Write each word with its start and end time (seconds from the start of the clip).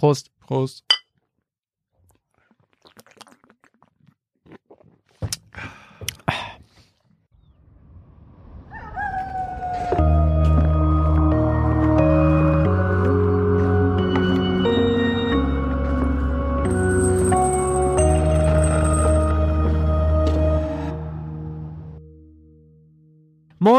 Prost. 0.00 0.30
Prost. 0.40 0.89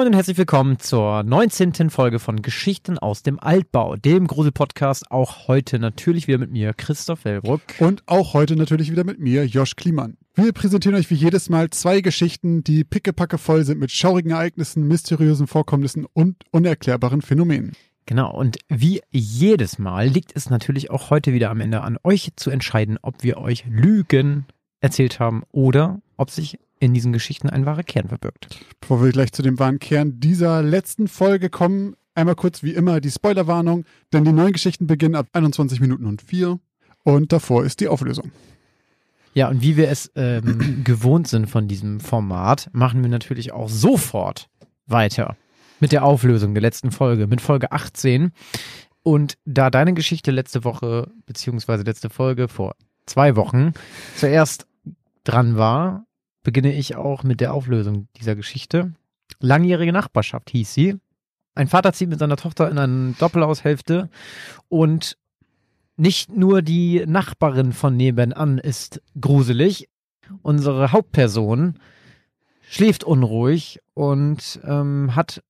Moin 0.02 0.07
und 0.07 0.15
herzlich 0.15 0.39
willkommen 0.39 0.79
zur 0.79 1.21
19. 1.21 1.91
Folge 1.91 2.18
von 2.18 2.41
Geschichten 2.41 2.97
aus 2.97 3.21
dem 3.21 3.39
Altbau, 3.39 3.97
dem 3.97 4.25
Grusel-Podcast. 4.25 5.11
Auch 5.11 5.47
heute 5.47 5.78
natürlich 5.78 6.28
wieder 6.28 6.39
mit 6.39 6.50
mir, 6.50 6.73
Christoph 6.73 7.23
Wellbruck. 7.23 7.61
Und 7.78 8.01
auch 8.07 8.33
heute 8.33 8.56
natürlich 8.56 8.89
wieder 8.89 9.04
mit 9.04 9.19
mir, 9.19 9.45
Josh 9.45 9.75
Kliemann. 9.75 10.18
Wir 10.33 10.54
präsentieren 10.54 10.97
euch 10.97 11.11
wie 11.11 11.15
jedes 11.15 11.50
Mal 11.50 11.69
zwei 11.69 12.01
Geschichten, 12.01 12.64
die 12.64 12.83
pickepacke 12.83 13.37
voll 13.37 13.64
sind 13.64 13.79
mit 13.79 13.92
schaurigen 13.92 14.32
Ereignissen, 14.32 14.87
mysteriösen 14.87 15.45
Vorkommnissen 15.45 16.07
und 16.11 16.45
unerklärbaren 16.50 17.21
Phänomenen. 17.21 17.73
Genau, 18.07 18.36
und 18.36 18.57
wie 18.70 19.01
jedes 19.11 19.78
Mal 19.78 20.07
liegt 20.07 20.36
es 20.36 20.50
natürlich 20.50 20.89
auch 20.89 21.11
heute 21.11 21.31
wieder 21.31 21.51
am 21.51 21.61
Ende 21.61 21.81
an 21.81 22.00
euch 22.04 22.31
zu 22.37 22.50
entscheiden, 22.50 22.97
ob 23.04 23.21
wir 23.21 23.37
euch 23.37 23.65
Lügen 23.70 24.47
erzählt 24.82 25.20
haben 25.20 25.44
oder 25.52 26.02
ob 26.18 26.30
sich 26.30 26.60
in 26.80 26.94
diesen 26.94 27.14
Geschichten 27.14 27.50
ein 27.50 27.66
wahrer 27.66 27.84
Kern 27.84 28.10
verbirgt. 28.10 28.60
Bevor 28.82 29.04
wir 29.04 29.12
gleich 29.12 29.32
zu 29.32 29.44
dem 29.44 29.60
wahren 29.60 29.80
Kern 29.80 30.20
dieser 30.20 30.64
letzten 30.64 31.07
Folge 31.07 31.50
kommen, 31.50 31.96
einmal 32.16 32.36
kurz 32.36 32.64
wie 32.64 32.73
immer 32.73 33.00
die 33.00 33.12
Spoilerwarnung, 33.12 33.86
denn 34.12 34.26
die 34.26 34.34
neuen 34.34 34.54
Geschichten 34.54 34.88
beginnen 34.88 35.16
ab 35.16 35.28
21 35.34 35.80
Minuten 35.80 36.06
und 36.08 36.22
4 36.22 36.59
und 37.04 37.32
davor 37.32 37.64
ist 37.64 37.80
die 37.80 37.88
Auflösung. 37.88 38.32
Ja, 39.34 39.48
und 39.48 39.62
wie 39.62 39.78
wir 39.78 39.90
es 39.90 40.12
ähm, 40.16 40.82
gewohnt 40.84 41.28
sind 41.28 41.50
von 41.50 41.68
diesem 41.68 42.00
Format, 42.00 42.70
machen 42.73 43.02
wir 43.02 43.10
natürlich 43.10 43.54
auch 43.54 43.70
sofort 43.70 44.50
weiter 44.88 45.38
mit 45.80 45.92
der 45.92 46.04
Auflösung 46.04 46.54
der 46.54 46.62
letzten 46.62 46.92
Folge, 46.92 47.28
mit 47.28 47.42
Folge 47.42 47.72
18. 47.72 48.32
Und 49.04 49.38
da 49.45 49.70
deine 49.70 49.94
Geschichte 49.94 50.32
letzte 50.32 50.64
Woche, 50.64 51.12
beziehungsweise 51.26 51.84
letzte 51.84 52.10
Folge 52.10 52.48
vor 52.48 52.76
zwei 53.06 53.36
Wochen 53.36 53.73
zuerst 54.16 54.68
dran 55.23 55.58
war, 55.58 56.05
beginne 56.44 56.73
ich 56.73 56.95
auch 56.95 57.23
mit 57.23 57.41
der 57.41 57.53
Auflösung 57.53 58.08
dieser 58.17 58.36
Geschichte. 58.36 58.94
Langjährige 59.39 59.94
Nachbarschaft 59.94 60.50
hieß 60.50 60.73
sie. 60.73 60.97
Ein 61.53 61.67
Vater 61.67 61.94
zieht 61.94 62.09
mit 62.09 62.19
seiner 62.19 62.38
Tochter 62.38 62.69
in 62.69 62.77
eine 62.77 63.14
Doppelhaushälfte 63.19 64.09
und 64.69 65.17
nicht 65.97 66.36
nur 66.36 66.61
die 66.61 67.03
Nachbarin 67.05 67.73
von 67.73 67.95
nebenan 67.95 68.58
ist 68.58 69.02
gruselig. 69.19 69.89
Unsere 70.42 70.92
Hauptperson 70.92 71.75
schläft 72.61 73.03
unruhig 73.03 73.80
und 73.94 74.59
ähm, 74.64 75.16
hat 75.16 75.44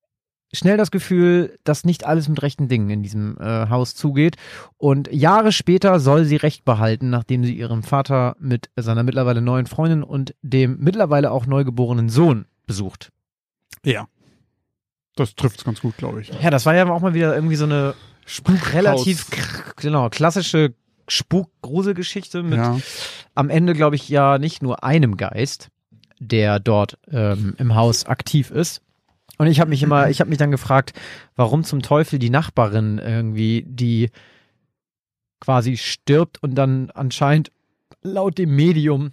schnell 0.54 0.78
das 0.78 0.92
Gefühl, 0.92 1.58
dass 1.64 1.86
nicht 1.86 2.06
alles 2.06 2.28
mit 2.28 2.42
rechten 2.42 2.68
Dingen 2.68 2.90
in 2.90 3.04
diesem 3.04 3.38
äh, 3.40 3.70
Haus 3.70 3.96
zugeht. 3.96 4.36
Und 4.78 5.12
Jahre 5.12 5.52
später 5.52 6.00
soll 6.00 6.26
sie 6.26 6.36
Recht 6.36 6.66
behalten, 6.66 7.10
nachdem 7.10 7.44
sie 7.44 7.56
ihren 7.56 7.84
Vater 7.84 8.36
mit 8.40 8.70
seiner 8.76 9.04
mittlerweile 9.04 9.42
neuen 9.42 9.66
Freundin 9.66 10.04
und 10.04 10.36
dem 10.42 10.78
mittlerweile 10.80 11.32
auch 11.32 11.46
neugeborenen 11.46 12.10
Sohn 12.10 12.46
besucht. 12.68 13.12
Ja. 13.84 14.08
Das 15.16 15.36
trifft 15.36 15.60
es 15.60 15.66
ganz 15.66 15.82
gut, 15.82 15.98
glaube 15.98 16.22
ich. 16.22 16.32
Ja, 16.42 16.50
das 16.50 16.66
war 16.66 16.74
ja 16.74 16.90
auch 16.90 17.02
mal 17.02 17.14
wieder 17.14 17.36
irgendwie 17.36 17.58
so 17.58 17.66
eine 17.66 17.96
Spukhaus. 18.26 18.74
relativ 18.74 19.28
genau, 19.76 20.10
klassische 20.10 20.74
Spuk-Gruselgeschichte 21.08 22.44
mit 22.44 22.60
Ja. 22.60 22.78
am 23.36 23.50
Ende, 23.50 23.74
glaube 23.74 23.98
ich, 23.98 24.08
ja 24.08 24.38
nicht 24.38 24.62
nur 24.62 24.84
einem 24.84 25.18
Geist, 25.18 25.70
der 26.20 26.60
dort 26.60 26.98
ähm, 27.12 27.56
im 27.58 27.76
Haus 27.76 28.06
aktiv 28.06 28.52
ist. 28.52 28.82
Und 29.38 29.48
ich 29.48 29.60
habe 29.60 29.70
mich 29.70 29.82
immer, 29.84 30.10
ich 30.10 30.20
habe 30.20 30.30
mich 30.30 30.38
dann 30.38 30.52
gefragt, 30.52 30.94
warum 31.36 31.64
zum 31.64 31.82
Teufel 31.82 32.20
die 32.20 32.30
Nachbarin 32.30 33.00
irgendwie, 33.00 33.64
die 33.68 34.10
quasi 35.40 35.78
stirbt 35.78 36.42
und 36.44 36.56
dann 36.56 36.92
anscheinend 36.92 37.52
laut 38.04 38.38
dem 38.38 38.56
Medium 38.56 39.12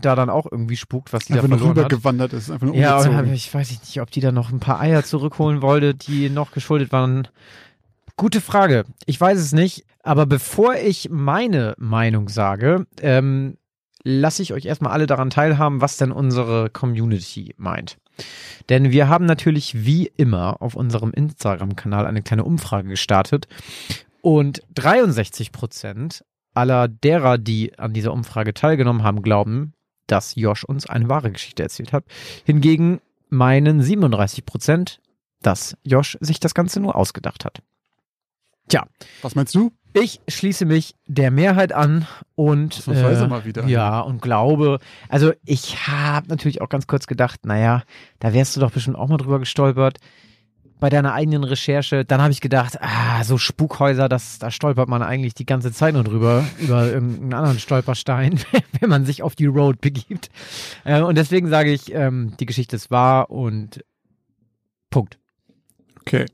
da 0.00 0.14
dann 0.14 0.30
auch 0.30 0.46
irgendwie 0.50 0.76
spukt, 0.76 1.12
was 1.12 1.26
die 1.26 1.34
Einfach 1.34 1.44
da 1.44 1.48
nur 1.48 1.58
verloren 1.58 1.76
hat. 1.78 1.84
rübergewandert 1.92 2.32
ist, 2.32 2.50
einfach 2.50 2.66
nur 2.66 2.76
Ja, 2.76 2.96
umgezogen. 2.96 3.18
aber 3.18 3.28
ich 3.32 3.52
weiß 3.52 3.70
nicht, 3.70 4.00
ob 4.00 4.10
die 4.10 4.20
da 4.20 4.32
noch 4.32 4.50
ein 4.50 4.60
paar 4.60 4.80
Eier 4.80 5.04
zurückholen 5.04 5.60
wollte, 5.62 5.94
die 5.94 6.30
noch 6.30 6.52
geschuldet 6.52 6.92
waren. 6.92 7.28
Gute 8.16 8.40
Frage. 8.40 8.84
Ich 9.06 9.20
weiß 9.20 9.38
es 9.38 9.52
nicht. 9.52 9.84
Aber 10.02 10.26
bevor 10.26 10.74
ich 10.76 11.08
meine 11.10 11.74
Meinung 11.78 12.28
sage, 12.28 12.86
ähm, 13.00 13.56
lasse 14.02 14.42
ich 14.42 14.52
euch 14.52 14.64
erstmal 14.64 14.92
alle 14.92 15.06
daran 15.06 15.30
teilhaben, 15.30 15.80
was 15.80 15.96
denn 15.96 16.10
unsere 16.10 16.70
Community 16.70 17.54
meint. 17.56 17.98
Denn 18.68 18.90
wir 18.90 19.08
haben 19.08 19.26
natürlich 19.26 19.84
wie 19.84 20.10
immer 20.16 20.60
auf 20.60 20.74
unserem 20.74 21.12
Instagram-Kanal 21.12 22.06
eine 22.06 22.22
kleine 22.22 22.44
Umfrage 22.44 22.88
gestartet. 22.88 23.48
Und 24.20 24.62
63 24.74 25.52
Prozent 25.52 26.24
aller 26.54 26.88
derer, 26.88 27.38
die 27.38 27.78
an 27.78 27.92
dieser 27.92 28.12
Umfrage 28.12 28.54
teilgenommen 28.54 29.02
haben, 29.02 29.22
glauben, 29.22 29.72
dass 30.06 30.34
Josh 30.36 30.64
uns 30.64 30.86
eine 30.86 31.08
wahre 31.08 31.30
Geschichte 31.30 31.62
erzählt 31.62 31.92
hat. 31.92 32.04
Hingegen 32.44 33.00
meinen 33.30 33.82
37 33.82 34.44
Prozent, 34.44 35.00
dass 35.40 35.76
Josh 35.84 36.18
sich 36.20 36.38
das 36.38 36.54
Ganze 36.54 36.80
nur 36.80 36.96
ausgedacht 36.96 37.44
hat. 37.44 37.62
Tja, 38.68 38.86
Was 39.22 39.34
meinst 39.34 39.54
du? 39.54 39.72
Ich 39.94 40.20
schließe 40.28 40.64
mich 40.64 40.94
der 41.06 41.30
Mehrheit 41.30 41.72
an 41.72 42.06
und 42.34 42.76
Ausnahmsweise 42.76 43.28
mal 43.28 43.44
wieder. 43.44 43.66
ja 43.66 44.00
und 44.00 44.22
glaube, 44.22 44.78
also 45.08 45.32
ich 45.44 45.86
habe 45.86 46.28
natürlich 46.28 46.60
auch 46.60 46.68
ganz 46.68 46.86
kurz 46.86 47.06
gedacht, 47.06 47.44
naja, 47.44 47.82
da 48.18 48.32
wärst 48.32 48.56
du 48.56 48.60
doch 48.60 48.70
bestimmt 48.70 48.96
auch 48.96 49.08
mal 49.08 49.18
drüber 49.18 49.38
gestolpert 49.38 49.98
bei 50.82 50.90
deiner 50.90 51.14
eigenen 51.14 51.44
Recherche. 51.44 52.04
Dann 52.04 52.20
habe 52.20 52.32
ich 52.32 52.40
gedacht, 52.40 52.78
ah, 52.80 53.22
so 53.22 53.38
Spukhäuser, 53.38 54.08
das, 54.08 54.40
da 54.40 54.50
stolpert 54.50 54.88
man 54.88 55.00
eigentlich 55.00 55.32
die 55.32 55.46
ganze 55.46 55.72
Zeit 55.72 55.94
nur 55.94 56.02
drüber, 56.02 56.44
über 56.58 56.90
irgendeinen 56.90 57.34
anderen 57.34 57.60
Stolperstein, 57.60 58.40
wenn 58.80 58.90
man 58.90 59.06
sich 59.06 59.22
auf 59.22 59.36
die 59.36 59.46
Road 59.46 59.80
begibt. 59.80 60.28
Äh, 60.84 61.02
und 61.02 61.16
deswegen 61.16 61.48
sage 61.48 61.72
ich, 61.72 61.94
ähm, 61.94 62.34
die 62.40 62.46
Geschichte 62.46 62.74
ist 62.74 62.90
wahr 62.90 63.30
und 63.30 63.84
Punkt. 64.90 65.20
Okay. 66.00 66.26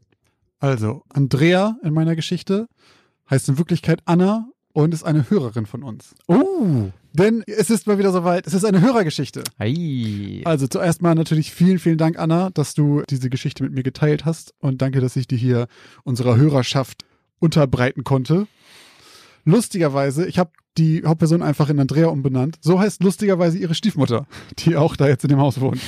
Also, 0.61 1.03
Andrea 1.11 1.77
in 1.85 1.93
meiner 1.93 2.17
Geschichte 2.17 2.69
heißt 3.31 3.49
in 3.49 3.59
Wirklichkeit 3.59 4.00
Anna 4.05 4.49
und 4.72 4.94
ist 4.94 5.05
eine 5.05 5.28
Hörerin 5.28 5.66
von 5.66 5.83
uns. 5.83 6.15
Uh. 6.28 6.91
Denn 7.12 7.43
es 7.47 7.71
ist 7.71 7.87
mal 7.87 7.99
wieder 7.99 8.12
soweit, 8.12 8.47
es 8.47 8.55
ist 8.55 8.65
eine 8.65 8.81
Hörergeschichte. 8.81 9.43
Ei. 9.59 10.43
Also 10.44 10.69
zuerst 10.69 11.03
mal 11.03 11.15
natürlich 11.15 11.53
vielen, 11.53 11.78
vielen 11.78 11.99
Dank, 11.99 12.19
Anna, 12.19 12.50
dass 12.50 12.75
du 12.75 13.03
diese 13.09 13.31
Geschichte 13.31 13.65
mit 13.65 13.72
mir 13.72 13.83
geteilt 13.83 14.25
hast 14.25 14.55
und 14.61 14.83
danke, 14.83 15.00
dass 15.00 15.17
ich 15.17 15.27
die 15.27 15.37
hier 15.37 15.67
unserer 16.05 16.37
Hörerschaft 16.37 17.05
unterbreiten 17.41 18.05
konnte. 18.05 18.47
Lustigerweise, 19.44 20.27
ich 20.27 20.38
habe 20.38 20.53
die 20.77 21.03
Hauptperson 21.05 21.43
einfach 21.43 21.71
in 21.71 21.81
Andrea 21.81 22.06
umbenannt. 22.09 22.59
So 22.61 22.78
heißt 22.78 23.03
lustigerweise 23.03 23.59
ihre 23.59 23.75
Stiefmutter, 23.75 24.27
die 24.61 24.77
auch 24.77 24.94
da 24.94 25.09
jetzt 25.09 25.25
in 25.25 25.31
dem 25.31 25.41
Haus 25.41 25.61
wohnt. 25.61 25.81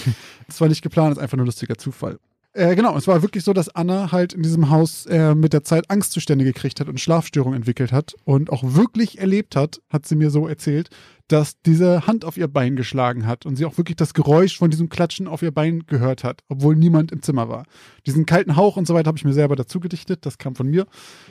Das 0.49 0.61
war 0.61 0.69
nicht 0.69 0.83
geplant, 0.83 1.13
das 1.13 1.19
ist 1.19 1.23
einfach 1.23 1.37
nur 1.37 1.47
lustiger 1.47 1.79
Zufall. 1.79 2.19
Äh, 2.53 2.75
genau, 2.75 2.97
es 2.97 3.07
war 3.07 3.23
wirklich 3.23 3.45
so, 3.45 3.53
dass 3.53 3.69
Anna 3.69 4.11
halt 4.11 4.33
in 4.33 4.43
diesem 4.43 4.71
Haus 4.71 5.07
äh, 5.07 5.37
mit 5.37 5.53
der 5.53 5.63
Zeit 5.63 5.89
Angstzustände 5.89 6.45
gekriegt 6.45 6.81
hat 6.81 6.89
und 6.89 7.01
Schlafstörungen 7.01 7.57
entwickelt 7.57 7.93
hat 7.93 8.15
und 8.25 8.51
auch 8.51 8.63
wirklich 8.65 9.21
erlebt 9.21 9.55
hat, 9.55 9.81
hat 9.89 10.05
sie 10.05 10.17
mir 10.17 10.31
so 10.31 10.49
erzählt, 10.49 10.91
dass 11.29 11.61
diese 11.63 12.09
Hand 12.09 12.25
auf 12.25 12.37
ihr 12.37 12.49
Bein 12.49 12.75
geschlagen 12.75 13.25
hat 13.25 13.47
und 13.47 13.55
sie 13.55 13.65
auch 13.65 13.79
wirklich 13.79 13.97
das 13.97 14.15
Geräusch 14.15 14.59
von 14.59 14.69
diesem 14.69 14.89
Klatschen 14.89 15.29
auf 15.29 15.43
ihr 15.43 15.53
Bein 15.53 15.85
gehört 15.87 16.25
hat, 16.25 16.43
obwohl 16.49 16.75
niemand 16.75 17.13
im 17.13 17.23
Zimmer 17.23 17.49
war. 17.49 17.67
Diesen 18.05 18.27
kalten 18.27 18.57
Hauch 18.57 18.77
und 18.77 18.89
so 18.89 18.95
weiter 18.95 19.07
habe 19.07 19.19
ich 19.19 19.25
mir 19.25 19.33
selber 19.33 19.55
dazu 19.55 19.79
gedichtet, 19.79 20.27
das 20.27 20.39
kam 20.39 20.57
von 20.57 20.67
mir. 20.67 20.89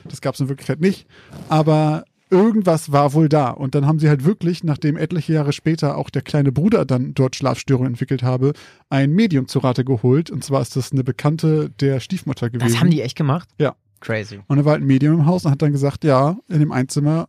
Das 0.08 0.22
gab 0.22 0.34
es 0.34 0.40
in 0.40 0.48
Wirklichkeit 0.48 0.80
nicht. 0.80 1.06
Aber 1.50 2.04
irgendwas 2.30 2.92
war 2.92 3.12
wohl 3.12 3.28
da. 3.28 3.50
Und 3.50 3.74
dann 3.74 3.86
haben 3.86 3.98
sie 3.98 4.08
halt 4.08 4.24
wirklich, 4.24 4.64
nachdem 4.64 4.96
etliche 4.96 5.32
Jahre 5.32 5.52
später 5.52 5.96
auch 5.96 6.10
der 6.10 6.22
kleine 6.22 6.52
Bruder 6.52 6.84
dann 6.84 7.14
dort 7.14 7.36
Schlafstörungen 7.36 7.92
entwickelt 7.92 8.22
habe, 8.22 8.52
ein 8.88 9.12
Medium 9.12 9.48
zu 9.48 9.58
Rate 9.58 9.84
geholt. 9.84 10.30
Und 10.30 10.44
zwar 10.44 10.62
ist 10.62 10.76
das 10.76 10.92
eine 10.92 11.04
Bekannte 11.04 11.70
der 11.70 12.00
Stiefmutter 12.00 12.50
gewesen. 12.50 12.72
Das 12.72 12.80
haben 12.80 12.90
die 12.90 13.02
echt 13.02 13.16
gemacht? 13.16 13.48
Ja. 13.58 13.74
Crazy. 14.00 14.40
Und 14.48 14.58
er 14.58 14.64
war 14.64 14.72
halt 14.72 14.82
ein 14.82 14.86
Medium 14.86 15.20
im 15.20 15.26
Haus 15.26 15.44
und 15.44 15.50
hat 15.50 15.60
dann 15.62 15.72
gesagt, 15.72 16.04
ja, 16.04 16.38
in 16.48 16.60
dem 16.60 16.72
Einzimmer 16.72 17.28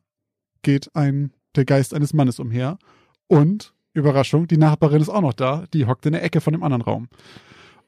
geht 0.62 0.96
ein, 0.96 1.34
der 1.56 1.66
Geist 1.66 1.94
eines 1.94 2.14
Mannes 2.14 2.40
umher. 2.40 2.78
Und, 3.28 3.74
Überraschung, 3.94 4.48
die 4.48 4.58
Nachbarin 4.58 5.02
ist 5.02 5.10
auch 5.10 5.22
noch 5.22 5.34
da, 5.34 5.66
die 5.74 5.86
hockt 5.86 6.06
in 6.06 6.14
der 6.14 6.24
Ecke 6.24 6.40
von 6.40 6.54
dem 6.54 6.64
anderen 6.64 6.82
Raum. 6.82 7.10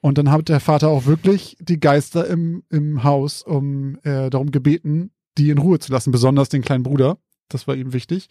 Und 0.02 0.18
dann 0.18 0.30
hat 0.32 0.50
der 0.50 0.60
Vater 0.60 0.90
auch 0.90 1.06
wirklich 1.06 1.56
die 1.62 1.80
Geister 1.80 2.28
im, 2.28 2.64
im 2.70 3.06
Haus 3.06 3.42
um 3.42 3.98
äh, 4.04 4.30
darum 4.30 4.52
gebeten, 4.52 5.12
die 5.38 5.50
in 5.50 5.58
Ruhe 5.58 5.80
zu 5.80 5.92
lassen, 5.92 6.12
besonders 6.12 6.50
den 6.50 6.62
kleinen 6.62 6.84
Bruder. 6.84 7.18
Das 7.50 7.68
war 7.68 7.76
ihm 7.76 7.94
wichtig. 7.94 8.28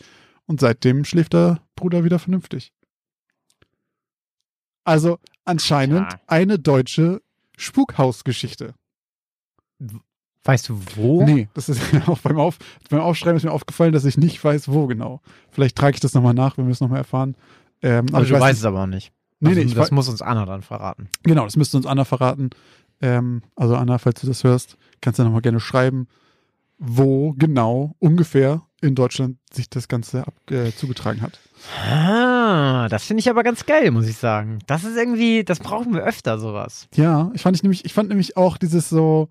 Und 0.46 0.60
seitdem 0.60 1.04
schläft 1.04 1.32
der 1.34 1.60
Bruder 1.76 2.04
wieder 2.04 2.18
vernünftig. 2.18 2.72
Also 4.84 5.18
anscheinend 5.44 6.12
Ja. 6.12 6.20
eine 6.26 6.58
deutsche 6.58 7.22
Spukhausgeschichte. 7.56 8.74
Weißt 10.44 10.68
du 10.68 10.80
wo? 10.96 11.24
Nee, 11.24 11.48
das 11.54 11.68
ist 11.68 11.80
auch 12.08 12.18
beim, 12.18 12.38
Auf, 12.38 12.58
beim 12.90 13.00
Aufschreiben 13.00 13.36
ist 13.36 13.44
mir 13.44 13.52
aufgefallen, 13.52 13.92
dass 13.92 14.04
ich 14.04 14.16
nicht 14.18 14.42
weiß, 14.42 14.68
wo 14.68 14.86
genau. 14.86 15.20
Vielleicht 15.50 15.76
trage 15.76 15.94
ich 15.94 16.00
das 16.00 16.14
nochmal 16.14 16.34
nach, 16.34 16.58
wenn 16.58 16.66
wir 16.66 16.72
es 16.72 16.80
nochmal 16.80 16.98
erfahren. 16.98 17.36
Ähm, 17.80 18.06
aber 18.08 18.18
Also 18.18 18.24
ich 18.24 18.28
du 18.30 18.34
weiß 18.34 18.42
weißt 18.42 18.58
es 18.60 18.64
aber 18.64 18.82
auch 18.82 18.86
nicht. 18.86 19.12
Nee, 19.38 19.50
also, 19.50 19.60
nee, 19.60 19.74
das 19.74 19.90
muss 19.90 20.08
uns 20.08 20.22
Anna 20.22 20.44
dann 20.46 20.62
verraten. 20.62 21.08
Genau, 21.24 21.44
das 21.44 21.56
müsste 21.56 21.76
uns 21.76 21.86
Anna 21.86 22.04
verraten. 22.04 22.50
Ähm, 23.00 23.42
also 23.56 23.76
Anna, 23.76 23.98
falls 23.98 24.20
du 24.20 24.26
das 24.26 24.44
hörst, 24.44 24.76
kannst 25.00 25.18
du 25.18 25.24
nochmal 25.24 25.42
gerne 25.42 25.58
schreiben, 25.60 26.06
wo 26.84 27.32
genau 27.38 27.94
ungefähr 28.00 28.62
in 28.80 28.96
Deutschland 28.96 29.38
sich 29.52 29.70
das 29.70 29.86
Ganze 29.86 30.26
ab, 30.26 30.34
äh, 30.50 30.72
zugetragen 30.72 31.22
hat. 31.22 31.38
Ah, 31.88 32.88
das 32.88 33.04
finde 33.04 33.20
ich 33.20 33.30
aber 33.30 33.44
ganz 33.44 33.64
geil, 33.66 33.92
muss 33.92 34.08
ich 34.08 34.16
sagen. 34.16 34.58
Das 34.66 34.82
ist 34.82 34.96
irgendwie, 34.96 35.44
das 35.44 35.60
brauchen 35.60 35.94
wir 35.94 36.02
öfter, 36.02 36.38
sowas. 36.40 36.88
Ja, 36.94 37.30
ich 37.34 37.42
fand 37.42 37.56
ich 37.56 37.62
nämlich, 37.62 37.84
ich 37.84 37.92
fand 37.94 38.08
nämlich 38.08 38.36
auch 38.36 38.56
dieses 38.58 38.88
so 38.88 39.28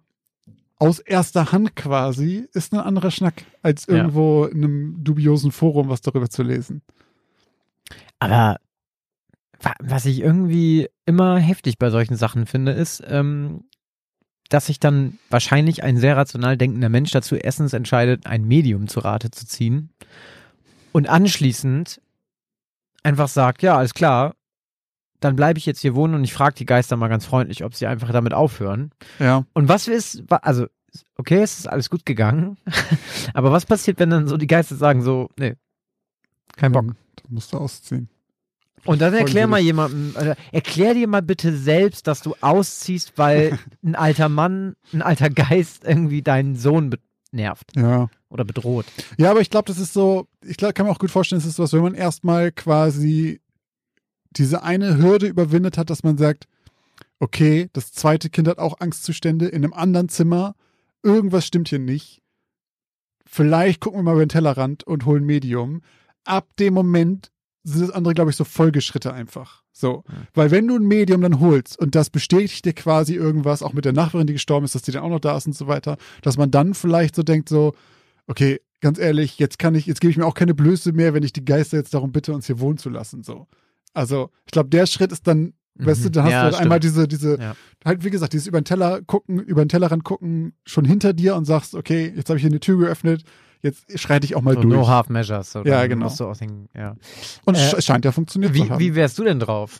aus 0.79 0.99
erster 0.99 1.51
Hand 1.51 1.75
quasi 1.75 2.47
ist 2.53 2.73
ein 2.73 2.79
anderer 2.79 3.11
Schnack, 3.11 3.43
als 3.61 3.85
Ja. 3.87 3.95
irgendwo 3.97 4.45
in 4.45 4.63
einem 4.63 5.03
dubiosen 5.03 5.51
Forum 5.51 5.89
was 5.89 5.99
darüber 6.01 6.29
zu 6.29 6.43
lesen. 6.43 6.81
Aber 8.19 8.57
wa- 9.59 9.75
was 9.81 10.05
ich 10.05 10.21
irgendwie 10.21 10.87
immer 11.05 11.37
heftig 11.37 11.77
bei 11.77 11.89
solchen 11.89 12.15
Sachen 12.15 12.45
finde, 12.45 12.71
ist, 12.71 13.03
ähm, 13.05 13.65
dass 14.51 14.65
sich 14.65 14.79
dann 14.79 15.17
wahrscheinlich 15.29 15.81
ein 15.83 15.97
sehr 15.97 16.17
rational 16.17 16.57
denkender 16.57 16.89
Mensch 16.89 17.11
dazu 17.11 17.35
erstens 17.35 17.71
entscheidet, 17.71 18.27
ein 18.27 18.43
Medium 18.45 18.89
zu 18.89 18.99
Rate 18.99 19.31
zu 19.31 19.47
ziehen 19.47 19.89
und 20.91 21.07
anschließend 21.07 22.01
einfach 23.01 23.29
sagt, 23.29 23.63
ja, 23.63 23.77
alles 23.77 23.93
klar, 23.93 24.35
dann 25.21 25.37
bleibe 25.37 25.57
ich 25.57 25.65
jetzt 25.65 25.79
hier 25.79 25.95
wohnen 25.95 26.15
und 26.15 26.25
ich 26.25 26.33
frage 26.33 26.55
die 26.55 26.65
Geister 26.65 26.97
mal 26.97 27.07
ganz 27.07 27.25
freundlich, 27.25 27.63
ob 27.63 27.75
sie 27.75 27.87
einfach 27.87 28.11
damit 28.11 28.33
aufhören. 28.33 28.91
Ja, 29.19 29.45
Und 29.53 29.69
was 29.69 29.87
ist, 29.87 30.23
also, 30.29 30.67
okay, 31.15 31.41
es 31.41 31.59
ist 31.59 31.67
alles 31.67 31.89
gut 31.89 32.05
gegangen, 32.05 32.57
aber 33.33 33.53
was 33.53 33.65
passiert, 33.65 33.99
wenn 33.99 34.09
dann 34.09 34.27
so 34.27 34.35
die 34.35 34.47
Geister 34.47 34.75
sagen 34.75 35.01
so, 35.01 35.29
nee, 35.39 35.55
kein 36.57 36.73
Bock. 36.73 36.87
dann 36.87 36.95
musst 37.29 37.53
du 37.53 37.57
ausziehen. 37.57 38.09
Und 38.85 39.01
dann 39.01 39.13
erklär 39.13 39.47
mal 39.47 39.59
jemandem, 39.59 40.15
äh, 40.15 40.35
erklär 40.51 40.93
dir 40.93 41.07
mal 41.07 41.21
bitte 41.21 41.55
selbst, 41.55 42.07
dass 42.07 42.21
du 42.21 42.35
ausziehst, 42.41 43.13
weil 43.17 43.57
ein 43.83 43.95
alter 43.95 44.29
Mann, 44.29 44.75
ein 44.93 45.01
alter 45.01 45.29
Geist 45.29 45.83
irgendwie 45.85 46.21
deinen 46.21 46.55
Sohn 46.55 46.95
nervt 47.31 47.75
Ja. 47.75 48.09
oder 48.29 48.43
bedroht. 48.43 48.85
Ja, 49.17 49.31
aber 49.31 49.41
ich 49.41 49.49
glaube, 49.49 49.67
das 49.67 49.77
ist 49.79 49.93
so, 49.93 50.27
ich 50.43 50.57
glaub, 50.57 50.73
kann 50.75 50.85
mir 50.85 50.91
auch 50.91 50.99
gut 50.99 51.11
vorstellen, 51.11 51.39
es 51.39 51.45
ist 51.47 51.55
sowas, 51.55 51.73
wenn 51.73 51.81
man 51.83 51.93
erstmal 51.95 52.51
quasi 52.51 53.39
diese 54.31 54.63
eine 54.63 54.97
Hürde 54.97 55.27
überwindet 55.27 55.77
hat, 55.77 55.89
dass 55.89 56.03
man 56.03 56.17
sagt, 56.17 56.47
okay, 57.19 57.69
das 57.73 57.91
zweite 57.91 58.29
Kind 58.29 58.47
hat 58.47 58.57
auch 58.57 58.79
Angstzustände 58.79 59.47
in 59.47 59.63
einem 59.63 59.73
anderen 59.73 60.09
Zimmer, 60.09 60.55
irgendwas 61.03 61.45
stimmt 61.45 61.69
hier 61.69 61.79
nicht. 61.79 62.21
Vielleicht 63.25 63.79
gucken 63.79 63.99
wir 63.99 64.03
mal 64.03 64.13
über 64.13 64.25
den 64.25 64.29
Tellerrand 64.29 64.83
und 64.85 65.05
holen 65.05 65.23
Medium. 65.25 65.81
Ab 66.25 66.47
dem 66.59 66.73
Moment 66.73 67.31
sind 67.63 67.81
das 67.81 67.91
andere, 67.91 68.13
glaube 68.13 68.31
ich, 68.31 68.35
so 68.37 68.43
Folgeschritte 68.43 69.13
einfach. 69.13 69.63
So. 69.71 70.03
Ja. 70.07 70.13
Weil 70.33 70.51
wenn 70.51 70.67
du 70.67 70.75
ein 70.75 70.87
Medium 70.87 71.21
dann 71.21 71.39
holst 71.39 71.77
und 71.79 71.95
das 71.95 72.09
bestätigt 72.09 72.65
dir 72.65 72.73
quasi 72.73 73.15
irgendwas, 73.15 73.61
auch 73.63 73.73
mit 73.73 73.85
der 73.85 73.93
Nachbarin, 73.93 74.27
die 74.27 74.33
gestorben 74.33 74.65
ist, 74.65 74.75
dass 74.75 74.81
die 74.81 74.91
dann 74.91 75.03
auch 75.03 75.09
noch 75.09 75.19
da 75.19 75.37
ist 75.37 75.45
und 75.47 75.53
so 75.55 75.67
weiter, 75.67 75.97
dass 76.21 76.37
man 76.37 76.49
dann 76.51 76.73
vielleicht 76.73 77.15
so 77.15 77.23
denkt, 77.23 77.49
so, 77.49 77.73
okay, 78.27 78.59
ganz 78.81 78.97
ehrlich, 78.99 79.37
jetzt 79.39 79.59
kann 79.59 79.75
ich, 79.75 79.85
jetzt 79.85 80.01
gebe 80.01 80.09
ich 80.11 80.17
mir 80.17 80.25
auch 80.25 80.33
keine 80.33 80.53
Blöße 80.55 80.91
mehr, 80.91 81.13
wenn 81.13 81.23
ich 81.23 81.33
die 81.33 81.45
Geister 81.45 81.77
jetzt 81.77 81.93
darum 81.93 82.11
bitte, 82.11 82.33
uns 82.33 82.47
hier 82.47 82.59
wohnen 82.59 82.77
zu 82.79 82.89
lassen. 82.89 83.23
So. 83.23 83.47
Also, 83.93 84.31
ich 84.45 84.51
glaube, 84.51 84.69
der 84.69 84.85
Schritt 84.87 85.11
ist 85.11 85.27
dann, 85.27 85.53
weißt 85.75 86.05
du, 86.05 86.09
Mhm. 86.09 86.11
dann 86.13 86.23
hast 86.23 86.31
Ja, 86.31 86.37
du 86.39 86.43
halt 86.45 86.53
stimmt. 86.55 86.63
einmal 86.63 86.79
diese, 86.79 87.07
diese, 87.07 87.39
Ja. 87.39 87.55
halt, 87.85 88.03
wie 88.03 88.09
gesagt, 88.09 88.33
dieses 88.33 88.47
über 88.47 88.59
den 88.59 88.65
Teller 88.65 89.01
gucken, 89.03 89.39
über 89.39 89.63
den 89.63 89.69
Tellerrand 89.69 90.03
gucken, 90.03 90.53
schon 90.65 90.85
hinter 90.85 91.13
dir 91.13 91.35
und 91.35 91.45
sagst, 91.45 91.75
okay, 91.75 92.11
jetzt 92.15 92.29
habe 92.29 92.37
ich 92.37 92.41
hier 92.43 92.51
eine 92.51 92.59
Tür 92.59 92.77
geöffnet, 92.79 93.23
jetzt 93.63 93.99
schreite 93.99 94.25
ich 94.25 94.35
auch 94.35 94.41
mal 94.41 94.55
So 94.55 94.61
durch. 94.61 94.73
no 94.73 94.87
half 94.87 95.09
measures. 95.09 95.51
So, 95.51 95.63
Ja, 95.63 95.85
genau. 95.87 96.09
Den, 96.39 96.67
ja. 96.75 96.95
und 97.45 97.55
Äh, 97.57 97.73
es 97.77 97.85
scheint 97.85 98.05
ja 98.05 98.11
funktioniert 98.11 98.53
zu 98.55 98.63
Wie, 98.63 98.69
haben. 98.69 98.79
wie 98.79 98.95
wärst 98.95 99.17
du 99.19 99.23
denn 99.23 99.39
drauf? 99.39 99.79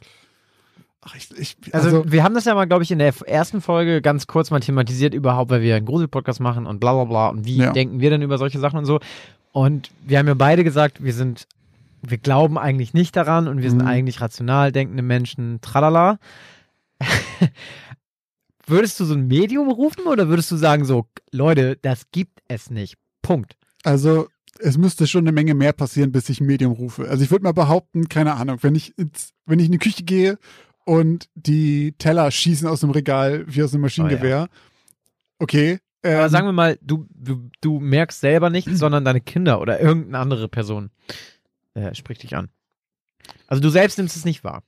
Ach, 1.03 1.15
ich, 1.15 1.29
ich, 1.35 1.57
Also, 1.73 1.87
also, 1.99 2.11
wir 2.11 2.23
haben 2.23 2.35
das 2.35 2.45
ja 2.45 2.53
mal, 2.53 2.65
glaube 2.65 2.83
ich, 2.83 2.91
in 2.91 2.99
der 2.99 3.11
ersten 3.25 3.59
Folge 3.61 4.01
ganz 4.03 4.27
kurz 4.27 4.51
mal 4.51 4.59
thematisiert 4.59 5.15
überhaupt, 5.15 5.49
weil 5.49 5.61
wir 5.63 5.75
einen 5.75 5.85
Grusel-Podcast 5.87 6.39
machen 6.39 6.67
und 6.67 6.79
bla 6.79 6.93
bla 6.93 7.05
bla 7.05 7.29
und 7.29 7.45
wie 7.45 7.57
Ja. 7.57 7.71
denken 7.71 7.99
wir 8.01 8.11
denn 8.11 8.21
über 8.21 8.37
solche 8.37 8.59
Sachen 8.59 8.77
und 8.77 8.85
so. 8.85 8.99
Und 9.51 9.89
wir 10.05 10.19
haben 10.19 10.27
ja 10.27 10.35
beide 10.35 10.63
gesagt, 10.63 11.03
wir 11.03 11.13
sind, 11.13 11.47
wir 12.03 12.19
glauben 12.19 12.57
eigentlich 12.59 12.93
nicht 12.93 13.15
daran 13.15 13.47
und 13.47 13.63
wir 13.63 13.69
sind 13.71 13.81
Mhm. 13.81 13.87
eigentlich 13.87 14.21
rational 14.21 14.71
denkende 14.71 15.01
Menschen, 15.03 15.59
tralala. 15.61 16.19
würdest 18.67 18.99
du 18.99 19.05
so 19.05 19.13
ein 19.15 19.27
Medium 19.27 19.69
rufen 19.71 20.05
oder 20.07 20.27
würdest 20.29 20.51
du 20.51 20.55
sagen 20.55 20.85
so, 20.85 21.07
Leute, 21.31 21.77
das 21.81 22.11
gibt 22.11 22.41
es 22.47 22.69
nicht. 22.69 22.95
Punkt. 23.21 23.55
Also, 23.83 24.27
es 24.59 24.77
müsste 24.77 25.07
schon 25.07 25.23
eine 25.23 25.31
Menge 25.31 25.53
mehr 25.53 25.73
passieren, 25.73 26.11
bis 26.11 26.29
ich 26.29 26.41
ein 26.41 26.45
Medium 26.45 26.73
rufe. 26.73 27.09
Also 27.09 27.23
ich 27.23 27.31
würde 27.31 27.43
mal 27.43 27.53
behaupten, 27.53 28.09
keine 28.09 28.35
Ahnung, 28.35 28.57
wenn 28.61 28.75
ich 28.75 28.97
ins, 28.97 29.33
wenn 29.45 29.59
ich 29.59 29.65
in 29.67 29.71
die 29.71 29.77
Küche 29.77 30.03
gehe 30.03 30.37
und 30.85 31.29
die 31.35 31.93
Teller 31.93 32.29
schießen 32.29 32.67
aus 32.67 32.81
dem 32.81 32.91
Regal 32.91 33.45
wie 33.47 33.63
aus 33.63 33.73
einem 33.73 33.81
Maschinengewehr, 33.81 34.49
okay. 35.39 35.79
Ähm, 36.03 36.17
Aber 36.17 36.29
sagen 36.29 36.47
wir 36.47 36.51
mal, 36.51 36.77
du, 36.81 37.05
du, 37.11 37.49
du 37.61 37.79
merkst 37.79 38.19
selber 38.19 38.49
nicht, 38.49 38.67
sondern 38.75 39.05
deine 39.05 39.21
Kinder 39.21 39.61
oder 39.61 39.79
irgendeine 39.79 40.19
andere 40.19 40.47
Person 40.47 40.89
äh, 41.73 41.93
spricht 41.95 42.23
dich 42.23 42.35
an. 42.35 42.49
Also 43.47 43.61
du 43.61 43.69
selbst 43.69 43.97
nimmst 43.97 44.15
es 44.15 44.25
nicht 44.25 44.43
wahr. 44.43 44.63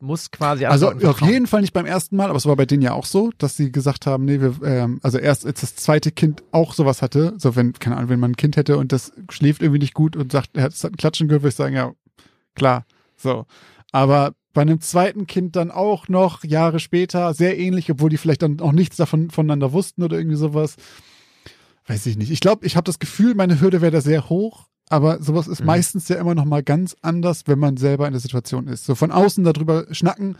Du 0.00 0.06
musst 0.06 0.32
quasi 0.32 0.66
Also 0.66 0.90
auf 0.90 1.20
jeden 1.20 1.46
Fall 1.46 1.60
nicht 1.60 1.72
beim 1.72 1.86
ersten 1.86 2.16
Mal, 2.16 2.28
aber 2.28 2.36
es 2.36 2.46
war 2.46 2.56
bei 2.56 2.66
denen 2.66 2.82
ja 2.82 2.92
auch 2.92 3.04
so, 3.06 3.30
dass 3.38 3.56
sie 3.56 3.72
gesagt 3.72 4.06
haben, 4.06 4.24
nee, 4.24 4.40
wir, 4.40 4.54
ähm, 4.62 5.00
also 5.02 5.18
erst 5.18 5.46
als 5.46 5.60
das 5.60 5.76
zweite 5.76 6.12
Kind 6.12 6.42
auch 6.52 6.74
sowas 6.74 7.02
hatte, 7.02 7.34
so 7.38 7.56
wenn, 7.56 7.72
keine 7.72 7.96
Ahnung, 7.96 8.10
wenn 8.10 8.20
man 8.20 8.32
ein 8.32 8.36
Kind 8.36 8.56
hätte 8.56 8.78
und 8.78 8.92
das 8.92 9.12
schläft 9.30 9.62
irgendwie 9.62 9.80
nicht 9.80 9.94
gut 9.94 10.16
und 10.16 10.32
sagt, 10.32 10.56
er 10.56 10.64
hat 10.64 10.72
es 10.72 10.84
hat 10.84 10.92
ein 10.92 10.96
Klatschen 10.96 11.28
gehört, 11.28 11.42
würde 11.42 11.50
ich 11.50 11.56
sagen, 11.56 11.74
ja, 11.74 11.92
klar, 12.54 12.84
so. 13.16 13.46
Aber 13.92 14.32
bei 14.52 14.62
einem 14.62 14.80
zweiten 14.80 15.26
Kind 15.26 15.56
dann 15.56 15.70
auch 15.70 16.08
noch 16.08 16.42
Jahre 16.44 16.80
später 16.80 17.32
sehr 17.34 17.58
ähnlich, 17.58 17.90
obwohl 17.90 18.10
die 18.10 18.16
vielleicht 18.16 18.42
dann 18.42 18.60
auch 18.60 18.72
nichts 18.72 18.96
davon 18.96 19.30
voneinander 19.30 19.72
wussten 19.72 20.02
oder 20.02 20.18
irgendwie 20.18 20.36
sowas. 20.36 20.76
Weiß 21.86 22.04
ich 22.06 22.16
nicht. 22.16 22.30
Ich 22.30 22.40
glaube, 22.40 22.66
ich 22.66 22.76
habe 22.76 22.84
das 22.84 22.98
Gefühl, 22.98 23.34
meine 23.34 23.60
Hürde 23.60 23.80
wäre 23.80 23.92
da 23.92 24.00
sehr 24.00 24.28
hoch, 24.28 24.68
aber 24.90 25.22
sowas 25.22 25.48
ist 25.48 25.60
Mhm. 25.60 25.66
meistens 25.66 26.08
ja 26.08 26.16
immer 26.16 26.34
noch 26.34 26.44
mal 26.44 26.62
ganz 26.62 26.96
anders, 27.02 27.42
wenn 27.46 27.58
man 27.58 27.76
selber 27.76 28.06
in 28.06 28.12
der 28.12 28.20
Situation 28.20 28.66
ist. 28.68 28.84
So 28.84 28.94
von 28.94 29.10
außen 29.10 29.44
darüber 29.44 29.86
schnacken, 29.92 30.36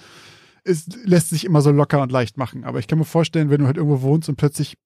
ist, 0.65 0.99
lässt 1.05 1.31
sich 1.31 1.45
immer 1.45 1.63
so 1.63 1.71
locker 1.71 2.03
und 2.03 2.13
leicht 2.13 2.37
machen. 2.37 2.65
Aber 2.65 2.79
ich 2.79 2.87
kann 2.87 2.99
mir 2.99 3.05
vorstellen, 3.05 3.49
wenn 3.51 3.61
du 3.61 3.67
halt 3.67 3.77
irgendwo 3.77 4.03
wohnst 4.03 4.29
und 4.29 4.37
plötzlich 4.37 4.77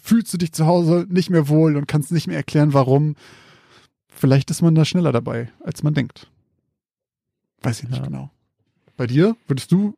fühlst 0.00 0.32
du 0.32 0.38
dich 0.38 0.52
zu 0.52 0.66
Hause 0.66 1.06
nicht 1.08 1.30
mehr 1.30 1.48
wohl 1.48 1.76
und 1.76 1.86
kannst 1.88 2.12
nicht 2.12 2.26
mehr 2.26 2.36
erklären, 2.36 2.72
warum, 2.74 3.14
vielleicht 4.08 4.50
ist 4.50 4.62
man 4.62 4.74
da 4.74 4.84
schneller 4.84 5.12
dabei, 5.12 5.50
als 5.64 5.82
man 5.82 5.94
denkt. 5.94 6.28
Weiß 7.62 7.82
ich 7.82 7.88
nicht 7.88 7.98
Ja. 7.98 8.04
genau. 8.04 8.30
Bei 8.96 9.06
dir 9.06 9.36
würdest 9.46 9.72
du? 9.72 9.94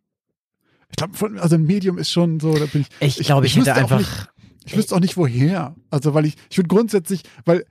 Ich 0.90 0.96
glaube, 0.96 1.40
also 1.40 1.56
ein 1.56 1.64
Medium 1.64 1.98
ist 1.98 2.10
schon 2.10 2.38
so, 2.40 2.54
da 2.56 2.66
bin 2.66 2.82
ich. 3.00 3.18
Ich 3.18 3.26
glaube, 3.26 3.46
ich 3.46 3.56
ich, 3.56 3.60
hätte 3.60 3.74
einfach. 3.74 4.28
Ich 4.64 4.76
wüsste 4.76 4.94
auch 4.94 5.00
nicht 5.00 5.16
woher. 5.16 5.74
Also, 5.90 6.14
weil 6.14 6.24
ich, 6.26 6.36
ich 6.48 6.56
würde 6.56 6.68
grundsätzlich, 6.68 7.22
weil 7.44 7.66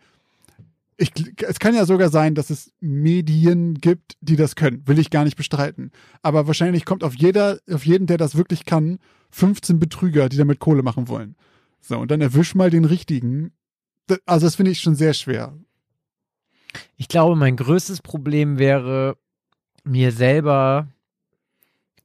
ich, 1.04 1.12
es 1.42 1.60
kann 1.60 1.76
ja 1.76 1.86
sogar 1.86 2.10
sein, 2.10 2.34
dass 2.34 2.50
es 2.50 2.72
Medien 2.80 3.76
gibt, 3.76 4.16
die 4.22 4.38
das 4.38 4.56
können. 4.56 4.88
Will 4.88 5.00
ich 5.00 5.10
gar 5.10 5.26
nicht 5.26 5.36
bestreiten. 5.36 5.92
Aber 6.22 6.48
wahrscheinlich 6.48 6.86
kommt 6.86 7.04
auf 7.04 7.14
jeder, 7.14 7.60
auf 7.70 7.86
jeden, 7.86 8.08
der 8.08 8.18
das 8.18 8.36
wirklich 8.36 8.66
kann, 8.66 9.00
15 9.32 9.80
Betrüger, 9.80 10.30
die 10.30 10.38
damit 10.38 10.60
Kohle 10.60 10.82
machen 10.82 11.08
wollen. 11.08 11.36
So, 11.82 12.00
und 12.00 12.10
dann 12.10 12.22
erwisch 12.22 12.56
mal 12.56 12.70
den 12.70 12.86
richtigen. 12.86 13.52
Also, 14.26 14.48
das 14.48 14.56
finde 14.56 14.72
ich 14.72 14.80
schon 14.80 14.96
sehr 14.96 15.14
schwer. 15.14 15.58
Ich 16.96 17.08
glaube, 17.10 17.36
mein 17.36 17.58
größtes 17.58 18.02
Problem 18.02 18.58
wäre, 18.58 19.18
mir 19.84 20.12
selber 20.12 20.88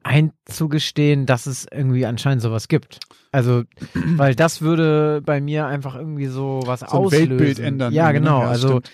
einzugestehen, 0.02 1.26
dass 1.26 1.46
es 1.46 1.66
irgendwie 1.70 2.06
anscheinend 2.06 2.42
sowas 2.42 2.68
gibt. 2.68 3.00
Also, 3.32 3.64
weil 3.94 4.34
das 4.34 4.62
würde 4.62 5.22
bei 5.24 5.40
mir 5.40 5.66
einfach 5.66 5.94
irgendwie 5.96 6.26
so 6.26 6.62
was 6.64 6.80
So 6.80 6.86
auslösen. 6.86 7.30
Weltbild 7.30 7.58
ändern 7.58 7.92
Ja, 7.92 8.08
ne? 8.08 8.14
genau. 8.14 8.42
Ja, 8.42 8.48
also 8.48 8.68
stimmt. 8.68 8.90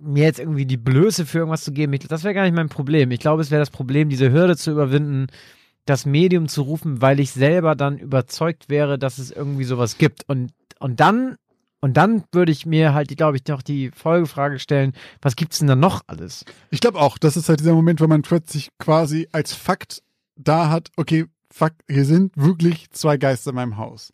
mir 0.00 0.24
jetzt 0.24 0.38
irgendwie 0.38 0.66
die 0.66 0.76
Blöße 0.76 1.26
für 1.26 1.38
irgendwas 1.38 1.64
zu 1.64 1.72
geben, 1.72 1.92
ich, 1.92 2.00
das 2.00 2.24
wäre 2.24 2.34
gar 2.34 2.44
nicht 2.44 2.54
mein 2.54 2.68
Problem. 2.68 3.10
Ich 3.10 3.20
glaube, 3.20 3.42
es 3.42 3.50
wäre 3.50 3.60
das 3.60 3.70
Problem, 3.70 4.08
diese 4.08 4.30
Hürde 4.32 4.56
zu 4.56 4.70
überwinden, 4.70 5.26
das 5.84 6.04
Medium 6.06 6.48
zu 6.48 6.62
rufen, 6.62 7.00
weil 7.00 7.20
ich 7.20 7.30
selber 7.30 7.74
dann 7.76 7.98
überzeugt 7.98 8.68
wäre, 8.68 8.98
dass 8.98 9.18
es 9.18 9.30
irgendwie 9.30 9.64
sowas 9.64 9.98
gibt. 9.98 10.28
Und, 10.28 10.52
und 10.80 10.98
dann, 11.00 11.36
und 11.80 11.96
dann 11.96 12.24
würde 12.32 12.52
ich 12.52 12.66
mir 12.66 12.94
halt, 12.94 13.14
glaube 13.16 13.36
ich, 13.36 13.46
noch 13.46 13.62
die 13.62 13.90
Folgefrage 13.90 14.58
stellen, 14.58 14.92
was 15.20 15.36
gibt's 15.36 15.58
denn 15.58 15.68
da 15.68 15.76
noch 15.76 16.02
alles? 16.06 16.44
Ich 16.70 16.80
glaube 16.80 16.98
auch, 16.98 17.18
das 17.18 17.36
ist 17.36 17.48
halt 17.48 17.60
dieser 17.60 17.74
Moment, 17.74 18.00
wo 18.00 18.06
man 18.06 18.22
plötzlich 18.22 18.70
quasi 18.78 19.28
als 19.32 19.52
Fakt 19.52 20.02
da 20.36 20.70
hat, 20.70 20.90
okay, 20.96 21.26
Fakt, 21.50 21.82
hier 21.88 22.04
sind 22.04 22.36
wirklich 22.36 22.90
zwei 22.90 23.16
Geister 23.16 23.50
in 23.50 23.56
meinem 23.56 23.76
Haus. 23.76 24.12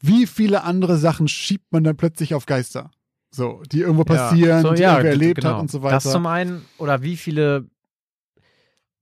Wie 0.00 0.26
viele 0.26 0.64
andere 0.64 0.98
Sachen 0.98 1.28
schiebt 1.28 1.72
man 1.72 1.84
dann 1.84 1.96
plötzlich 1.96 2.34
auf 2.34 2.46
Geister? 2.46 2.90
So, 3.30 3.62
die 3.70 3.80
irgendwo 3.80 4.04
passieren, 4.04 4.62
so, 4.62 4.72
die 4.72 4.82
ja, 4.82 4.92
irgendwer 4.92 5.10
erlebt 5.12 5.40
genau. 5.40 5.54
hat 5.54 5.60
und 5.60 5.70
so 5.70 5.82
weiter. 5.82 5.96
Das 5.96 6.10
zum 6.10 6.26
einen, 6.26 6.64
oder 6.78 7.02
wie 7.02 7.16
viele 7.16 7.66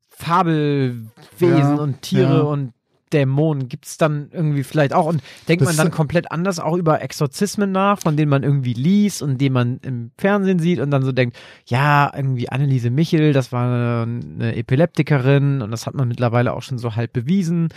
Fabelwesen 0.09 1.11
Ja, 1.41 1.75
und 1.77 2.03
Tiere 2.03 2.39
ja. 2.39 2.41
und 2.41 2.73
Dämonen 3.13 3.69
gibt's 3.69 3.97
dann 3.99 4.29
irgendwie 4.33 4.63
vielleicht 4.63 4.93
auch 4.93 5.07
und 5.07 5.23
denkt 5.49 5.63
Das 5.63 5.69
man 5.69 5.77
dann 5.77 5.93
komplett 5.93 6.31
anders 6.31 6.59
auch 6.61 6.77
über 6.77 7.01
Exorzismen 7.03 7.71
nach, 7.73 7.99
von 8.01 8.17
denen 8.17 8.31
man 8.31 8.43
irgendwie 8.43 8.75
liest 8.75 9.23
und 9.23 9.39
die 9.39 9.51
man 9.51 9.79
im 9.83 10.11
Fernsehen 10.19 10.59
sieht 10.59 10.79
und 10.81 10.91
dann 10.91 11.03
so 11.03 11.13
denkt, 11.13 11.37
ja, 11.67 12.11
irgendwie 12.15 12.49
Anneliese 12.49 12.91
Michel, 12.91 13.33
das 13.33 13.53
war 13.53 14.03
eine 14.03 14.57
Epileptikerin 14.57 15.63
und 15.63 15.71
das 15.71 15.87
hat 15.87 15.95
man 15.95 16.09
mittlerweile 16.09 16.53
auch 16.53 16.63
schon 16.63 16.79
so 16.79 16.97
halb 16.97 17.13
bewiesen. 17.13 17.69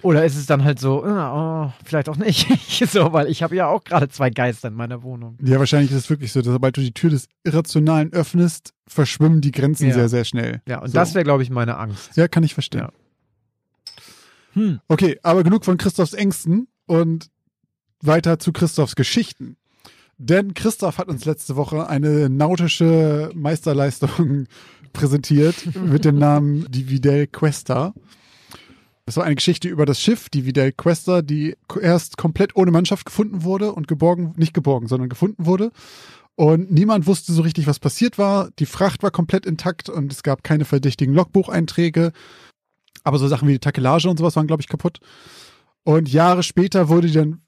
Oder 0.00 0.24
ist 0.24 0.36
es 0.36 0.46
dann 0.46 0.64
halt 0.64 0.80
so, 0.80 1.04
ah, 1.04 1.66
oh, 1.66 1.72
vielleicht 1.84 2.08
auch 2.08 2.16
nicht, 2.16 2.48
so, 2.90 3.12
weil 3.12 3.26
ich 3.28 3.42
habe 3.42 3.54
ja 3.54 3.66
auch 3.68 3.84
gerade 3.84 4.08
zwei 4.08 4.30
Geister 4.30 4.68
in 4.68 4.74
meiner 4.74 5.02
Wohnung. 5.02 5.36
Ja, 5.42 5.58
wahrscheinlich 5.58 5.90
ist 5.90 5.98
es 5.98 6.10
wirklich 6.10 6.32
so, 6.32 6.40
dass 6.40 6.50
sobald 6.50 6.78
du 6.78 6.80
die 6.80 6.94
Tür 6.94 7.10
des 7.10 7.28
Irrationalen 7.44 8.10
öffnest, 8.12 8.72
verschwimmen 8.88 9.42
die 9.42 9.52
Grenzen 9.52 9.88
Ja. 9.88 9.94
sehr, 9.94 10.08
sehr 10.08 10.24
schnell. 10.24 10.62
Ja, 10.66 10.80
und 10.80 10.88
So. 10.88 10.94
das 10.94 11.14
wäre, 11.14 11.24
glaube 11.24 11.42
ich, 11.42 11.50
meine 11.50 11.76
Angst. 11.76 12.16
Ja, 12.16 12.26
kann 12.26 12.42
ich 12.42 12.54
verstehen. 12.54 12.80
Ja. 12.80 12.90
Hm. 14.52 14.80
Okay, 14.88 15.18
aber 15.22 15.42
genug 15.44 15.64
von 15.64 15.78
Christophs 15.78 16.12
Ängsten 16.12 16.68
und 16.86 17.30
weiter 18.00 18.38
zu 18.38 18.52
Christophs 18.52 18.96
Geschichten. 18.96 19.56
Denn 20.18 20.54
Christoph 20.54 20.98
hat 20.98 21.08
uns 21.08 21.24
letzte 21.24 21.56
Woche 21.56 21.88
eine 21.88 22.28
nautische 22.28 23.30
Meisterleistung 23.34 24.46
präsentiert 24.92 25.74
mit 25.74 26.04
dem 26.04 26.18
Namen 26.18 26.66
die 26.70 26.88
Videl 26.88 27.26
Questa. 27.26 27.94
Das 29.04 29.16
war 29.16 29.24
eine 29.24 29.34
Geschichte 29.34 29.68
über 29.68 29.84
das 29.84 30.00
Schiff, 30.00 30.28
die 30.28 30.44
Videl 30.44 30.72
Questa, 30.72 31.22
die 31.22 31.56
erst 31.80 32.18
komplett 32.18 32.54
ohne 32.54 32.70
Mannschaft 32.70 33.06
gefunden 33.06 33.42
wurde 33.42 33.72
und 33.72 33.88
geborgen, 33.88 34.32
nicht 34.36 34.54
geborgen, 34.54 34.86
sondern 34.86 35.08
gefunden 35.08 35.46
wurde. 35.46 35.72
Und 36.34 36.70
niemand 36.70 37.06
wusste 37.06 37.32
so 37.32 37.42
richtig, 37.42 37.66
was 37.66 37.78
passiert 37.78 38.16
war. 38.16 38.50
Die 38.58 38.66
Fracht 38.66 39.02
war 39.02 39.10
komplett 39.10 39.44
intakt 39.44 39.88
und 39.88 40.12
es 40.12 40.22
gab 40.22 40.44
keine 40.44 40.64
verdächtigen 40.64 41.14
Logbucheinträge. 41.14 42.12
Aber 43.04 43.18
so 43.18 43.28
Sachen 43.28 43.48
wie 43.48 43.52
die 43.52 43.58
Takelage 43.58 44.08
und 44.08 44.18
sowas 44.18 44.36
waren, 44.36 44.46
glaube 44.46 44.62
ich, 44.62 44.68
kaputt. 44.68 45.00
Und 45.84 46.12
Jahre 46.12 46.42
später 46.42 46.88
wurde 46.88 47.08
die 47.08 47.14
dann 47.14 47.42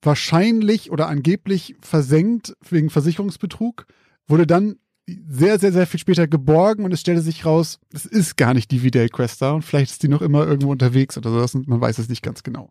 wahrscheinlich 0.00 0.90
oder 0.90 1.08
angeblich 1.08 1.76
versenkt 1.80 2.54
wegen 2.68 2.90
Versicherungsbetrug, 2.90 3.86
wurde 4.26 4.46
dann 4.46 4.76
sehr, 5.06 5.58
sehr, 5.58 5.72
sehr 5.72 5.86
viel 5.86 6.00
später 6.00 6.26
geborgen 6.26 6.84
und 6.84 6.92
es 6.92 7.00
stellte 7.00 7.20
sich 7.20 7.44
raus, 7.44 7.78
es 7.92 8.06
ist 8.06 8.36
gar 8.36 8.54
nicht 8.54 8.70
die 8.70 8.82
Vidal 8.82 9.08
Questa 9.08 9.52
und 9.52 9.62
vielleicht 9.62 9.92
ist 9.92 10.02
die 10.02 10.08
noch 10.08 10.22
immer 10.22 10.46
irgendwo 10.46 10.70
unterwegs 10.70 11.18
oder 11.18 11.30
sowas 11.30 11.54
und 11.54 11.68
man 11.68 11.80
weiß 11.80 11.98
es 11.98 12.08
nicht 12.08 12.22
ganz 12.22 12.42
genau. 12.42 12.70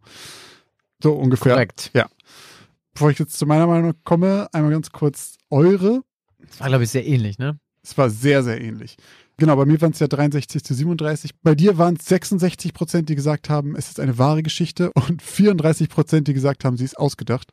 So 1.01 1.13
ungefähr. 1.13 1.53
Korrekt. 1.53 1.91
Bevor 2.93 3.11
ich 3.11 3.19
jetzt 3.19 3.37
zu 3.37 3.45
meiner 3.45 3.67
Meinung 3.67 3.93
komme, 4.03 4.47
einmal 4.51 4.71
ganz 4.71 4.91
kurz 4.91 5.37
eure. 5.49 6.03
Das 6.39 6.59
war, 6.59 6.69
glaube 6.69 6.83
ich, 6.83 6.89
sehr 6.89 7.05
ähnlich, 7.05 7.37
ne? 7.37 7.59
Es 7.83 7.97
war 7.97 8.09
sehr, 8.09 8.43
sehr 8.43 8.61
ähnlich. 8.61 8.97
Genau, 9.37 9.55
bei 9.55 9.65
mir 9.65 9.81
waren 9.81 9.91
es 9.91 9.99
ja 9.99 10.07
63 10.07 10.63
zu 10.63 10.73
37. 10.73 11.31
Bei 11.41 11.55
dir 11.55 11.77
waren 11.77 11.95
es 11.99 12.05
66 12.05 12.73
Prozent, 12.73 13.09
die 13.09 13.15
gesagt 13.15 13.49
haben, 13.49 13.75
es 13.75 13.89
ist 13.89 13.99
eine 13.99 14.17
wahre 14.17 14.43
Geschichte 14.43 14.91
und 15.07 15.21
34 15.21 15.89
Prozent, 15.89 16.27
die 16.27 16.33
gesagt 16.33 16.65
haben, 16.65 16.77
sie 16.77 16.85
ist 16.85 16.97
ausgedacht. 16.97 17.51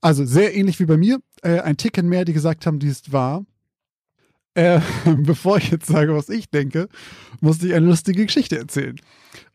Also 0.00 0.24
sehr 0.24 0.54
ähnlich 0.54 0.80
wie 0.80 0.86
bei 0.86 0.96
mir. 0.96 1.20
Äh, 1.42 1.60
ein 1.60 1.76
Ticken 1.76 2.08
mehr, 2.08 2.24
die 2.24 2.32
gesagt 2.32 2.66
haben, 2.66 2.78
die 2.78 2.88
ist 2.88 3.12
wahr. 3.12 3.44
Äh, 4.54 4.80
bevor 5.16 5.58
ich 5.58 5.70
jetzt 5.70 5.86
sage, 5.86 6.14
was 6.14 6.28
ich 6.28 6.50
denke, 6.50 6.88
musste 7.40 7.66
ich 7.66 7.74
eine 7.74 7.86
lustige 7.86 8.26
Geschichte 8.26 8.58
erzählen. 8.58 8.96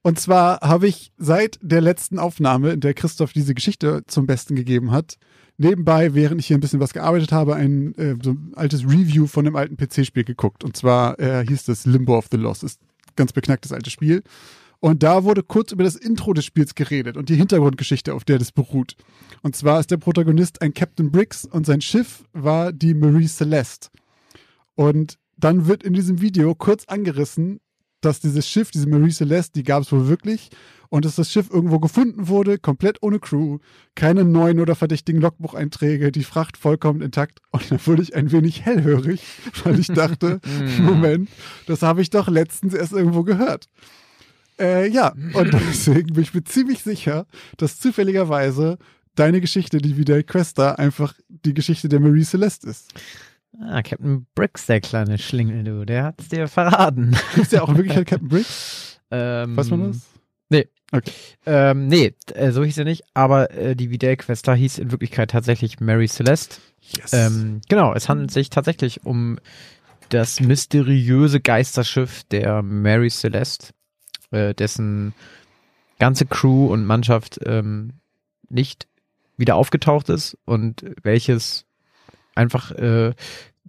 Und 0.01 0.19
zwar 0.19 0.61
habe 0.61 0.87
ich 0.87 1.11
seit 1.17 1.59
der 1.61 1.81
letzten 1.81 2.19
Aufnahme, 2.19 2.71
in 2.71 2.79
der 2.79 2.93
Christoph 2.93 3.33
diese 3.33 3.53
Geschichte 3.53 4.03
zum 4.07 4.25
Besten 4.25 4.55
gegeben 4.55 4.91
hat, 4.91 5.17
nebenbei, 5.57 6.13
während 6.13 6.41
ich 6.41 6.47
hier 6.47 6.57
ein 6.57 6.62
bisschen 6.62 6.79
was 6.79 6.93
gearbeitet 6.93 7.31
habe, 7.31 7.55
ein 7.55 7.95
äh, 7.95 8.15
so 8.21 8.35
altes 8.55 8.83
Review 8.83 9.27
von 9.27 9.45
einem 9.45 9.55
alten 9.55 9.77
PC-Spiel 9.77 10.24
geguckt. 10.24 10.63
Und 10.63 10.75
zwar 10.75 11.19
äh, 11.19 11.45
hieß 11.45 11.65
das 11.65 11.85
Limbo 11.85 12.17
of 12.17 12.27
the 12.31 12.38
Lost. 12.38 12.63
Ist 12.63 12.79
ganz 13.15 13.33
beknacktes 13.33 13.71
altes 13.71 13.93
Spiel. 13.93 14.24
Und 14.79 15.03
da 15.03 15.24
wurde 15.24 15.41
kurz 15.41 15.71
über 15.71 15.83
das 15.83 15.95
Intro 15.95 16.33
des 16.33 16.45
Spiels 16.45 16.75
geredet 16.75 17.17
und 17.17 17.29
die 17.29 17.35
Hintergrundgeschichte, 17.35 18.13
auf 18.13 18.24
der 18.24 18.38
das 18.38 18.51
beruht. 18.51 18.95
Und 19.41 19.55
zwar 19.55 19.79
ist 19.79 19.89
der 19.89 19.97
Protagonist 19.97 20.62
ein 20.62 20.74
Captain 20.74 21.12
Briggs 21.12 21.45
und 21.45 21.65
sein 21.65 21.81
Schiff 21.81 22.24
war 22.33 22.71
die 22.71 22.93
Marie 22.93 23.27
Celeste. 23.27 23.89
Und 24.75 25.17
dann 25.38 25.65
wird 25.65 25.83
in 25.83 25.93
diesem 25.93 26.21
Video 26.21 26.53
kurz 26.55 26.85
angerissen, 26.85 27.62
dass 28.01 28.19
dieses 28.19 28.47
Schiff, 28.47 28.71
diese 28.71 28.88
Marie 28.88 29.12
Celeste, 29.12 29.53
die 29.53 29.63
gab 29.63 29.81
es 29.81 29.91
wohl 29.91 30.07
wirklich 30.07 30.50
und 30.95 31.03
dass 31.03 31.15
das 31.15 31.29
Schiff 31.29 31.49
irgendwo 31.51 31.79
gefunden 31.79 32.29
wurde, 32.29 32.57
komplett 32.57 33.03
ohne 33.03 33.19
Crew, 33.19 33.57
keine 33.95 34.23
neuen 34.23 34.61
oder 34.61 34.75
verdächtigen 34.75 35.19
Logbucheinträge, 35.19 36.09
die 36.09 36.23
Fracht 36.23 36.55
vollkommen 36.55 37.01
intakt. 37.01 37.41
Und 37.51 37.69
dann 37.69 37.85
wurde 37.85 38.01
ich 38.01 38.15
ein 38.15 38.31
wenig 38.31 38.63
hellhörig, 38.63 39.21
weil 39.65 39.77
ich 39.77 39.87
dachte, 39.87 40.39
Moment, 40.79 41.27
das 41.67 41.81
habe 41.81 42.01
ich 42.01 42.11
doch 42.11 42.29
letztens 42.29 42.73
erst 42.73 42.93
irgendwo 42.93 43.23
gehört. 43.23 43.65
Äh, 44.57 44.87
ja, 44.87 45.13
und 45.33 45.53
deswegen 45.69 46.13
bin 46.13 46.23
ich 46.23 46.33
mir 46.33 46.45
ziemlich 46.45 46.81
sicher, 46.81 47.25
dass 47.57 47.77
zufälligerweise 47.77 48.77
deine 49.15 49.41
Geschichte, 49.41 49.79
die 49.79 49.97
Vidal 49.97 50.23
Questa, 50.23 50.75
einfach 50.75 51.13
die 51.27 51.53
Geschichte 51.53 51.89
der 51.89 51.99
Marie 51.99 52.23
Celeste 52.23 52.69
ist. 52.69 52.93
Ah, 53.59 53.81
Captain 53.81 54.27
Briggs, 54.33 54.65
der 54.65 54.79
kleine 54.79 55.17
Schlingel, 55.17 55.65
du, 55.65 55.85
der 55.85 56.05
hat's 56.05 56.29
dir 56.29 56.47
verraten. 56.47 57.17
Ist 57.35 57.51
ja 57.51 57.63
auch 57.63 57.69
in 57.69 57.75
Wirklichkeit 57.75 58.07
Captain 58.07 58.29
Briggs? 58.29 59.01
Ähm, 59.11 59.57
Weiß 59.57 59.69
man 59.69 59.91
das? 59.91 60.14
Nee. 60.91 60.97
Okay. 60.97 61.11
Ähm, 61.45 61.87
nee, 61.87 62.13
äh, 62.33 62.51
so 62.51 62.63
hieß 62.63 62.77
er 62.77 62.85
nicht, 62.85 63.03
aber 63.13 63.51
äh, 63.51 63.75
die 63.75 63.89
Vidal 63.89 64.17
Questa 64.17 64.53
hieß 64.53 64.79
in 64.79 64.91
Wirklichkeit 64.91 65.31
tatsächlich 65.31 65.79
Mary 65.79 66.07
Celeste. 66.07 66.57
Yes. 66.81 67.13
Ähm, 67.13 67.61
genau, 67.67 67.93
es 67.93 68.07
handelt 68.07 68.31
sich 68.31 68.49
tatsächlich 68.49 69.05
um 69.05 69.39
das 70.09 70.39
mysteriöse 70.39 71.41
Geisterschiff 71.41 72.23
der 72.25 72.61
Mary 72.61 73.09
Celeste, 73.09 73.73
äh, 74.31 74.53
dessen 74.53 75.13
ganze 75.97 76.25
Crew 76.25 76.67
und 76.67 76.85
Mannschaft 76.85 77.39
ähm, 77.45 77.93
nicht 78.49 78.87
wieder 79.37 79.55
aufgetaucht 79.55 80.09
ist 80.09 80.37
und 80.45 80.85
welches 81.03 81.65
einfach 82.35 82.71
äh, 82.71 83.13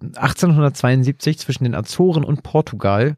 1872 0.01 1.39
zwischen 1.39 1.65
den 1.65 1.75
Azoren 1.75 2.25
und 2.25 2.43
Portugal 2.43 3.17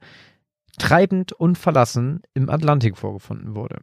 treibend 0.78 1.32
und 1.32 1.58
verlassen 1.58 2.22
im 2.34 2.48
Atlantik 2.50 2.96
vorgefunden 2.96 3.54
wurde. 3.54 3.80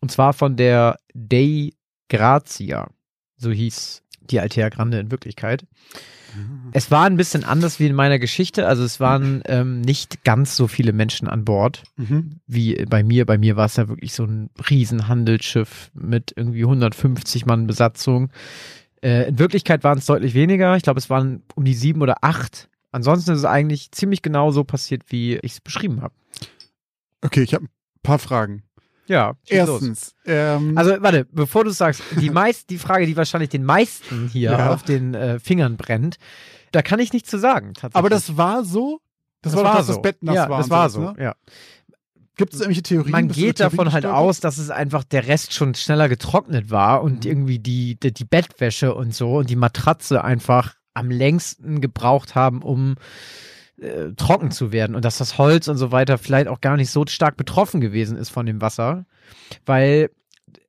Und 0.00 0.10
zwar 0.10 0.32
von 0.32 0.56
der 0.56 0.96
Dei 1.14 1.70
Grazia, 2.08 2.88
so 3.36 3.50
hieß 3.50 4.02
die 4.20 4.40
Altea 4.40 4.68
Grande 4.68 4.98
in 5.00 5.10
Wirklichkeit. 5.10 5.64
Es 6.72 6.90
war 6.90 7.04
ein 7.04 7.16
bisschen 7.18 7.44
anders 7.44 7.78
wie 7.78 7.86
in 7.86 7.94
meiner 7.94 8.18
Geschichte. 8.18 8.66
Also 8.66 8.84
es 8.84 9.00
waren 9.00 9.42
ähm, 9.46 9.82
nicht 9.82 10.24
ganz 10.24 10.56
so 10.56 10.66
viele 10.66 10.92
Menschen 10.94 11.28
an 11.28 11.44
Bord 11.44 11.82
Mhm. 11.96 12.40
wie 12.46 12.86
bei 12.86 13.02
mir. 13.02 13.26
Bei 13.26 13.36
mir 13.36 13.56
war 13.56 13.66
es 13.66 13.76
ja 13.76 13.88
wirklich 13.88 14.14
so 14.14 14.24
ein 14.24 14.48
Riesenhandelsschiff 14.70 15.90
mit 15.94 16.32
irgendwie 16.36 16.62
150 16.62 17.44
Mann 17.46 17.66
Besatzung. 17.66 18.30
Äh, 19.02 19.28
in 19.28 19.38
Wirklichkeit 19.38 19.84
waren 19.84 19.98
es 19.98 20.06
deutlich 20.06 20.32
weniger. 20.34 20.76
Ich 20.76 20.82
glaube, 20.84 20.98
es 20.98 21.10
waren 21.10 21.42
um 21.54 21.64
die 21.64 21.74
sieben 21.74 22.00
oder 22.00 22.16
acht. 22.22 22.68
Ansonsten 22.92 23.32
ist 23.32 23.38
es 23.40 23.44
eigentlich 23.44 23.90
ziemlich 23.90 24.22
genau 24.22 24.50
so 24.52 24.64
passiert, 24.64 25.02
wie 25.08 25.36
ich 25.38 25.52
es 25.52 25.60
beschrieben 25.60 26.02
habe. 26.02 26.14
Okay, 27.22 27.42
ich 27.42 27.54
habe 27.54 27.64
ein 27.64 27.70
paar 28.02 28.18
Fragen. 28.18 28.62
Ja. 29.06 29.34
Erstens, 29.48 30.14
ähm, 30.26 30.78
Also 30.78 30.94
warte, 31.00 31.26
bevor 31.32 31.64
du 31.64 31.70
sagst, 31.70 32.02
die 32.20 32.30
meist, 32.30 32.70
die 32.70 32.78
Frage, 32.78 33.06
die 33.06 33.16
wahrscheinlich 33.16 33.50
den 33.50 33.64
meisten 33.64 34.28
hier 34.28 34.52
Ja. 34.52 34.72
auf 34.72 34.82
den 34.84 35.14
äh, 35.14 35.38
Fingern 35.40 35.76
brennt, 35.76 36.16
da 36.70 36.82
kann 36.82 37.00
ich 37.00 37.12
nichts 37.12 37.28
zu 37.28 37.38
sagen. 37.38 37.74
Tatsächlich. 37.74 37.96
aber 37.96 38.08
das 38.10 38.36
war 38.36 38.64
so? 38.64 39.00
Das, 39.42 39.56
war, 39.56 39.64
doch, 39.64 39.74
dass 39.76 39.86
so. 39.88 39.94
das 39.94 40.02
Bett 40.02 40.22
nass 40.22 40.36
ja, 40.36 40.48
war. 40.48 40.58
Das 40.58 40.70
war 40.70 40.88
so. 40.88 41.00
Ne? 41.00 41.14
Ja. 41.18 41.34
Gibt 42.36 42.54
es 42.54 42.60
irgendwelche 42.60 42.82
Theorien? 42.84 43.10
Man 43.12 43.28
geht 43.28 43.60
davon 43.60 43.92
halt 43.92 44.06
aus, 44.06 44.40
dass 44.40 44.56
es 44.56 44.70
einfach 44.70 45.04
der 45.04 45.26
Rest 45.26 45.52
schon 45.52 45.74
schneller 45.74 46.08
getrocknet 46.08 46.70
war 46.70 47.02
und 47.02 47.24
Mhm. 47.24 47.30
irgendwie 47.30 47.58
die, 47.58 47.96
die, 47.98 48.12
die 48.12 48.24
Bettwäsche 48.24 48.94
und 48.94 49.14
so 49.14 49.36
und 49.38 49.50
die 49.50 49.56
Matratze 49.56 50.22
einfach 50.24 50.74
am 50.94 51.10
längsten 51.10 51.80
gebraucht 51.80 52.34
haben, 52.34 52.62
um 52.62 52.96
äh, 53.80 54.12
trocken 54.16 54.50
zu 54.50 54.72
werden 54.72 54.94
und 54.94 55.04
dass 55.04 55.18
das 55.18 55.38
Holz 55.38 55.68
und 55.68 55.76
so 55.76 55.90
weiter 55.92 56.18
vielleicht 56.18 56.48
auch 56.48 56.60
gar 56.60 56.76
nicht 56.76 56.90
so 56.90 57.04
stark 57.06 57.36
betroffen 57.36 57.80
gewesen 57.80 58.16
ist 58.16 58.30
von 58.30 58.46
dem 58.46 58.60
Wasser, 58.60 59.06
weil 59.66 60.10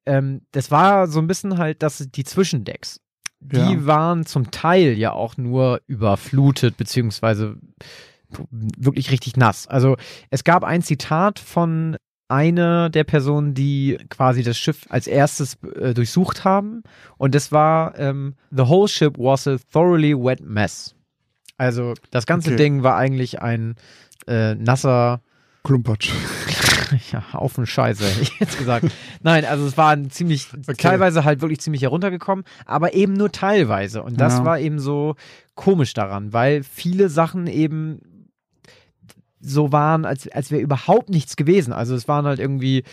ähm, 0.05 0.41
das 0.51 0.71
war 0.71 1.07
so 1.07 1.19
ein 1.19 1.27
bisschen 1.27 1.57
halt, 1.57 1.83
dass 1.83 1.97
die 2.13 2.23
Zwischendecks, 2.23 2.99
die 3.39 3.57
Ja. 3.57 3.85
waren 3.85 4.25
zum 4.25 4.51
Teil 4.51 4.97
ja 4.97 5.11
auch 5.11 5.37
nur 5.37 5.81
überflutet 5.87 6.77
beziehungsweise 6.77 7.57
wirklich 8.49 9.11
richtig 9.11 9.37
nass. 9.37 9.67
Also 9.67 9.95
es 10.29 10.43
gab 10.43 10.63
ein 10.63 10.81
Zitat 10.81 11.39
von 11.39 11.97
einer 12.33 12.89
der 12.89 13.03
Personen, 13.03 13.53
die 13.53 13.97
quasi 14.09 14.41
das 14.43 14.57
Schiff 14.57 14.85
als 14.89 15.07
erstes 15.07 15.57
äh, 15.79 15.93
durchsucht 15.93 16.43
haben. 16.43 16.83
Und 17.17 17.35
das 17.35 17.51
war, 17.51 17.97
ähm, 17.99 18.35
the 18.51 18.63
whole 18.63 18.87
ship 18.87 19.17
was 19.17 19.47
a 19.47 19.57
thoroughly 19.71 20.13
wet 20.15 20.41
mess. 20.41 20.95
Also 21.57 21.93
das 22.11 22.25
ganze 22.25 22.49
Okay. 22.49 22.57
Ding 22.57 22.83
war 22.83 22.95
eigentlich 22.97 23.41
ein 23.41 23.75
äh, 24.27 24.55
nasser 24.55 25.21
Klumpatsch. 25.63 26.11
ja, 27.11 27.23
Haufen 27.33 27.65
Scheiße, 27.65 28.03
hätte 28.05 28.21
ich 28.21 28.39
jetzt 28.39 28.57
gesagt. 28.57 28.87
Nein, 29.21 29.45
also 29.45 29.65
es 29.65 29.77
war 29.77 29.91
ein 29.91 30.09
ziemlich, 30.09 30.47
Okay. 30.67 30.75
teilweise 30.77 31.23
halt 31.23 31.41
wirklich 31.41 31.61
ziemlich 31.61 31.83
heruntergekommen, 31.83 32.43
aber 32.65 32.93
eben 32.95 33.13
nur 33.13 33.31
teilweise. 33.31 34.03
Und 34.03 34.19
das 34.19 34.39
Ja. 34.39 34.45
war 34.45 34.59
eben 34.59 34.79
so 34.79 35.15
komisch 35.55 35.93
daran, 35.93 36.33
weil 36.33 36.63
viele 36.63 37.07
Sachen 37.09 37.47
eben 37.47 38.01
so 39.43 39.71
waren, 39.71 40.05
als, 40.05 40.27
als 40.31 40.51
wäre 40.51 40.61
überhaupt 40.61 41.09
nichts 41.09 41.35
gewesen. 41.35 41.73
Also 41.73 41.95
es 41.95 42.07
waren 42.07 42.25
halt 42.25 42.39
irgendwie 42.39 42.83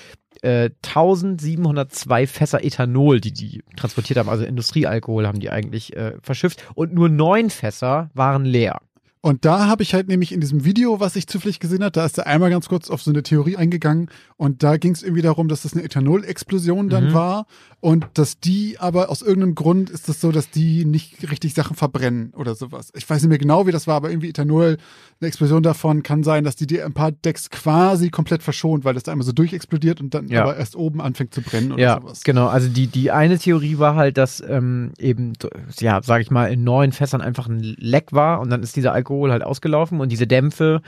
äh, 0.43 0.71
1702 0.85 2.27
Fässer 2.27 2.65
Ethanol, 2.65 3.21
die 3.21 3.33
die 3.33 3.63
transportiert 3.77 4.19
haben, 4.19 4.29
also 4.29 4.45
Industriealkohol 4.45 5.27
haben 5.27 5.41
die 5.41 5.51
eigentlich 5.51 5.97
äh, 5.97 6.15
verschifft 6.23 6.65
und 6.75 6.93
nur 6.93 7.09
neun 7.09 7.51
Fässer 7.51 8.11
waren 8.15 8.45
leer. 8.45 8.81
Und 9.23 9.45
da 9.45 9.67
habe 9.67 9.83
ich 9.83 9.93
halt 9.93 10.09
nämlich 10.09 10.33
in 10.33 10.41
diesem 10.41 10.65
Video, 10.65 10.99
was 10.99 11.15
ich 11.15 11.27
zufällig 11.27 11.61
gesehen 11.61 11.81
habe, 11.83 11.91
da 11.93 12.07
ist 12.07 12.17
er 12.17 12.27
einmal 12.27 12.49
ganz 12.49 12.69
kurz 12.71 12.89
auf 12.89 13.03
so 13.03 13.11
eine 13.11 13.23
Theorie 13.23 13.57
eingegangen 13.57 14.09
und 14.39 14.63
da 14.63 14.79
ging 14.79 14.93
es 14.93 15.03
irgendwie 15.03 15.21
darum, 15.21 15.47
dass 15.49 15.61
das 15.61 15.75
eine 15.75 15.83
Ethanol-Explosion 15.83 16.89
dann 16.89 17.09
Mhm. 17.09 17.13
war 17.13 17.47
und 17.81 18.07
dass 18.15 18.41
die 18.41 18.79
aber 18.79 19.11
aus 19.11 19.21
irgendeinem 19.21 19.55
Grund 19.55 19.91
ist 19.91 20.09
das 20.09 20.23
so, 20.23 20.33
dass 20.33 20.49
die 20.51 20.87
nicht 20.87 21.31
richtig 21.31 21.53
Sachen 21.53 21.77
verbrennen 21.77 22.33
oder 22.35 22.55
sowas. 22.55 22.93
Ich 22.97 23.09
weiß 23.09 23.21
nicht 23.21 23.29
mehr 23.29 23.37
genau, 23.37 23.67
wie 23.67 23.73
das 23.73 23.87
war, 23.87 23.97
aber 23.97 24.09
irgendwie 24.09 24.31
Ethanol, 24.31 24.79
eine 25.21 25.29
Explosion 25.29 25.63
davon 25.63 26.03
kann 26.03 26.23
sein, 26.25 26.45
dass 26.45 26.57
die 26.57 26.67
die 26.67 26.81
ein 26.83 26.95
paar 26.95 27.13
Decks 27.13 27.51
quasi 27.51 28.09
komplett 28.09 28.43
verschont, 28.43 28.87
weil 28.87 28.95
das 28.95 29.03
da 29.03 29.13
einmal 29.13 29.27
so 29.27 29.33
durchexplodiert 29.33 30.01
und 30.01 30.15
dann 30.15 30.29
Ja. 30.29 30.43
aber 30.45 30.57
erst 30.57 30.77
oben 30.77 31.03
anfängt 31.03 31.35
zu 31.35 31.43
brennen 31.43 31.73
oder 31.73 31.83
Ja, 31.83 32.01
sowas. 32.01 32.23
genau. 32.23 32.47
Also 32.49 32.69
die, 32.69 32.87
die 32.87 33.11
eine 33.11 33.39
Theorie 33.39 33.77
war 33.79 33.97
halt, 33.97 34.17
dass 34.17 34.43
ähm, 34.49 34.93
eben, 34.99 35.35
ja, 35.79 36.03
sage 36.03 36.23
ich 36.23 36.31
mal, 36.31 36.51
in 36.51 36.65
neun 36.65 36.93
Fässern 36.93 37.21
einfach 37.21 37.49
ein 37.49 37.61
Leck 37.61 38.15
war 38.15 38.41
und 38.41 38.49
dann 38.49 38.63
ist 38.63 38.77
dieser 38.77 38.95
Alkohol 38.95 39.10
halt 39.11 39.43
ausgelaufen 39.43 40.01
und 40.01 40.11
diese 40.11 40.27
Dämpfe 40.27 40.83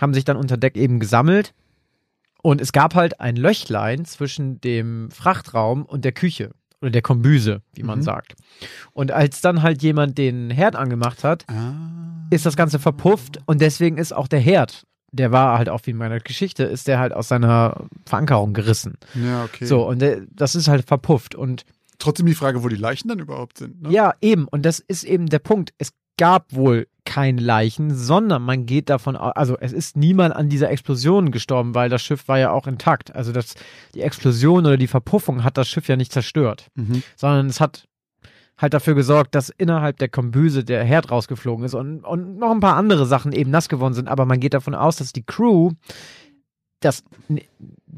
haben 0.00 0.14
sich 0.14 0.24
dann 0.24 0.36
unter 0.36 0.56
Deck 0.56 0.76
eben 0.76 0.98
gesammelt. 1.00 1.54
Und 2.42 2.60
es 2.60 2.72
gab 2.72 2.94
halt 2.94 3.20
ein 3.20 3.36
Löchlein 3.36 4.04
zwischen 4.04 4.60
dem 4.60 5.10
Frachtraum 5.10 5.84
und 5.84 6.04
der 6.04 6.12
Küche 6.12 6.52
oder 6.80 6.90
der 6.92 7.02
Kombüse, 7.02 7.62
wie 7.74 7.82
man 7.82 7.98
Mhm. 7.98 8.02
sagt. 8.04 8.36
Und 8.92 9.10
als 9.10 9.40
dann 9.40 9.62
halt 9.62 9.82
jemand 9.82 10.16
den 10.18 10.50
Herd 10.50 10.76
angemacht 10.76 11.24
hat, 11.24 11.44
Ah. 11.48 11.72
ist 12.30 12.46
das 12.46 12.56
Ganze 12.56 12.78
verpufft 12.78 13.40
und 13.46 13.60
deswegen 13.60 13.98
ist 13.98 14.12
auch 14.14 14.28
der 14.28 14.38
Herd, 14.38 14.84
der 15.10 15.32
war 15.32 15.58
halt 15.58 15.68
auch 15.68 15.80
wie 15.84 15.90
in 15.90 15.96
meiner 15.96 16.20
Geschichte, 16.20 16.62
ist 16.62 16.86
der 16.86 17.00
halt 17.00 17.12
aus 17.12 17.26
seiner 17.26 17.86
Verankerung 18.06 18.52
gerissen. 18.54 18.98
Ja, 19.14 19.44
okay. 19.44 19.64
So, 19.64 19.84
und 19.88 20.00
der, 20.00 20.20
das 20.30 20.54
ist 20.54 20.68
halt 20.68 20.86
verpufft. 20.86 21.34
Und 21.34 21.64
Trotzdem 21.98 22.26
die 22.26 22.34
Frage, 22.34 22.62
wo 22.62 22.68
die 22.68 22.76
Leichen 22.76 23.08
dann 23.08 23.18
überhaupt 23.18 23.58
sind. 23.58 23.82
Ne? 23.82 23.90
ja, 23.90 24.14
eben, 24.20 24.46
und 24.46 24.64
das 24.64 24.78
ist 24.78 25.02
eben 25.02 25.26
der 25.26 25.40
Punkt. 25.40 25.74
Es 25.78 25.90
gab 26.16 26.54
wohl 26.54 26.86
keine 27.08 27.40
Leichen, 27.40 27.94
sondern 27.94 28.42
man 28.42 28.66
geht 28.66 28.90
davon 28.90 29.16
aus, 29.16 29.32
also 29.34 29.56
es 29.58 29.72
ist 29.72 29.96
niemand 29.96 30.36
an 30.36 30.50
dieser 30.50 30.70
Explosion 30.70 31.30
gestorben, 31.30 31.74
weil 31.74 31.88
das 31.88 32.02
Schiff 32.02 32.28
war 32.28 32.38
ja 32.38 32.50
auch 32.50 32.66
intakt. 32.66 33.16
Also 33.16 33.32
das, 33.32 33.54
die 33.94 34.02
Explosion 34.02 34.66
oder 34.66 34.76
die 34.76 34.86
Verpuffung 34.86 35.42
hat 35.42 35.56
das 35.56 35.68
Schiff 35.68 35.88
ja 35.88 35.96
nicht 35.96 36.12
zerstört, 36.12 36.68
Mhm. 36.74 37.02
sondern 37.16 37.46
es 37.46 37.60
hat 37.60 37.88
halt 38.58 38.74
dafür 38.74 38.94
gesorgt, 38.94 39.34
dass 39.34 39.48
innerhalb 39.48 39.96
der 39.98 40.10
Kombüse 40.10 40.64
der 40.64 40.84
Herd 40.84 41.10
rausgeflogen 41.10 41.64
ist 41.64 41.74
und, 41.74 42.04
und 42.04 42.36
noch 42.38 42.50
ein 42.50 42.60
paar 42.60 42.76
andere 42.76 43.06
Sachen 43.06 43.32
eben 43.32 43.50
nass 43.50 43.70
geworden 43.70 43.94
sind. 43.94 44.08
Aber 44.08 44.26
man 44.26 44.38
geht 44.38 44.52
davon 44.52 44.74
aus, 44.74 44.96
dass 44.96 45.12
die 45.14 45.24
Crew 45.24 45.70
das 46.80 47.04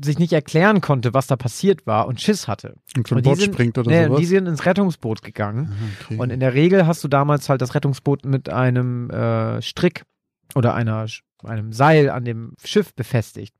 sich 0.03 0.19
nicht 0.19 0.33
erklären 0.33 0.81
konnte, 0.81 1.13
was 1.15 1.27
da 1.27 1.37
passiert 1.37 1.87
war 1.87 2.07
und 2.07 2.21
Schiss 2.21 2.49
hatte. 2.49 2.75
Und 2.97 3.09
von 3.09 3.19
Und 3.19 3.25
Bord 3.25 3.39
sind- 3.39 3.53
springt 3.55 3.77
oder 3.79 3.91
Nee, 3.91 4.05
sowas. 4.07 4.19
die 4.21 4.27
sind 4.27 4.47
ins 4.47 4.65
Rettungsboot 4.67 5.23
gegangen. 5.23 5.73
Okay. 6.05 6.17
Und 6.19 6.31
in 6.31 6.41
der 6.41 6.55
Regel 6.55 6.87
hast 6.87 7.03
du 7.05 7.09
damals 7.09 7.49
halt 7.49 7.61
das 7.61 7.75
Rettungsboot 7.75 8.25
mit 8.25 8.49
einem 8.49 9.11
äh, 9.11 9.61
Strick 9.63 10.05
oder 10.55 10.75
einer, 10.75 11.07
einem 11.45 11.73
Seil 11.73 12.11
an 12.11 12.25
dem 12.25 12.55
Schiff 12.65 12.95
befestigt. 12.95 13.55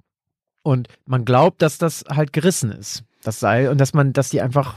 Und 0.63 0.89
man 1.07 1.25
glaubt, 1.25 1.63
dass 1.63 1.79
das 1.79 2.05
halt 2.09 2.33
gerissen 2.33 2.71
ist, 2.73 3.05
das 3.23 3.41
Seil, 3.41 3.69
und 3.69 3.79
dass 3.81 3.95
man, 3.95 4.13
dass 4.13 4.29
die 4.31 4.41
einfach 4.43 4.77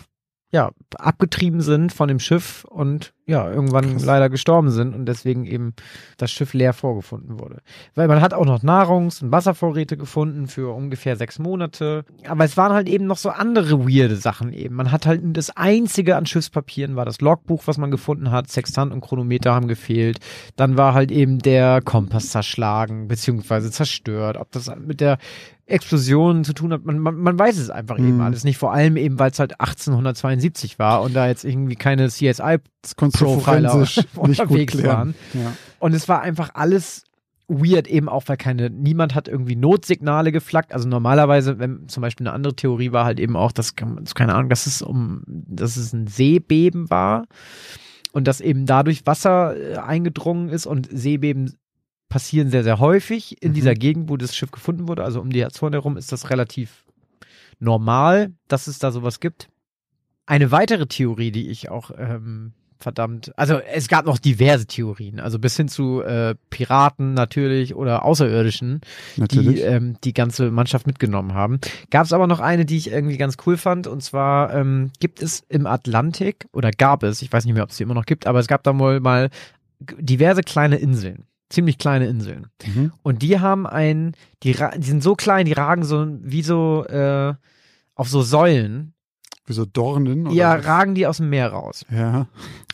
ja 0.51 0.72
abgetrieben 0.98 1.62
sind 1.62 1.91
von 1.91 2.08
dem 2.08 2.20
Schiff 2.20 2.63
und 2.65 3.13
ja 3.25 3.49
irgendwann 3.49 3.93
Krass. 3.93 4.05
leider 4.05 4.29
gestorben 4.29 4.69
sind 4.69 4.93
und 4.93 5.05
deswegen 5.05 5.45
eben 5.45 5.73
das 6.17 6.31
Schiff 6.31 6.53
leer 6.53 6.73
vorgefunden 6.73 7.39
wurde. 7.39 7.61
Weil 7.95 8.07
man 8.07 8.19
hat 8.21 8.33
auch 8.33 8.45
noch 8.45 8.63
Nahrungs- 8.63 9.23
und 9.23 9.31
Wasservorräte 9.31 9.95
gefunden 9.95 10.47
für 10.47 10.73
ungefähr 10.73 11.15
sechs 11.15 11.39
Monate. 11.39 12.03
Aber 12.27 12.43
es 12.43 12.57
waren 12.57 12.73
halt 12.73 12.89
eben 12.89 13.05
noch 13.05 13.17
so 13.17 13.29
andere 13.29 13.87
weirde 13.87 14.17
Sachen 14.17 14.51
eben. 14.51 14.75
Man 14.75 14.91
hat 14.91 15.05
halt 15.05 15.21
das 15.37 15.55
einzige 15.55 16.17
an 16.17 16.25
Schiffspapieren 16.25 16.95
war 16.95 17.05
das 17.05 17.21
Logbuch, 17.21 17.63
was 17.65 17.77
man 17.77 17.91
gefunden 17.91 18.31
hat. 18.31 18.49
Sextant 18.49 18.91
und 18.91 19.01
Chronometer 19.01 19.53
haben 19.53 19.67
gefehlt. 19.67 20.19
Dann 20.55 20.75
war 20.77 20.93
halt 20.93 21.12
eben 21.12 21.39
der 21.39 21.81
Kompass 21.81 22.29
zerschlagen 22.29 23.07
beziehungsweise 23.07 23.71
zerstört. 23.71 24.38
Ob 24.38 24.51
das 24.51 24.69
mit 24.86 24.99
der 24.99 25.17
Explosion 25.65 26.43
zu 26.43 26.51
tun 26.53 26.73
hat, 26.73 26.83
man, 26.83 26.99
man, 26.99 27.15
man 27.15 27.39
weiß 27.39 27.57
es 27.57 27.69
einfach 27.69 27.97
eben 27.97 28.15
Mhm. 28.15 28.21
alles 28.21 28.43
nicht. 28.43 28.57
Vor 28.57 28.73
allem 28.73 28.97
eben, 28.97 29.17
weil 29.17 29.31
es 29.31 29.39
halt 29.39 29.62
1872 29.62 30.77
war 30.77 31.01
und 31.01 31.13
da 31.15 31.27
jetzt 31.27 31.45
irgendwie 31.45 31.75
keine 31.75 32.09
CSI 32.09 32.57
das 32.84 32.96
konntest 32.96 33.22
du 33.22 33.39
forensisch 33.39 33.98
nicht 33.98 34.13
gut 34.13 34.30
unterwegs 34.30 34.74
klären. 34.74 34.88
waren. 34.88 35.15
Ja. 35.34 35.54
Und 35.80 35.93
es 35.96 36.08
war 36.08 36.22
einfach 36.22 36.52
alles 36.54 37.06
weird, 37.48 37.88
eben 37.88 38.08
auch, 38.08 38.24
weil 38.28 38.38
keine, 38.38 38.69
niemand 38.69 39.15
hat 39.15 39.28
irgendwie 39.28 39.56
Notsignale 39.56 40.32
geflaggt. 40.32 40.74
Also 40.74 40.88
normalerweise, 40.88 41.60
wenn 41.60 41.88
zum 41.89 42.02
Beispiel 42.02 42.28
eine 42.28 42.34
andere 42.36 42.56
Theorie 42.56 42.91
war 42.91 43.06
halt 43.06 43.19
eben 43.19 43.36
auch, 43.36 43.52
dass, 43.52 43.76
keine 43.76 44.36
Ahnung, 44.36 44.50
dass 44.50 44.67
es 44.67 44.82
um, 44.82 45.24
dass 45.28 45.76
es 45.78 45.91
ein 45.93 46.08
Seebeben 46.08 46.89
war 46.89 47.26
und 48.12 48.28
dass 48.28 48.39
eben 48.41 48.65
dadurch 48.65 49.06
Wasser 49.06 49.56
äh, 49.58 49.78
eingedrungen 49.78 50.50
ist 50.50 50.65
und 50.65 50.88
Seebeben 50.91 51.54
passieren 52.10 52.50
sehr, 52.50 52.63
sehr 52.63 52.80
häufig 52.80 53.41
in 53.41 53.52
Mhm. 53.52 53.56
dieser 53.56 53.74
Gegend, 53.74 54.10
wo 54.10 54.17
das 54.17 54.36
Schiff 54.36 54.52
gefunden 54.52 54.88
wurde. 54.88 55.04
Also 55.04 55.19
um 55.19 55.32
die 55.32 55.43
Azoren 55.43 55.74
herum 55.74 55.98
ist 55.98 56.12
das 56.12 56.30
relativ 56.30 56.86
normal, 57.60 58.34
dass 58.48 58.67
es 58.67 58.80
da 58.80 58.91
sowas 58.91 59.19
gibt. 59.19 59.50
Eine 60.26 60.52
weitere 60.52 60.86
Theorie, 60.88 61.32
die 61.32 61.50
ich 61.50 61.69
auch 61.69 61.91
ähm, 61.98 62.54
verdammt, 62.79 63.31
also 63.38 63.59
es 63.59 63.88
gab 63.88 64.05
noch 64.05 64.17
diverse 64.17 64.65
Theorien, 64.65 65.19
also 65.19 65.39
bis 65.39 65.55
hin 65.57 65.67
zu 65.67 66.01
äh, 66.01 66.36
Piraten 66.49 67.13
natürlich 67.13 67.75
oder 67.75 68.05
Außerirdischen, 68.05 68.81
die 69.15 69.21
Natürlich. 69.21 69.63
ähm, 69.63 69.97
die 70.03 70.13
ganze 70.13 70.51
Mannschaft 70.51 70.88
mitgenommen 70.88 71.33
haben. 71.33 71.59
Gab 71.89 72.05
es 72.05 72.13
aber 72.13 72.27
noch 72.27 72.39
eine, 72.39 72.65
die 72.65 72.77
ich 72.77 72.91
irgendwie 72.91 73.17
ganz 73.17 73.38
cool 73.45 73.57
fand, 73.57 73.88
und 73.88 74.01
zwar 74.01 74.53
ähm, 74.53 74.91
gibt 74.99 75.21
es 75.21 75.43
im 75.49 75.65
Atlantik, 75.65 76.47
oder 76.51 76.71
gab 76.71 77.03
es, 77.03 77.21
ich 77.21 77.31
weiß 77.31 77.45
nicht 77.45 77.53
mehr, 77.53 77.63
ob 77.63 77.69
es 77.69 77.77
sie 77.77 77.83
immer 77.83 77.93
noch 77.93 78.05
gibt, 78.05 78.27
aber 78.27 78.39
es 78.39 78.47
gab 78.47 78.63
da 78.63 78.77
wohl 78.77 78.99
mal 78.99 79.29
diverse 79.79 80.41
kleine 80.41 80.77
Inseln, 80.77 81.25
ziemlich 81.49 81.77
kleine 81.77 82.07
Inseln. 82.07 82.47
Mhm. 82.65 82.91
Und 83.01 83.21
die 83.21 83.39
haben 83.39 83.67
ein, 83.67 84.13
die, 84.43 84.55
die 84.77 84.88
sind 84.88 85.03
so 85.03 85.15
klein, 85.15 85.45
die 85.45 85.53
ragen 85.53 85.83
so 85.83 86.07
wie 86.21 86.41
so 86.41 86.86
äh, 86.86 87.33
auf 87.95 88.09
so 88.09 88.21
Säulen, 88.21 88.93
Wie 89.45 89.53
so 89.53 89.65
Dornen? 89.65 90.27
Oder 90.27 90.36
ja, 90.36 90.58
was? 90.58 90.65
ragen 90.65 90.95
die 90.95 91.06
aus 91.08 91.17
dem 91.17 91.29
Meer 91.29 91.49
raus. 91.51 91.86
Ja. 91.89 92.27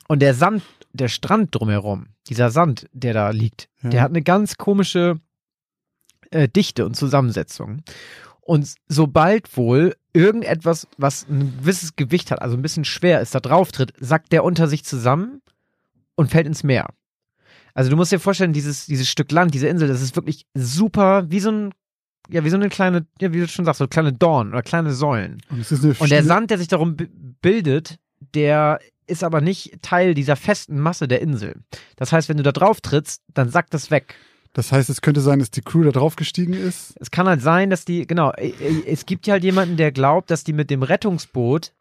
Und 0.07 0.21
der 0.21 0.33
Sand, 0.33 0.63
der 0.93 1.07
Strand 1.07 1.53
drumherum, 1.55 2.07
dieser 2.27 2.51
Sand, 2.51 2.87
der 2.93 3.13
da 3.13 3.29
liegt, 3.31 3.69
Ja. 3.81 3.89
der 3.89 4.01
hat 4.01 4.11
eine 4.11 4.21
ganz 4.21 4.57
komische 4.57 5.19
äh, 6.31 6.47
Dichte 6.47 6.85
und 6.85 6.95
Zusammensetzung. 6.95 7.81
Und 8.41 8.73
sobald 8.87 9.55
wohl 9.57 9.95
irgendetwas, 10.13 10.87
was 10.97 11.27
ein 11.29 11.57
gewisses 11.59 11.95
Gewicht 11.95 12.31
hat, 12.31 12.41
also 12.41 12.55
ein 12.57 12.61
bisschen 12.61 12.85
schwer 12.85 13.21
ist, 13.21 13.35
da 13.35 13.39
drauf 13.39 13.71
tritt, 13.71 13.93
sackt 13.99 14.31
der 14.31 14.43
unter 14.43 14.67
sich 14.67 14.83
zusammen 14.83 15.41
und 16.15 16.31
fällt 16.31 16.47
ins 16.47 16.63
Meer. 16.63 16.87
Also 17.75 17.89
du 17.91 17.95
musst 17.95 18.11
dir 18.11 18.19
vorstellen, 18.19 18.53
dieses, 18.53 18.87
dieses 18.87 19.07
Stück 19.07 19.31
Land, 19.31 19.53
diese 19.53 19.67
Insel, 19.67 19.87
das 19.87 20.01
ist 20.01 20.15
wirklich 20.15 20.45
super, 20.55 21.29
wie 21.29 21.39
so 21.39 21.51
ein, 21.51 21.73
ja, 22.29 22.43
wie 22.43 22.49
so 22.49 22.55
eine 22.55 22.69
kleine, 22.69 23.05
ja, 23.19 23.33
wie 23.33 23.39
du 23.39 23.47
schon 23.47 23.65
sagst, 23.65 23.79
so 23.79 23.87
kleine 23.87 24.13
Dorn 24.13 24.49
oder 24.49 24.61
kleine 24.61 24.93
Säulen. 24.93 25.41
Und, 25.49 25.59
es 25.59 25.71
ist 25.71 25.83
eine 25.83 25.93
Und 25.97 26.11
der 26.11 26.23
Sand, 26.23 26.51
der 26.51 26.57
sich 26.57 26.67
darum 26.67 26.95
bi- 26.95 27.09
bildet, 27.41 27.97
der 28.33 28.79
ist 29.07 29.23
aber 29.23 29.41
nicht 29.41 29.81
Teil 29.81 30.13
dieser 30.13 30.35
festen 30.35 30.79
Masse 30.79 31.07
der 31.07 31.21
Insel. 31.21 31.55
Das 31.95 32.11
heißt, 32.11 32.29
wenn 32.29 32.37
du 32.37 32.43
da 32.43 32.51
drauf 32.51 32.81
trittst, 32.81 33.23
dann 33.33 33.49
sackt 33.49 33.73
das 33.73 33.89
weg. 33.89 34.15
Das 34.53 34.71
heißt, 34.71 34.89
es 34.89 35.01
könnte 35.01 35.21
sein, 35.21 35.39
dass 35.39 35.51
die 35.51 35.61
Crew 35.61 35.83
da 35.83 35.91
drauf 35.91 36.15
gestiegen 36.15 36.53
ist. 36.53 36.95
Es 36.99 37.11
kann 37.11 37.27
halt 37.27 37.41
sein, 37.41 37.69
dass 37.69 37.85
die, 37.85 38.05
genau, 38.07 38.31
es 38.85 39.05
gibt 39.05 39.25
ja 39.27 39.33
halt 39.33 39.43
jemanden, 39.43 39.77
der 39.77 39.91
glaubt, 39.91 40.31
dass 40.31 40.43
die 40.43 40.53
mit 40.53 40.69
dem 40.69 40.83
Rettungsboot 40.83 41.73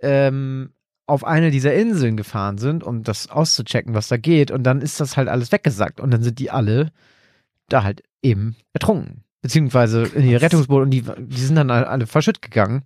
ähm, 0.00 0.70
auf 1.06 1.24
eine 1.24 1.50
dieser 1.50 1.74
Inseln 1.74 2.16
gefahren 2.16 2.58
sind, 2.58 2.84
um 2.84 3.02
das 3.02 3.28
auszuchecken, 3.30 3.94
was 3.94 4.08
da 4.08 4.16
geht. 4.16 4.50
Und 4.50 4.64
dann 4.64 4.80
ist 4.82 5.00
das 5.00 5.16
halt 5.16 5.28
alles 5.28 5.52
weggesackt. 5.52 6.00
Und 6.00 6.10
dann 6.10 6.22
sind 6.22 6.38
die 6.38 6.50
alle 6.50 6.90
da 7.68 7.82
halt 7.82 8.02
eben 8.22 8.56
ertrunken. 8.72 9.22
Beziehungsweise 9.46 10.02
in 10.04 10.24
ihr 10.26 10.38
Krass. 10.38 10.46
Rettungsboot 10.46 10.82
und 10.82 10.90
die, 10.90 11.02
die 11.18 11.40
sind 11.40 11.56
dann 11.56 11.70
alle- 11.70 12.06
verschütt 12.06 12.42
gegangen. 12.42 12.82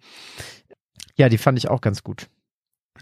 Ja, 1.16 1.28
die 1.28 1.38
fand 1.38 1.58
ich 1.58 1.68
auch 1.68 1.80
ganz 1.80 2.02
gut. 2.02 2.28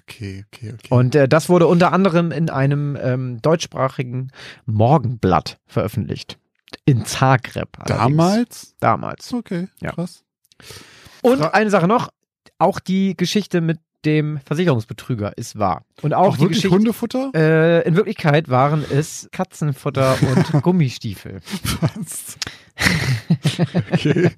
Okay, 0.03 0.45
okay, 0.47 0.73
okay. 0.75 0.87
Und 0.91 1.15
äh, 1.15 1.29
das 1.29 1.49
wurde 1.49 1.67
unter 1.67 1.93
anderem 1.93 2.31
in 2.31 2.51
einem 2.51 2.97
ähm, 3.01 3.43
deutschsprachigen 3.43 4.31
Morgenblatt 4.67 5.59
veröffentlicht. 5.67 6.39
In 6.85 7.05
Zagreb. 7.05 7.69
allerdings. 7.79 7.99
Damals? 8.17 8.75
Damals. 8.81 9.33
Okay, 9.35 9.69
Ja. 9.81 9.93
krass. 9.93 10.25
Und 11.23 11.43
eine 11.43 11.71
Sache 11.71 11.89
noch, 11.89 12.11
auch 12.59 12.79
die 12.81 13.17
Geschichte 13.17 13.61
mit 13.61 13.79
dem 14.05 14.39
Versicherungsbetrüger 14.47 15.37
ist 15.37 15.59
wahr. 15.59 15.85
Und 16.03 16.15
auch, 16.15 16.29
Auch 16.29 16.35
die 16.37 16.43
wirklich 16.43 16.59
Geschichte. 16.59 16.77
Hundefutter? 16.77 17.31
Äh, 17.35 17.87
in 17.89 17.97
Wirklichkeit 17.97 18.49
waren 18.49 18.85
es 18.91 19.29
Katzenfutter 19.33 20.17
und 20.53 20.63
Gummistiefel. 20.63 21.41
Was? 21.81 22.37
okay. 23.93 24.31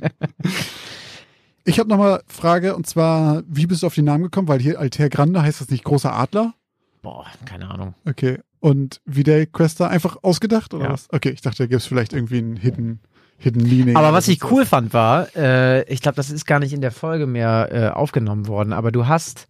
Ich 1.65 1.79
habe 1.79 1.89
nochmal 1.89 2.15
eine 2.15 2.23
Frage 2.27 2.75
und 2.75 2.87
zwar, 2.87 3.43
wie 3.47 3.67
bist 3.67 3.83
du 3.83 3.87
auf 3.87 3.95
den 3.95 4.07
Namen 4.07 4.25
gekommen? 4.25 4.49
Weil 4.49 4.61
hier 4.61 4.81
Alter 4.81 5.09
Grande 5.11 5.43
heißt 5.43 5.61
das 5.61 5.69
nicht 5.71 5.85
großer 5.85 6.13
Adler? 6.13 6.55
Boah, 7.03 7.27
keine 7.45 7.71
Ahnung. 7.71 7.95
Okay. 8.09 8.39
Und 8.61 9.01
wie 9.05 9.23
der 9.25 9.47
Quester 9.47 9.89
einfach 9.89 10.17
ausgedacht 10.23 10.75
oder 10.75 10.85
Ja. 10.87 10.93
was? 10.93 11.09
Okay, 11.13 11.31
ich 11.31 11.41
dachte, 11.43 11.59
da 11.65 11.67
gibt 11.67 11.81
es 11.81 11.87
vielleicht 11.87 12.13
irgendwie 12.13 12.39
einen 12.39 12.57
Hidden, 12.57 13.01
Hidden 13.39 13.63
Meaning. 13.63 13.97
Aber 13.97 14.13
was 14.13 14.29
ich 14.29 14.43
cool 14.51 14.67
fand 14.67 14.93
war, 14.93 15.35
äh, 15.37 15.83
ich 15.85 16.01
glaube, 16.03 16.17
das 16.17 16.31
ist 16.31 16.45
gar 16.47 16.59
nicht 16.59 16.73
in 16.73 16.81
der 16.81 16.93
Folge 16.93 17.27
mehr 17.27 17.69
äh, 17.73 17.89
aufgenommen 17.89 18.47
worden, 18.49 18.73
aber 18.73 18.91
du 18.93 19.07
hast, 19.07 19.47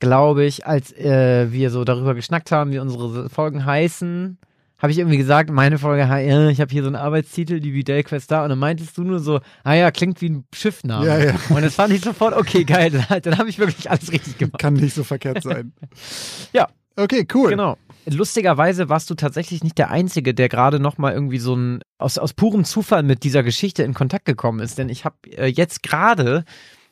glaube 0.00 0.44
ich, 0.44 0.66
als 0.66 0.92
äh, 0.92 1.52
wir 1.52 1.70
so 1.70 1.84
darüber 1.84 2.14
geschnackt 2.14 2.50
haben, 2.50 2.72
wie 2.72 2.78
unsere 2.78 3.28
Folgen 3.30 3.64
heißen, 3.64 4.38
habe 4.80 4.92
ich 4.92 4.98
irgendwie 4.98 5.18
gesagt, 5.18 5.50
meine 5.50 5.78
Folge, 5.78 6.02
äh, 6.02 6.50
ich 6.50 6.60
habe 6.60 6.72
hier 6.72 6.82
so 6.82 6.88
einen 6.88 6.96
Arbeitstitel, 6.96 7.60
die 7.60 7.74
wie 7.74 7.84
Quest 8.02 8.30
da, 8.30 8.42
und 8.42 8.48
dann 8.48 8.58
meintest 8.58 8.96
du 8.96 9.02
nur 9.02 9.20
so, 9.20 9.40
ah 9.62 9.74
ja, 9.74 9.90
klingt 9.90 10.20
wie 10.22 10.30
ein 10.30 10.44
Schiffname. 10.54 11.06
Ja, 11.06 11.18
ja. 11.18 11.34
Und 11.50 11.62
das 11.62 11.74
fand 11.74 11.92
ich 11.92 12.00
sofort, 12.00 12.34
okay, 12.34 12.64
geil, 12.64 12.90
dann, 13.22 13.38
habe 13.38 13.50
ich 13.50 13.58
wirklich 13.58 13.90
alles 13.90 14.10
richtig 14.10 14.38
gemacht. 14.38 14.58
kann 14.58 14.74
nicht 14.74 14.94
so 14.94 15.04
verkehrt 15.04 15.42
sein. 15.42 15.72
Ja. 16.52 16.68
Okay, 16.96 17.26
cool. 17.32 17.50
Genau. 17.50 17.78
Lustigerweise 18.06 18.88
warst 18.88 19.08
du 19.08 19.14
tatsächlich 19.14 19.62
nicht 19.62 19.78
der 19.78 19.90
Einzige, 19.90 20.34
der 20.34 20.48
gerade 20.48 20.80
noch 20.80 20.98
mal 20.98 21.12
irgendwie 21.12 21.38
so 21.38 21.54
ein 21.54 21.80
aus, 21.98 22.18
aus 22.18 22.34
purem 22.34 22.64
Zufall 22.64 23.02
mit 23.02 23.22
dieser 23.22 23.42
Geschichte 23.42 23.84
in 23.84 23.94
Kontakt 23.94 24.24
gekommen 24.24 24.60
ist. 24.60 24.76
Denn 24.76 24.88
ich 24.88 25.04
habe 25.04 25.16
äh, 25.30 25.46
jetzt 25.46 25.82
gerade, 25.82 26.44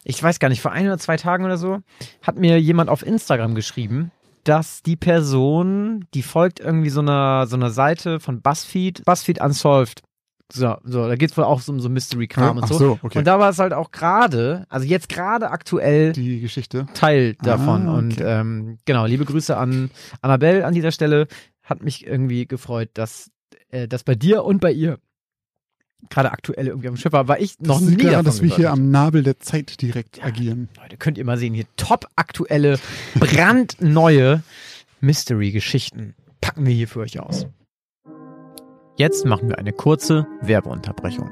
ich 0.04 0.22
weiß 0.22 0.38
gar 0.38 0.48
nicht, 0.48 0.60
vor 0.62 0.72
ein 0.72 0.86
oder 0.86 0.98
zwei 0.98 1.16
Tagen 1.16 1.44
oder 1.44 1.58
so, 1.58 1.78
hat 2.22 2.36
mir 2.36 2.60
jemand 2.60 2.90
auf 2.90 3.04
Instagram 3.04 3.54
geschrieben, 3.54 4.10
dass 4.44 4.82
die 4.82 4.96
Person, 4.96 6.06
die 6.14 6.22
folgt 6.22 6.60
irgendwie 6.60 6.90
so 6.90 7.00
einer 7.00 7.46
so 7.46 7.56
einer 7.56 7.70
Seite 7.70 8.20
von 8.20 8.40
BuzzFeed, 8.40 9.04
BuzzFeed 9.04 9.40
Unsolved. 9.40 10.02
So, 10.50 10.76
so 10.82 11.06
da 11.06 11.16
geht's 11.16 11.36
wohl 11.36 11.44
auch 11.44 11.60
so 11.60 11.72
um 11.72 11.80
so 11.80 11.90
Mystery-Kram 11.90 12.56
und 12.56 12.64
Ach 12.64 12.68
so. 12.68 12.78
so, 12.78 12.98
okay. 13.02 13.18
Und 13.18 13.26
da 13.26 13.38
war 13.38 13.50
es 13.50 13.58
halt 13.58 13.74
auch 13.74 13.90
gerade, 13.90 14.64
also 14.70 14.86
jetzt 14.86 15.10
gerade 15.10 15.50
aktuell 15.50 16.12
Die 16.12 16.40
Geschichte. 16.40 16.86
Teil 16.94 17.34
davon. 17.42 17.86
Ah, 17.86 17.90
okay. 17.90 17.98
Und 17.98 18.20
ähm, 18.22 18.78
genau, 18.86 19.04
liebe 19.04 19.26
Grüße 19.26 19.54
an 19.54 19.90
Annabelle 20.22 20.64
an 20.64 20.72
dieser 20.72 20.92
Stelle. 20.92 21.26
Hat 21.62 21.82
mich 21.82 22.06
irgendwie 22.06 22.46
gefreut, 22.46 22.88
dass 22.94 23.30
äh, 23.68 23.86
das 23.86 24.04
bei 24.04 24.14
dir 24.14 24.44
und 24.44 24.62
bei 24.62 24.72
ihr 24.72 24.98
gerade 26.10 26.32
aktuell 26.32 26.66
irgendwie 26.66 26.88
am 26.88 26.96
Schiff 26.96 27.12
war, 27.12 27.28
weil 27.28 27.42
ich 27.42 27.58
noch 27.60 27.80
das 27.80 27.82
nie 27.82 27.90
liegt 27.90 28.04
daran, 28.04 28.24
davon 28.24 28.40
dass 28.40 28.42
wir 28.42 28.56
hier 28.56 28.70
am 28.70 28.90
Nabel 28.90 29.22
der 29.22 29.40
Zeit 29.40 29.80
direkt 29.82 30.24
agieren. 30.24 30.68
Leute, 30.80 30.96
könnt 30.96 31.18
ihr 31.18 31.24
mal 31.24 31.38
sehen, 31.38 31.54
hier 31.54 31.66
top 31.76 32.06
aktuelle, 32.16 32.78
brandneue 33.14 34.42
Mystery-Geschichten 35.00 36.14
packen 36.40 36.66
wir 36.66 36.74
hier 36.74 36.88
für 36.88 37.00
euch 37.00 37.20
aus. 37.20 37.46
Jetzt 38.96 39.24
machen 39.24 39.48
wir 39.48 39.58
eine 39.58 39.72
kurze 39.72 40.26
Werbeunterbrechung. 40.40 41.30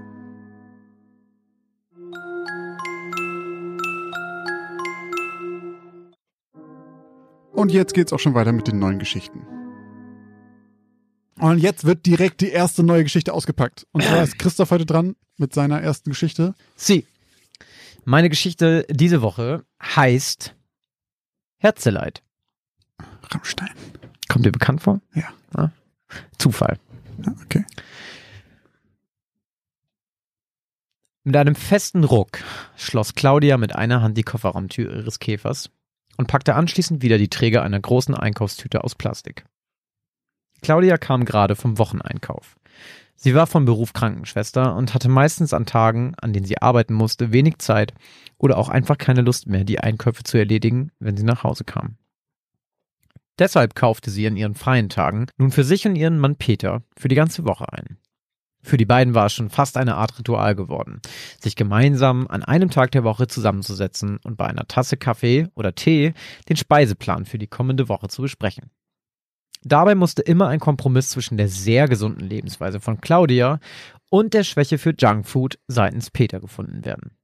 Und 7.53 7.73
jetzt 7.73 7.95
geht's 7.95 8.13
auch 8.13 8.21
schon 8.21 8.35
weiter 8.35 8.53
mit 8.53 8.69
den 8.69 8.79
neuen 8.79 8.99
Geschichten. 8.99 9.47
Und 11.39 11.59
jetzt 11.59 11.85
wird 11.85 12.07
direkt 12.07 12.41
die 12.41 12.51
erste 12.51 12.83
neue 12.83 13.05
Geschichte 13.05 13.35
ausgepackt. 13.35 13.87
Und 13.93 14.03
zwar 14.03 14.23
ist 14.23 14.39
Christoph 14.39 14.71
heute 14.71 14.87
dran 14.87 15.17
mit 15.37 15.53
seiner 15.53 15.81
ersten 15.81 16.11
Geschichte. 16.11 16.55
Sie. 16.77 17.07
Meine 18.05 18.31
Geschichte 18.31 18.87
diese 18.89 19.21
Woche 19.21 19.65
heißt 19.83 20.55
Herzeleid. 21.59 22.23
Rammstein. 23.31 23.71
Kommt 24.29 24.47
dir 24.47 24.53
bekannt 24.53 24.83
vor? 24.83 25.01
Ja. 25.15 25.73
Zufall. 26.39 26.79
Ja, 27.25 27.35
okay. 27.45 27.65
Mit 31.25 31.37
einem 31.37 31.57
festen 31.57 32.05
Ruck 32.05 32.39
schloss 32.77 33.15
Claudia 33.15 33.57
mit 33.57 33.75
einer 33.75 34.01
Hand 34.01 34.17
die 34.17 34.23
Kofferraumtür 34.23 34.95
ihres 34.95 35.19
Käfers 35.19 35.71
und 36.17 36.29
packte 36.29 36.55
anschließend 36.55 37.03
wieder 37.03 37.19
die 37.19 37.29
Träger 37.29 37.63
einer 37.63 37.81
großen 37.81 38.15
Einkaufstüte 38.15 38.85
aus 38.85 38.95
Plastik. 38.95 39.45
Claudia 40.63 40.99
kam 40.99 41.25
gerade 41.25 41.57
vom 41.57 41.79
Wocheneinkauf. 41.79 42.57
Sie 43.15 43.35
war 43.35 43.47
vom 43.47 43.65
Beruf 43.65 43.93
Krankenschwester 43.95 44.77
und 44.77 44.93
hatte 44.93 45.09
meistens 45.09 45.55
an 45.55 45.65
Tagen, 45.65 46.15
an 46.21 46.33
denen 46.33 46.45
sie 46.45 46.61
arbeiten 46.61 46.93
musste, 46.95 47.33
wenig 47.33 47.59
Zeit 47.59 47.95
oder 48.37 48.59
auch 48.59 48.69
einfach 48.69 48.99
keine 48.99 49.23
Lust 49.23 49.47
mehr, 49.47 49.65
die 49.65 49.81
Einkäufe 49.81 50.23
zu 50.23 50.37
erledigen, 50.37 50.93
wenn 50.99 51.17
sie 51.17 51.25
nach 51.25 51.43
Hause 51.43 51.65
kam. 51.65 51.97
Deshalb 53.39 53.75
kaufte 53.75 54.11
sie 54.11 54.27
an 54.27 54.37
ihren 54.37 54.55
freien 54.55 54.89
Tagen 54.89 55.27
nun 55.39 55.51
für 55.51 55.65
sich 55.65 55.87
und 55.87 55.97
ihren 55.97 56.19
Mann 56.19 56.37
Peter 56.37 56.83
für 56.97 57.09
die 57.09 57.15
ganze 57.15 57.45
Woche 57.45 57.73
ein. 57.73 57.99
Für 58.63 58.79
die 58.79 58.85
beiden 58.85 59.15
war 59.15 59.27
es 59.27 59.33
schon 59.33 59.49
fast 59.49 59.77
eine 59.77 59.95
Art 59.95 60.19
Ritual 60.19 60.57
geworden, 60.57 61.01
sich 61.41 61.55
gemeinsam 61.55 62.27
an 62.27 62.43
einem 62.43 62.69
Tag 62.69 62.91
der 62.91 63.05
Woche 63.05 63.29
zusammenzusetzen 63.29 64.19
und 64.25 64.37
bei 64.37 64.47
einer 64.47 64.67
Tasse 64.67 64.97
Kaffee 64.97 65.49
oder 65.55 65.75
Tee 65.75 66.15
den 66.49 66.57
Speiseplan 66.57 67.27
für 67.27 67.39
die 67.39 67.47
kommende 67.47 67.89
Woche 67.89 68.09
zu 68.09 68.23
besprechen. 68.23 68.71
Dabei 69.67 69.97
musste 69.97 70.23
immer 70.23 70.47
ein 70.47 70.61
Kompromiss 70.61 71.11
zwischen 71.11 71.37
der 71.37 71.49
sehr 71.49 71.89
gesunden 71.89 72.25
Lebensweise 72.25 72.79
von 72.79 73.01
Claudia 73.01 73.59
und 74.11 74.33
der 74.33 74.45
Schwäche 74.45 74.79
für 74.79 74.95
Junkfood 74.97 75.59
seitens 75.67 76.11
Peter 76.11 76.39
gefunden 76.39 76.85
werden. 76.85 77.17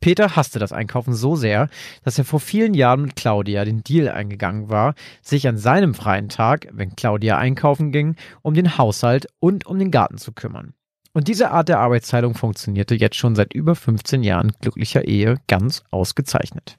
Peter 0.00 0.34
hasste 0.34 0.58
das 0.58 0.72
Einkaufen 0.72 1.14
so 1.14 1.36
sehr, 1.36 1.68
dass 2.02 2.18
er 2.18 2.24
vor 2.24 2.40
vielen 2.40 2.74
Jahren 2.74 3.02
mit 3.02 3.14
Claudia 3.14 3.64
den 3.64 3.84
Deal 3.84 4.08
eingegangen 4.08 4.70
war, 4.70 4.96
sich 5.22 5.46
an 5.46 5.56
seinem 5.56 5.94
freien 5.94 6.28
Tag, 6.28 6.66
wenn 6.72 6.96
Claudia 6.96 7.38
einkaufen 7.38 7.92
ging, 7.92 8.16
um 8.42 8.54
den 8.54 8.76
Haushalt 8.76 9.28
und 9.38 9.64
um 9.64 9.78
den 9.78 9.92
Garten 9.92 10.18
zu 10.18 10.32
kümmern. 10.32 10.74
Und 11.12 11.28
diese 11.28 11.52
Art 11.52 11.68
der 11.68 11.78
Arbeitsteilung 11.78 12.34
funktionierte 12.34 12.96
jetzt 12.96 13.14
schon 13.16 13.36
seit 13.36 13.54
über 13.54 13.76
15 13.76 14.24
Jahren 14.24 14.50
glücklicher 14.60 15.06
Ehe 15.06 15.36
ganz 15.46 15.84
ausgezeichnet. 15.92 16.76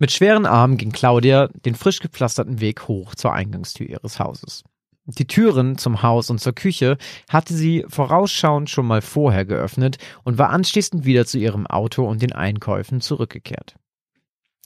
Mit 0.00 0.12
schweren 0.12 0.46
Armen 0.46 0.76
ging 0.76 0.92
Claudia 0.92 1.48
den 1.64 1.74
frisch 1.74 1.98
gepflasterten 1.98 2.60
Weg 2.60 2.86
hoch 2.86 3.16
zur 3.16 3.32
Eingangstür 3.32 3.88
ihres 3.88 4.20
Hauses. 4.20 4.62
Die 5.06 5.26
Türen 5.26 5.78
zum 5.78 6.02
Haus 6.02 6.28
und 6.28 6.38
zur 6.38 6.52
Küche 6.52 6.98
hatte 7.30 7.54
sie 7.54 7.84
vorausschauend 7.88 8.68
schon 8.68 8.86
mal 8.86 9.00
vorher 9.00 9.44
geöffnet 9.44 9.96
und 10.22 10.38
war 10.38 10.50
anschließend 10.50 11.04
wieder 11.04 11.24
zu 11.24 11.38
ihrem 11.38 11.66
Auto 11.66 12.06
und 12.06 12.20
den 12.20 12.32
Einkäufen 12.32 13.00
zurückgekehrt. 13.00 13.74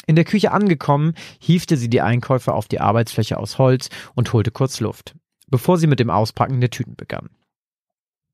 In 0.06 0.16
der 0.16 0.24
Küche 0.24 0.50
angekommen, 0.50 1.14
hiefte 1.38 1.76
sie 1.76 1.88
die 1.88 2.00
Einkäufe 2.00 2.52
auf 2.52 2.66
die 2.66 2.80
Arbeitsfläche 2.80 3.38
aus 3.38 3.56
Holz 3.56 3.88
und 4.14 4.32
holte 4.32 4.50
kurz 4.50 4.80
Luft, 4.80 5.14
bevor 5.46 5.78
sie 5.78 5.86
mit 5.86 6.00
dem 6.00 6.10
Auspacken 6.10 6.60
der 6.60 6.70
Tüten 6.70 6.96
begann. 6.96 7.30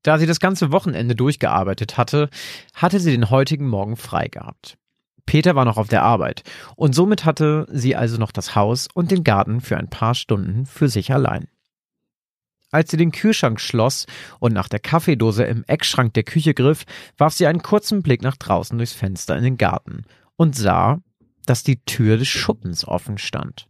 Da 0.01 0.17
sie 0.17 0.25
das 0.25 0.39
ganze 0.39 0.71
Wochenende 0.71 1.15
durchgearbeitet 1.15 1.95
hatte, 1.97 2.29
hatte 2.73 2.99
sie 2.99 3.11
den 3.11 3.29
heutigen 3.29 3.67
Morgen 3.67 3.97
frei 3.97 4.27
gehabt. 4.29 4.78
Peter 5.29 5.53
war 5.53 5.63
noch 5.63 5.77
auf 5.77 5.87
der 5.87 6.01
Arbeit 6.01 6.41
und 6.75 6.95
somit 6.95 7.23
hatte 7.23 7.67
sie 7.69 7.95
also 7.95 8.17
noch 8.17 8.31
das 8.31 8.55
Haus 8.55 8.87
und 8.91 9.11
den 9.11 9.23
Garten 9.23 9.61
für 9.61 9.77
ein 9.77 9.87
paar 9.87 10.15
Stunden 10.15 10.65
für 10.65 10.89
sich 10.89 11.13
allein. 11.13 11.47
Als 12.71 12.89
sie 12.89 12.97
den 12.97 13.11
Kühlschrank 13.11 13.61
schloss 13.61 14.07
und 14.39 14.53
nach 14.53 14.67
der 14.67 14.79
Kaffeedose 14.79 15.43
im 15.43 15.63
Eckschrank 15.67 16.15
der 16.15 16.23
Küche 16.23 16.55
griff, 16.55 16.83
warf 17.15 17.35
sie 17.35 17.45
einen 17.45 17.61
kurzen 17.61 18.01
Blick 18.01 18.23
nach 18.23 18.37
draußen 18.37 18.75
durchs 18.75 18.93
Fenster 18.93 19.37
in 19.37 19.43
den 19.43 19.57
Garten 19.57 20.03
und 20.35 20.55
sah, 20.55 20.99
dass 21.45 21.61
die 21.61 21.79
Tür 21.85 22.17
des 22.17 22.27
Schuppens 22.27 22.87
offen 22.87 23.19
stand. 23.19 23.67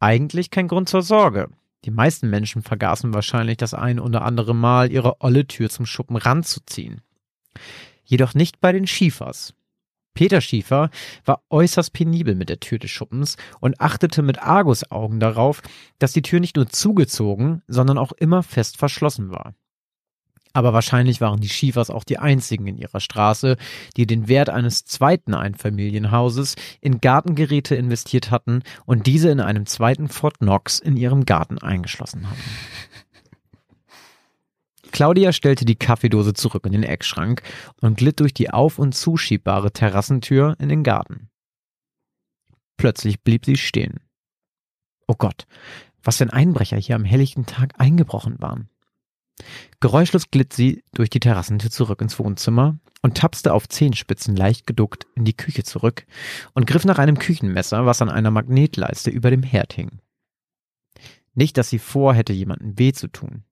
Eigentlich 0.00 0.50
kein 0.50 0.66
Grund 0.66 0.88
zur 0.88 1.02
Sorge. 1.02 1.48
Die 1.84 1.92
meisten 1.92 2.28
Menschen 2.28 2.62
vergaßen 2.62 3.14
wahrscheinlich 3.14 3.56
das 3.56 3.72
ein 3.72 4.00
oder 4.00 4.22
andere 4.22 4.52
Mal, 4.52 4.90
ihre 4.90 5.20
olle 5.20 5.46
Tür 5.46 5.70
zum 5.70 5.86
Schuppen 5.86 6.16
ranzuziehen. 6.16 7.02
Jedoch 8.04 8.34
nicht 8.34 8.60
bei 8.60 8.72
den 8.72 8.88
Schiefers. 8.88 9.54
Peter 10.14 10.40
Schiefer 10.40 10.90
war 11.24 11.42
äußerst 11.50 11.92
penibel 11.92 12.34
mit 12.34 12.48
der 12.48 12.60
Tür 12.60 12.78
des 12.78 12.90
Schuppens 12.90 13.36
und 13.60 13.80
achtete 13.80 14.22
mit 14.22 14.42
Argusaugen 14.42 15.20
darauf, 15.20 15.62
dass 15.98 16.12
die 16.12 16.22
Tür 16.22 16.40
nicht 16.40 16.56
nur 16.56 16.68
zugezogen, 16.68 17.62
sondern 17.66 17.98
auch 17.98 18.12
immer 18.12 18.42
fest 18.42 18.76
verschlossen 18.76 19.30
war. 19.30 19.54
Aber 20.54 20.72
wahrscheinlich 20.72 21.20
waren 21.20 21.40
die 21.40 21.48
Schiefers 21.48 21.90
auch 21.90 22.04
die 22.04 22.18
einzigen 22.18 22.66
in 22.66 22.76
ihrer 22.76 23.00
Straße, 23.00 23.56
die 23.96 24.06
den 24.06 24.28
Wert 24.28 24.50
eines 24.50 24.84
zweiten 24.84 25.34
Einfamilienhauses 25.34 26.56
in 26.80 27.00
Gartengeräte 27.00 27.74
investiert 27.74 28.30
hatten 28.30 28.62
und 28.84 29.06
diese 29.06 29.30
in 29.30 29.40
einem 29.40 29.66
zweiten 29.66 30.08
Fort 30.08 30.40
Knox 30.40 30.78
in 30.78 30.96
ihrem 30.96 31.24
Garten 31.24 31.58
eingeschlossen 31.58 32.28
hatten. 32.28 32.42
Claudia 34.92 35.32
stellte 35.32 35.64
die 35.64 35.76
Kaffeedose 35.76 36.34
zurück 36.34 36.66
in 36.66 36.72
den 36.72 36.82
Eckschrank 36.82 37.42
und 37.80 37.96
glitt 37.98 38.20
durch 38.20 38.34
die 38.34 38.50
auf- 38.50 38.78
und 38.78 38.94
zuschiebbare 38.94 39.72
Terrassentür 39.72 40.56
in 40.58 40.68
den 40.68 40.84
Garten. 40.84 41.30
Plötzlich 42.76 43.22
blieb 43.22 43.44
sie 43.44 43.56
stehen. 43.56 44.00
Oh 45.08 45.14
Gott, 45.16 45.46
was 46.02 46.20
ein 46.22 46.30
Einbrecher 46.30 46.76
hier 46.76 46.96
am 46.96 47.04
helllichten 47.04 47.46
Tag 47.46 47.74
eingebrochen 47.78 48.36
waren. 48.38 48.68
Geräuschlos 49.80 50.30
glitt 50.30 50.52
sie 50.52 50.84
durch 50.92 51.10
die 51.10 51.20
Terrassentür 51.20 51.70
zurück 51.70 52.00
ins 52.00 52.18
Wohnzimmer 52.18 52.78
und 53.02 53.16
tapste 53.16 53.52
auf 53.52 53.68
Zehenspitzen 53.68 54.36
leicht 54.36 54.66
geduckt 54.66 55.06
in 55.14 55.24
die 55.24 55.36
Küche 55.36 55.64
zurück 55.64 56.06
und 56.54 56.66
griff 56.66 56.84
nach 56.84 56.98
einem 56.98 57.18
Küchenmesser, 57.18 57.86
was 57.86 58.02
an 58.02 58.08
einer 58.08 58.30
Magnetleiste 58.30 59.10
über 59.10 59.30
dem 59.30 59.42
Herd 59.42 59.72
hing. 59.72 60.00
Nicht, 61.34 61.56
dass 61.56 61.70
sie 61.70 61.78
vorhätte, 61.78 62.32
jemandem 62.32 62.78
weh 62.78 62.92
zu 62.92 63.08
tun. 63.08 63.44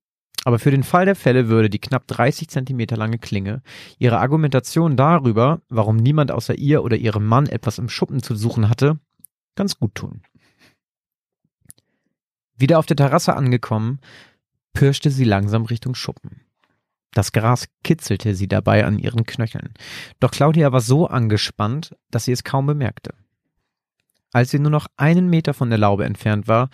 Aber 0.45 0.59
für 0.59 0.71
den 0.71 0.83
Fall 0.83 1.05
der 1.05 1.17
Fälle 1.17 1.49
würde 1.49 1.69
die 1.69 1.79
knapp 1.79 2.07
30 2.07 2.49
Zentimeter 2.49 2.97
lange 2.97 3.19
Klinge 3.19 3.63
ihre 3.99 4.19
Argumentation 4.19 4.97
darüber, 4.97 5.61
warum 5.69 5.97
niemand 5.97 6.31
außer 6.31 6.57
ihr 6.57 6.83
oder 6.83 6.97
ihrem 6.97 7.27
Mann 7.27 7.47
etwas 7.47 7.79
im 7.79 7.89
Schuppen 7.89 8.23
zu 8.23 8.35
suchen 8.35 8.69
hatte, 8.69 8.99
ganz 9.55 9.79
gut 9.79 9.95
tun. 9.95 10.23
Wieder 12.57 12.79
auf 12.79 12.87
der 12.87 12.97
Terrasse 12.97 13.37
angekommen, 13.37 14.01
pirschte 14.73 15.11
sie 15.11 15.25
langsam 15.25 15.65
Richtung 15.65 15.95
Schuppen. 15.95 16.43
Das 17.13 17.33
Gras 17.33 17.69
kitzelte 17.83 18.35
sie 18.35 18.49
dabei 18.49 18.85
an 18.85 18.99
ihren 18.99 19.25
Knöcheln. 19.25 19.75
Doch 20.21 20.31
Claudia 20.31 20.71
war 20.73 20.81
so 20.81 21.07
angespannt, 21.07 21.97
dass 22.11 22.25
sie 22.25 22.33
es 22.33 22.45
kaum 22.45 22.67
bemerkte. 22.67 23.15
Als 24.33 24.51
sie 24.51 24.61
nur 24.61 24.71
noch 24.71 24.87
einen 24.97 25.29
Meter 25.29 25.55
von 25.55 25.71
der 25.71 25.79
Laube 25.79 26.05
entfernt 26.05 26.47
war, 26.47 26.71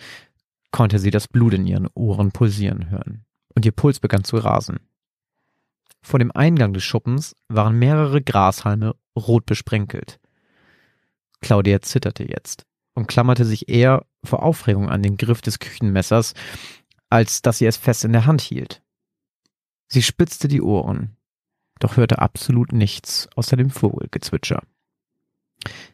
konnte 0.71 0.99
sie 0.99 1.09
das 1.09 1.27
Blut 1.27 1.55
in 1.55 1.65
ihren 1.65 1.87
Ohren 1.95 2.31
pulsieren 2.31 2.91
hören. 2.91 3.25
Und 3.57 3.65
ihr 3.65 3.71
Puls 3.71 3.99
begann 3.99 4.23
zu 4.23 4.37
rasen. 4.37 4.81
Vor 6.03 6.19
dem 6.19 6.31
Eingang 6.31 6.73
des 6.73 6.83
Schuppens 6.83 7.35
waren 7.47 7.79
mehrere 7.79 8.21
Grashalme 8.21 8.95
rot 9.15 9.47
besprenkelt. 9.47 10.19
Claudia 11.41 11.81
zitterte 11.81 12.23
jetzt 12.23 12.67
und 12.93 13.07
klammerte 13.07 13.45
sich 13.45 13.67
eher 13.67 14.05
vor 14.23 14.43
Aufregung 14.43 14.91
an 14.91 15.01
den 15.01 15.17
Griff 15.17 15.41
des 15.41 15.57
Küchenmessers, 15.57 16.35
als 17.09 17.41
dass 17.41 17.57
sie 17.57 17.65
es 17.65 17.77
fest 17.77 18.05
in 18.05 18.13
der 18.13 18.27
Hand 18.27 18.41
hielt. 18.41 18.83
Sie 19.87 20.03
spitzte 20.03 20.47
die 20.47 20.61
Ohren, 20.61 21.17
doch 21.79 21.97
hörte 21.97 22.19
absolut 22.19 22.73
nichts 22.73 23.27
außer 23.35 23.57
dem 23.57 23.71
Vogelgezwitscher. 23.71 24.61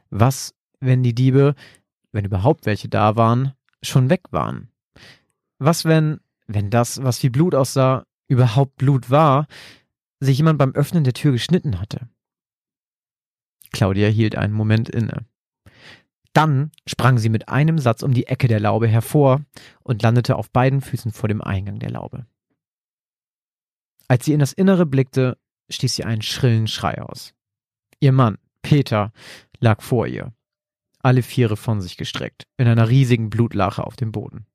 Was, 0.10 0.54
wenn 0.82 1.02
die 1.02 1.16
Diebe, 1.16 1.56
wenn 2.12 2.26
überhaupt 2.26 2.66
welche 2.66 2.90
da 2.90 3.16
waren, 3.16 3.54
schon 3.82 4.10
weg 4.10 4.24
waren? 4.32 4.68
Was, 5.60 5.86
wenn, 5.86 6.20
wenn 6.54 6.70
das, 6.70 7.04
was 7.04 7.22
wie 7.24 7.30
Blut 7.30 7.56
aussah, 7.56 8.06
überhaupt 8.28 8.78
Blut 8.78 9.10
war, 9.10 9.48
sich 10.20 10.38
jemand 10.38 10.58
beim 10.58 10.74
Öffnen 10.74 11.04
der 11.04 11.14
Tür 11.14 11.32
geschnitten 11.32 11.80
hatte? 11.80 12.10
Claudia 13.72 14.08
hielt 14.08 14.36
einen 14.36 14.54
Moment 14.54 14.90
inne. 14.90 15.26
Dann 16.34 16.72
sprang 16.88 17.18
sie 17.18 17.30
mit 17.30 17.50
einem 17.50 17.78
Satz 17.78 18.02
um 18.02 18.14
die 18.14 18.28
Ecke 18.28 18.48
der 18.48 18.60
Laube 18.60 18.88
hervor 18.88 19.42
und 19.84 20.02
landete 20.02 20.36
auf 20.36 20.50
beiden 20.50 20.82
Füßen 20.82 21.12
vor 21.12 21.28
dem 21.28 21.42
Eingang 21.42 21.80
der 21.80 21.92
Laube. 21.92 22.26
Als 24.08 24.26
sie 24.26 24.34
in 24.34 24.40
das 24.40 24.54
Innere 24.54 24.86
blickte, 24.86 25.38
stieß 25.70 25.96
sie 25.96 26.04
einen 26.04 26.22
schrillen 26.22 26.68
Schrei 26.68 27.02
aus. 27.02 27.34
Ihr 28.00 28.12
Mann, 28.12 28.38
Peter, 28.62 29.12
lag 29.60 29.82
vor 29.82 30.08
ihr, 30.08 30.34
alle 31.00 31.22
Viere 31.22 31.58
von 31.58 31.82
sich 31.82 31.98
gestreckt, 31.98 32.48
in 32.58 32.68
einer 32.68 32.90
riesigen 32.90 33.30
Blutlache 33.30 33.84
auf 33.84 33.96
dem 33.96 34.12
Boden. 34.12 34.46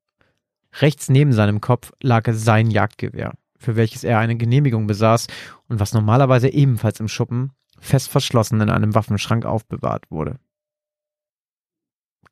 Rechts 0.80 1.08
neben 1.08 1.32
seinem 1.32 1.60
Kopf 1.60 1.92
lag 2.00 2.28
sein 2.30 2.70
Jagdgewehr, 2.70 3.34
für 3.58 3.76
welches 3.76 4.04
er 4.04 4.18
eine 4.18 4.36
Genehmigung 4.36 4.86
besaß 4.86 5.26
und 5.68 5.80
was 5.80 5.92
normalerweise 5.92 6.48
ebenfalls 6.48 7.00
im 7.00 7.08
Schuppen, 7.08 7.52
fest 7.80 8.08
verschlossen 8.08 8.60
in 8.60 8.70
einem 8.70 8.94
Waffenschrank 8.94 9.44
aufbewahrt 9.44 10.10
wurde. 10.10 10.38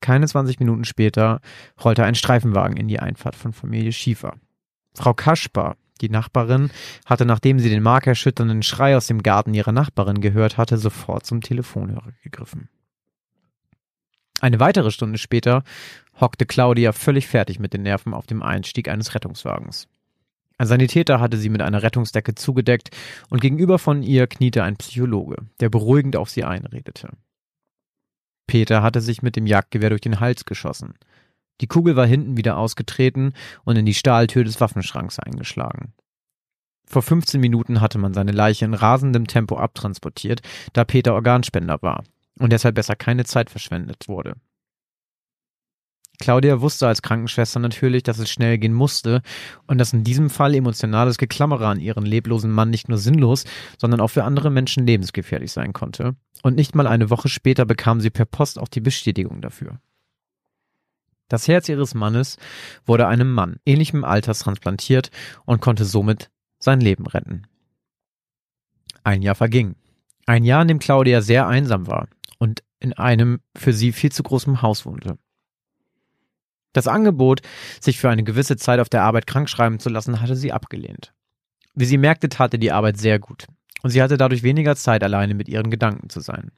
Keine 0.00 0.26
20 0.26 0.60
Minuten 0.60 0.84
später 0.84 1.40
rollte 1.82 2.04
ein 2.04 2.14
Streifenwagen 2.14 2.76
in 2.76 2.88
die 2.88 3.00
Einfahrt 3.00 3.34
von 3.34 3.52
Familie 3.52 3.92
Schiefer. 3.92 4.34
Frau 4.94 5.14
Kaspar, 5.14 5.76
die 6.00 6.10
Nachbarin 6.10 6.70
hatte, 7.06 7.24
nachdem 7.24 7.58
sie 7.58 7.70
den 7.70 7.82
markerschütternden 7.82 8.62
Schrei 8.62 8.96
aus 8.96 9.06
dem 9.06 9.22
Garten 9.22 9.54
ihrer 9.54 9.72
Nachbarin 9.72 10.20
gehört 10.20 10.58
hatte, 10.58 10.78
sofort 10.78 11.24
zum 11.24 11.40
Telefonhörer 11.40 12.12
gegriffen. 12.22 12.68
Eine 14.40 14.60
weitere 14.60 14.90
Stunde 14.90 15.18
später 15.18 15.64
hockte 16.20 16.46
Claudia 16.46 16.92
völlig 16.92 17.26
fertig 17.26 17.58
mit 17.58 17.72
den 17.72 17.82
Nerven 17.82 18.14
auf 18.14 18.26
dem 18.26 18.42
Einstieg 18.42 18.88
eines 18.88 19.14
Rettungswagens. 19.14 19.88
Ein 20.58 20.66
Sanitäter 20.66 21.20
hatte 21.20 21.36
sie 21.36 21.50
mit 21.50 21.60
einer 21.60 21.82
Rettungsdecke 21.82 22.34
zugedeckt 22.34 22.90
und 23.28 23.40
gegenüber 23.40 23.78
von 23.78 24.02
ihr 24.02 24.26
kniete 24.26 24.62
ein 24.62 24.76
Psychologe, 24.76 25.36
der 25.60 25.68
beruhigend 25.68 26.16
auf 26.16 26.30
sie 26.30 26.44
einredete. 26.44 27.10
Peter 28.46 28.82
hatte 28.82 29.00
sich 29.00 29.22
mit 29.22 29.36
dem 29.36 29.46
Jagdgewehr 29.46 29.90
durch 29.90 30.00
den 30.00 30.20
Hals 30.20 30.44
geschossen. 30.44 30.94
Die 31.60 31.66
Kugel 31.66 31.96
war 31.96 32.06
hinten 32.06 32.36
wieder 32.36 32.56
ausgetreten 32.56 33.32
und 33.64 33.76
in 33.76 33.86
die 33.86 33.94
Stahltür 33.94 34.44
des 34.44 34.60
Waffenschranks 34.60 35.18
eingeschlagen. 35.18 35.92
Vor 36.86 37.02
15 37.02 37.40
Minuten 37.40 37.80
hatte 37.80 37.98
man 37.98 38.14
seine 38.14 38.32
Leiche 38.32 38.64
in 38.64 38.74
rasendem 38.74 39.26
Tempo 39.26 39.58
abtransportiert, 39.58 40.40
da 40.72 40.84
Peter 40.84 41.14
Organspender 41.14 41.82
war 41.82 42.04
und 42.38 42.52
deshalb 42.52 42.74
besser 42.74 42.96
keine 42.96 43.24
Zeit 43.24 43.50
verschwendet 43.50 44.08
wurde. 44.08 44.34
Claudia 46.18 46.60
wusste 46.60 46.88
als 46.88 47.02
Krankenschwester 47.02 47.60
natürlich, 47.60 48.02
dass 48.02 48.18
es 48.18 48.30
schnell 48.30 48.58
gehen 48.58 48.72
musste 48.72 49.22
und 49.66 49.78
dass 49.78 49.92
in 49.92 50.04
diesem 50.04 50.30
Fall 50.30 50.54
emotionales 50.54 51.18
Geklammere 51.18 51.66
an 51.66 51.80
ihren 51.80 52.06
leblosen 52.06 52.50
Mann 52.50 52.70
nicht 52.70 52.88
nur 52.88 52.98
sinnlos, 52.98 53.44
sondern 53.78 54.00
auch 54.00 54.08
für 54.08 54.24
andere 54.24 54.50
Menschen 54.50 54.86
lebensgefährlich 54.86 55.52
sein 55.52 55.72
konnte. 55.72 56.16
Und 56.42 56.56
nicht 56.56 56.74
mal 56.74 56.86
eine 56.86 57.10
Woche 57.10 57.28
später 57.28 57.66
bekam 57.66 58.00
sie 58.00 58.10
per 58.10 58.24
Post 58.24 58.58
auch 58.58 58.68
die 58.68 58.80
Bestätigung 58.80 59.42
dafür. 59.42 59.78
Das 61.28 61.48
Herz 61.48 61.68
ihres 61.68 61.94
Mannes 61.94 62.38
wurde 62.84 63.08
einem 63.08 63.32
Mann 63.32 63.56
ähnlichem 63.66 64.04
Alters 64.04 64.38
transplantiert 64.38 65.10
und 65.44 65.60
konnte 65.60 65.84
somit 65.84 66.30
sein 66.58 66.80
Leben 66.80 67.06
retten. 67.06 67.42
Ein 69.02 69.22
Jahr 69.22 69.34
verging. 69.34 69.74
Ein 70.24 70.44
Jahr, 70.44 70.62
in 70.62 70.68
dem 70.68 70.78
Claudia 70.78 71.20
sehr 71.20 71.46
einsam 71.46 71.86
war 71.86 72.08
und 72.38 72.62
in 72.80 72.92
einem 72.92 73.40
für 73.56 73.72
sie 73.72 73.92
viel 73.92 74.12
zu 74.12 74.22
großen 74.22 74.62
Haus 74.62 74.86
wohnte. 74.86 75.18
Das 76.72 76.88
Angebot, 76.88 77.40
sich 77.80 77.98
für 77.98 78.10
eine 78.10 78.22
gewisse 78.24 78.56
Zeit 78.56 78.80
auf 78.80 78.88
der 78.88 79.02
Arbeit 79.02 79.26
krankschreiben 79.26 79.78
zu 79.78 79.88
lassen, 79.88 80.20
hatte 80.20 80.36
sie 80.36 80.52
abgelehnt. 80.52 81.14
Wie 81.74 81.86
sie 81.86 81.98
merkte, 81.98 82.28
tat 82.28 82.52
ihr 82.52 82.60
die 82.60 82.72
Arbeit 82.72 82.98
sehr 82.98 83.18
gut, 83.18 83.46
und 83.82 83.90
sie 83.90 84.02
hatte 84.02 84.16
dadurch 84.16 84.42
weniger 84.42 84.76
Zeit, 84.76 85.02
alleine 85.02 85.34
mit 85.34 85.48
ihren 85.48 85.70
Gedanken 85.70 86.10
zu 86.10 86.20
sein. 86.20 86.50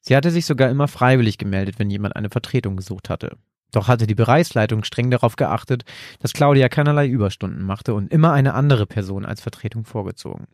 Sie 0.00 0.16
hatte 0.16 0.30
sich 0.30 0.46
sogar 0.46 0.70
immer 0.70 0.88
freiwillig 0.88 1.38
gemeldet, 1.38 1.78
wenn 1.78 1.90
jemand 1.90 2.16
eine 2.16 2.30
Vertretung 2.30 2.76
gesucht 2.76 3.08
hatte. 3.08 3.36
Doch 3.70 3.88
hatte 3.88 4.06
die 4.06 4.14
Bereichsleitung 4.14 4.84
streng 4.84 5.10
darauf 5.10 5.36
geachtet, 5.36 5.84
dass 6.18 6.32
Claudia 6.32 6.68
keinerlei 6.68 7.06
Überstunden 7.06 7.62
machte 7.62 7.94
und 7.94 8.12
immer 8.12 8.32
eine 8.32 8.54
andere 8.54 8.86
Person 8.86 9.24
als 9.24 9.40
Vertretung 9.40 9.84
vorgezogen. 9.84 10.46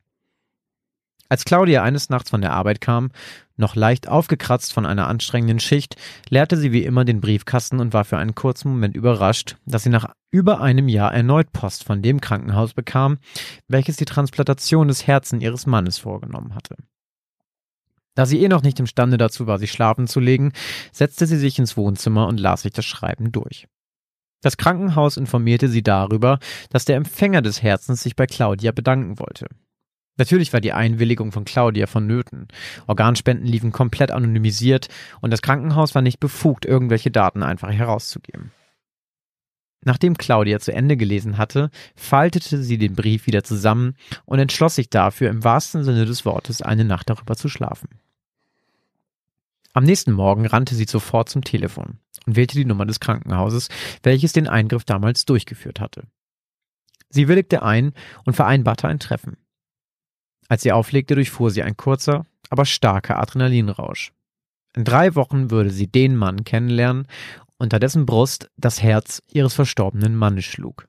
Als 1.30 1.44
Claudia 1.44 1.82
eines 1.82 2.08
Nachts 2.08 2.30
von 2.30 2.40
der 2.40 2.52
Arbeit 2.52 2.80
kam, 2.80 3.10
noch 3.56 3.74
leicht 3.74 4.08
aufgekratzt 4.08 4.72
von 4.72 4.86
einer 4.86 5.08
anstrengenden 5.08 5.60
Schicht, 5.60 5.96
leerte 6.30 6.56
sie 6.56 6.72
wie 6.72 6.84
immer 6.84 7.04
den 7.04 7.20
Briefkasten 7.20 7.80
und 7.80 7.92
war 7.92 8.04
für 8.04 8.16
einen 8.16 8.34
kurzen 8.34 8.70
Moment 8.70 8.96
überrascht, 8.96 9.56
dass 9.66 9.82
sie 9.82 9.90
nach 9.90 10.12
über 10.30 10.60
einem 10.60 10.88
Jahr 10.88 11.12
erneut 11.12 11.52
Post 11.52 11.84
von 11.84 12.00
dem 12.00 12.20
Krankenhaus 12.20 12.72
bekam, 12.72 13.18
welches 13.66 13.96
die 13.96 14.06
Transplantation 14.06 14.88
des 14.88 15.06
Herzens 15.06 15.42
ihres 15.42 15.66
Mannes 15.66 15.98
vorgenommen 15.98 16.54
hatte. 16.54 16.76
Da 18.14 18.26
sie 18.26 18.42
eh 18.42 18.48
noch 18.48 18.62
nicht 18.62 18.80
imstande 18.80 19.16
dazu 19.18 19.46
war, 19.46 19.58
sich 19.58 19.70
schlafen 19.70 20.06
zu 20.06 20.20
legen, 20.20 20.52
setzte 20.92 21.26
sie 21.26 21.36
sich 21.36 21.58
ins 21.58 21.76
Wohnzimmer 21.76 22.26
und 22.26 22.40
las 22.40 22.62
sich 22.62 22.72
das 22.72 22.86
Schreiben 22.86 23.32
durch. 23.32 23.68
Das 24.40 24.56
Krankenhaus 24.56 25.16
informierte 25.16 25.68
sie 25.68 25.82
darüber, 25.82 26.38
dass 26.70 26.84
der 26.84 26.96
Empfänger 26.96 27.42
des 27.42 27.62
Herzens 27.62 28.02
sich 28.02 28.16
bei 28.16 28.26
Claudia 28.26 28.72
bedanken 28.72 29.18
wollte. 29.18 29.46
Natürlich 30.18 30.52
war 30.52 30.60
die 30.60 30.72
Einwilligung 30.72 31.32
von 31.32 31.44
Claudia 31.44 31.86
vonnöten. 31.86 32.48
Organspenden 32.86 33.46
liefen 33.46 33.72
komplett 33.72 34.10
anonymisiert 34.10 34.88
und 35.20 35.30
das 35.30 35.42
Krankenhaus 35.42 35.94
war 35.94 36.02
nicht 36.02 36.20
befugt, 36.20 36.66
irgendwelche 36.66 37.10
Daten 37.10 37.42
einfach 37.42 37.70
herauszugeben. 37.70 38.50
Nachdem 39.84 40.18
Claudia 40.18 40.58
zu 40.58 40.72
Ende 40.72 40.96
gelesen 40.96 41.38
hatte, 41.38 41.70
faltete 41.94 42.62
sie 42.62 42.78
den 42.78 42.96
Brief 42.96 43.26
wieder 43.28 43.44
zusammen 43.44 43.94
und 44.24 44.40
entschloss 44.40 44.74
sich 44.74 44.90
dafür, 44.90 45.30
im 45.30 45.44
wahrsten 45.44 45.84
Sinne 45.84 46.04
des 46.04 46.24
Wortes 46.24 46.62
eine 46.62 46.84
Nacht 46.84 47.08
darüber 47.08 47.36
zu 47.36 47.48
schlafen. 47.48 47.88
Am 49.72 49.84
nächsten 49.84 50.12
Morgen 50.12 50.46
rannte 50.46 50.74
sie 50.74 50.84
sofort 50.84 51.28
zum 51.28 51.44
Telefon 51.44 51.98
und 52.26 52.34
wählte 52.34 52.56
die 52.56 52.64
Nummer 52.64 52.86
des 52.86 52.98
Krankenhauses, 52.98 53.68
welches 54.02 54.32
den 54.32 54.48
Eingriff 54.48 54.84
damals 54.84 55.24
durchgeführt 55.24 55.78
hatte. 55.78 56.02
Sie 57.08 57.28
willigte 57.28 57.62
ein 57.62 57.92
und 58.24 58.34
vereinbarte 58.34 58.88
ein 58.88 58.98
Treffen. 58.98 59.36
Als 60.48 60.62
sie 60.62 60.72
auflegte, 60.72 61.14
durchfuhr 61.14 61.50
sie 61.50 61.62
ein 61.62 61.76
kurzer, 61.76 62.24
aber 62.50 62.64
starker 62.64 63.18
Adrenalinrausch. 63.18 64.12
In 64.74 64.84
drei 64.84 65.14
Wochen 65.14 65.50
würde 65.50 65.70
sie 65.70 65.86
den 65.86 66.16
Mann 66.16 66.44
kennenlernen, 66.44 67.06
unter 67.58 67.78
dessen 67.78 68.06
Brust 68.06 68.50
das 68.56 68.82
Herz 68.82 69.22
ihres 69.30 69.54
verstorbenen 69.54 70.16
Mannes 70.16 70.44
schlug. 70.44 70.88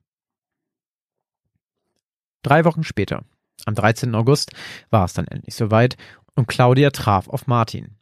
Drei 2.41 2.63
Wochen 2.63 2.83
später, 2.83 3.25
am 3.65 3.75
13. 3.75 4.15
August, 4.15 4.51
war 4.89 5.05
es 5.05 5.13
dann 5.13 5.27
endlich 5.27 5.55
soweit 5.55 5.97
und 6.35 6.47
Claudia 6.47 6.91
traf 6.91 7.27
auf 7.27 7.47
Martin. 7.47 7.97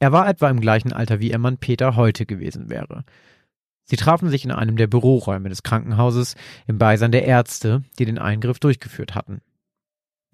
Er 0.00 0.12
war 0.12 0.28
etwa 0.28 0.48
im 0.48 0.60
gleichen 0.60 0.92
Alter 0.92 1.20
wie 1.20 1.30
ihr 1.30 1.38
Mann 1.38 1.58
Peter 1.58 1.96
heute 1.96 2.26
gewesen 2.26 2.70
wäre. 2.70 3.04
Sie 3.84 3.96
trafen 3.96 4.30
sich 4.30 4.44
in 4.44 4.50
einem 4.50 4.76
der 4.76 4.86
Büroräume 4.86 5.50
des 5.50 5.62
Krankenhauses 5.62 6.36
im 6.66 6.78
Beisein 6.78 7.12
der 7.12 7.26
Ärzte, 7.26 7.84
die 7.98 8.06
den 8.06 8.18
Eingriff 8.18 8.58
durchgeführt 8.58 9.14
hatten. 9.14 9.42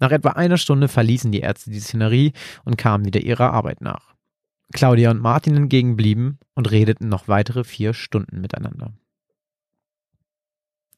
Nach 0.01 0.11
etwa 0.11 0.31
einer 0.31 0.57
Stunde 0.57 0.87
verließen 0.87 1.31
die 1.31 1.41
Ärzte 1.41 1.69
die 1.69 1.79
Szenerie 1.79 2.33
und 2.65 2.75
kamen 2.75 3.05
wieder 3.05 3.21
ihrer 3.21 3.53
Arbeit 3.53 3.81
nach. 3.81 4.15
Claudia 4.73 5.11
und 5.11 5.21
Martin 5.21 5.53
hingegen 5.53 5.95
blieben 5.95 6.39
und 6.55 6.71
redeten 6.71 7.07
noch 7.07 7.27
weitere 7.27 7.63
vier 7.63 7.93
Stunden 7.93 8.41
miteinander. 8.41 8.93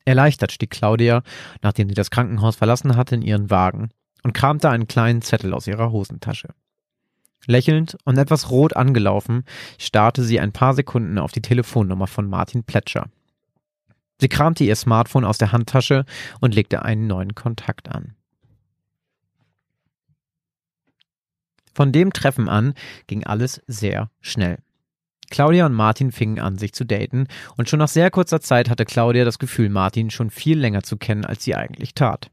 Erleichtert 0.05 0.53
stieg 0.53 0.69
Claudia, 0.69 1.21
nachdem 1.61 1.89
sie 1.89 1.95
das 1.95 2.11
Krankenhaus 2.11 2.55
verlassen 2.55 2.95
hatte, 2.95 3.15
in 3.15 3.21
ihren 3.21 3.49
Wagen 3.49 3.89
und 4.23 4.33
kramte 4.33 4.69
einen 4.69 4.87
kleinen 4.87 5.21
Zettel 5.21 5.53
aus 5.53 5.67
ihrer 5.67 5.91
Hosentasche. 5.91 6.49
Lächelnd 7.45 7.97
und 8.05 8.17
etwas 8.17 8.51
rot 8.51 8.73
angelaufen, 8.77 9.43
starrte 9.79 10.23
sie 10.23 10.39
ein 10.39 10.53
paar 10.53 10.73
Sekunden 10.75 11.17
auf 11.17 11.33
die 11.33 11.41
Telefonnummer 11.41 12.07
von 12.07 12.29
Martin 12.29 12.63
Plätscher. 12.63 13.09
Sie 14.21 14.29
kramte 14.29 14.63
ihr 14.63 14.77
Smartphone 14.77 15.25
aus 15.25 15.39
der 15.39 15.51
Handtasche 15.51 16.05
und 16.39 16.55
legte 16.55 16.83
einen 16.83 17.07
neuen 17.07 17.35
Kontakt 17.35 17.89
an. 17.89 18.15
Von 21.73 21.91
dem 21.91 22.13
Treffen 22.13 22.49
an 22.49 22.73
ging 23.07 23.23
alles 23.23 23.61
sehr 23.67 24.09
schnell. 24.21 24.59
Claudia 25.29 25.65
und 25.65 25.73
Martin 25.73 26.11
fingen 26.11 26.39
an, 26.39 26.57
sich 26.57 26.73
zu 26.73 26.85
daten, 26.85 27.27
und 27.57 27.67
schon 27.67 27.79
nach 27.79 27.87
sehr 27.87 28.11
kurzer 28.11 28.39
Zeit 28.39 28.69
hatte 28.69 28.85
Claudia 28.85 29.25
das 29.25 29.39
Gefühl, 29.39 29.69
Martin 29.69 30.11
schon 30.11 30.29
viel 30.29 30.59
länger 30.59 30.83
zu 30.83 30.97
kennen, 30.97 31.25
als 31.25 31.43
sie 31.43 31.55
eigentlich 31.55 31.95
tat. 31.95 32.29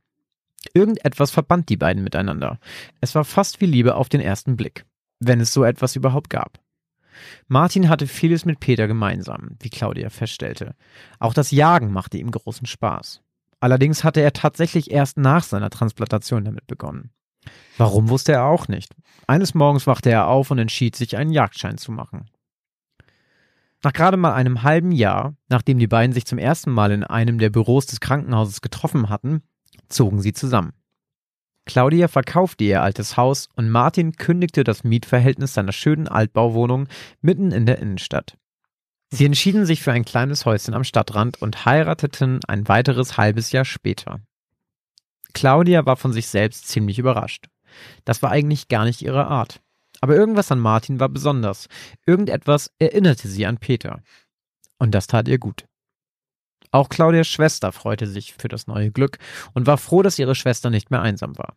Irgendetwas 0.74 1.30
verband 1.30 1.70
die 1.70 1.78
beiden 1.78 2.04
miteinander. 2.04 2.58
Es 3.00 3.14
war 3.14 3.24
fast 3.24 3.60
wie 3.62 3.66
Liebe 3.66 3.94
auf 3.94 4.10
den 4.10 4.20
ersten 4.20 4.56
Blick, 4.56 4.84
wenn 5.18 5.40
es 5.40 5.54
so 5.54 5.64
etwas 5.64 5.96
überhaupt 5.96 6.28
gab. 6.28 6.60
Martin 7.48 7.88
hatte 7.88 8.06
vieles 8.06 8.44
mit 8.44 8.60
Peter 8.60 8.86
gemeinsam, 8.86 9.56
wie 9.60 9.70
Claudia 9.70 10.10
feststellte. 10.10 10.74
Auch 11.18 11.34
das 11.34 11.50
Jagen 11.50 11.92
machte 11.92 12.18
ihm 12.18 12.30
großen 12.30 12.66
Spaß. 12.66 13.22
Allerdings 13.60 14.04
hatte 14.04 14.20
er 14.20 14.32
tatsächlich 14.32 14.90
erst 14.90 15.16
nach 15.18 15.42
seiner 15.42 15.70
Transplantation 15.70 16.44
damit 16.44 16.66
begonnen. 16.66 17.10
Warum 17.78 18.08
wusste 18.08 18.32
er 18.32 18.44
auch 18.44 18.68
nicht. 18.68 18.94
Eines 19.26 19.54
Morgens 19.54 19.86
wachte 19.86 20.10
er 20.10 20.28
auf 20.28 20.50
und 20.50 20.58
entschied 20.58 20.96
sich, 20.96 21.16
einen 21.16 21.30
Jagdschein 21.30 21.78
zu 21.78 21.92
machen. 21.92 22.28
Nach 23.82 23.92
gerade 23.92 24.16
mal 24.16 24.34
einem 24.34 24.62
halben 24.62 24.92
Jahr, 24.92 25.34
nachdem 25.48 25.78
die 25.78 25.86
beiden 25.86 26.12
sich 26.12 26.26
zum 26.26 26.38
ersten 26.38 26.70
Mal 26.70 26.90
in 26.90 27.04
einem 27.04 27.38
der 27.38 27.50
Büros 27.50 27.86
des 27.86 28.00
Krankenhauses 28.00 28.60
getroffen 28.60 29.08
hatten, 29.08 29.42
zogen 29.88 30.20
sie 30.20 30.32
zusammen. 30.32 30.72
Claudia 31.64 32.08
verkaufte 32.08 32.64
ihr 32.64 32.82
altes 32.82 33.16
Haus 33.16 33.48
und 33.54 33.70
Martin 33.70 34.12
kündigte 34.12 34.64
das 34.64 34.84
Mietverhältnis 34.84 35.54
seiner 35.54 35.72
schönen 35.72 36.08
Altbauwohnung 36.08 36.88
mitten 37.22 37.52
in 37.52 37.64
der 37.64 37.78
Innenstadt. 37.78 38.36
Sie 39.10 39.24
entschieden 39.24 39.66
sich 39.66 39.82
für 39.82 39.92
ein 39.92 40.04
kleines 40.04 40.44
Häuschen 40.46 40.74
am 40.74 40.84
Stadtrand 40.84 41.40
und 41.40 41.64
heirateten 41.64 42.40
ein 42.46 42.68
weiteres 42.68 43.16
halbes 43.16 43.52
Jahr 43.52 43.64
später. 43.64 44.20
Claudia 45.34 45.86
war 45.86 45.96
von 45.96 46.12
sich 46.12 46.28
selbst 46.28 46.68
ziemlich 46.68 46.98
überrascht. 46.98 47.46
Das 48.04 48.22
war 48.22 48.30
eigentlich 48.30 48.68
gar 48.68 48.84
nicht 48.84 49.02
ihre 49.02 49.26
Art. 49.26 49.60
Aber 50.00 50.16
irgendwas 50.16 50.50
an 50.50 50.58
Martin 50.58 50.98
war 51.00 51.08
besonders. 51.08 51.68
Irgendetwas 52.06 52.70
erinnerte 52.78 53.28
sie 53.28 53.46
an 53.46 53.58
Peter. 53.58 54.02
Und 54.78 54.92
das 54.94 55.06
tat 55.06 55.28
ihr 55.28 55.38
gut. 55.38 55.66
Auch 56.72 56.88
Claudias 56.88 57.26
Schwester 57.26 57.72
freute 57.72 58.06
sich 58.06 58.34
für 58.34 58.48
das 58.48 58.66
neue 58.66 58.90
Glück 58.90 59.18
und 59.54 59.66
war 59.66 59.76
froh, 59.76 60.02
dass 60.02 60.18
ihre 60.18 60.34
Schwester 60.34 60.70
nicht 60.70 60.90
mehr 60.90 61.02
einsam 61.02 61.36
war. 61.36 61.56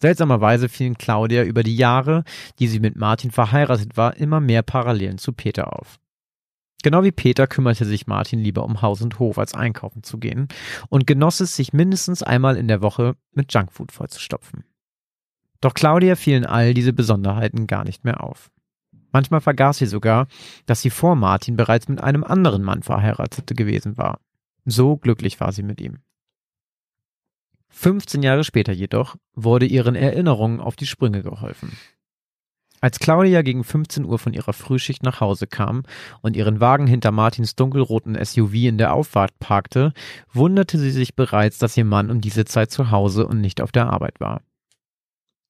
Seltsamerweise 0.00 0.68
fielen 0.68 0.98
Claudia 0.98 1.44
über 1.44 1.62
die 1.62 1.76
Jahre, 1.76 2.24
die 2.58 2.68
sie 2.68 2.80
mit 2.80 2.96
Martin 2.96 3.30
verheiratet 3.30 3.96
war, 3.96 4.16
immer 4.16 4.40
mehr 4.40 4.62
Parallelen 4.62 5.18
zu 5.18 5.32
Peter 5.32 5.78
auf. 5.78 5.98
Genau 6.84 7.02
wie 7.02 7.12
Peter 7.12 7.46
kümmerte 7.46 7.86
sich 7.86 8.06
Martin 8.06 8.40
lieber 8.40 8.62
um 8.62 8.82
Haus 8.82 9.00
und 9.00 9.18
Hof, 9.18 9.38
als 9.38 9.54
einkaufen 9.54 10.02
zu 10.02 10.18
gehen 10.18 10.48
und 10.90 11.06
genoss 11.06 11.40
es, 11.40 11.56
sich 11.56 11.72
mindestens 11.72 12.22
einmal 12.22 12.58
in 12.58 12.68
der 12.68 12.82
Woche 12.82 13.16
mit 13.32 13.54
Junkfood 13.54 13.90
vollzustopfen. 13.90 14.64
Doch 15.62 15.72
Claudia 15.72 16.14
fielen 16.14 16.44
all 16.44 16.74
diese 16.74 16.92
Besonderheiten 16.92 17.66
gar 17.66 17.84
nicht 17.84 18.04
mehr 18.04 18.22
auf. 18.22 18.50
Manchmal 19.12 19.40
vergaß 19.40 19.78
sie 19.78 19.86
sogar, 19.86 20.26
dass 20.66 20.82
sie 20.82 20.90
vor 20.90 21.16
Martin 21.16 21.56
bereits 21.56 21.88
mit 21.88 22.02
einem 22.02 22.22
anderen 22.22 22.62
Mann 22.62 22.82
verheiratet 22.82 23.56
gewesen 23.56 23.96
war. 23.96 24.20
So 24.66 24.98
glücklich 24.98 25.40
war 25.40 25.52
sie 25.52 25.62
mit 25.62 25.80
ihm. 25.80 26.00
15 27.70 28.22
Jahre 28.22 28.44
später 28.44 28.74
jedoch 28.74 29.16
wurde 29.32 29.64
ihren 29.64 29.94
Erinnerungen 29.94 30.60
auf 30.60 30.76
die 30.76 30.86
Sprünge 30.86 31.22
geholfen. 31.22 31.78
Als 32.84 32.98
Claudia 32.98 33.40
gegen 33.40 33.64
15 33.64 34.04
Uhr 34.04 34.18
von 34.18 34.34
ihrer 34.34 34.52
Frühschicht 34.52 35.04
nach 35.04 35.22
Hause 35.22 35.46
kam 35.46 35.84
und 36.20 36.36
ihren 36.36 36.60
Wagen 36.60 36.86
hinter 36.86 37.12
Martins 37.12 37.56
dunkelroten 37.56 38.22
SUV 38.22 38.52
in 38.52 38.76
der 38.76 38.92
Auffahrt 38.92 39.38
parkte, 39.38 39.94
wunderte 40.34 40.76
sie 40.76 40.90
sich 40.90 41.14
bereits, 41.14 41.56
dass 41.56 41.78
ihr 41.78 41.86
Mann 41.86 42.10
um 42.10 42.20
diese 42.20 42.44
Zeit 42.44 42.70
zu 42.70 42.90
Hause 42.90 43.26
und 43.26 43.40
nicht 43.40 43.62
auf 43.62 43.72
der 43.72 43.86
Arbeit 43.88 44.20
war. 44.20 44.42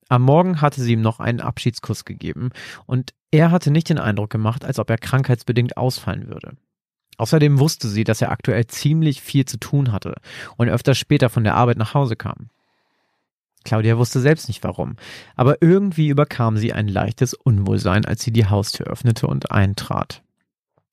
Am 0.08 0.22
Morgen 0.22 0.60
hatte 0.60 0.80
sie 0.80 0.92
ihm 0.92 1.00
noch 1.00 1.18
einen 1.18 1.40
Abschiedskuss 1.40 2.04
gegeben 2.04 2.50
und 2.86 3.14
er 3.32 3.50
hatte 3.50 3.72
nicht 3.72 3.88
den 3.88 3.98
Eindruck 3.98 4.30
gemacht, 4.30 4.64
als 4.64 4.78
ob 4.78 4.88
er 4.88 4.98
krankheitsbedingt 4.98 5.76
ausfallen 5.76 6.28
würde. 6.28 6.52
Außerdem 7.16 7.58
wusste 7.58 7.88
sie, 7.88 8.04
dass 8.04 8.22
er 8.22 8.30
aktuell 8.30 8.68
ziemlich 8.68 9.20
viel 9.20 9.44
zu 9.44 9.58
tun 9.58 9.90
hatte 9.90 10.14
und 10.56 10.68
öfter 10.68 10.94
später 10.94 11.30
von 11.30 11.42
der 11.42 11.56
Arbeit 11.56 11.78
nach 11.78 11.94
Hause 11.94 12.14
kam. 12.14 12.50
Claudia 13.64 13.98
wusste 13.98 14.20
selbst 14.20 14.48
nicht 14.48 14.62
warum, 14.62 14.96
aber 15.36 15.62
irgendwie 15.62 16.08
überkam 16.08 16.56
sie 16.56 16.72
ein 16.72 16.88
leichtes 16.88 17.34
Unwohlsein, 17.34 18.04
als 18.04 18.22
sie 18.22 18.32
die 18.32 18.46
Haustür 18.46 18.86
öffnete 18.86 19.26
und 19.26 19.50
eintrat. 19.50 20.22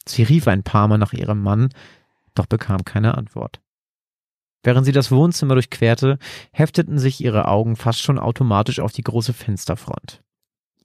Sie 0.05 0.23
rief 0.23 0.47
ein 0.47 0.63
paar 0.63 0.88
Mal 0.88 0.97
nach 0.97 1.13
ihrem 1.13 1.41
Mann, 1.41 1.69
doch 2.34 2.45
bekam 2.45 2.84
keine 2.86 3.17
Antwort. 3.17 3.62
Während 4.63 4.86
sie 4.86 4.91
das 4.91 5.12
Wohnzimmer 5.12 5.55
durchquerte, 5.55 6.17
hefteten 6.51 6.99
sich 6.99 7.21
ihre 7.21 7.47
Augen 7.47 7.75
fast 7.75 8.01
schon 8.01 8.19
automatisch 8.19 8.79
auf 8.79 8.91
die 8.91 9.03
große 9.03 9.34
Fensterfront. 9.34 10.21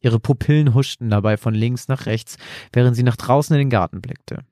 Ihre 0.01 0.19
Pupillen 0.21 0.75
huschten 0.75 1.11
dabei 1.11 1.37
von 1.37 1.55
links 1.55 1.89
nach 1.89 2.07
rechts, 2.07 2.37
während 2.73 2.97
sie 2.97 3.03
nach 3.03 3.17
draußen 3.17 3.55
in 3.55 3.59
den 3.59 3.71
Garten 3.71 4.01
blickte. 4.01 4.45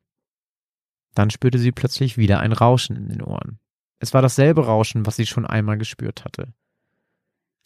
Dann 1.14 1.30
spürte 1.30 1.58
sie 1.58 1.72
plötzlich 1.72 2.18
wieder 2.18 2.40
ein 2.40 2.52
Rauschen 2.52 2.96
in 2.96 3.08
den 3.08 3.22
Ohren. 3.22 3.58
Es 3.98 4.12
war 4.12 4.20
dasselbe 4.20 4.66
Rauschen, 4.66 5.06
was 5.06 5.16
sie 5.16 5.26
schon 5.26 5.46
einmal 5.46 5.78
gespürt 5.78 6.24
hatte. 6.24 6.52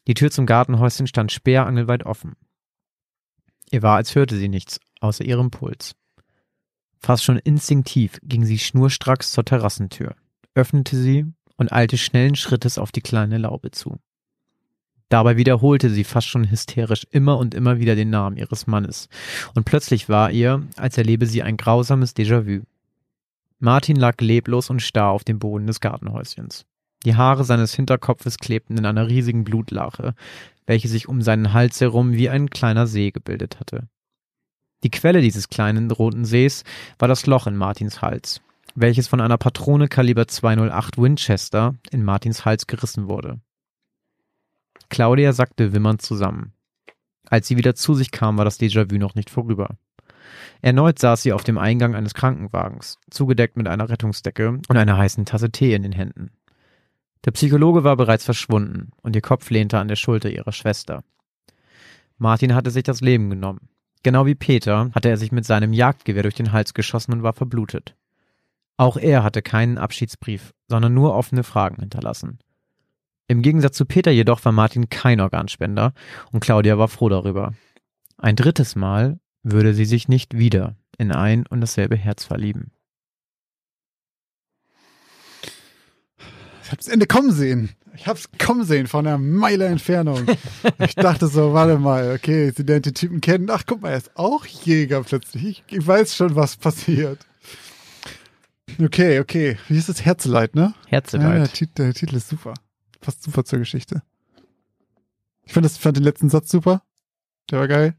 Die 0.09 0.15
Tür 0.15 0.31
zum 0.31 0.47
Gartenhäuschen 0.47 1.07
stand 1.07 1.31
sperrangelweit 1.31 2.05
offen. 2.07 2.35
Ihr 3.71 3.83
war, 3.83 3.97
als 3.97 4.15
hörte 4.15 4.37
sie 4.37 4.49
nichts, 4.49 4.81
außer 5.01 5.25
ihrem 5.25 5.51
Puls. 5.51 5.95
Fast 6.99 7.23
schon 7.23 7.39
instinktiv 7.39 8.19
ging 8.23 8.45
sie 8.45 8.59
schnurstracks 8.59 9.31
zur 9.31 9.45
Terrassentür, 9.45 10.17
öffnete 10.55 10.97
sie 10.97 11.27
und 11.59 11.73
eilte 11.73 11.99
schnellen 11.99 12.35
Schrittes 12.35 12.79
auf 12.79 12.91
die 12.91 13.03
kleine 13.03 13.37
Laube 13.37 13.71
zu. 13.71 13.99
Dabei 15.11 15.37
wiederholte 15.37 15.91
sie 15.91 16.05
fast 16.05 16.27
schon 16.27 16.51
hysterisch 16.51 17.07
immer 17.11 17.39
und 17.39 17.55
immer 17.55 17.79
wieder 17.79 17.95
den 17.95 18.11
Namen 18.11 18.39
ihres 18.39 18.67
Mannes, 18.67 19.09
und 19.55 19.65
plötzlich 19.65 20.09
war 20.09 20.31
ihr, 20.31 20.67
als 20.77 20.97
erlebe 20.97 21.27
sie 21.27 21.43
ein 21.43 21.59
grausames 21.59 22.17
Déjà-vu. 22.17 22.65
Martin 23.59 23.97
lag 23.97 24.21
leblos 24.21 24.71
und 24.71 24.81
starr 24.81 25.11
auf 25.11 25.25
dem 25.25 25.39
Boden 25.39 25.67
des 25.67 25.81
Gartenhäuschens. 25.81 26.67
Die 27.05 27.17
Haare 27.17 27.45
seines 27.45 27.75
Hinterkopfes 27.75 28.39
klebten 28.39 28.77
in 28.77 28.87
einer 28.87 29.09
riesigen 29.09 29.45
Blutlache, 29.45 30.15
welche 30.67 30.89
sich 30.89 31.09
um 31.09 31.23
seinen 31.23 31.53
Hals 31.53 31.81
herum 31.81 32.13
wie 32.13 32.29
ein 32.29 32.51
kleiner 32.51 32.87
See 32.87 33.11
gebildet 33.11 33.61
hatte. 33.61 33.89
Die 34.83 34.91
Quelle 34.91 35.21
dieses 35.21 35.49
kleinen 35.49 35.91
roten 35.91 36.25
Sees 36.25 36.65
war 36.99 37.09
das 37.09 37.27
Loch 37.27 37.47
in 37.47 37.57
Martins 37.57 38.03
Hals, 38.03 38.41
welches 38.75 39.09
von 39.09 39.21
einer 39.21 39.39
Patrone 39.39 39.89
Kaliber 39.89 40.29
208 40.29 40.99
Winchester 40.99 41.75
in 41.91 42.05
Martins 42.05 42.45
Hals 42.45 42.67
gerissen 42.67 43.09
wurde. 43.09 43.41
Claudia 44.89 45.33
sackte 45.33 45.73
wimmernd 45.73 46.03
zusammen. 46.03 46.53
Als 47.29 47.49
sie 47.49 47.57
wieder 47.57 47.75
zu 47.75 47.95
sich 47.95 48.11
kam, 48.11 48.39
war 48.39 48.45
das 48.45 48.59
Déjà-vu 48.59 48.97
noch 48.99 49.15
nicht 49.15 49.31
vorüber. 49.31 49.77
Erneut 50.63 50.99
saß 50.99 51.23
sie 51.23 51.33
auf 51.33 51.45
dem 51.45 51.59
Eingang 51.59 51.95
eines 51.95 52.15
Krankenwagens, 52.15 52.99
zugedeckt 53.11 53.57
mit 53.57 53.69
einer 53.69 53.89
Rettungsdecke 53.89 54.49
und 54.49 54.77
einer 54.77 54.97
heißen 54.97 55.25
Tasse 55.25 55.51
Tee 55.51 55.75
in 55.75 55.83
den 55.83 55.93
Händen. 55.93 56.31
Der 57.25 57.33
Psychologe 57.33 57.85
war 57.85 57.97
bereits 57.97 58.25
verschwunden 58.25 58.91
und 59.03 59.17
ihr 59.17 59.23
Kopf 59.23 59.51
lehnte 59.51 59.79
an 59.79 59.89
der 59.89 59.97
Schulter 59.97 60.31
ihrer 60.31 60.53
Schwester. 60.53 61.03
Martin 62.17 62.55
hatte 62.55 62.71
sich 62.71 62.83
das 62.83 63.01
Leben 63.01 63.31
genommen. 63.31 63.69
Genau 64.03 64.27
wie 64.27 64.35
Peter 64.35 64.91
hatte 64.95 65.09
er 65.09 65.17
sich 65.17 65.33
mit 65.33 65.45
seinem 65.45 65.73
Jagdgewehr 65.73 66.23
durch 66.23 66.35
den 66.35 66.53
Hals 66.53 66.75
geschossen 66.75 67.13
und 67.13 67.23
war 67.23 67.33
verblutet. 67.33 67.97
Auch 68.77 68.97
er 68.97 69.25
hatte 69.25 69.43
keinen 69.43 69.79
Abschiedsbrief, 69.79 70.55
sondern 70.69 70.95
nur 70.95 71.15
offene 71.15 71.43
Fragen 71.43 71.81
hinterlassen. 71.81 72.39
Im 73.27 73.43
Gegensatz 73.43 73.77
zu 73.77 73.85
Peter 73.85 74.11
jedoch 74.11 74.45
war 74.45 74.53
Martin 74.53 74.89
kein 74.89 75.21
Organspender 75.21 75.93
und 76.33 76.41
Claudia 76.41 76.79
war 76.79 76.89
froh 76.89 77.09
darüber. 77.09 77.53
Ein 78.17 78.37
drittes 78.37 78.77
Mal 78.77 79.21
würde 79.43 79.75
sie 79.75 79.85
sich 79.85 80.09
nicht 80.09 80.39
wieder 80.39 80.77
in 80.97 81.13
ein 81.13 81.47
und 81.47 81.61
dasselbe 81.61 81.97
Herz 81.97 82.25
verlieben. 82.25 82.73
Ich 86.69 86.73
hab's 86.73 86.89
Ende 86.89 87.07
kommen 87.07 87.33
sehen. 87.33 87.71
Ich 87.97 88.07
hab's 88.07 88.29
kommen 88.39 88.63
sehen 88.63 88.89
von 88.89 89.07
einer 89.07 89.17
Meile 89.17 89.65
Entfernung. 89.65 90.27
ich 90.81 90.95
dachte 90.95 91.27
so, 91.27 91.55
warte 91.55 91.79
mal, 91.79 92.13
okay, 92.15 92.53
sie 92.55 92.63
lernt 92.63 92.85
den 92.85 92.93
Typen 92.93 93.23
kennen. 93.23 93.49
Ach, 93.51 93.63
guck 93.67 93.81
mal, 93.81 93.93
er 93.93 93.97
ist 93.97 94.15
auch 94.19 94.45
Jäger 94.45 95.03
plötzlich. 95.03 95.65
Ich, 95.67 95.79
ich 95.79 95.87
weiß 95.87 96.15
schon, 96.15 96.37
was 96.37 96.57
passiert. 96.57 97.27
Okay, 98.79 99.19
okay. 99.19 99.57
Wie 99.69 99.79
ist 99.79 99.89
das? 99.89 100.05
Herzeleid, 100.05 100.55
ne? 100.55 100.75
Herzeleid. 100.89 101.27
Ja, 101.27 101.39
der, 101.39 101.49
Titel, 101.51 101.85
der 101.85 101.95
Titel 101.95 102.17
ist 102.17 102.29
super. 102.29 102.53
Passt 103.01 103.23
super 103.23 103.47
zur 103.47 103.61
Geschichte. 103.61 104.03
Ich 105.47 105.55
fand, 105.55 105.65
das, 105.65 105.79
fand 105.79 105.97
den 105.97 106.05
letzten 106.05 106.29
Satz 106.29 106.51
super. 106.51 106.83
Der 107.51 107.61
war 107.61 107.69
geil. 107.69 107.95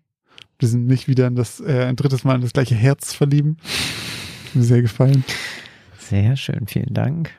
Wir 0.60 0.68
sind 0.68 0.86
nicht 0.86 1.08
wieder 1.08 1.26
in 1.26 1.36
das, 1.36 1.60
äh, 1.60 1.86
ein 1.86 1.96
drittes 1.96 2.24
Mal 2.24 2.36
in 2.36 2.42
das 2.42 2.54
gleiche 2.54 2.76
Herz 2.76 3.16
verlieben. 3.16 3.58
Mir 4.54 4.64
sehr 4.64 4.84
gefallen. 4.84 5.26
Sehr 5.98 6.38
schön, 6.38 6.68
vielen 6.68 6.94
Dank. 6.94 7.32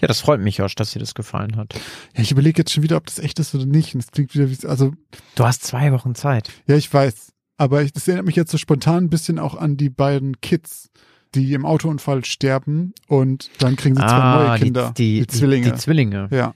Ja, 0.00 0.08
das 0.08 0.20
freut 0.20 0.40
mich, 0.40 0.58
Josh, 0.58 0.74
dass 0.74 0.92
dir 0.92 0.98
das 0.98 1.14
gefallen 1.14 1.56
hat. 1.56 1.74
Ja, 2.14 2.22
ich 2.22 2.30
überlege 2.30 2.60
jetzt 2.60 2.72
schon 2.72 2.82
wieder, 2.82 2.96
ob 2.96 3.06
das 3.06 3.18
echt 3.18 3.38
ist 3.38 3.54
oder 3.54 3.66
nicht. 3.66 3.94
Und 3.94 4.00
es 4.00 4.10
klingt 4.10 4.34
wieder 4.34 4.50
wie, 4.50 4.66
also. 4.66 4.92
Du 5.34 5.44
hast 5.44 5.64
zwei 5.64 5.92
Wochen 5.92 6.14
Zeit. 6.14 6.50
Ja, 6.66 6.76
ich 6.76 6.92
weiß. 6.92 7.32
Aber 7.56 7.82
ich, 7.82 7.92
das 7.92 8.08
erinnert 8.08 8.26
mich 8.26 8.36
jetzt 8.36 8.50
so 8.50 8.58
spontan 8.58 9.04
ein 9.04 9.10
bisschen 9.10 9.38
auch 9.38 9.54
an 9.54 9.76
die 9.76 9.90
beiden 9.90 10.40
Kids, 10.40 10.90
die 11.34 11.52
im 11.52 11.66
Autounfall 11.66 12.24
sterben 12.24 12.94
und 13.06 13.50
dann 13.58 13.76
kriegen 13.76 13.96
sie 13.96 14.00
zwei 14.00 14.08
ah, 14.08 14.48
neue 14.48 14.58
Kinder. 14.58 14.94
Die, 14.96 15.20
die, 15.20 15.26
Zwillinge. 15.26 15.66
Die, 15.66 15.72
die 15.72 15.78
Zwillinge. 15.78 16.28
ja, 16.30 16.54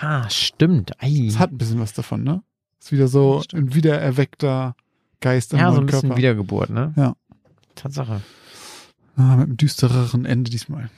Ah, 0.00 0.28
stimmt. 0.30 0.92
Ei. 1.02 1.26
es 1.28 1.38
hat 1.38 1.52
ein 1.52 1.58
bisschen 1.58 1.80
was 1.80 1.92
davon, 1.92 2.22
ne? 2.22 2.42
Ist 2.80 2.92
wieder 2.92 3.08
so 3.08 3.42
ein 3.52 3.74
wiedererweckter 3.74 4.76
Geist 5.20 5.52
im 5.52 5.58
ja, 5.58 5.72
so 5.72 5.80
ein 5.80 5.86
bisschen 5.86 6.02
Körper. 6.02 6.16
Wiedergeburt, 6.16 6.70
ne? 6.70 6.92
Ja. 6.96 7.16
Tatsache. 7.74 8.20
Ah, 9.16 9.36
mit 9.36 9.46
einem 9.46 9.56
düstereren 9.56 10.24
Ende 10.24 10.50
diesmal. 10.50 10.90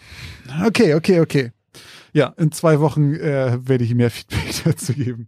Okay, 0.64 0.94
okay, 0.94 1.20
okay. 1.20 1.52
Ja, 2.12 2.28
in 2.38 2.50
zwei 2.52 2.80
Wochen 2.80 3.14
äh, 3.14 3.58
werde 3.68 3.84
ich 3.84 3.94
mehr 3.94 4.10
Feedback 4.10 4.54
dazu 4.64 4.94
geben. 4.94 5.26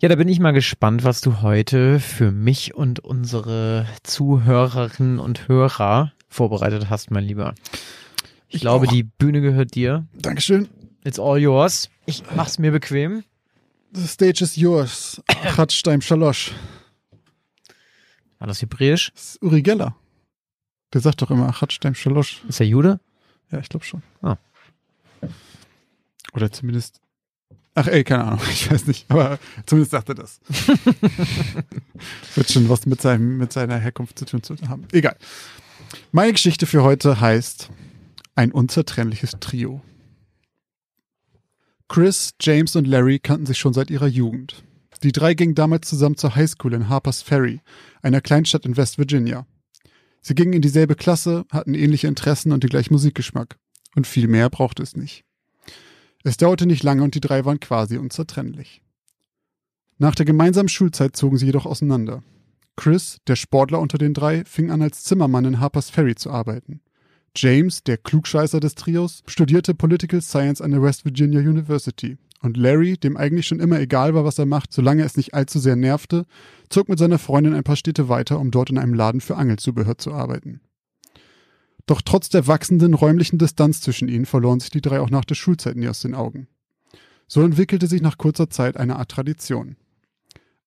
Ja, 0.00 0.08
da 0.08 0.16
bin 0.16 0.28
ich 0.28 0.40
mal 0.40 0.52
gespannt, 0.52 1.04
was 1.04 1.20
du 1.20 1.42
heute 1.42 2.00
für 2.00 2.30
mich 2.32 2.74
und 2.74 3.00
unsere 3.00 3.86
Zuhörerinnen 4.02 5.18
und 5.18 5.48
Hörer 5.48 6.12
vorbereitet 6.28 6.88
hast, 6.90 7.10
mein 7.10 7.24
Lieber. 7.24 7.54
Ich, 8.48 8.56
Ich 8.56 8.60
glaube, 8.62 8.86
auch. 8.86 8.92
die 8.92 9.04
Bühne 9.04 9.40
gehört 9.40 9.74
dir. 9.74 10.06
Dankeschön. 10.14 10.68
It's 11.04 11.18
all 11.18 11.38
yours. 11.38 11.88
Ich 12.06 12.22
mach's 12.36 12.58
mir 12.58 12.70
bequem. 12.72 13.24
The 13.94 14.06
stage 14.06 14.42
is 14.42 14.56
yours. 14.56 15.20
Ratschstein 15.56 16.00
Schalosch. 16.00 16.52
War 18.38 18.46
das 18.48 18.62
hebräisch? 18.62 19.12
Das 19.14 19.34
ist 19.34 19.42
Uri 19.42 19.62
Geller. 19.62 19.96
Der 20.92 21.00
sagt 21.00 21.22
doch 21.22 21.30
immer 21.30 21.48
Ratschstein 21.48 21.94
Schalosch. 21.94 22.42
Ist 22.48 22.60
er 22.60 22.66
Jude? 22.66 23.00
Ja, 23.50 23.58
ich 23.58 23.68
glaube 23.68 23.84
schon. 23.84 24.02
Ah. 24.22 24.36
Oder 26.32 26.50
zumindest. 26.50 27.00
Ach 27.74 27.86
ey, 27.86 28.04
keine 28.04 28.24
Ahnung, 28.24 28.40
ich 28.50 28.70
weiß 28.70 28.86
nicht, 28.86 29.10
aber 29.10 29.38
zumindest 29.64 29.92
sagt 29.92 30.10
er 30.10 30.14
das. 30.14 30.40
Wird 32.34 32.50
schon 32.50 32.68
was 32.68 32.84
mit, 32.84 33.00
seinem, 33.00 33.38
mit 33.38 33.52
seiner 33.52 33.78
Herkunft 33.78 34.18
zu 34.18 34.26
tun 34.26 34.42
zu 34.42 34.56
haben. 34.68 34.86
Egal. 34.92 35.16
Meine 36.10 36.32
Geschichte 36.32 36.66
für 36.66 36.82
heute 36.82 37.20
heißt 37.20 37.70
Ein 38.34 38.52
unzertrennliches 38.52 39.36
Trio. 39.40 39.82
Chris, 41.88 42.34
James 42.40 42.76
und 42.76 42.86
Larry 42.86 43.18
kannten 43.18 43.46
sich 43.46 43.58
schon 43.58 43.74
seit 43.74 43.90
ihrer 43.90 44.06
Jugend. 44.06 44.62
Die 45.02 45.12
drei 45.12 45.34
gingen 45.34 45.54
damals 45.54 45.88
zusammen 45.88 46.16
zur 46.16 46.34
Highschool 46.34 46.72
in 46.72 46.88
Harpers 46.88 47.22
Ferry, 47.22 47.60
einer 48.02 48.20
Kleinstadt 48.20 48.64
in 48.64 48.76
West 48.76 48.98
Virginia. 48.98 49.46
Sie 50.22 50.34
gingen 50.34 50.52
in 50.52 50.62
dieselbe 50.62 50.94
Klasse, 50.94 51.44
hatten 51.50 51.74
ähnliche 51.74 52.06
Interessen 52.06 52.52
und 52.52 52.62
den 52.62 52.70
gleichen 52.70 52.94
Musikgeschmack. 52.94 53.58
Und 53.94 54.06
viel 54.06 54.28
mehr 54.28 54.48
brauchte 54.48 54.82
es 54.82 54.96
nicht. 54.96 55.24
Es 56.24 56.36
dauerte 56.36 56.66
nicht 56.66 56.84
lange 56.84 57.02
und 57.02 57.14
die 57.14 57.20
drei 57.20 57.44
waren 57.44 57.60
quasi 57.60 57.98
unzertrennlich. 57.98 58.80
Nach 59.98 60.14
der 60.14 60.24
gemeinsamen 60.24 60.68
Schulzeit 60.68 61.16
zogen 61.16 61.36
sie 61.36 61.46
jedoch 61.46 61.66
auseinander. 61.66 62.22
Chris, 62.76 63.18
der 63.26 63.36
Sportler 63.36 63.80
unter 63.80 63.98
den 63.98 64.14
drei, 64.14 64.44
fing 64.44 64.70
an 64.70 64.80
als 64.80 65.02
Zimmermann 65.02 65.44
in 65.44 65.60
Harpers 65.60 65.90
Ferry 65.90 66.14
zu 66.14 66.30
arbeiten. 66.30 66.80
James, 67.36 67.82
der 67.82 67.98
Klugscheißer 67.98 68.60
des 68.60 68.74
Trios, 68.74 69.22
studierte 69.26 69.74
Political 69.74 70.22
Science 70.22 70.60
an 70.60 70.70
der 70.70 70.82
West 70.82 71.04
Virginia 71.04 71.40
University. 71.40 72.18
Und 72.42 72.56
Larry, 72.56 72.98
dem 72.98 73.16
eigentlich 73.16 73.46
schon 73.46 73.60
immer 73.60 73.78
egal 73.78 74.14
war, 74.14 74.24
was 74.24 74.38
er 74.38 74.46
macht, 74.46 74.72
solange 74.72 75.04
es 75.04 75.16
nicht 75.16 75.32
allzu 75.32 75.60
sehr 75.60 75.76
nervte, 75.76 76.26
zog 76.68 76.88
mit 76.88 76.98
seiner 76.98 77.20
Freundin 77.20 77.54
ein 77.54 77.62
paar 77.62 77.76
Städte 77.76 78.08
weiter, 78.08 78.40
um 78.40 78.50
dort 78.50 78.68
in 78.68 78.78
einem 78.78 78.94
Laden 78.94 79.20
für 79.20 79.36
Angelzubehör 79.36 79.96
zu 79.96 80.12
arbeiten. 80.12 80.60
Doch 81.86 82.02
trotz 82.02 82.28
der 82.30 82.48
wachsenden 82.48 82.94
räumlichen 82.94 83.38
Distanz 83.38 83.80
zwischen 83.80 84.08
ihnen 84.08 84.26
verloren 84.26 84.58
sich 84.58 84.70
die 84.70 84.80
drei 84.80 85.00
auch 85.00 85.10
nach 85.10 85.24
der 85.24 85.36
Schulzeit 85.36 85.76
nie 85.76 85.88
aus 85.88 86.00
den 86.00 86.14
Augen. 86.14 86.48
So 87.28 87.42
entwickelte 87.42 87.86
sich 87.86 88.02
nach 88.02 88.18
kurzer 88.18 88.50
Zeit 88.50 88.76
eine 88.76 88.96
Art 88.96 89.10
Tradition. 89.10 89.76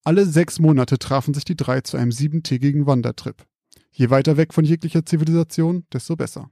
Alle 0.03 0.25
sechs 0.25 0.59
Monate 0.59 0.97
trafen 0.97 1.33
sich 1.33 1.43
die 1.43 1.57
drei 1.57 1.81
zu 1.81 1.97
einem 1.97 2.11
siebentägigen 2.11 2.85
Wandertrip. 2.85 3.45
Je 3.91 4.09
weiter 4.09 4.37
weg 4.37 4.53
von 4.53 4.63
jeglicher 4.63 5.05
Zivilisation, 5.05 5.85
desto 5.91 6.15
besser. 6.15 6.49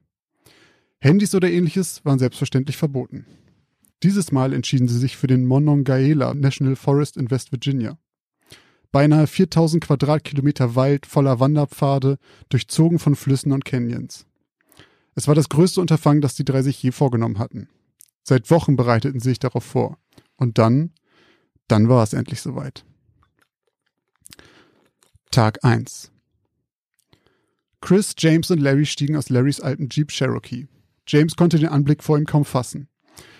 Handys 0.99 1.34
oder 1.34 1.49
ähnliches 1.49 2.03
waren 2.03 2.19
selbstverständlich 2.19 2.78
verboten. 2.78 3.26
Dieses 4.04 4.34
Mal 4.34 4.51
entschieden 4.51 4.89
sie 4.89 4.99
sich 4.99 5.16
für 5.16 5.28
den 5.28 5.45
Monongahela 5.45 6.34
National 6.34 6.76
Forest 6.76 7.16
in 7.16 7.32
West 7.32 7.54
Virginia. 7.54 7.97
Beinahe 8.91 9.28
4000 9.28 9.82
Quadratkilometer 9.82 10.76
Wald 10.76 11.06
voller 11.06 11.39
Wanderpfade, 11.39 12.20
durchzogen 12.49 12.99
von 12.99 13.16
Flüssen 13.16 13.54
und 13.54 13.64
Canyons. 13.64 14.26
Es 15.16 15.30
war 15.30 15.36
das 15.36 15.47
größte 15.47 15.80
Unterfangen, 15.80 16.22
das 16.22 16.36
die 16.36 16.43
drei 16.43 16.62
sich 16.64 16.84
je 16.84 16.91
vorgenommen 16.91 17.39
hatten. 17.39 17.70
Seit 18.24 18.51
Wochen 18.51 18.76
bereiteten 18.76 19.22
sie 19.22 19.30
sich 19.30 19.39
darauf 19.39 19.64
vor. 19.64 19.97
Und 20.36 20.58
dann, 20.58 20.91
dann 21.70 21.88
war 21.88 22.04
es 22.04 22.12
endlich 22.12 22.41
soweit. 22.41 22.84
Tag 25.32 25.64
1 25.64 26.12
Chris, 27.80 28.16
James 28.18 28.51
und 28.51 28.60
Larry 28.60 28.86
stiegen 28.86 29.16
aus 29.16 29.30
Larrys 29.30 29.62
alten 29.62 29.88
Jeep 29.89 30.10
Cherokee. 30.10 30.68
James 31.08 31.38
konnte 31.38 31.58
den 31.58 31.70
Anblick 31.70 32.04
vor 32.04 32.18
ihm 32.18 32.26
kaum 32.26 32.43
fassen. 32.43 32.89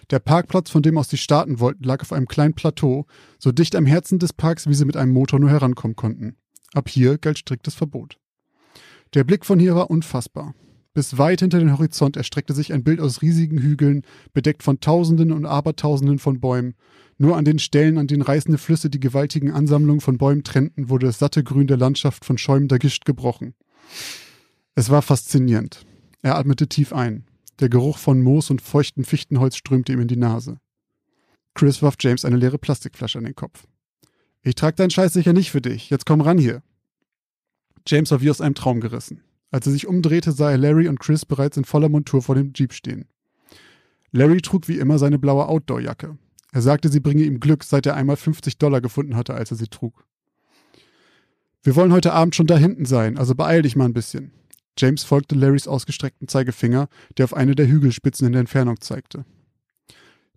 Der 0.10 0.20
Parkplatz, 0.20 0.70
von 0.70 0.82
dem 0.82 0.98
aus 0.98 1.10
sie 1.10 1.18
starten 1.18 1.60
wollten, 1.60 1.84
lag 1.84 2.02
auf 2.02 2.12
einem 2.12 2.28
kleinen 2.28 2.54
Plateau, 2.54 3.06
so 3.40 3.52
dicht 3.52 3.76
am 3.76 3.86
Herzen 3.86 4.20
des 4.20 4.34
Parks, 4.34 4.68
wie 4.68 4.74
sie 4.74 4.86
mit 4.86 4.98
einem 4.98 5.14
Motor 5.14 5.40
nur 5.40 5.50
herankommen 5.50 5.96
konnten. 5.96 6.36
Ab 6.74 6.90
hier 6.90 7.18
galt 7.18 7.40
striktes 7.40 7.76
Verbot. 7.76 8.18
Der 9.14 9.24
Blick 9.24 9.46
von 9.46 9.60
hier 9.60 9.76
war 9.76 9.90
unfassbar. 9.90 10.56
Bis 10.96 11.18
weit 11.18 11.40
hinter 11.40 11.60
den 11.60 11.72
Horizont 11.72 12.18
erstreckte 12.18 12.54
sich 12.54 12.72
ein 12.72 12.84
Bild 12.84 13.00
aus 13.00 13.24
riesigen 13.24 13.58
Hügeln, 13.60 14.04
bedeckt 14.34 14.62
von 14.62 14.80
Tausenden 14.80 15.32
und 15.32 15.46
Abertausenden 15.46 16.20
von 16.20 16.40
Bäumen. 16.40 16.76
Nur 17.18 17.36
an 17.36 17.46
den 17.46 17.58
Stellen, 17.58 17.98
an 17.98 18.08
denen 18.08 18.22
reißende 18.22 18.60
Flüsse 18.60 18.90
die 18.90 19.00
gewaltigen 19.00 19.52
Ansammlungen 19.52 20.02
von 20.02 20.18
Bäumen 20.18 20.44
trennten, 20.44 20.90
wurde 20.90 21.08
das 21.08 21.18
satte 21.20 21.44
Grün 21.44 21.68
der 21.68 21.78
Landschaft 21.78 22.26
von 22.26 22.38
schäumender 22.38 22.78
Gischt 22.78 23.06
gebrochen. 23.06 23.56
Es 24.76 24.90
war 24.90 25.02
faszinierend. 25.02 25.86
Er 26.22 26.36
atmete 26.36 26.68
tief 26.68 26.94
ein. 26.94 27.26
Der 27.60 27.70
Geruch 27.70 27.98
von 27.98 28.22
Moos 28.22 28.50
und 28.50 28.62
feuchtem 28.62 29.04
Fichtenholz 29.04 29.56
strömte 29.56 29.94
ihm 29.94 30.02
in 30.02 30.08
die 30.08 30.18
Nase. 30.18 30.58
Chris 31.54 31.82
warf 31.82 31.96
James 32.00 32.26
eine 32.26 32.38
leere 32.38 32.58
Plastikflasche 32.58 33.20
an 33.20 33.26
den 33.26 33.36
Kopf. 33.36 33.68
Ich 34.42 34.56
trag 34.56 34.76
deinen 34.76 34.90
Scheiß 34.90 35.14
sicher 35.14 35.34
nicht 35.34 35.52
für 35.52 35.62
dich. 35.62 35.90
Jetzt 35.90 36.06
komm 36.06 36.22
ran 36.22 36.38
hier. 36.38 36.64
James 37.88 38.12
war 38.12 38.22
wie 38.22 38.30
aus 38.30 38.42
einem 38.42 38.56
Traum 38.56 38.82
gerissen. 38.82 39.22
Als 39.52 39.68
er 39.68 39.72
sich 39.72 39.88
umdrehte, 39.88 40.32
sah 40.32 40.52
er 40.52 40.58
Larry 40.58 40.88
und 40.88 41.00
Chris 41.00 41.26
bereits 41.26 41.58
in 41.58 41.66
voller 41.66 41.90
Montur 41.90 42.22
vor 42.22 42.36
dem 42.36 42.54
Jeep 42.56 42.74
stehen. 42.74 43.06
Larry 44.12 44.42
trug 44.42 44.68
wie 44.68 44.80
immer 44.80 44.98
seine 44.98 45.20
blaue 45.20 45.48
Outdoor-Jacke. 45.48 46.18
Er 46.52 46.62
sagte, 46.62 46.90
sie 46.90 47.00
bringe 47.00 47.24
ihm 47.24 47.40
Glück, 47.40 47.64
seit 47.64 47.86
er 47.86 47.96
einmal 47.96 48.16
50 48.16 48.58
Dollar 48.58 48.82
gefunden 48.82 49.16
hatte, 49.16 49.34
als 49.34 49.52
er 49.52 49.58
sie 49.58 49.68
trug. 49.68 50.06
Wir 51.64 51.76
wollen 51.76 51.94
heute 51.94 52.14
Abend 52.14 52.36
schon 52.36 52.48
da 52.48 52.58
hinten 52.58 52.86
sein, 52.86 53.18
also 53.18 53.36
beeil 53.36 53.62
dich 53.62 53.76
mal 53.76 53.86
ein 53.86 53.94
bisschen. 53.94 54.32
James 54.78 55.04
folgte 55.04 55.36
Larrys 55.36 55.68
ausgestreckten 55.68 56.28
Zeigefinger, 56.28 56.88
der 57.18 57.26
auf 57.26 57.34
eine 57.34 57.56
der 57.56 57.68
Hügelspitzen 57.68 58.26
in 58.28 58.34
der 58.34 58.42
Entfernung 58.42 58.82
zeigte. 58.82 59.26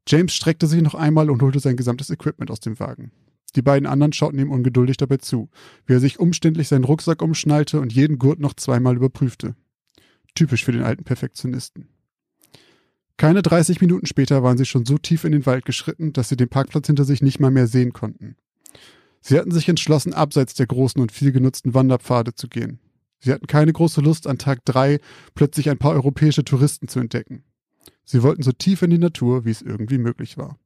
James 0.08 0.34
streckte 0.34 0.66
sich 0.66 0.82
noch 0.82 0.94
einmal 0.94 1.30
und 1.30 1.42
holte 1.42 1.60
sein 1.60 1.76
gesamtes 1.76 2.10
Equipment 2.10 2.50
aus 2.50 2.60
dem 2.60 2.78
Wagen. 2.78 3.10
Die 3.56 3.62
beiden 3.62 3.86
anderen 3.86 4.12
schauten 4.12 4.38
ihm 4.38 4.52
ungeduldig 4.52 4.98
dabei 4.98 5.16
zu, 5.16 5.48
wie 5.86 5.94
er 5.94 6.00
sich 6.00 6.20
umständlich 6.20 6.68
seinen 6.68 6.84
Rucksack 6.84 7.22
umschnallte 7.22 7.80
und 7.80 7.92
jeden 7.92 8.18
Gurt 8.18 8.38
noch 8.38 8.54
zweimal 8.54 8.96
überprüfte. 8.96 9.56
Typisch 10.34 10.64
für 10.64 10.72
den 10.72 10.82
alten 10.82 11.04
Perfektionisten. 11.04 11.88
Keine 13.16 13.40
30 13.40 13.80
Minuten 13.80 14.06
später 14.06 14.42
waren 14.42 14.58
sie 14.58 14.66
schon 14.66 14.84
so 14.84 14.98
tief 14.98 15.24
in 15.24 15.32
den 15.32 15.46
Wald 15.46 15.64
geschritten, 15.64 16.12
dass 16.12 16.28
sie 16.28 16.36
den 16.36 16.50
Parkplatz 16.50 16.86
hinter 16.86 17.04
sich 17.04 17.22
nicht 17.22 17.40
mal 17.40 17.50
mehr 17.50 17.66
sehen 17.66 17.94
konnten. 17.94 18.36
Sie 19.22 19.38
hatten 19.38 19.50
sich 19.50 19.68
entschlossen, 19.68 20.12
abseits 20.12 20.52
der 20.54 20.66
großen 20.66 21.00
und 21.00 21.10
viel 21.10 21.32
genutzten 21.32 21.72
Wanderpfade 21.72 22.34
zu 22.34 22.46
gehen. 22.48 22.78
Sie 23.18 23.32
hatten 23.32 23.46
keine 23.46 23.72
große 23.72 24.00
Lust, 24.00 24.26
an 24.26 24.38
Tag 24.38 24.64
drei 24.64 25.00
plötzlich 25.34 25.70
ein 25.70 25.78
paar 25.78 25.92
europäische 25.92 26.44
Touristen 26.44 26.88
zu 26.88 27.00
entdecken. 27.00 27.44
Sie 28.04 28.22
wollten 28.22 28.42
so 28.42 28.52
tief 28.52 28.82
in 28.82 28.90
die 28.90 28.98
Natur, 28.98 29.44
wie 29.44 29.50
es 29.50 29.62
irgendwie 29.62 29.98
möglich 29.98 30.38
war. 30.38 30.58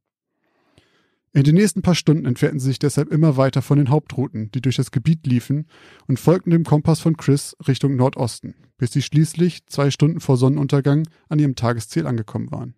In 1.33 1.43
den 1.43 1.55
nächsten 1.55 1.81
paar 1.81 1.95
Stunden 1.95 2.25
entfernten 2.25 2.59
sie 2.59 2.67
sich 2.67 2.79
deshalb 2.79 3.09
immer 3.09 3.37
weiter 3.37 3.61
von 3.61 3.77
den 3.77 3.89
Hauptrouten, 3.89 4.51
die 4.51 4.61
durch 4.61 4.75
das 4.75 4.91
Gebiet 4.91 5.25
liefen, 5.25 5.65
und 6.07 6.19
folgten 6.19 6.51
dem 6.51 6.65
Kompass 6.65 6.99
von 6.99 7.15
Chris 7.15 7.55
Richtung 7.67 7.95
Nordosten, 7.95 8.53
bis 8.77 8.91
sie 8.91 9.01
schließlich, 9.01 9.65
zwei 9.67 9.91
Stunden 9.91 10.19
vor 10.19 10.35
Sonnenuntergang, 10.35 11.07
an 11.29 11.39
ihrem 11.39 11.55
Tagesziel 11.55 12.05
angekommen 12.05 12.51
waren. 12.51 12.75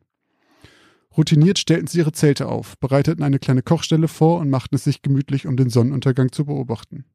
Routiniert 1.18 1.58
stellten 1.58 1.88
sie 1.88 2.00
ihre 2.00 2.12
Zelte 2.12 2.48
auf, 2.48 2.78
bereiteten 2.78 3.24
eine 3.24 3.40
kleine 3.40 3.64
Kochstelle 3.64 4.08
vor 4.08 4.40
und 4.40 4.50
machten 4.52 4.76
es 4.76 4.84
sich 4.84 5.02
gemütlich, 5.02 5.48
um 5.48 5.58
den 5.58 5.70
Sonnenuntergang 5.70 6.32
zu 6.32 6.46
beobachten. 6.46 7.06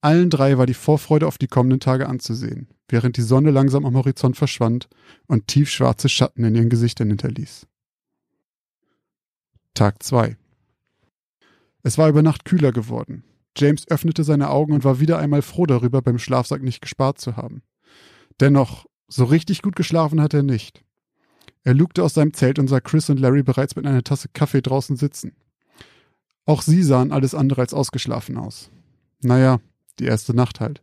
Allen 0.00 0.30
drei 0.30 0.56
war 0.56 0.66
die 0.66 0.74
Vorfreude 0.74 1.26
auf 1.26 1.36
die 1.36 1.46
kommenden 1.46 1.80
Tage 1.80 2.08
anzusehen, 2.08 2.68
während 2.88 3.16
die 3.16 3.22
Sonne 3.22 3.50
langsam 3.50 3.84
am 3.84 3.96
Horizont 3.96 4.36
verschwand 4.36 4.88
und 5.26 5.46
tiefschwarze 5.46 6.08
Schatten 6.08 6.44
in 6.44 6.54
ihren 6.54 6.70
Gesichtern 6.70 7.08
hinterließ. 7.08 7.66
Tag 9.74 10.02
2 10.02 10.36
Es 11.82 11.98
war 11.98 12.08
über 12.08 12.22
Nacht 12.22 12.44
kühler 12.44 12.72
geworden. 12.72 13.24
James 13.56 13.86
öffnete 13.88 14.24
seine 14.24 14.50
Augen 14.50 14.72
und 14.72 14.84
war 14.84 15.00
wieder 15.00 15.18
einmal 15.18 15.42
froh 15.42 15.66
darüber, 15.66 16.00
beim 16.00 16.18
Schlafsack 16.18 16.62
nicht 16.62 16.80
gespart 16.80 17.20
zu 17.20 17.36
haben. 17.36 17.62
Dennoch, 18.40 18.86
so 19.08 19.24
richtig 19.24 19.60
gut 19.60 19.76
geschlafen 19.76 20.20
hat 20.20 20.34
er 20.34 20.42
nicht. 20.42 20.82
Er 21.62 21.74
lugte 21.74 22.02
aus 22.02 22.14
seinem 22.14 22.32
Zelt 22.32 22.58
und 22.58 22.68
sah 22.68 22.80
Chris 22.80 23.10
und 23.10 23.20
Larry 23.20 23.42
bereits 23.42 23.76
mit 23.76 23.86
einer 23.86 24.02
Tasse 24.02 24.28
Kaffee 24.32 24.62
draußen 24.62 24.96
sitzen. 24.96 25.36
Auch 26.46 26.62
sie 26.62 26.82
sahen 26.82 27.12
alles 27.12 27.34
andere 27.34 27.60
als 27.60 27.74
ausgeschlafen 27.74 28.38
aus. 28.38 28.70
Naja, 29.20 29.60
die 29.98 30.04
erste 30.04 30.34
Nacht 30.34 30.60
halt. 30.60 30.82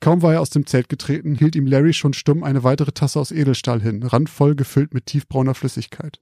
Kaum 0.00 0.22
war 0.22 0.34
er 0.34 0.40
aus 0.40 0.50
dem 0.50 0.66
Zelt 0.66 0.88
getreten, 0.88 1.34
hielt 1.34 1.56
ihm 1.56 1.66
Larry 1.66 1.94
schon 1.94 2.12
stumm 2.12 2.42
eine 2.42 2.62
weitere 2.62 2.92
Tasse 2.92 3.18
aus 3.18 3.32
Edelstahl 3.32 3.80
hin, 3.80 4.02
randvoll 4.02 4.54
gefüllt 4.54 4.92
mit 4.92 5.06
tiefbrauner 5.06 5.54
Flüssigkeit. 5.54 6.20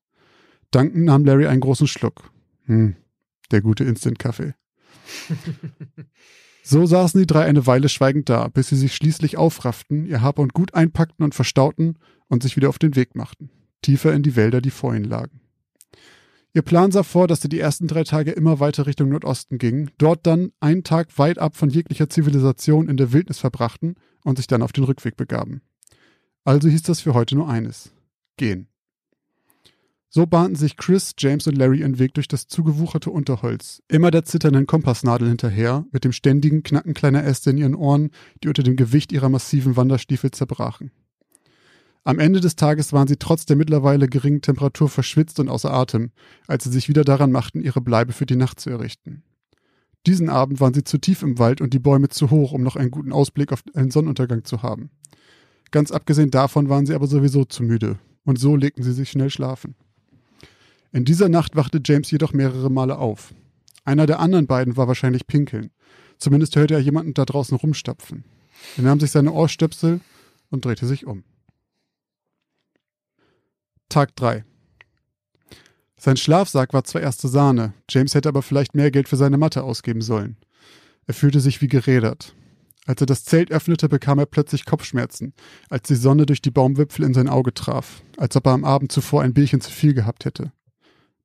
Dankend 0.70 1.04
nahm 1.04 1.24
Larry 1.24 1.46
einen 1.46 1.60
großen 1.60 1.88
Schluck. 1.88 2.30
Hm, 2.66 2.96
der 3.50 3.60
gute 3.60 3.84
Instant-Kaffee. 3.84 4.54
so 6.62 6.86
saßen 6.86 7.20
die 7.20 7.26
drei 7.26 7.44
eine 7.44 7.66
Weile 7.66 7.88
schweigend 7.88 8.28
da, 8.28 8.48
bis 8.48 8.68
sie 8.68 8.76
sich 8.76 8.94
schließlich 8.94 9.36
aufrafften, 9.36 10.06
ihr 10.06 10.22
Hab 10.22 10.38
und 10.38 10.54
Gut 10.54 10.74
einpackten 10.74 11.24
und 11.24 11.34
verstauten 11.34 11.98
und 12.28 12.42
sich 12.42 12.56
wieder 12.56 12.68
auf 12.68 12.78
den 12.78 12.94
Weg 12.94 13.16
machten, 13.16 13.50
tiefer 13.82 14.14
in 14.14 14.22
die 14.22 14.36
Wälder, 14.36 14.60
die 14.60 14.70
vor 14.70 14.94
ihnen 14.94 15.04
lagen. 15.04 15.41
Ihr 16.54 16.62
Plan 16.62 16.92
sah 16.92 17.02
vor, 17.02 17.28
dass 17.28 17.40
sie 17.40 17.48
die 17.48 17.60
ersten 17.60 17.86
drei 17.86 18.04
Tage 18.04 18.30
immer 18.30 18.60
weiter 18.60 18.86
Richtung 18.86 19.08
Nordosten 19.08 19.56
gingen, 19.56 19.90
dort 19.96 20.26
dann 20.26 20.52
einen 20.60 20.84
Tag 20.84 21.18
weit 21.18 21.38
ab 21.38 21.56
von 21.56 21.70
jeglicher 21.70 22.10
Zivilisation 22.10 22.88
in 22.88 22.98
der 22.98 23.12
Wildnis 23.12 23.38
verbrachten 23.38 23.94
und 24.22 24.36
sich 24.36 24.48
dann 24.48 24.62
auf 24.62 24.72
den 24.72 24.84
Rückweg 24.84 25.16
begaben. 25.16 25.62
Also 26.44 26.68
hieß 26.68 26.82
das 26.82 27.00
für 27.00 27.14
heute 27.14 27.36
nur 27.36 27.48
eines: 27.48 27.92
gehen. 28.36 28.68
So 30.10 30.26
bahnten 30.26 30.56
sich 30.56 30.76
Chris, 30.76 31.14
James 31.16 31.46
und 31.46 31.56
Larry 31.56 31.80
ihren 31.80 31.98
Weg 31.98 32.12
durch 32.12 32.28
das 32.28 32.46
zugewucherte 32.46 33.10
Unterholz, 33.10 33.82
immer 33.88 34.10
der 34.10 34.26
zitternden 34.26 34.66
Kompassnadel 34.66 35.28
hinterher, 35.28 35.86
mit 35.90 36.04
dem 36.04 36.12
ständigen 36.12 36.62
Knacken 36.62 36.92
kleiner 36.92 37.24
Äste 37.24 37.48
in 37.48 37.56
ihren 37.56 37.74
Ohren, 37.74 38.10
die 38.44 38.48
unter 38.48 38.62
dem 38.62 38.76
Gewicht 38.76 39.10
ihrer 39.10 39.30
massiven 39.30 39.74
Wanderstiefel 39.76 40.30
zerbrachen. 40.30 40.90
Am 42.04 42.18
Ende 42.18 42.40
des 42.40 42.56
Tages 42.56 42.92
waren 42.92 43.06
sie 43.06 43.16
trotz 43.16 43.46
der 43.46 43.56
mittlerweile 43.56 44.08
geringen 44.08 44.42
Temperatur 44.42 44.88
verschwitzt 44.88 45.38
und 45.38 45.48
außer 45.48 45.72
Atem, 45.72 46.10
als 46.48 46.64
sie 46.64 46.70
sich 46.70 46.88
wieder 46.88 47.04
daran 47.04 47.30
machten, 47.30 47.60
ihre 47.60 47.80
Bleibe 47.80 48.12
für 48.12 48.26
die 48.26 48.36
Nacht 48.36 48.58
zu 48.58 48.70
errichten. 48.70 49.22
Diesen 50.06 50.28
Abend 50.28 50.60
waren 50.60 50.74
sie 50.74 50.82
zu 50.82 50.98
tief 50.98 51.22
im 51.22 51.38
Wald 51.38 51.60
und 51.60 51.72
die 51.74 51.78
Bäume 51.78 52.08
zu 52.08 52.30
hoch, 52.30 52.52
um 52.52 52.62
noch 52.62 52.74
einen 52.74 52.90
guten 52.90 53.12
Ausblick 53.12 53.52
auf 53.52 53.62
einen 53.74 53.92
Sonnenuntergang 53.92 54.44
zu 54.44 54.62
haben. 54.62 54.90
Ganz 55.70 55.92
abgesehen 55.92 56.32
davon 56.32 56.68
waren 56.68 56.86
sie 56.86 56.94
aber 56.94 57.06
sowieso 57.06 57.44
zu 57.44 57.62
müde, 57.62 57.98
und 58.24 58.38
so 58.38 58.56
legten 58.56 58.82
sie 58.82 58.92
sich 58.92 59.10
schnell 59.10 59.30
schlafen. 59.30 59.76
In 60.90 61.04
dieser 61.04 61.28
Nacht 61.28 61.54
wachte 61.54 61.80
James 61.84 62.10
jedoch 62.10 62.32
mehrere 62.32 62.70
Male 62.70 62.98
auf. 62.98 63.32
Einer 63.84 64.06
der 64.06 64.18
anderen 64.18 64.48
beiden 64.48 64.76
war 64.76 64.88
wahrscheinlich 64.88 65.28
pinkeln. 65.28 65.70
Zumindest 66.18 66.56
hörte 66.56 66.74
er 66.74 66.80
jemanden 66.80 67.14
da 67.14 67.24
draußen 67.24 67.56
rumstapfen. 67.56 68.24
Er 68.76 68.82
nahm 68.82 69.00
sich 69.00 69.12
seine 69.12 69.32
Ohrstöpsel 69.32 70.00
und 70.50 70.64
drehte 70.64 70.86
sich 70.86 71.06
um. 71.06 71.22
Tag 73.92 74.16
3. 74.16 74.42
Sein 75.98 76.16
Schlafsack 76.16 76.72
war 76.72 76.82
zwar 76.82 77.02
erste 77.02 77.28
Sahne, 77.28 77.74
James 77.90 78.14
hätte 78.14 78.30
aber 78.30 78.40
vielleicht 78.40 78.74
mehr 78.74 78.90
Geld 78.90 79.06
für 79.06 79.18
seine 79.18 79.36
Matte 79.36 79.64
ausgeben 79.64 80.00
sollen. 80.00 80.38
Er 81.06 81.12
fühlte 81.12 81.40
sich 81.40 81.60
wie 81.60 81.68
gerädert. 81.68 82.34
Als 82.86 83.02
er 83.02 83.06
das 83.06 83.26
Zelt 83.26 83.52
öffnete, 83.52 83.90
bekam 83.90 84.18
er 84.18 84.24
plötzlich 84.24 84.64
Kopfschmerzen, 84.64 85.34
als 85.68 85.88
die 85.88 85.96
Sonne 85.96 86.24
durch 86.24 86.40
die 86.40 86.50
Baumwipfel 86.50 87.04
in 87.04 87.12
sein 87.12 87.28
Auge 87.28 87.52
traf, 87.52 88.02
als 88.16 88.34
ob 88.34 88.46
er 88.46 88.52
am 88.52 88.64
Abend 88.64 88.92
zuvor 88.92 89.20
ein 89.20 89.34
Bierchen 89.34 89.60
zu 89.60 89.70
viel 89.70 89.92
gehabt 89.92 90.24
hätte. 90.24 90.52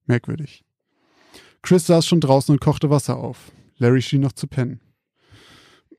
Merkwürdig. 0.05 0.65
Chris 1.61 1.87
saß 1.87 2.05
schon 2.05 2.19
draußen 2.19 2.51
und 2.51 2.59
kochte 2.59 2.89
Wasser 2.89 3.15
auf. 3.15 3.53
Larry 3.77 4.01
schien 4.01 4.19
noch 4.19 4.33
zu 4.33 4.45
pennen. 4.45 4.81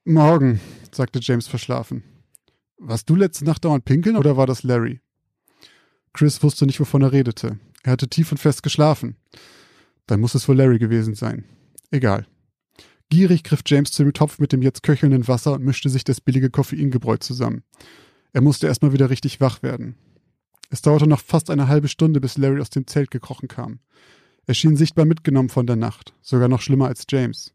Morgen, 0.05 0.61
sagte 0.93 1.21
James 1.23 1.49
verschlafen. 1.49 2.05
Warst 2.77 3.09
du 3.09 3.17
letzte 3.17 3.47
Nacht 3.47 3.65
dauernd 3.65 3.87
pinkeln 3.87 4.19
oder 4.19 4.37
war 4.37 4.47
das 4.47 4.65
Larry? 4.65 5.01
Chris 6.13 6.43
wusste 6.43 6.67
nicht, 6.67 6.81
wovon 6.81 7.03
er 7.03 7.13
redete. 7.13 7.59
Er 7.83 7.93
hatte 7.93 8.09
tief 8.09 8.33
und 8.33 8.39
fest 8.39 8.63
geschlafen. 8.63 9.17
Dann 10.07 10.21
muss 10.21 10.35
es 10.35 10.49
wohl 10.49 10.57
Larry 10.57 10.79
gewesen 10.79 11.15
sein. 11.15 11.45
Egal. 11.91 12.27
Gierig 13.11 13.45
griff 13.45 13.63
James 13.65 13.91
zu 13.91 14.03
dem 14.03 14.13
Topf 14.13 14.39
mit 14.39 14.53
dem 14.53 14.63
jetzt 14.63 14.83
köchelnden 14.83 15.29
Wasser 15.29 15.55
und 15.55 15.65
mischte 15.65 15.89
sich 15.89 16.05
das 16.05 16.21
billige 16.21 16.51
Koffeingebräu 16.51 17.17
zusammen. 17.17 17.63
Er 18.33 18.43
musste 18.43 18.67
erstmal 18.67 18.93
wieder 18.93 19.09
richtig 19.09 19.41
wach 19.41 19.63
werden. 19.63 19.97
Es 20.71 20.83
dauerte 20.83 21.07
noch 21.07 21.21
fast 21.21 21.51
eine 21.51 21.69
halbe 21.69 21.89
Stunde, 21.89 22.21
bis 22.21 22.37
Larry 22.37 22.61
aus 22.61 22.71
dem 22.71 22.87
Zelt 22.87 23.11
gekrochen 23.11 23.49
kam. 23.49 23.81
Er 24.47 24.55
schien 24.55 24.77
sichtbar 24.77 25.07
mitgenommen 25.07 25.49
von 25.49 25.67
der 25.67 25.77
Nacht, 25.77 26.15
sogar 26.21 26.49
noch 26.49 26.61
schlimmer 26.61 26.87
als 26.87 27.05
James. 27.09 27.55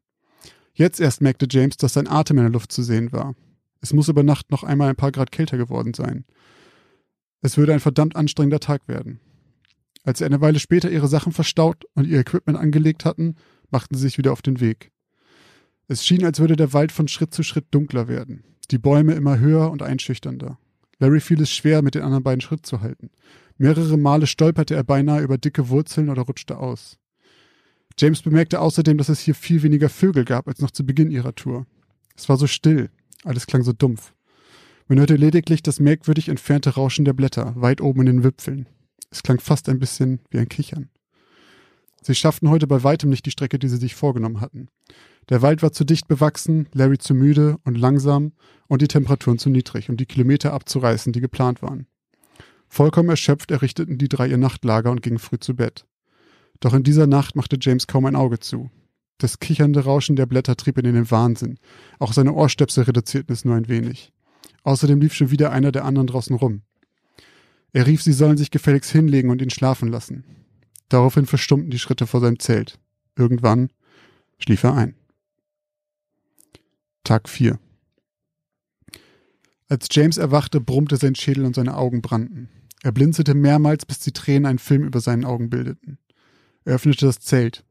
Jetzt 0.73 0.99
erst 0.99 1.21
merkte 1.21 1.47
James, 1.49 1.77
dass 1.77 1.93
sein 1.93 2.07
Atem 2.07 2.37
in 2.37 2.43
der 2.43 2.51
Luft 2.51 2.71
zu 2.71 2.81
sehen 2.81 3.11
war. 3.11 3.35
Es 3.81 3.93
muss 3.93 4.07
über 4.07 4.23
Nacht 4.23 4.49
noch 4.49 4.63
einmal 4.63 4.89
ein 4.89 4.95
paar 4.95 5.11
Grad 5.11 5.31
kälter 5.31 5.57
geworden 5.57 5.93
sein. 5.93 6.25
Es 7.43 7.57
würde 7.57 7.73
ein 7.73 7.81
verdammt 7.81 8.15
anstrengender 8.15 8.61
Tag 8.61 8.87
werden. 8.87 9.19
Als 10.05 10.19
sie 10.19 10.25
eine 10.25 10.39
Weile 10.39 10.59
später 10.59 10.89
ihre 10.89 11.09
Sachen 11.09 11.33
verstaut 11.33 11.83
und 11.93 12.07
ihr 12.07 12.19
Equipment 12.19 12.57
angelegt 12.57 13.03
hatten, 13.03 13.35
machten 13.69 13.95
sie 13.95 14.03
sich 14.03 14.17
wieder 14.17 14.31
auf 14.31 14.41
den 14.41 14.61
Weg. 14.61 14.91
Es 15.89 16.05
schien, 16.05 16.23
als 16.23 16.39
würde 16.39 16.55
der 16.55 16.71
Wald 16.71 16.93
von 16.93 17.09
Schritt 17.09 17.33
zu 17.33 17.43
Schritt 17.43 17.65
dunkler 17.71 18.07
werden, 18.07 18.45
die 18.71 18.77
Bäume 18.77 19.13
immer 19.13 19.39
höher 19.39 19.69
und 19.71 19.83
einschüchternder. 19.83 20.57
Larry 20.99 21.19
fiel 21.19 21.41
es 21.41 21.51
schwer, 21.51 21.81
mit 21.81 21.95
den 21.95 22.03
anderen 22.03 22.23
beiden 22.23 22.39
Schritt 22.39 22.65
zu 22.65 22.79
halten. 22.79 23.09
Mehrere 23.57 23.97
Male 23.97 24.25
stolperte 24.25 24.75
er 24.75 24.85
beinahe 24.85 25.21
über 25.21 25.37
dicke 25.37 25.67
Wurzeln 25.67 26.09
oder 26.09 26.21
rutschte 26.21 26.57
aus. 26.57 26.97
James 27.99 28.21
bemerkte 28.21 28.61
außerdem, 28.61 28.97
dass 28.97 29.09
es 29.09 29.19
hier 29.19 29.35
viel 29.35 29.63
weniger 29.63 29.89
Vögel 29.89 30.23
gab 30.23 30.47
als 30.47 30.61
noch 30.61 30.71
zu 30.71 30.85
Beginn 30.85 31.11
ihrer 31.11 31.35
Tour. 31.35 31.67
Es 32.15 32.29
war 32.29 32.37
so 32.37 32.47
still, 32.47 32.89
alles 33.25 33.47
klang 33.47 33.63
so 33.63 33.73
dumpf. 33.73 34.13
Man 34.87 34.99
hörte 34.99 35.15
lediglich 35.15 35.63
das 35.63 35.79
merkwürdig 35.79 36.29
entfernte 36.29 36.71
Rauschen 36.71 37.05
der 37.05 37.13
Blätter, 37.13 37.53
weit 37.55 37.81
oben 37.81 38.01
in 38.01 38.05
den 38.07 38.23
Wipfeln. 38.23 38.67
Es 39.09 39.23
klang 39.23 39.39
fast 39.39 39.69
ein 39.69 39.79
bisschen 39.79 40.19
wie 40.29 40.39
ein 40.39 40.49
Kichern. 40.49 40.89
Sie 42.01 42.15
schafften 42.15 42.49
heute 42.49 42.67
bei 42.67 42.83
weitem 42.83 43.09
nicht 43.09 43.25
die 43.25 43.31
Strecke, 43.31 43.59
die 43.59 43.69
sie 43.69 43.77
sich 43.77 43.95
vorgenommen 43.95 44.41
hatten. 44.41 44.67
Der 45.29 45.41
Wald 45.41 45.63
war 45.63 45.71
zu 45.71 45.85
dicht 45.85 46.09
bewachsen, 46.09 46.67
Larry 46.73 46.97
zu 46.97 47.13
müde 47.13 47.57
und 47.63 47.77
langsam 47.77 48.33
und 48.67 48.81
die 48.81 48.89
Temperaturen 48.89 49.37
zu 49.37 49.49
niedrig, 49.49 49.89
um 49.89 49.95
die 49.95 50.05
Kilometer 50.05 50.51
abzureißen, 50.51 51.13
die 51.13 51.21
geplant 51.21 51.61
waren. 51.61 51.87
Vollkommen 52.67 53.09
erschöpft 53.09 53.51
errichteten 53.51 53.97
die 53.97 54.09
drei 54.09 54.27
ihr 54.27 54.37
Nachtlager 54.37 54.91
und 54.91 55.01
gingen 55.01 55.19
früh 55.19 55.39
zu 55.39 55.55
Bett. 55.55 55.85
Doch 56.59 56.73
in 56.73 56.83
dieser 56.83 57.07
Nacht 57.07 57.35
machte 57.35 57.57
James 57.61 57.87
kaum 57.87 58.05
ein 58.05 58.15
Auge 58.15 58.39
zu. 58.39 58.69
Das 59.17 59.39
kichernde 59.39 59.85
Rauschen 59.85 60.15
der 60.17 60.25
Blätter 60.25 60.57
trieb 60.57 60.77
ihn 60.77 60.85
in 60.85 60.95
den 60.95 61.11
Wahnsinn. 61.11 61.57
Auch 61.99 62.11
seine 62.11 62.33
Ohrstöpsel 62.33 62.83
reduzierten 62.83 63.31
es 63.31 63.45
nur 63.45 63.55
ein 63.55 63.69
wenig. 63.69 64.11
Außerdem 64.63 64.99
lief 65.01 65.13
schon 65.13 65.31
wieder 65.31 65.51
einer 65.51 65.71
der 65.71 65.85
anderen 65.85 66.07
draußen 66.07 66.35
rum. 66.35 66.61
Er 67.73 67.87
rief, 67.87 68.01
sie 68.01 68.13
sollen 68.13 68.37
sich 68.37 68.51
gefälligst 68.51 68.91
hinlegen 68.91 69.29
und 69.29 69.41
ihn 69.41 69.49
schlafen 69.49 69.89
lassen. 69.89 70.23
Daraufhin 70.89 71.25
verstummten 71.25 71.71
die 71.71 71.79
Schritte 71.79 72.07
vor 72.07 72.21
seinem 72.21 72.39
Zelt. 72.39 72.79
Irgendwann 73.15 73.69
schlief 74.37 74.63
er 74.63 74.75
ein. 74.75 74.95
Tag 77.03 77.27
4 77.27 77.59
Als 79.67 79.87
James 79.91 80.17
erwachte, 80.17 80.61
brummte 80.61 80.97
sein 80.97 81.15
Schädel 81.15 81.45
und 81.45 81.55
seine 81.55 81.75
Augen 81.75 82.01
brannten. 82.01 82.49
Er 82.83 82.91
blinzelte 82.91 83.33
mehrmals, 83.33 83.85
bis 83.85 83.99
die 83.99 84.11
Tränen 84.11 84.45
einen 84.45 84.59
Film 84.59 84.83
über 84.83 85.01
seinen 85.01 85.25
Augen 85.25 85.49
bildeten. 85.49 85.97
Er 86.65 86.75
öffnete 86.75 87.05
das 87.05 87.19
Zelt. 87.19 87.65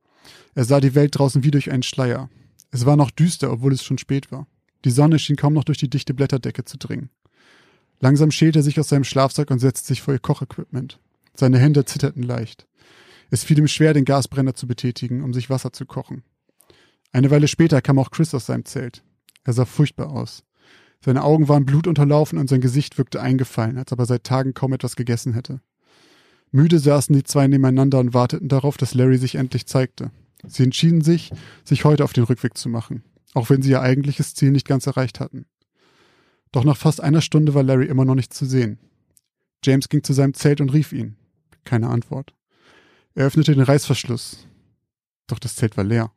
Er 0.55 0.65
sah 0.65 0.81
die 0.81 0.95
Welt 0.95 1.17
draußen 1.17 1.45
wie 1.45 1.51
durch 1.51 1.71
einen 1.71 1.83
Schleier. 1.83 2.29
Es 2.71 2.87
war 2.87 2.97
noch 2.97 3.11
düster, 3.11 3.53
obwohl 3.53 3.73
es 3.73 3.85
schon 3.85 3.99
spät 3.99 4.33
war. 4.33 4.47
Die 4.85 4.91
Sonne 4.91 5.19
schien 5.19 5.37
kaum 5.37 5.53
noch 5.53 5.65
durch 5.65 5.79
die 5.79 5.91
dichte 5.91 6.15
Blätterdecke 6.15 6.65
zu 6.65 6.77
dringen. 6.77 7.11
Langsam 8.01 8.33
schälte 8.33 8.61
er 8.61 8.63
sich 8.63 8.81
aus 8.81 8.89
seinem 8.89 9.05
Schlafsack 9.05 9.51
und 9.51 9.61
setzte 9.61 9.89
sich 9.89 10.03
vor 10.03 10.13
ihr 10.13 10.21
Kochequipment. 10.21 10.99
Seine 11.35 11.59
Hände 11.59 11.85
zitterten 11.85 12.23
leicht. 12.23 12.67
Es 13.31 13.45
fiel 13.45 13.59
ihm 13.59 13.69
schwer, 13.69 13.95
den 13.95 14.05
Gasbrenner 14.05 14.55
zu 14.55 14.67
betätigen, 14.67 15.23
um 15.23 15.33
sich 15.33 15.49
Wasser 15.49 15.73
zu 15.73 15.87
kochen. 15.87 16.23
Eine 17.13 17.31
Weile 17.31 17.49
später 17.49 17.81
kam 17.81 17.99
auch 17.99 18.11
Chris 18.11 18.35
aus 18.35 18.47
seinem 18.47 18.65
Zelt. 18.65 19.05
Er 19.45 19.53
sah 19.53 19.65
furchtbar 19.65 20.11
aus. 20.11 20.43
Seine 21.05 21.23
Augen 21.23 21.49
waren 21.49 21.65
blutunterlaufen 21.65 22.39
und 22.39 22.49
sein 22.49 22.61
Gesicht 22.61 22.99
wirkte 22.99 23.21
eingefallen, 23.21 23.79
als 23.79 23.93
ob 23.93 24.01
er 24.01 24.07
seit 24.07 24.25
Tagen 24.25 24.55
kaum 24.55 24.73
etwas 24.73 24.97
gegessen 24.97 25.33
hätte. 25.33 25.61
Müde 26.51 26.79
saßen 26.79 27.15
die 27.15 27.25
zwei 27.25 27.47
nebeneinander 27.47 27.99
und 28.01 28.15
warteten 28.15 28.49
darauf, 28.49 28.77
dass 28.77 28.95
Larry 28.95 29.17
sich 29.17 29.37
endlich 29.37 29.67
zeigte. 29.67 30.11
Sie 30.47 30.65
entschieden 30.65 31.03
sich, 31.03 31.31
sich 31.65 31.85
heute 31.85 32.05
auf 32.05 32.13
den 32.13 32.25
Rückweg 32.25 32.59
zu 32.59 32.69
machen 32.69 33.03
auch 33.35 33.51
wenn 33.51 33.63
sie 33.63 33.71
ihr 33.71 33.81
eigentliches 33.81 34.35
Ziel 34.35 34.51
nicht 34.51 34.67
ganz 34.67 34.87
erreicht 34.87 35.21
hatten. 35.21 35.47
Doch 36.53 36.65
nach 36.65 36.77
fast 36.77 37.01
einer 37.01 37.23
Stunde 37.23 37.55
war 37.55 37.63
Larry 37.63 37.87
immer 37.87 38.05
noch 38.05 38.15
nicht 38.15 38.35
zu 38.35 38.45
sehen. 38.45 38.79
James 39.65 39.89
ging 39.89 40.03
zu 40.03 40.13
seinem 40.13 40.35
Zelt 40.35 40.61
und 40.61 40.73
rief 40.73 40.93
ihn. 40.93 41.17
Keine 41.65 41.89
Antwort. 41.89 42.35
Er 43.15 43.27
öffnete 43.27 43.55
den 43.55 43.63
Reißverschluss. 43.63 44.47
Doch 45.27 45.39
das 45.39 45.55
Zelt 45.55 45.77
war 45.77 45.85
leer. 45.85 46.13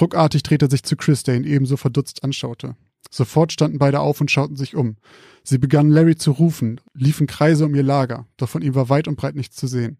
Ruckartig 0.00 0.42
drehte 0.42 0.66
er 0.66 0.70
sich 0.70 0.84
zu 0.84 0.96
Chris, 0.96 1.22
der 1.22 1.36
ihn 1.36 1.44
ebenso 1.44 1.76
verdutzt 1.76 2.24
anschaute. 2.24 2.76
Sofort 3.10 3.52
standen 3.52 3.78
beide 3.78 4.00
auf 4.00 4.20
und 4.20 4.30
schauten 4.30 4.56
sich 4.56 4.74
um. 4.74 4.96
Sie 5.44 5.58
begannen 5.58 5.90
Larry 5.90 6.16
zu 6.16 6.30
rufen, 6.30 6.80
liefen 6.94 7.26
Kreise 7.26 7.66
um 7.66 7.74
ihr 7.74 7.82
Lager, 7.82 8.26
doch 8.36 8.48
von 8.48 8.62
ihm 8.62 8.74
war 8.74 8.88
weit 8.88 9.08
und 9.08 9.16
breit 9.16 9.34
nichts 9.34 9.56
zu 9.56 9.66
sehen. 9.66 9.98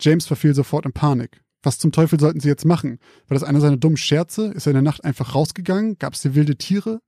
James 0.00 0.26
verfiel 0.26 0.54
sofort 0.54 0.86
in 0.86 0.92
Panik. 0.92 1.43
Was 1.64 1.78
zum 1.78 1.92
Teufel 1.92 2.20
sollten 2.20 2.40
sie 2.40 2.48
jetzt 2.48 2.66
machen? 2.66 2.98
War 3.26 3.34
das 3.34 3.42
einer 3.42 3.60
seiner 3.60 3.78
dummen 3.78 3.96
Scherze? 3.96 4.52
Ist 4.52 4.66
er 4.66 4.72
in 4.72 4.74
der 4.74 4.82
Nacht 4.82 5.02
einfach 5.02 5.34
rausgegangen? 5.34 5.98
Gab 5.98 6.12
es 6.12 6.22
hier 6.22 6.34
wilde 6.34 6.56
Tiere? 6.56 7.00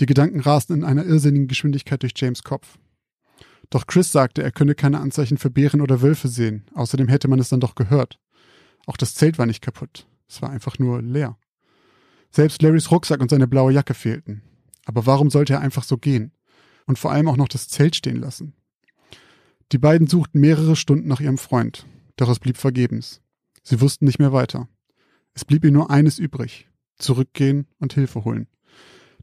Die 0.00 0.06
Gedanken 0.06 0.40
rasten 0.40 0.72
in 0.72 0.84
einer 0.84 1.04
irrsinnigen 1.04 1.48
Geschwindigkeit 1.48 2.02
durch 2.02 2.14
James 2.16 2.42
Kopf. 2.42 2.78
Doch 3.68 3.86
Chris 3.86 4.10
sagte, 4.10 4.42
er 4.42 4.52
könne 4.52 4.74
keine 4.74 5.00
Anzeichen 5.00 5.36
für 5.36 5.50
Bären 5.50 5.82
oder 5.82 6.00
Wölfe 6.00 6.28
sehen. 6.28 6.64
Außerdem 6.74 7.08
hätte 7.08 7.28
man 7.28 7.38
es 7.38 7.50
dann 7.50 7.60
doch 7.60 7.74
gehört. 7.74 8.18
Auch 8.86 8.96
das 8.96 9.14
Zelt 9.14 9.38
war 9.38 9.44
nicht 9.44 9.60
kaputt. 9.60 10.06
Es 10.28 10.40
war 10.40 10.48
einfach 10.48 10.78
nur 10.78 11.02
leer. 11.02 11.36
Selbst 12.30 12.62
Larrys 12.62 12.90
Rucksack 12.90 13.20
und 13.20 13.28
seine 13.28 13.46
blaue 13.46 13.72
Jacke 13.72 13.92
fehlten. 13.92 14.40
Aber 14.86 15.04
warum 15.04 15.28
sollte 15.28 15.52
er 15.52 15.60
einfach 15.60 15.84
so 15.84 15.98
gehen? 15.98 16.32
Und 16.86 16.98
vor 16.98 17.12
allem 17.12 17.28
auch 17.28 17.36
noch 17.36 17.48
das 17.48 17.68
Zelt 17.68 17.96
stehen 17.96 18.16
lassen? 18.16 18.54
Die 19.72 19.78
beiden 19.78 20.06
suchten 20.06 20.40
mehrere 20.40 20.74
Stunden 20.74 21.06
nach 21.06 21.20
ihrem 21.20 21.38
Freund, 21.38 21.86
doch 22.16 22.28
es 22.30 22.38
blieb 22.38 22.56
vergebens. 22.56 23.20
Sie 23.62 23.80
wussten 23.80 24.04
nicht 24.04 24.18
mehr 24.18 24.32
weiter. 24.32 24.68
Es 25.34 25.44
blieb 25.44 25.64
ihnen 25.64 25.74
nur 25.74 25.90
eines 25.90 26.18
übrig, 26.18 26.68
zurückgehen 26.98 27.66
und 27.78 27.92
Hilfe 27.92 28.24
holen. 28.24 28.48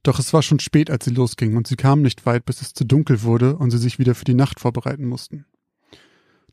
Doch 0.04 0.20
es 0.20 0.32
war 0.34 0.42
schon 0.42 0.60
spät, 0.60 0.90
als 0.90 1.06
sie 1.06 1.12
losgingen, 1.12 1.58
und 1.58 1.68
sie 1.68 1.76
kamen 1.76 2.02
nicht 2.02 2.26
weit, 2.26 2.46
bis 2.46 2.62
es 2.62 2.74
zu 2.74 2.86
dunkel 2.86 3.24
wurde 3.24 3.58
und 3.58 3.72
sie 3.72 3.78
sich 3.78 4.00
wieder 4.00 4.16
für 4.16 4.26
die 4.26 4.36
Nacht 4.36 4.60
vorbereiten 4.60 5.06
mussten. 5.06 5.46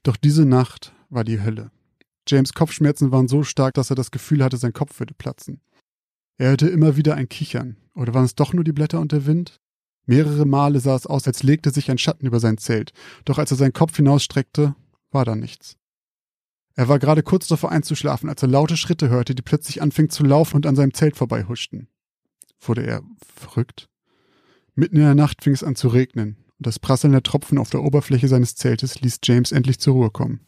Doch 0.02 0.16
diese 0.16 0.44
Nacht 0.44 0.92
war 1.08 1.24
die 1.24 1.40
Hölle. 1.40 1.70
James 2.26 2.54
Kopfschmerzen 2.54 3.12
waren 3.12 3.28
so 3.28 3.42
stark, 3.42 3.74
dass 3.74 3.90
er 3.90 3.96
das 3.96 4.10
Gefühl 4.10 4.42
hatte, 4.42 4.56
sein 4.56 4.72
Kopf 4.72 4.98
würde 4.98 5.14
platzen. 5.14 5.60
Er 6.36 6.50
hörte 6.50 6.68
immer 6.68 6.96
wieder 6.96 7.14
ein 7.14 7.28
Kichern. 7.28 7.76
Oder 7.94 8.12
waren 8.14 8.24
es 8.24 8.34
doch 8.34 8.52
nur 8.52 8.64
die 8.64 8.72
Blätter 8.72 9.00
und 9.00 9.12
der 9.12 9.26
Wind? 9.26 9.60
Mehrere 10.06 10.44
Male 10.46 10.80
sah 10.80 10.96
es 10.96 11.06
aus, 11.06 11.26
als 11.26 11.42
legte 11.42 11.70
sich 11.70 11.90
ein 11.90 11.98
Schatten 11.98 12.26
über 12.26 12.40
sein 12.40 12.58
Zelt, 12.58 12.92
doch 13.24 13.38
als 13.38 13.50
er 13.50 13.56
seinen 13.56 13.72
Kopf 13.72 13.96
hinausstreckte, 13.96 14.74
war 15.10 15.24
da 15.24 15.36
nichts. 15.36 15.76
Er 16.76 16.88
war 16.88 16.98
gerade 16.98 17.22
kurz 17.22 17.46
davor 17.46 17.70
einzuschlafen, 17.70 18.28
als 18.28 18.42
er 18.42 18.48
laute 18.48 18.76
Schritte 18.76 19.08
hörte, 19.08 19.34
die 19.34 19.42
plötzlich 19.42 19.80
anfingen 19.80 20.10
zu 20.10 20.24
laufen 20.24 20.56
und 20.56 20.66
an 20.66 20.74
seinem 20.74 20.92
Zelt 20.92 21.16
vorbeihuschten. 21.16 21.88
Wurde 22.60 22.84
er 22.84 23.02
verrückt? 23.36 23.88
Mitten 24.74 24.96
in 24.96 25.02
der 25.02 25.14
Nacht 25.14 25.44
fing 25.44 25.52
es 25.52 25.62
an 25.62 25.76
zu 25.76 25.88
regnen, 25.88 26.36
und 26.58 26.66
das 26.66 26.80
Prasseln 26.80 27.12
der 27.12 27.22
Tropfen 27.22 27.58
auf 27.58 27.70
der 27.70 27.82
Oberfläche 27.82 28.26
seines 28.26 28.56
Zeltes 28.56 29.00
ließ 29.00 29.20
James 29.22 29.52
endlich 29.52 29.78
zur 29.78 29.94
Ruhe 29.94 30.10
kommen. 30.10 30.40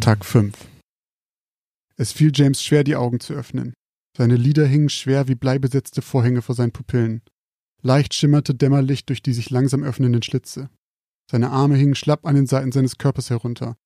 Tag 0.00 0.24
5 0.24 0.56
Es 1.96 2.10
fiel 2.10 2.32
James 2.34 2.64
schwer, 2.64 2.82
die 2.82 2.96
Augen 2.96 3.20
zu 3.20 3.32
öffnen. 3.32 3.74
Seine 4.16 4.36
Lider 4.36 4.66
hingen 4.66 4.88
schwer 4.88 5.28
wie 5.28 5.36
bleibesetzte 5.36 6.02
Vorhänge 6.02 6.42
vor 6.42 6.56
seinen 6.56 6.72
Pupillen. 6.72 7.22
Leicht 7.80 8.14
schimmerte 8.14 8.54
Dämmerlicht 8.54 9.08
durch 9.08 9.22
die 9.22 9.32
sich 9.32 9.50
langsam 9.50 9.84
öffnenden 9.84 10.22
Schlitze. 10.22 10.68
Seine 11.30 11.50
Arme 11.50 11.76
hingen 11.76 11.94
schlapp 11.94 12.26
an 12.26 12.34
den 12.34 12.46
Seiten 12.46 12.72
seines 12.72 12.98
Körpers 12.98 13.30
herunter. 13.30 13.76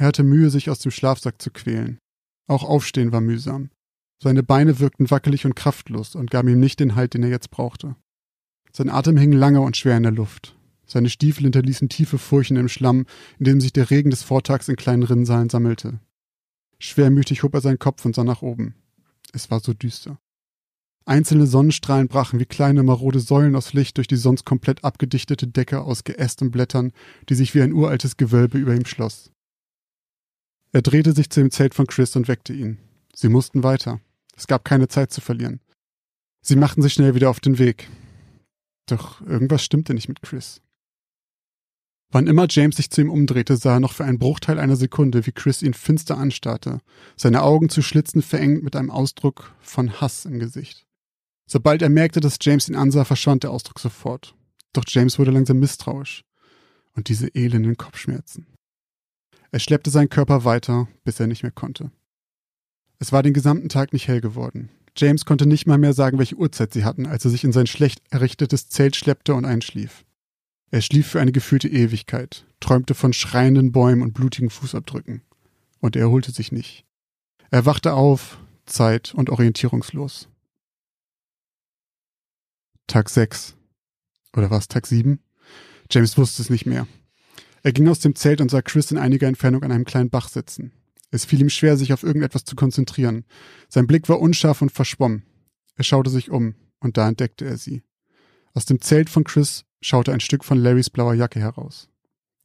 Er 0.00 0.06
hatte 0.06 0.22
Mühe, 0.22 0.48
sich 0.48 0.70
aus 0.70 0.78
dem 0.78 0.92
Schlafsack 0.92 1.42
zu 1.42 1.50
quälen. 1.50 1.98
Auch 2.46 2.64
Aufstehen 2.64 3.12
war 3.12 3.20
mühsam. 3.20 3.68
Seine 4.18 4.42
Beine 4.42 4.78
wirkten 4.78 5.10
wackelig 5.10 5.44
und 5.44 5.54
kraftlos 5.54 6.14
und 6.14 6.30
gaben 6.30 6.48
ihm 6.48 6.58
nicht 6.58 6.80
den 6.80 6.94
Halt, 6.94 7.12
den 7.12 7.22
er 7.22 7.28
jetzt 7.28 7.50
brauchte. 7.50 7.96
Sein 8.72 8.88
Atem 8.88 9.18
hing 9.18 9.30
lange 9.30 9.60
und 9.60 9.76
schwer 9.76 9.98
in 9.98 10.04
der 10.04 10.12
Luft. 10.12 10.56
Seine 10.86 11.10
Stiefel 11.10 11.42
hinterließen 11.42 11.90
tiefe 11.90 12.16
Furchen 12.16 12.56
im 12.56 12.68
Schlamm, 12.68 13.04
in 13.38 13.44
dem 13.44 13.60
sich 13.60 13.74
der 13.74 13.90
Regen 13.90 14.08
des 14.08 14.22
Vortags 14.22 14.68
in 14.70 14.76
kleinen 14.76 15.02
Rinnsalen 15.02 15.50
sammelte. 15.50 16.00
Schwermütig 16.78 17.42
hob 17.42 17.52
er 17.52 17.60
seinen 17.60 17.78
Kopf 17.78 18.02
und 18.06 18.14
sah 18.14 18.24
nach 18.24 18.40
oben. 18.40 18.76
Es 19.34 19.50
war 19.50 19.60
so 19.60 19.74
düster. 19.74 20.18
Einzelne 21.04 21.46
Sonnenstrahlen 21.46 22.08
brachen 22.08 22.40
wie 22.40 22.46
kleine 22.46 22.82
marode 22.84 23.20
Säulen 23.20 23.54
aus 23.54 23.74
Licht 23.74 23.98
durch 23.98 24.08
die 24.08 24.16
sonst 24.16 24.46
komplett 24.46 24.82
abgedichtete 24.82 25.46
Decke 25.46 25.82
aus 25.82 26.04
geässten 26.04 26.50
Blättern, 26.50 26.92
die 27.28 27.34
sich 27.34 27.54
wie 27.54 27.60
ein 27.60 27.74
uraltes 27.74 28.16
Gewölbe 28.16 28.56
über 28.56 28.74
ihm 28.74 28.86
schloss. 28.86 29.30
Er 30.72 30.82
drehte 30.82 31.12
sich 31.12 31.30
zu 31.30 31.40
dem 31.40 31.50
Zelt 31.50 31.74
von 31.74 31.86
Chris 31.86 32.14
und 32.16 32.28
weckte 32.28 32.52
ihn. 32.52 32.78
Sie 33.14 33.28
mussten 33.28 33.62
weiter. 33.62 34.00
Es 34.36 34.46
gab 34.46 34.64
keine 34.64 34.88
Zeit 34.88 35.12
zu 35.12 35.20
verlieren. 35.20 35.60
Sie 36.42 36.56
machten 36.56 36.80
sich 36.80 36.92
schnell 36.92 37.14
wieder 37.14 37.28
auf 37.28 37.40
den 37.40 37.58
Weg. 37.58 37.88
Doch 38.86 39.20
irgendwas 39.20 39.64
stimmte 39.64 39.94
nicht 39.94 40.08
mit 40.08 40.22
Chris. 40.22 40.62
Wann 42.12 42.26
immer 42.26 42.46
James 42.48 42.76
sich 42.76 42.90
zu 42.90 43.00
ihm 43.00 43.10
umdrehte, 43.10 43.56
sah 43.56 43.74
er 43.74 43.80
noch 43.80 43.92
für 43.92 44.04
einen 44.04 44.18
Bruchteil 44.18 44.58
einer 44.58 44.74
Sekunde, 44.74 45.26
wie 45.26 45.32
Chris 45.32 45.62
ihn 45.62 45.74
finster 45.74 46.18
anstarrte, 46.18 46.80
seine 47.16 47.42
Augen 47.42 47.68
zu 47.68 47.82
Schlitzen 47.82 48.22
verengt 48.22 48.64
mit 48.64 48.74
einem 48.74 48.90
Ausdruck 48.90 49.54
von 49.60 50.00
Hass 50.00 50.24
im 50.24 50.40
Gesicht. 50.40 50.86
Sobald 51.46 51.82
er 51.82 51.88
merkte, 51.88 52.20
dass 52.20 52.38
James 52.40 52.68
ihn 52.68 52.74
ansah, 52.74 53.04
verschwand 53.04 53.44
der 53.44 53.52
Ausdruck 53.52 53.78
sofort. 53.78 54.34
Doch 54.72 54.84
James 54.86 55.18
wurde 55.18 55.30
langsam 55.30 55.58
misstrauisch. 55.58 56.24
Und 56.94 57.08
diese 57.08 57.28
elenden 57.34 57.76
Kopfschmerzen. 57.76 58.46
Er 59.52 59.58
schleppte 59.58 59.90
seinen 59.90 60.08
Körper 60.08 60.44
weiter, 60.44 60.88
bis 61.04 61.18
er 61.18 61.26
nicht 61.26 61.42
mehr 61.42 61.52
konnte. 61.52 61.90
Es 62.98 63.12
war 63.12 63.22
den 63.22 63.34
gesamten 63.34 63.68
Tag 63.68 63.92
nicht 63.92 64.08
hell 64.08 64.20
geworden. 64.20 64.68
James 64.96 65.24
konnte 65.24 65.46
nicht 65.46 65.66
mal 65.66 65.78
mehr 65.78 65.92
sagen, 65.92 66.18
welche 66.18 66.36
Uhrzeit 66.36 66.72
sie 66.72 66.84
hatten, 66.84 67.06
als 67.06 67.24
er 67.24 67.30
sich 67.30 67.44
in 67.44 67.52
sein 67.52 67.66
schlecht 67.66 68.02
errichtetes 68.10 68.68
Zelt 68.68 68.96
schleppte 68.96 69.34
und 69.34 69.44
einschlief. 69.44 70.04
Er 70.70 70.82
schlief 70.82 71.08
für 71.08 71.20
eine 71.20 71.32
gefühlte 71.32 71.68
Ewigkeit, 71.68 72.44
träumte 72.60 72.94
von 72.94 73.12
schreienden 73.12 73.72
Bäumen 73.72 74.02
und 74.02 74.12
blutigen 74.12 74.50
Fußabdrücken. 74.50 75.22
Und 75.80 75.96
er 75.96 76.02
erholte 76.02 76.30
sich 76.30 76.52
nicht. 76.52 76.84
Er 77.50 77.66
wachte 77.66 77.94
auf, 77.94 78.38
zeit- 78.66 79.14
und 79.14 79.30
orientierungslos. 79.30 80.28
Tag 82.86 83.08
6. 83.08 83.56
Oder 84.36 84.50
war 84.50 84.58
es 84.58 84.68
Tag 84.68 84.86
7? 84.86 85.20
James 85.90 86.16
wusste 86.18 86.42
es 86.42 86.50
nicht 86.50 86.66
mehr. 86.66 86.86
Er 87.62 87.72
ging 87.72 87.88
aus 87.88 88.00
dem 88.00 88.14
Zelt 88.14 88.40
und 88.40 88.50
sah 88.50 88.62
Chris 88.62 88.90
in 88.90 88.98
einiger 88.98 89.28
Entfernung 89.28 89.62
an 89.62 89.72
einem 89.72 89.84
kleinen 89.84 90.10
Bach 90.10 90.28
sitzen. 90.28 90.72
Es 91.10 91.24
fiel 91.24 91.40
ihm 91.40 91.50
schwer, 91.50 91.76
sich 91.76 91.92
auf 91.92 92.02
irgendetwas 92.02 92.44
zu 92.44 92.56
konzentrieren. 92.56 93.24
Sein 93.68 93.86
Blick 93.86 94.08
war 94.08 94.20
unscharf 94.20 94.62
und 94.62 94.70
verschwommen. 94.70 95.24
Er 95.74 95.84
schaute 95.84 96.10
sich 96.10 96.30
um, 96.30 96.54
und 96.78 96.96
da 96.96 97.08
entdeckte 97.08 97.44
er 97.44 97.56
sie. 97.56 97.82
Aus 98.54 98.64
dem 98.64 98.80
Zelt 98.80 99.10
von 99.10 99.24
Chris 99.24 99.64
schaute 99.80 100.12
ein 100.12 100.20
Stück 100.20 100.44
von 100.44 100.58
Larrys 100.58 100.90
blauer 100.90 101.14
Jacke 101.14 101.40
heraus. 101.40 101.88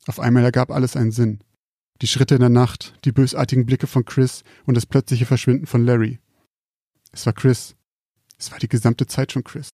Auf 0.08 0.20
einmal 0.20 0.44
ergab 0.44 0.72
alles 0.72 0.96
einen 0.96 1.12
Sinn. 1.12 1.40
Die 2.02 2.08
Schritte 2.08 2.36
in 2.36 2.42
der 2.42 2.50
Nacht, 2.50 2.94
die 3.06 3.12
bösartigen 3.12 3.66
Blicke 3.66 3.88
von 3.88 4.06
Chris 4.06 4.44
und 4.66 4.76
das 4.76 4.86
plötzliche 4.86 5.26
Verschwinden 5.26 5.66
von 5.66 5.86
Larry. 5.86 6.20
Es 7.12 7.26
war 7.26 7.34
Chris. 7.34 7.76
Es 8.38 8.52
war 8.52 8.60
die 8.60 8.68
gesamte 8.68 9.08
Zeit 9.08 9.32
schon 9.32 9.44
Chris. 9.44 9.70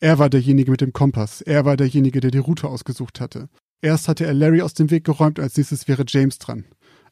Er 0.00 0.18
war 0.18 0.30
derjenige 0.30 0.70
mit 0.70 0.80
dem 0.80 0.92
Kompass. 0.92 1.42
Er 1.42 1.64
war 1.64 1.76
derjenige, 1.76 2.20
der 2.20 2.30
die 2.30 2.38
Route 2.38 2.68
ausgesucht 2.68 3.20
hatte. 3.20 3.48
Erst 3.82 4.08
hatte 4.08 4.26
er 4.26 4.34
Larry 4.34 4.62
aus 4.62 4.74
dem 4.74 4.90
Weg 4.90 5.04
geräumt, 5.04 5.38
als 5.38 5.56
nächstes 5.56 5.88
wäre 5.88 6.04
James 6.06 6.38
dran. 6.38 6.64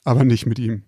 Aber 0.03 0.25
nicht 0.25 0.47
mit 0.47 0.59
ihm. 0.59 0.85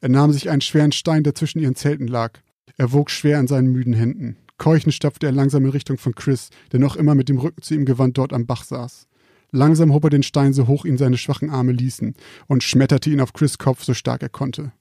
Er 0.00 0.08
nahm 0.08 0.32
sich 0.32 0.50
einen 0.50 0.60
schweren 0.60 0.92
Stein, 0.92 1.22
der 1.22 1.34
zwischen 1.34 1.58
ihren 1.58 1.74
Zelten 1.74 2.06
lag. 2.06 2.40
Er 2.76 2.92
wog 2.92 3.10
schwer 3.10 3.40
in 3.40 3.46
seinen 3.46 3.72
müden 3.72 3.94
Händen. 3.94 4.36
Keuchend 4.58 4.94
stapfte 4.94 5.26
er 5.26 5.32
langsam 5.32 5.64
in 5.64 5.70
Richtung 5.70 5.98
von 5.98 6.14
Chris, 6.14 6.50
der 6.72 6.80
noch 6.80 6.96
immer 6.96 7.14
mit 7.14 7.28
dem 7.28 7.38
Rücken 7.38 7.62
zu 7.62 7.74
ihm 7.74 7.84
gewandt 7.84 8.18
dort 8.18 8.32
am 8.32 8.46
Bach 8.46 8.64
saß. 8.64 9.06
Langsam 9.50 9.92
hob 9.92 10.04
er 10.04 10.10
den 10.10 10.22
Stein 10.22 10.52
so 10.52 10.66
hoch 10.66 10.84
ihn 10.84 10.98
seine 10.98 11.16
schwachen 11.16 11.48
Arme 11.48 11.72
ließen 11.72 12.14
und 12.48 12.62
schmetterte 12.62 13.10
ihn 13.10 13.20
auf 13.20 13.32
Chris 13.32 13.58
Kopf 13.58 13.82
so 13.82 13.94
stark 13.94 14.22
er 14.22 14.28
konnte. 14.28 14.72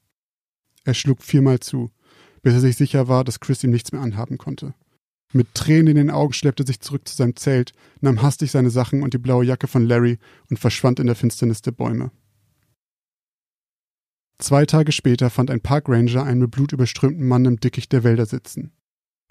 Er 0.84 0.94
schlug 0.94 1.22
viermal 1.24 1.60
zu, 1.60 1.92
bis 2.42 2.54
er 2.54 2.60
sich 2.60 2.76
sicher 2.76 3.08
war, 3.08 3.24
dass 3.24 3.40
Chris 3.40 3.64
ihm 3.64 3.72
nichts 3.72 3.92
mehr 3.92 4.02
anhaben 4.02 4.38
konnte. 4.38 4.74
Mit 5.34 5.54
Tränen 5.54 5.88
in 5.88 5.96
den 5.96 6.10
Augen 6.10 6.34
schleppte 6.34 6.64
er 6.64 6.68
sich 6.68 6.80
zurück 6.80 7.08
zu 7.08 7.16
seinem 7.16 7.36
Zelt, 7.36 7.74
nahm 8.00 8.22
hastig 8.22 8.52
seine 8.52 8.70
Sachen 8.70 9.04
und 9.04 9.14
die 9.14 9.18
blaue 9.18 9.44
Jacke 9.46 9.68
von 9.68 9.86
Larry 9.86 10.20
und 10.50 10.58
verschwand 10.58 11.00
in 11.00 11.08
der 11.08 11.16
Finsternis 11.16 11.62
der 11.62 11.72
Bäume. 11.72 12.12
Zwei 14.40 14.66
Tage 14.66 14.92
später 14.92 15.30
fand 15.30 15.50
ein 15.50 15.62
Parkranger 15.62 16.24
einen 16.24 16.42
mit 16.42 16.52
Blut 16.52 16.72
überströmten 16.72 17.28
Mann 17.28 17.46
im 17.46 17.60
Dickicht 17.60 17.92
der 17.92 18.04
Wälder 18.04 18.26
sitzen. 18.26 18.72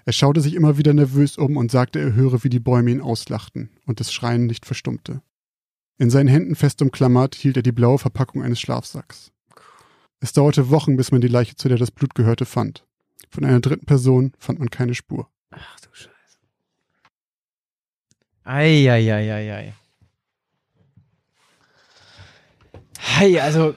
Er 0.05 0.13
schaute 0.13 0.41
sich 0.41 0.55
immer 0.55 0.79
wieder 0.79 0.95
nervös 0.95 1.39
um 1.39 1.57
und 1.57 1.71
sagte, 1.71 1.99
er 1.99 2.15
höre, 2.15 2.45
wie 2.45 2.49
die 2.49 2.61
Bäume 2.61 2.91
ihn 2.91 3.01
auslachten 3.01 3.71
und 3.87 4.01
das 4.01 4.13
Schreien 4.13 4.47
nicht 4.47 4.67
verstummte. 4.67 5.23
In 5.99 6.11
seinen 6.11 6.29
Händen 6.29 6.57
fest 6.57 6.83
umklammert 6.83 7.35
hielt 7.35 7.57
er 7.57 7.63
die 7.63 7.73
blaue 7.73 7.99
Verpackung 7.99 8.43
eines 8.43 8.61
Schlafsacks. 8.61 9.33
Es 10.21 10.33
dauerte 10.33 10.71
Wochen, 10.71 10.97
bis 10.97 11.11
man 11.11 11.21
die 11.21 11.29
Leiche, 11.29 11.57
zu 11.57 11.69
der 11.69 11.79
das 11.79 11.91
Blut 11.91 12.15
gehörte, 12.15 12.45
fand. 12.45 12.85
Von 13.31 13.45
einer 13.45 13.61
dritten 13.61 13.87
Person 13.87 14.33
fand 14.39 14.59
man 14.59 14.71
keine 14.71 14.95
Spur. 14.95 15.29
Ach 15.59 15.81
du 15.81 15.89
Scheiße. 15.93 16.11
Eieieiei. 18.45 19.75
Hey, 22.99 23.41
also, 23.41 23.75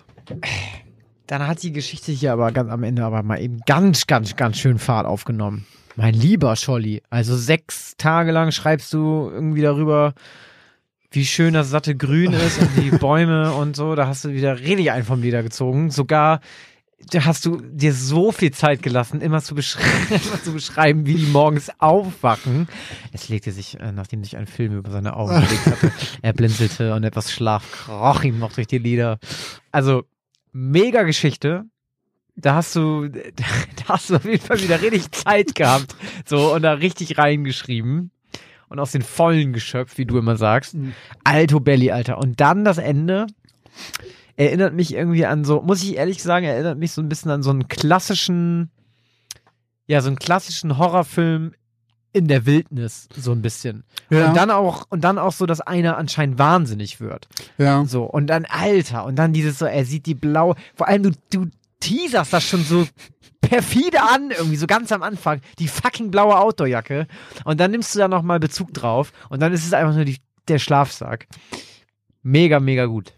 dann 1.27 1.47
hat 1.47 1.63
die 1.63 1.71
Geschichte 1.71 2.11
hier 2.11 2.33
aber 2.33 2.51
ganz 2.51 2.69
am 2.71 2.83
Ende 2.83 3.03
aber 3.03 3.23
mal 3.23 3.41
eben 3.41 3.59
ganz, 3.65 4.07
ganz, 4.07 4.35
ganz 4.35 4.57
schön 4.57 4.79
Fahrt 4.79 5.05
aufgenommen. 5.05 5.65
Mein 5.95 6.13
lieber 6.13 6.55
Scholli, 6.55 7.01
also 7.09 7.35
sechs 7.35 7.95
Tage 7.97 8.31
lang 8.31 8.51
schreibst 8.51 8.93
du 8.93 9.29
irgendwie 9.31 9.61
darüber, 9.61 10.13
wie 11.11 11.25
schön 11.25 11.53
das 11.53 11.69
satte 11.69 11.95
Grün 11.95 12.33
ist 12.33 12.59
und 12.59 12.69
die 12.77 12.91
Bäume 12.97 13.53
und 13.53 13.75
so. 13.75 13.95
Da 13.95 14.07
hast 14.07 14.25
du 14.25 14.29
wieder 14.29 14.59
richtig 14.59 14.91
einen 14.91 15.05
vom 15.05 15.21
Leder 15.21 15.43
gezogen. 15.43 15.91
Sogar 15.91 16.39
da 17.11 17.25
hast 17.25 17.45
du 17.45 17.57
dir 17.57 17.93
so 17.93 18.31
viel 18.31 18.51
Zeit 18.51 18.83
gelassen, 18.83 19.21
immer 19.21 19.41
zu, 19.41 19.55
beschre 19.55 19.81
immer 20.09 20.43
zu 20.43 20.53
beschreiben, 20.53 21.05
wie 21.05 21.15
die 21.15 21.25
morgens 21.25 21.71
aufwachen. 21.79 22.67
Es 23.11 23.29
legte 23.29 23.51
sich, 23.51 23.79
äh, 23.79 23.91
nachdem 23.91 24.23
sich 24.23 24.37
ein 24.37 24.47
Film 24.47 24.77
über 24.77 24.91
seine 24.91 25.15
Augen 25.15 25.35
gelegt 25.41 25.65
hatte, 25.65 25.91
er 26.21 26.33
blinzelte 26.33 26.93
und 26.93 27.03
etwas 27.03 27.31
Schlaf 27.31 27.71
kroch 27.71 28.23
ihm 28.23 28.39
noch 28.39 28.53
durch 28.53 28.67
die 28.67 28.77
Lider. 28.77 29.19
Also, 29.71 30.03
mega 30.51 31.03
Geschichte 31.03 31.65
da 32.41 32.55
hast 32.55 32.75
du, 32.75 33.07
da 33.09 33.23
hast 33.87 34.09
du 34.09 34.15
auf 34.15 34.25
jeden 34.25 34.45
Fall 34.45 34.61
wieder 34.61 34.81
richtig 34.81 35.11
Zeit 35.11 35.55
gehabt. 35.55 35.95
So, 36.25 36.53
und 36.53 36.63
da 36.63 36.73
richtig 36.73 37.17
reingeschrieben. 37.17 38.11
Und 38.69 38.79
aus 38.79 38.91
den 38.91 39.01
Vollen 39.01 39.51
geschöpft, 39.51 39.97
wie 39.97 40.05
du 40.05 40.17
immer 40.19 40.37
sagst. 40.37 40.75
Mhm. 40.75 40.93
Alto 41.23 41.59
Belly, 41.59 41.91
Alter. 41.91 42.19
Und 42.19 42.39
dann 42.39 42.63
das 42.63 42.77
Ende. 42.77 43.25
Erinnert 44.39 44.73
mich 44.73 44.93
irgendwie 44.93 45.25
an 45.25 45.43
so, 45.43 45.61
muss 45.61 45.83
ich 45.83 45.97
ehrlich 45.97 46.23
sagen, 46.23 46.45
erinnert 46.45 46.77
mich 46.77 46.93
so 46.93 47.01
ein 47.01 47.09
bisschen 47.09 47.29
an 47.29 47.43
so 47.43 47.49
einen 47.49 47.67
klassischen, 47.67 48.71
ja, 49.85 49.99
so 49.99 50.07
einen 50.07 50.17
klassischen 50.17 50.77
Horrorfilm 50.77 51.51
in 52.13 52.29
der 52.29 52.45
Wildnis 52.45 53.09
so 53.15 53.33
ein 53.33 53.41
bisschen. 53.41 53.83
Ja. 54.09 54.29
Und 54.29 54.37
dann 54.37 54.49
auch 54.49 54.85
und 54.89 55.03
dann 55.03 55.17
auch 55.17 55.33
so, 55.33 55.45
dass 55.45 55.59
einer 55.59 55.97
anscheinend 55.97 56.39
wahnsinnig 56.39 57.01
wird. 57.01 57.27
Ja. 57.57 57.83
So 57.83 58.05
und 58.05 58.27
dann 58.27 58.45
Alter 58.45 59.03
und 59.03 59.17
dann 59.17 59.33
dieses 59.33 59.59
so, 59.59 59.65
er 59.65 59.83
sieht 59.83 60.05
die 60.05 60.15
blau, 60.15 60.55
vor 60.73 60.87
allem 60.87 61.03
du 61.03 61.11
du 61.31 61.47
teaserst 61.81 62.31
das 62.31 62.45
schon 62.45 62.63
so 62.63 62.87
perfide 63.41 64.01
an 64.01 64.31
irgendwie 64.31 64.55
so 64.55 64.67
ganz 64.67 64.93
am 64.93 65.03
Anfang 65.03 65.41
die 65.59 65.67
fucking 65.67 66.11
blaue 66.11 66.37
Outdoorjacke 66.37 67.07
und 67.43 67.59
dann 67.59 67.71
nimmst 67.71 67.93
du 67.93 67.99
da 67.99 68.07
noch 68.07 68.23
mal 68.23 68.39
Bezug 68.39 68.73
drauf 68.73 69.11
und 69.29 69.41
dann 69.41 69.51
ist 69.51 69.65
es 69.65 69.73
einfach 69.73 69.95
nur 69.95 70.05
die, 70.05 70.17
der 70.47 70.59
Schlafsack. 70.59 71.27
Mega 72.23 72.61
mega 72.61 72.85
gut. 72.85 73.13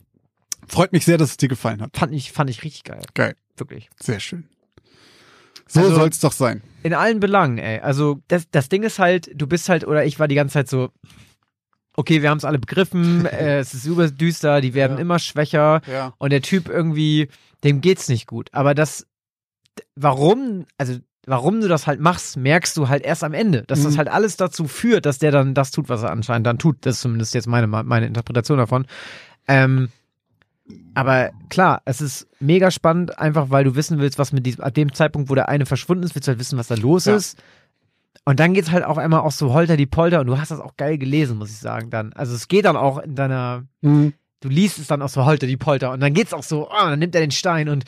Freut 0.72 0.94
mich 0.94 1.04
sehr, 1.06 1.18
dass 1.18 1.32
es 1.32 1.38
dir 1.38 1.50
gefallen 1.50 1.82
hat. 1.82 1.98
Fand 1.98 2.14
ich 2.14 2.32
fand 2.32 2.50
ich 2.50 2.64
richtig 2.64 2.86
geil. 2.86 3.02
Geil. 3.14 3.36
Wirklich. 3.58 3.90
Sehr 4.00 4.20
schön. 4.22 4.46
So 5.68 5.82
Also- 5.82 5.96
soll's 5.96 6.20
doch 6.20 6.32
sein. 6.32 6.62
In 6.84 6.94
allen 6.94 7.20
Belangen, 7.20 7.58
ey. 7.58 7.80
Also 7.80 8.22
das, 8.30 8.50
das 8.52 8.70
Ding 8.70 8.84
ist 8.84 8.98
halt, 8.98 9.30
du 9.36 9.48
bist 9.48 9.68
halt, 9.70 9.86
oder 9.86 10.06
ich 10.06 10.18
war 10.20 10.28
die 10.28 10.36
ganze 10.36 10.54
Zeit 10.54 10.70
so, 10.70 10.90
okay, 11.96 12.22
wir 12.22 12.30
haben 12.30 12.38
es 12.38 12.46
alle 12.46 12.58
begriffen, 12.60 13.26
äh, 13.26 13.60
es 13.60 13.74
ist 13.74 13.84
super 13.84 14.10
düster, 14.10 14.62
die 14.62 14.74
werden 14.74 14.98
Ja. 14.98 15.02
immer 15.02 15.20
schwächer 15.20 15.82
Ja. 15.92 16.14
und 16.18 16.32
der 16.32 16.42
Typ 16.42 16.70
irgendwie, 16.70 17.28
dem 17.66 17.82
geht's 17.82 18.08
nicht 18.10 18.26
gut. 18.28 18.50
Aber 18.54 18.74
das, 18.74 19.06
warum, 19.96 20.66
also 20.78 20.98
warum 21.28 21.62
du 21.62 21.68
das 21.68 21.86
halt 21.88 22.00
machst, 22.00 22.38
merkst 22.38 22.76
du 22.78 22.88
halt 22.90 23.04
erst 23.04 23.24
am 23.24 23.34
Ende. 23.34 23.64
Dass 23.68 23.84
das 23.84 23.94
Mhm. 23.94 23.98
halt 24.00 24.08
alles 24.08 24.38
dazu 24.38 24.68
führt, 24.68 25.06
dass 25.06 25.20
der 25.20 25.32
dann 25.32 25.54
das 25.54 25.72
tut, 25.72 25.90
was 25.90 26.02
er 26.04 26.12
anscheinend 26.12 26.48
dann 26.48 26.58
tut. 26.58 26.78
Das 26.86 26.96
ist 26.96 27.02
zumindest 27.02 27.34
jetzt 27.36 27.48
meine, 27.48 27.68
meine 27.68 28.06
Interpretation 28.08 28.58
davon. 28.58 28.88
Ähm, 29.48 29.90
aber 30.94 31.32
klar, 31.50 31.82
es 31.86 32.02
ist 32.02 32.28
mega 32.40 32.70
spannend, 32.72 33.18
einfach 33.20 33.50
weil 33.50 33.64
du 33.64 33.76
wissen 33.76 34.00
willst, 34.00 34.20
was 34.20 34.32
mit 34.34 34.46
diesem, 34.46 34.64
ab 34.64 34.74
dem 34.74 34.94
Zeitpunkt, 34.94 35.30
wo 35.30 35.36
der 35.36 35.50
eine 35.50 35.66
verschwunden 35.66 36.04
ist, 36.04 36.16
willst 36.16 36.28
du 36.28 36.32
halt 36.32 36.40
wissen, 36.40 36.58
was 36.58 36.68
da 36.68 36.76
los 36.76 37.06
Ja. 37.06 37.16
ist. 37.16 37.38
Und 38.26 38.40
dann 38.40 38.54
geht's 38.54 38.72
halt 38.72 38.84
auch 38.84 38.98
einmal 38.98 39.22
auch 39.22 39.32
so 39.32 39.52
holter 39.54 39.78
die 39.78 39.86
Polter 39.88 40.20
und 40.20 40.28
du 40.28 40.38
hast 40.38 40.52
das 40.52 40.60
auch 40.60 40.76
geil 40.78 40.98
gelesen, 40.98 41.38
muss 41.38 41.50
ich 41.50 41.58
sagen, 41.58 41.90
dann. 41.90 42.14
Also 42.14 42.36
es 42.36 42.48
geht 42.48 42.66
dann 42.66 42.76
auch 42.78 43.00
in 43.00 43.16
deiner, 43.16 43.64
Mhm. 43.82 44.14
du 44.42 44.50
liest 44.50 44.78
es 44.80 44.88
dann 44.88 45.02
auch 45.02 45.10
so 45.10 45.26
holter 45.26 45.48
die 45.48 45.58
Polter 45.58 45.92
und 45.92 46.02
dann 46.02 46.14
geht's 46.14 46.34
auch 46.34 46.44
so, 46.44 46.68
oh, 46.70 46.74
dann 46.86 47.00
nimmt 47.00 47.16
er 47.16 47.22
den 47.22 47.32
Stein 47.32 47.70
und 47.70 47.84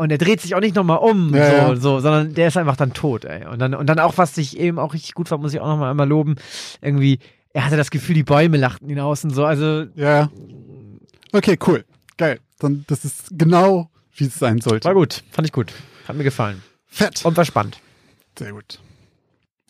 und 0.00 0.12
er 0.12 0.18
dreht 0.18 0.40
sich 0.40 0.54
auch 0.54 0.60
nicht 0.60 0.76
nochmal 0.76 0.98
um, 0.98 1.34
Ja, 1.34 1.46
so, 1.50 1.54
ja. 1.56 1.76
so, 1.76 1.98
sondern 2.00 2.32
der 2.32 2.48
ist 2.48 2.56
einfach 2.56 2.76
dann 2.76 2.92
tot, 2.92 3.24
ey. 3.24 3.46
Und 3.46 3.58
dann, 3.58 3.74
und 3.74 3.86
dann 3.88 3.98
auch, 3.98 4.16
was 4.16 4.38
ich 4.38 4.56
eben 4.56 4.78
auch 4.78 4.94
richtig 4.94 5.14
gut 5.14 5.28
fand, 5.28 5.42
muss 5.42 5.52
ich 5.52 5.58
auch 5.60 5.66
nochmal 5.66 5.90
einmal 5.90 6.08
loben, 6.08 6.36
irgendwie, 6.80 7.18
er 7.52 7.64
hatte 7.64 7.76
das 7.76 7.90
Gefühl, 7.90 8.14
die 8.14 8.22
Bäume 8.22 8.58
lachten 8.58 8.88
ihn 8.88 9.00
aus 9.00 9.24
und 9.24 9.30
so, 9.30 9.44
also, 9.44 9.86
Ja. 9.96 10.30
Okay, 11.32 11.58
cool. 11.66 11.84
Geil. 12.16 12.40
Dann, 12.58 12.84
das 12.88 13.04
ist 13.04 13.28
genau, 13.30 13.90
wie 14.14 14.24
es 14.24 14.38
sein 14.38 14.60
sollte. 14.60 14.84
war 14.86 14.94
gut, 14.94 15.22
fand 15.30 15.46
ich 15.46 15.52
gut. 15.52 15.72
Hat 16.06 16.16
mir 16.16 16.24
gefallen. 16.24 16.62
Fett. 16.86 17.24
Und 17.24 17.36
war 17.36 17.44
spannend. 17.44 17.78
Sehr 18.38 18.52
gut. 18.52 18.80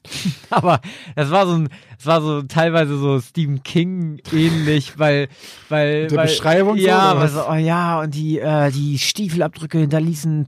Aber 0.51 0.81
das 1.17 1.31
war 1.31 1.47
so 1.47 1.55
ein, 1.55 1.69
das 1.97 2.07
war 2.07 2.23
so 2.23 2.43
teilweise 2.43 2.97
so 2.97 3.21
Stephen 3.21 3.63
King 3.63 4.21
ähnlich, 4.33 4.99
weil, 4.99 5.29
weil, 5.69 6.03
Mit 6.03 6.13
der 6.13 6.19
weil, 6.19 6.27
Beschreibung 6.29 6.79
so, 6.79 6.87
ja, 6.87 7.11
oder 7.13 7.21
weil 7.21 7.25
was? 7.27 7.33
so, 7.35 7.51
oh 7.51 7.55
ja, 7.55 8.01
und 8.01 8.15
die, 8.15 8.39
äh, 8.39 8.71
die 8.71 8.99
Stiefelabdrücke 8.99 9.79
hinterließen 9.79 10.47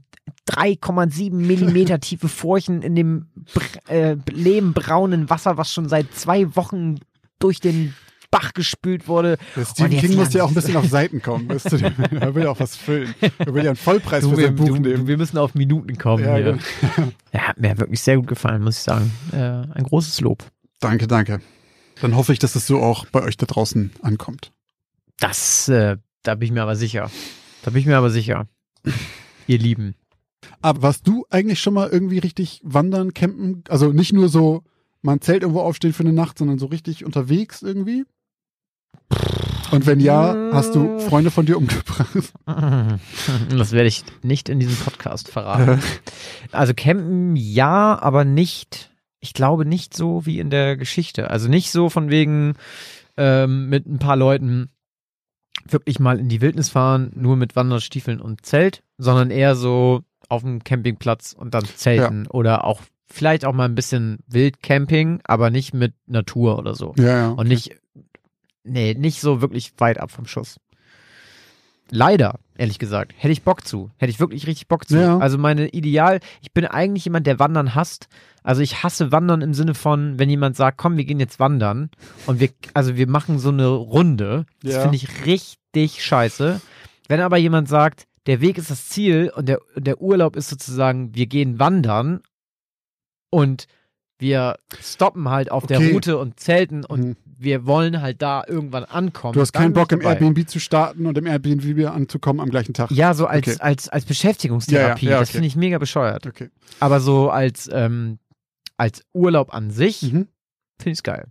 3,7 0.49 1.33
Millimeter 1.33 1.99
tiefe 1.99 2.27
Furchen 2.27 2.81
in 2.81 2.95
dem 2.95 3.27
br- 3.53 3.91
äh, 3.91 4.17
lehmbraunen 4.31 5.29
Wasser, 5.29 5.57
was 5.57 5.71
schon 5.71 5.87
seit 5.89 6.13
zwei 6.15 6.55
Wochen 6.55 6.95
durch 7.39 7.59
den 7.59 7.93
Bach 8.31 8.53
gespült 8.53 9.07
wurde. 9.07 9.37
Der 9.55 9.65
Stephen 9.65 9.97
King 9.99 10.15
muss 10.15 10.33
ja 10.33 10.43
auch 10.43 10.47
ein 10.47 10.53
bisschen 10.53 10.77
auf 10.77 10.87
Seiten 10.87 11.21
kommen. 11.21 11.49
Weißt 11.49 11.71
du? 11.71 11.77
Er 12.19 12.33
will 12.33 12.43
ja 12.45 12.49
auch 12.51 12.59
was 12.59 12.75
füllen. 12.77 13.13
Er 13.37 13.53
will 13.53 13.63
ja 13.63 13.71
einen 13.71 13.75
Vollpreis 13.75 14.23
Du, 14.23 14.31
für 14.31 14.37
wir, 14.37 14.45
sein 14.47 14.55
Buch 14.55 14.67
du, 14.67 14.75
nehmen. 14.77 15.05
wir 15.07 15.17
müssen 15.17 15.37
auf 15.37 15.53
Minuten 15.53 15.97
kommen 15.97 16.23
Ja, 16.23 16.35
hier. 16.35 16.43
genau. 16.95 17.11
Ja, 17.33 17.39
hat 17.49 17.59
mir 17.59 17.77
wirklich 17.77 18.01
sehr 18.01 18.15
gut 18.15 18.27
gefallen, 18.27 18.63
muss 18.63 18.77
ich 18.77 18.83
sagen. 18.83 19.11
Äh, 19.33 19.37
ein 19.37 19.83
großes 19.83 20.21
Lob. 20.21 20.43
Danke, 20.79 21.07
danke. 21.07 21.41
Dann 22.01 22.15
hoffe 22.15 22.33
ich, 22.33 22.39
dass 22.39 22.55
es 22.55 22.65
so 22.65 22.79
auch 22.79 23.05
bei 23.07 23.21
euch 23.21 23.37
da 23.37 23.45
draußen 23.45 23.91
ankommt. 24.01 24.51
Das, 25.19 25.67
äh, 25.67 25.97
da 26.23 26.35
bin 26.35 26.45
ich 26.47 26.51
mir 26.51 26.63
aber 26.63 26.75
sicher. 26.75 27.11
Da 27.63 27.71
bin 27.71 27.81
ich 27.81 27.85
mir 27.85 27.97
aber 27.97 28.09
sicher. 28.09 28.47
Ihr 29.47 29.59
Lieben. 29.59 29.95
Aber 30.61 30.81
warst 30.81 31.07
du 31.07 31.25
eigentlich 31.29 31.59
schon 31.59 31.73
mal 31.73 31.89
irgendwie 31.89 32.17
richtig 32.19 32.61
wandern, 32.63 33.13
campen? 33.13 33.63
Also 33.69 33.91
nicht 33.91 34.13
nur 34.13 34.29
so 34.29 34.63
mal 35.01 35.13
ein 35.13 35.21
Zelt 35.21 35.43
irgendwo 35.43 35.61
aufstehen 35.61 35.93
für 35.93 36.03
eine 36.03 36.13
Nacht, 36.13 36.37
sondern 36.37 36.57
so 36.59 36.65
richtig 36.67 37.05
unterwegs 37.05 37.61
irgendwie? 37.61 38.05
Und 39.71 39.85
wenn 39.85 39.99
ja, 39.99 40.35
hast 40.51 40.75
du 40.75 40.99
Freunde 40.99 41.31
von 41.31 41.45
dir 41.45 41.57
umgebracht? 41.57 42.33
Das 43.49 43.71
werde 43.71 43.87
ich 43.87 44.03
nicht 44.21 44.49
in 44.49 44.59
diesem 44.59 44.75
Podcast 44.75 45.29
verraten. 45.29 45.81
Also 46.51 46.73
campen 46.73 47.35
ja, 47.35 47.97
aber 48.01 48.25
nicht, 48.25 48.91
ich 49.19 49.33
glaube 49.33 49.65
nicht 49.65 49.95
so 49.95 50.25
wie 50.25 50.39
in 50.39 50.49
der 50.49 50.75
Geschichte. 50.75 51.29
Also 51.29 51.47
nicht 51.47 51.71
so 51.71 51.89
von 51.89 52.09
wegen 52.09 52.55
ähm, 53.17 53.69
mit 53.69 53.85
ein 53.87 53.99
paar 53.99 54.17
Leuten 54.17 54.69
wirklich 55.67 55.99
mal 55.99 56.19
in 56.19 56.27
die 56.27 56.41
Wildnis 56.41 56.69
fahren, 56.69 57.11
nur 57.15 57.37
mit 57.37 57.55
Wanderstiefeln 57.55 58.19
und 58.19 58.45
Zelt, 58.45 58.83
sondern 58.97 59.31
eher 59.31 59.55
so 59.55 60.01
auf 60.27 60.41
dem 60.41 60.63
Campingplatz 60.63 61.33
und 61.37 61.53
dann 61.53 61.65
zelten 61.65 62.27
oder 62.27 62.65
auch 62.65 62.81
vielleicht 63.09 63.45
auch 63.45 63.53
mal 63.53 63.65
ein 63.65 63.75
bisschen 63.75 64.19
Wildcamping, 64.27 65.21
aber 65.23 65.49
nicht 65.49 65.73
mit 65.73 65.93
Natur 66.07 66.57
oder 66.57 66.75
so. 66.75 66.93
Ja, 66.97 67.05
ja. 67.05 67.29
Und 67.29 67.47
nicht, 67.47 67.75
nee, 68.63 68.93
nicht 68.93 69.21
so 69.21 69.41
wirklich 69.41 69.73
weit 69.77 69.99
ab 69.99 70.11
vom 70.11 70.25
Schuss. 70.25 70.57
Leider, 71.93 72.39
ehrlich 72.57 72.79
gesagt, 72.79 73.13
hätte 73.17 73.33
ich 73.33 73.43
Bock 73.43 73.67
zu. 73.67 73.91
Hätte 73.97 74.11
ich 74.11 74.19
wirklich 74.21 74.47
richtig 74.47 74.69
Bock 74.69 74.87
zu. 74.87 74.97
Ja. 74.97 75.17
Also 75.17 75.37
meine 75.37 75.67
Ideal, 75.69 76.21
ich 76.41 76.53
bin 76.53 76.65
eigentlich 76.65 77.03
jemand, 77.03 77.27
der 77.27 77.37
Wandern 77.37 77.75
hasst. 77.75 78.07
Also 78.43 78.61
ich 78.61 78.81
hasse 78.81 79.11
Wandern 79.11 79.41
im 79.41 79.53
Sinne 79.53 79.73
von, 79.73 80.17
wenn 80.17 80.29
jemand 80.29 80.55
sagt, 80.55 80.77
komm, 80.77 80.95
wir 80.95 81.03
gehen 81.03 81.19
jetzt 81.19 81.39
wandern 81.39 81.89
und 82.27 82.39
wir, 82.39 82.49
also 82.73 82.95
wir 82.95 83.07
machen 83.07 83.39
so 83.39 83.49
eine 83.49 83.67
Runde. 83.67 84.45
Das 84.63 84.75
Ja. 84.75 84.81
finde 84.83 84.95
ich 84.95 85.25
richtig 85.25 86.03
scheiße. 86.03 86.61
Wenn 87.09 87.19
aber 87.19 87.37
jemand 87.37 87.67
sagt, 87.67 88.07
der 88.25 88.39
Weg 88.39 88.57
ist 88.57 88.71
das 88.71 88.87
Ziel 88.87 89.29
und 89.35 89.49
der, 89.49 89.59
der 89.75 89.99
Urlaub 90.01 90.37
ist 90.37 90.49
sozusagen, 90.49 91.13
wir 91.13 91.25
gehen 91.27 91.59
wandern 91.59 92.21
und 93.29 93.65
wir 94.17 94.55
stoppen 94.79 95.27
halt 95.29 95.51
auf 95.51 95.65
Okay. 95.65 95.77
der 95.77 95.91
Route 95.91 96.17
und 96.17 96.39
zelten 96.39 96.85
und 96.85 97.01
Mhm. 97.01 97.15
Wir 97.41 97.65
wollen 97.65 98.01
halt 98.01 98.21
da 98.21 98.43
irgendwann 98.47 98.83
ankommen. 98.83 99.33
Du 99.33 99.41
hast 99.41 99.53
keinen 99.53 99.73
Bock, 99.73 99.91
im. 99.91 100.01
Airbnb 100.01 100.47
zu 100.49 100.59
starten 100.59 101.05
und 101.05 101.17
im 101.17 101.25
Airbnb 101.25 101.85
anzukommen 101.87 102.39
am 102.39 102.49
gleichen 102.49 102.73
Tag. 102.73 102.91
Ja, 102.91 103.13
so 103.13 103.25
als, 103.25 103.47
Okay. 103.47 103.57
als, 103.59 103.89
als 103.89 104.05
Beschäftigungstherapie. 104.05 105.05
Ja, 105.05 105.11
ja, 105.11 105.15
ja, 105.17 105.19
Das 105.21 105.29
okay. 105.29 105.37
finde 105.37 105.47
ich 105.47 105.55
mega 105.55 105.77
bescheuert. 105.77 106.27
Okay. 106.27 106.49
Aber 106.79 106.99
so 106.99 107.29
als, 107.29 107.69
ähm, 107.71 108.19
als 108.77 109.03
Urlaub 109.13 109.53
an 109.53 109.71
sich 109.71 110.01
Mhm. 110.03 110.27
finde 110.79 110.91
ich 110.91 110.97
es 110.99 111.03
geil. 111.03 111.25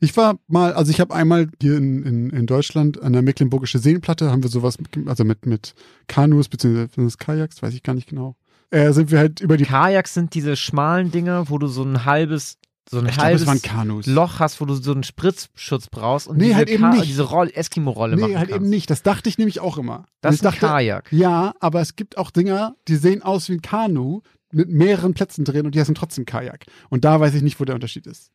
Ich 0.00 0.16
war 0.16 0.38
mal, 0.48 0.72
also 0.72 0.90
ich 0.90 1.00
habe 1.00 1.14
einmal 1.14 1.48
hier 1.60 1.76
in, 1.76 2.02
in, 2.02 2.30
in 2.30 2.46
Deutschland 2.46 3.02
an 3.02 3.12
der 3.12 3.20
Mecklenburgische 3.22 3.78
Seenplatte, 3.78 4.30
haben 4.30 4.42
wir 4.42 4.48
sowas, 4.48 4.78
mit, 4.78 4.88
also 5.06 5.22
mit, 5.24 5.44
mit 5.44 5.74
Kanus 6.06 6.48
beziehungsweise 6.48 7.16
Kajaks, 7.18 7.62
weiß 7.62 7.74
ich 7.74 7.82
gar 7.82 7.92
nicht 7.94 8.08
genau. 8.08 8.36
Äh, 8.70 8.92
sind 8.92 9.10
wir 9.10 9.18
halt 9.18 9.40
über 9.40 9.56
die. 9.56 9.64
Kajaks 9.64 10.14
sind 10.14 10.34
diese 10.34 10.56
schmalen 10.56 11.10
Dinger, 11.10 11.50
wo 11.50 11.58
du 11.58 11.66
so 11.68 11.82
ein 11.84 12.04
halbes, 12.06 12.56
so 12.88 12.98
ein 12.98 13.06
ich 13.06 13.18
halbes 13.18 13.62
Kanus. 13.62 14.06
Loch 14.06 14.38
hast, 14.38 14.60
wo 14.60 14.64
du 14.64 14.74
so 14.74 14.92
einen 14.92 15.02
Spritzschutz 15.02 15.88
brauchst 15.88 16.28
und 16.28 16.36
Nee, 16.36 16.44
diese, 16.44 16.56
halt 16.56 16.68
eben 16.70 16.82
Ka- 16.84 16.90
nicht. 16.94 17.06
diese 17.06 17.22
Roll 17.24 17.50
Eskimo-Rolle 17.52 18.16
machen 18.16 18.30
Nee, 18.30 18.36
halt 18.36 18.48
kannst. 18.50 18.62
eben 18.62 18.70
nicht. 18.70 18.90
Das 18.90 19.02
dachte 19.02 19.28
ich 19.28 19.38
nämlich 19.38 19.60
auch 19.60 19.76
immer. 19.78 20.04
Das 20.20 20.34
ist 20.36 20.42
ein 20.42 20.52
dachte, 20.52 20.66
Kajak. 20.66 21.12
ja, 21.12 21.54
aber 21.60 21.80
es 21.80 21.96
gibt 21.96 22.16
auch 22.16 22.30
Dinger, 22.30 22.76
die 22.88 22.96
sehen 22.96 23.22
aus 23.22 23.48
wie 23.48 23.54
ein 23.54 23.62
Kanu 23.62 24.20
mit 24.52 24.68
mehreren 24.68 25.14
Plätzen 25.14 25.44
drin 25.44 25.66
und 25.66 25.74
die 25.74 25.80
heißen 25.80 25.94
trotzdem 25.96 26.24
Kajak. 26.26 26.66
Und 26.88 27.04
da 27.04 27.18
weiß 27.18 27.34
ich 27.34 27.42
nicht, 27.42 27.58
wo 27.58 27.64
der 27.64 27.74
Unterschied 27.74 28.06
ist. 28.06 28.30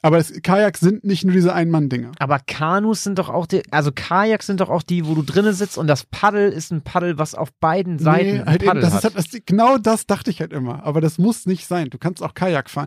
Aber 0.00 0.18
es, 0.18 0.32
Kajaks 0.42 0.78
sind 0.78 1.02
nicht 1.02 1.24
nur 1.24 1.34
diese 1.34 1.52
Ein-Mann-Dinger. 1.52 2.12
Aber 2.20 2.38
Kanus 2.38 3.02
sind 3.02 3.18
doch 3.18 3.28
auch 3.28 3.46
die, 3.46 3.62
also 3.72 3.90
Kajaks 3.92 4.46
sind 4.46 4.60
doch 4.60 4.68
auch 4.68 4.84
die, 4.84 5.04
wo 5.06 5.16
du 5.16 5.22
drinnen 5.22 5.52
sitzt 5.54 5.76
und 5.76 5.88
das 5.88 6.04
Paddel 6.04 6.52
ist 6.52 6.70
ein 6.70 6.82
Paddel, 6.82 7.18
was 7.18 7.34
auf 7.34 7.52
beiden 7.54 7.98
Seiten 7.98 8.36
Nee, 8.38 8.44
halt 8.46 8.62
eben, 8.62 8.68
Paddel 8.68 8.82
das 8.82 8.92
hat. 8.92 8.98
ist 8.98 9.16
halt, 9.16 9.34
das, 9.34 9.40
genau 9.44 9.76
das 9.76 10.06
dachte 10.06 10.30
ich 10.30 10.40
halt 10.40 10.52
immer. 10.52 10.84
Aber 10.84 11.00
das 11.00 11.18
muss 11.18 11.46
nicht 11.46 11.66
sein. 11.66 11.90
Du 11.90 11.98
kannst 11.98 12.22
auch 12.22 12.34
Kajak 12.34 12.70
fahren. 12.70 12.86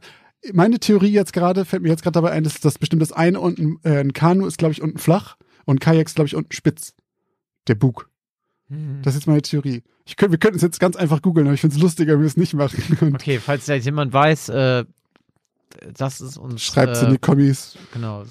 Meine 0.53 0.79
Theorie 0.79 1.11
jetzt 1.11 1.33
gerade, 1.33 1.65
fällt 1.65 1.83
mir 1.83 1.89
jetzt 1.89 2.03
gerade 2.03 2.13
dabei 2.13 2.31
ein, 2.31 2.43
dass 2.43 2.59
das 2.59 2.79
bestimmt 2.79 3.01
das 3.01 3.11
eine 3.11 3.39
unten, 3.39 3.79
äh, 3.83 3.99
ein 3.99 4.13
Kanu 4.13 4.47
ist, 4.47 4.57
glaube 4.57 4.71
ich, 4.71 4.81
unten 4.81 4.97
flach 4.97 5.37
und 5.65 5.79
Kajak 5.79 6.07
ist, 6.07 6.15
glaube 6.15 6.27
ich, 6.27 6.35
unten 6.35 6.51
spitz. 6.51 6.93
Der 7.67 7.75
Bug. 7.75 8.09
Hm. 8.69 9.01
Das 9.03 9.13
ist 9.13 9.21
jetzt 9.21 9.27
meine 9.27 9.41
Theorie. 9.41 9.83
Ich 10.05 10.17
könnt, 10.17 10.31
wir 10.31 10.39
könnten 10.39 10.55
es 10.55 10.63
jetzt 10.63 10.79
ganz 10.79 10.95
einfach 10.95 11.21
googeln, 11.21 11.45
aber 11.45 11.53
ich 11.53 11.61
finde 11.61 11.75
es 11.75 11.81
lustiger, 11.81 12.13
wenn 12.13 12.21
wir 12.21 12.27
es 12.27 12.37
nicht 12.37 12.53
machen. 12.55 12.81
Und 13.01 13.15
Okay, 13.15 13.39
falls 13.39 13.67
jetzt 13.67 13.85
jemand 13.85 14.13
weiß, 14.13 14.49
äh, 14.49 14.85
das 15.93 16.21
ist 16.21 16.37
uns. 16.37 16.61
Schreibt 16.61 16.93
es 16.93 17.01
äh, 17.01 17.05
in 17.05 17.11
die 17.11 17.17
Kommis. 17.17 17.77
Genau. 17.93 18.23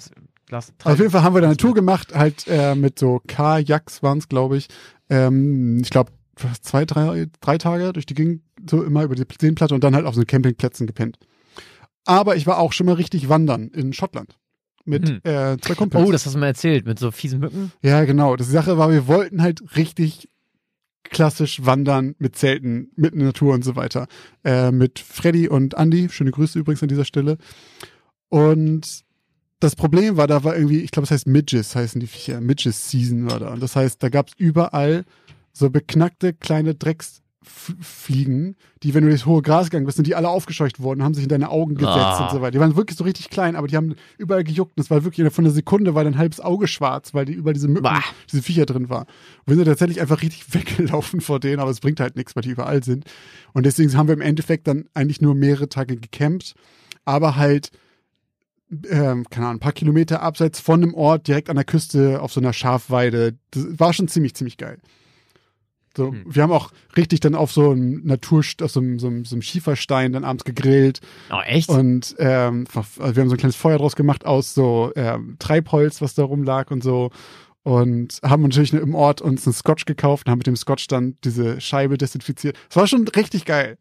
Lass, 0.49 0.73
Auf 0.83 0.99
jeden 0.99 1.11
Fall 1.11 1.23
haben 1.23 1.33
wir 1.33 1.41
da 1.41 1.47
eine 1.47 1.55
Tour 1.55 1.73
gemacht, 1.73 2.13
halt 2.13 2.45
äh, 2.47 2.75
mit 2.75 2.99
so 2.99 3.21
Kajaks 3.25 4.03
waren 4.03 4.17
es, 4.17 4.27
glaube 4.27 4.57
ich. 4.57 4.67
Ähm, 5.09 5.79
ich 5.81 5.89
glaube, 5.89 6.11
zwei, 6.61 6.83
drei, 6.83 7.27
drei 7.39 7.57
Tage 7.57 7.93
durch 7.93 8.05
die 8.05 8.15
Gegend, 8.15 8.41
so 8.69 8.83
immer 8.83 9.03
über 9.03 9.15
die 9.15 9.23
Seenplatte 9.39 9.73
und 9.73 9.83
dann 9.83 9.95
halt 9.95 10.05
auf 10.05 10.15
so 10.15 10.23
Campingplätzen 10.25 10.87
gepennt. 10.87 11.17
Aber 12.05 12.35
ich 12.35 12.47
war 12.47 12.57
auch 12.59 12.73
schon 12.73 12.87
mal 12.87 12.95
richtig 12.95 13.29
wandern 13.29 13.69
in 13.69 13.93
Schottland. 13.93 14.37
Mit 14.85 15.07
Hm. 15.07 15.19
äh, 15.23 15.57
zwei 15.59 15.75
Kumpels. 15.75 16.03
Oh, 16.07 16.11
das 16.11 16.25
hast 16.25 16.33
du 16.33 16.39
mir 16.39 16.47
erzählt, 16.47 16.85
mit 16.87 16.97
so 16.97 17.11
fiesen 17.11 17.39
Mücken. 17.39 17.71
ja, 17.83 18.03
genau. 18.05 18.35
Das 18.35 18.47
die 18.47 18.53
Sache 18.53 18.77
war, 18.77 18.89
wir 18.91 19.07
wollten 19.07 19.41
halt 19.41 19.61
richtig 19.75 20.27
klassisch 21.03 21.63
wandern 21.65 22.15
mit 22.19 22.35
Zelten, 22.35 22.89
der 22.95 23.11
Natur 23.13 23.53
und 23.53 23.63
so 23.63 23.75
weiter. 23.75 24.07
Äh, 24.43 24.71
mit 24.71 24.97
Freddy 24.99 25.47
und 25.49 25.75
Andy. 25.75 26.09
Schöne 26.09 26.31
Grüße 26.31 26.57
übrigens 26.57 26.81
an 26.81 26.89
dieser 26.89 27.05
Stelle. 27.05 27.37
Und 28.29 29.03
das 29.59 29.75
Problem 29.75 30.17
war, 30.17 30.25
da 30.27 30.43
war 30.43 30.55
irgendwie, 30.55 30.79
ich 30.81 30.91
glaube, 30.91 31.03
es 31.03 31.11
heißt 31.11 31.27
Midges, 31.27 31.75
heißen 31.75 31.99
die 31.99 32.07
Viecher. 32.07 32.41
Midges 32.41 32.89
Season 32.89 33.29
war 33.29 33.39
da. 33.39 33.49
Und 33.53 33.61
das 33.61 33.75
heißt, 33.75 34.01
da 34.01 34.09
gab 34.09 34.29
es 34.29 34.33
überall 34.37 35.05
so 35.53 35.69
beknackte 35.69 36.33
kleine 36.33 36.79
Drecksfliegen, 37.43 38.55
die, 38.83 38.93
wenn 38.93 39.03
du 39.03 39.09
durchs 39.09 39.25
hohe 39.25 39.41
Gras 39.41 39.65
gegangen 39.69 39.85
bist, 39.85 39.95
sind 39.95 40.07
die 40.07 40.15
alle 40.15 40.29
aufgescheucht 40.29 40.81
worden, 40.81 41.03
haben 41.03 41.13
sich 41.13 41.23
in 41.23 41.29
deine 41.29 41.49
Augen 41.49 41.75
gesetzt 41.75 41.95
Ah. 41.97 42.25
und 42.25 42.31
so 42.35 42.41
weiter. 42.41 42.51
Die 42.51 42.59
waren 42.59 42.75
wirklich 42.75 42.97
so 42.97 43.03
richtig 43.03 43.29
klein, 43.29 43.55
aber 43.55 43.67
die 43.67 43.75
haben 43.77 43.95
überall 44.17 44.43
gejuckt. 44.43 44.73
Und 44.77 44.83
es 44.83 44.89
war 44.91 45.03
wirklich 45.03 45.31
von 45.33 45.45
einer 45.45 45.53
Sekunde 45.53 45.95
war 45.95 46.03
dein 46.03 46.17
halbes 46.17 46.39
Auge 46.39 46.67
schwarz, 46.67 47.13
weil 47.13 47.25
die 47.25 47.33
über 47.33 47.53
diese 47.53 47.67
Mücken, 47.67 47.83
Bah. 47.83 48.03
diese 48.31 48.41
Viecher 48.43 48.65
drin 48.65 48.89
war. 48.89 49.01
Und 49.01 49.47
wir 49.47 49.55
sind 49.55 49.65
tatsächlich 49.65 50.01
einfach 50.01 50.21
richtig 50.21 50.45
weggelaufen 50.53 51.21
vor 51.21 51.39
denen, 51.39 51.59
aber 51.59 51.71
es 51.71 51.79
bringt 51.79 51.99
halt 51.99 52.15
nichts, 52.15 52.35
weil 52.35 52.43
die 52.43 52.49
überall 52.51 52.83
sind. 52.83 53.05
Und 53.53 53.65
deswegen 53.65 53.95
haben 53.95 54.07
wir 54.07 54.13
im 54.13 54.21
Endeffekt 54.21 54.67
dann 54.67 54.85
eigentlich 54.93 55.21
nur 55.21 55.35
mehrere 55.35 55.69
Tage 55.69 55.97
gecampt, 55.97 56.53
aber 57.05 57.35
halt 57.35 57.71
ähm, 58.89 59.25
keine 59.29 59.47
Ahnung, 59.47 59.57
ein 59.57 59.59
paar 59.59 59.73
Kilometer 59.73 60.21
abseits 60.21 60.61
von 60.61 60.81
einem 60.81 60.93
Ort, 60.93 61.27
direkt 61.27 61.49
an 61.49 61.57
der 61.57 61.65
Küste 61.65 62.21
auf 62.21 62.31
so 62.31 62.39
einer 62.39 62.53
Schafweide. 62.53 63.35
Das 63.51 63.65
war 63.77 63.91
schon 63.91 64.07
ziemlich, 64.07 64.33
ziemlich 64.33 64.55
geil. 64.55 64.77
So, 65.95 66.11
Hm. 66.11 66.23
Wir 66.25 66.43
haben 66.43 66.51
auch 66.51 66.71
richtig 66.95 67.19
dann 67.19 67.35
auf 67.35 67.51
so 67.51 67.71
einem 67.71 68.01
Natur, 68.05 68.43
auf 68.61 68.71
so 68.71 68.79
einem, 68.79 68.97
so 68.99 69.07
einem, 69.07 69.25
so 69.25 69.35
einem 69.35 69.41
Schieferstein 69.41 70.13
dann 70.13 70.23
abends 70.23 70.43
gegrillt 70.45 71.01
Oh, 71.31 71.39
echt? 71.45 71.69
und 71.69 72.15
ähm, 72.19 72.65
also 72.73 73.15
wir 73.15 73.21
haben 73.21 73.29
so 73.29 73.35
ein 73.35 73.39
kleines 73.39 73.55
Feuer 73.55 73.77
draus 73.77 73.95
gemacht 73.95 74.25
aus 74.25 74.53
so 74.53 74.91
ähm, 74.95 75.35
Treibholz, 75.39 76.01
was 76.01 76.13
da 76.15 76.23
rumlag 76.23 76.71
und 76.71 76.81
so. 76.83 77.11
Und 77.63 78.19
haben 78.23 78.41
natürlich 78.41 78.73
im 78.73 78.95
Ort 78.95 79.21
uns 79.21 79.45
einen 79.45 79.53
Scotch 79.53 79.85
gekauft 79.85 80.25
und 80.25 80.31
haben 80.31 80.39
mit 80.39 80.47
dem 80.47 80.55
Scotch 80.55 80.87
dann 80.87 81.17
diese 81.23 81.61
Scheibe 81.61 81.97
desinfiziert. 81.97 82.57
Es 82.69 82.75
war 82.75 82.87
schon 82.87 83.07
richtig 83.09 83.45
geil. 83.45 83.77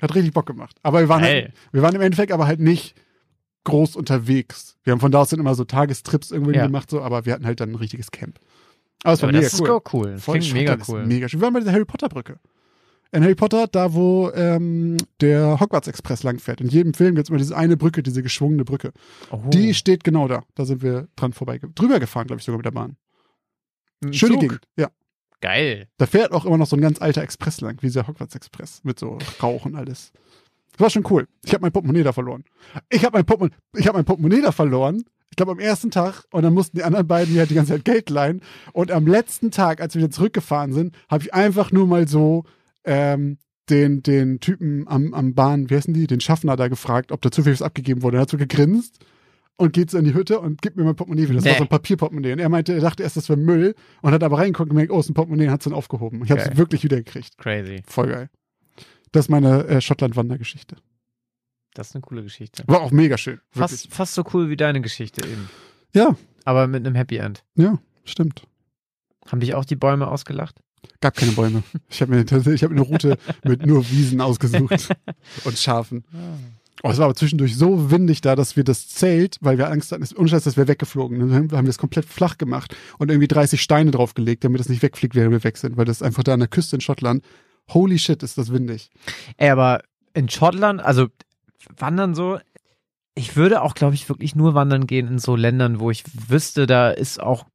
Hat 0.00 0.14
richtig 0.14 0.32
Bock 0.34 0.46
gemacht. 0.46 0.76
Aber 0.82 1.00
wir 1.00 1.08
waren, 1.08 1.22
halt, 1.22 1.52
wir 1.72 1.82
waren 1.82 1.94
im 1.96 2.00
Endeffekt 2.00 2.30
aber 2.30 2.46
halt 2.46 2.60
nicht 2.60 2.94
groß 3.64 3.96
unterwegs. 3.96 4.76
Wir 4.84 4.92
haben 4.92 5.00
von 5.00 5.10
da 5.10 5.20
aus 5.20 5.30
dann 5.30 5.40
immer 5.40 5.54
so 5.54 5.64
Tagestrips 5.64 6.30
irgendwie 6.30 6.54
Ja. 6.54 6.66
gemacht, 6.66 6.90
so, 6.90 7.00
aber 7.00 7.24
wir 7.26 7.32
hatten 7.32 7.46
halt 7.46 7.58
dann 7.60 7.70
ein 7.70 7.74
richtiges 7.76 8.10
Camp. 8.10 8.38
Aber 9.02 9.14
es 9.14 9.22
war 9.22 9.28
Aber 9.28 9.38
mega 9.38 9.48
das 9.48 9.60
cool. 9.60 9.66
ist 9.66 9.72
auch 9.72 9.92
cool. 9.92 10.18
Voll 10.18 10.38
Klingt 10.38 10.54
mega 10.54 10.78
cool. 10.88 11.06
Mega 11.06 11.28
schön. 11.28 11.40
Wir 11.40 11.46
waren 11.46 11.54
bei 11.54 11.60
der 11.60 11.72
Harry 11.72 11.84
Potter 11.84 12.08
Brücke. 12.08 12.38
In 13.12 13.22
Harry 13.22 13.34
Potter, 13.34 13.68
da 13.68 13.94
wo 13.94 14.30
ähm, 14.34 14.96
der 15.20 15.60
Hogwarts 15.60 15.86
Express 15.86 16.22
langfährt. 16.24 16.60
In 16.60 16.68
jedem 16.68 16.94
Film 16.94 17.14
gibt 17.14 17.26
es 17.26 17.30
immer 17.30 17.38
diese 17.38 17.56
eine 17.56 17.76
Brücke, 17.76 18.02
diese 18.02 18.22
geschwungene 18.22 18.64
Brücke. 18.64 18.92
Oh. 19.30 19.40
Die 19.50 19.72
steht 19.74 20.02
genau 20.02 20.26
da. 20.26 20.42
Da 20.54 20.64
sind 20.64 20.82
wir 20.82 21.06
dran 21.14 21.32
vorbei. 21.32 21.60
Drüber 21.74 22.00
gefahren, 22.00 22.26
glaube 22.26 22.40
ich, 22.40 22.44
sogar 22.44 22.58
mit 22.58 22.66
der 22.66 22.72
Bahn. 22.72 22.96
Ein 24.02 24.14
Schöne 24.14 24.32
Zug. 24.32 24.40
Gegend. 24.40 24.60
Ja. 24.76 24.88
Geil. 25.40 25.88
Da 25.98 26.06
fährt 26.06 26.32
auch 26.32 26.44
immer 26.44 26.58
noch 26.58 26.66
so 26.66 26.74
ein 26.74 26.80
ganz 26.80 27.00
alter 27.00 27.22
Express 27.22 27.60
lang, 27.60 27.76
wie 27.82 27.90
der 27.90 28.08
Hogwarts 28.08 28.34
Express. 28.34 28.80
Mit 28.82 28.98
so 28.98 29.18
Rauch 29.42 29.64
und 29.66 29.76
alles. 29.76 30.10
Das 30.72 30.80
war 30.80 30.90
schon 30.90 31.04
cool. 31.10 31.28
Ich 31.44 31.52
habe 31.52 31.62
mein 31.62 31.70
Portemonnaie 31.70 32.02
da 32.02 32.12
verloren. 32.12 32.44
Ich 32.88 33.04
habe 33.04 33.16
mein, 33.16 33.24
Portemon 33.24 33.52
ich 33.76 33.86
hab 33.86 33.94
mein 33.94 34.04
Portemonnaie 34.04 34.42
da 34.42 34.50
verloren. 34.50 35.04
Ich 35.34 35.36
glaube 35.36 35.50
am 35.50 35.58
ersten 35.58 35.90
Tag. 35.90 36.22
Und 36.30 36.44
dann 36.44 36.54
mussten 36.54 36.76
die 36.76 36.84
anderen 36.84 37.08
beiden 37.08 37.34
mir 37.34 37.40
halt 37.40 37.50
die 37.50 37.56
ganze 37.56 37.72
Zeit 37.72 37.84
Geld 37.84 38.08
leihen. 38.08 38.40
Und 38.72 38.92
am 38.92 39.04
letzten 39.08 39.50
Tag, 39.50 39.80
als 39.80 39.96
wir 39.96 40.02
wieder 40.02 40.12
zurückgefahren 40.12 40.72
sind, 40.72 40.94
habe 41.10 41.24
ich 41.24 41.34
einfach 41.34 41.72
nur 41.72 41.88
mal 41.88 42.06
so 42.06 42.44
ähm, 42.84 43.38
den, 43.68 44.04
den 44.04 44.38
Typen 44.38 44.86
am, 44.86 45.12
am 45.12 45.34
Bahn, 45.34 45.68
wie 45.70 45.74
heißen 45.74 45.92
die, 45.92 46.06
den 46.06 46.20
Schaffner 46.20 46.54
da 46.54 46.68
gefragt, 46.68 47.10
ob 47.10 47.20
da 47.20 47.32
zufällig 47.32 47.58
was 47.58 47.66
abgegeben 47.66 48.02
wurde. 48.02 48.18
Er 48.18 48.20
hat 48.20 48.30
so 48.30 48.36
gegrinst 48.38 49.04
und 49.56 49.72
geht 49.72 49.90
so 49.90 49.98
in 49.98 50.04
die 50.04 50.14
Hütte 50.14 50.38
und 50.38 50.62
gibt 50.62 50.76
mir 50.76 50.84
mein 50.84 50.94
Portemonnaie 50.94 51.24
wieder. 51.24 51.34
Das 51.34 51.44
war 51.46 51.52
Nee. 51.52 51.58
so 51.58 51.64
ein 51.64 51.68
Papierportemonnaie. 51.68 52.32
Und 52.34 52.38
er 52.38 52.48
meinte, 52.48 52.72
er 52.72 52.80
dachte 52.80 53.02
erst, 53.02 53.16
das 53.16 53.28
wäre 53.28 53.36
Müll 53.36 53.74
und 54.02 54.12
hat 54.12 54.22
aber 54.22 54.38
reingeguckt 54.38 54.70
und 54.70 54.76
gemerkt, 54.76 54.92
oh, 54.92 55.00
es 55.00 55.06
ist 55.06 55.10
ein 55.10 55.14
Portemonnaie 55.14 55.46
und 55.46 55.50
hat 55.50 55.62
es 55.62 55.64
dann 55.64 55.72
aufgehoben. 55.72 56.22
Ich 56.24 56.30
habe 56.30 56.42
es 56.42 56.46
Geil. 56.46 56.58
wirklich 56.58 56.84
wieder 56.84 56.98
gekriegt. 56.98 57.36
Crazy. 57.38 57.82
Voll 57.88 58.06
geil. 58.06 58.30
Das 59.10 59.24
ist 59.24 59.30
meine 59.30 59.66
äh, 59.66 59.80
Schottland-Wandergeschichte. 59.80 60.76
Das 61.74 61.88
ist 61.88 61.94
eine 61.96 62.02
coole 62.02 62.22
Geschichte. 62.22 62.62
War 62.66 62.80
auch 62.80 62.90
mega 62.92 63.18
schön. 63.18 63.40
Fast, 63.50 63.92
fast 63.92 64.14
so 64.14 64.24
cool 64.32 64.48
wie 64.48 64.56
deine 64.56 64.80
Geschichte 64.80 65.26
eben. 65.26 65.48
Ja, 65.92 66.16
Aber 66.44 66.66
mit 66.66 66.86
einem 66.86 66.94
Happy 66.94 67.16
End. 67.16 67.44
ja, 67.56 67.78
stimmt. 68.04 68.44
Haben 69.26 69.40
dich 69.40 69.54
auch 69.54 69.64
die 69.64 69.76
Bäume 69.76 70.06
ausgelacht? 70.08 70.60
Gab 71.00 71.16
keine 71.16 71.32
Bäume. 71.32 71.62
Ich 71.88 72.00
habe 72.02 72.14
mir 72.14 72.20
ich 72.54 72.62
habe 72.62 72.72
eine 72.74 72.80
Route 72.82 73.16
mit 73.42 73.64
nur 73.66 73.88
Wiesen 73.90 74.20
ausgesucht 74.20 74.88
und 75.44 75.58
Schafen. 75.58 76.04
Oh, 76.82 76.90
es 76.90 76.98
war 76.98 77.06
aber 77.06 77.14
zwischendurch 77.14 77.56
so 77.56 77.90
windig 77.90 78.20
da, 78.20 78.36
dass 78.36 78.56
wir 78.56 78.64
das 78.64 78.88
Zelt, 78.88 79.38
weil 79.40 79.56
wir 79.56 79.70
Angst 79.70 79.90
hatten, 79.92 80.02
es- 80.02 80.14
ohne 80.14 80.28
Scheiß, 80.28 80.44
das 80.44 80.58
wäre 80.58 80.68
weggeflogen. 80.68 81.18
Dann 81.18 81.52
haben 81.52 81.64
wir 81.66 81.70
es 81.70 81.78
komplett 81.78 82.04
flach 82.04 82.36
gemacht 82.36 82.76
und 82.98 83.10
irgendwie 83.10 83.28
30 83.28 83.62
Steine 83.62 83.90
draufgelegt, 83.90 84.44
damit 84.44 84.60
es 84.60 84.68
nicht 84.68 84.82
wegfliegt, 84.82 85.14
während 85.14 85.32
wir 85.32 85.42
weg 85.44 85.56
sind, 85.56 85.78
weil 85.78 85.86
das 85.86 86.02
einfach 86.02 86.22
da 86.22 86.34
an 86.34 86.40
der 86.40 86.48
Küste 86.48 86.76
in 86.76 86.80
Schottland. 86.82 87.24
Holy 87.72 87.98
shit, 87.98 88.22
ist 88.22 88.36
das 88.36 88.52
windig. 88.52 88.90
Ey, 89.38 89.48
aber 89.48 89.80
in 90.12 90.28
Schottland, 90.28 90.82
also 90.82 91.08
wandern 91.76 92.14
so, 92.14 92.38
ich 93.14 93.36
würde 93.36 93.62
auch, 93.62 93.74
glaube 93.74 93.94
ich, 93.94 94.08
wirklich 94.08 94.34
nur 94.34 94.54
wandern 94.54 94.86
gehen 94.86 95.06
in 95.08 95.18
so 95.18 95.36
Ländern, 95.36 95.80
wo 95.80 95.90
ich 95.90 96.04
wüsste, 96.28 96.66
da 96.66 96.90
ist 96.90 97.20
auch, 97.20 97.46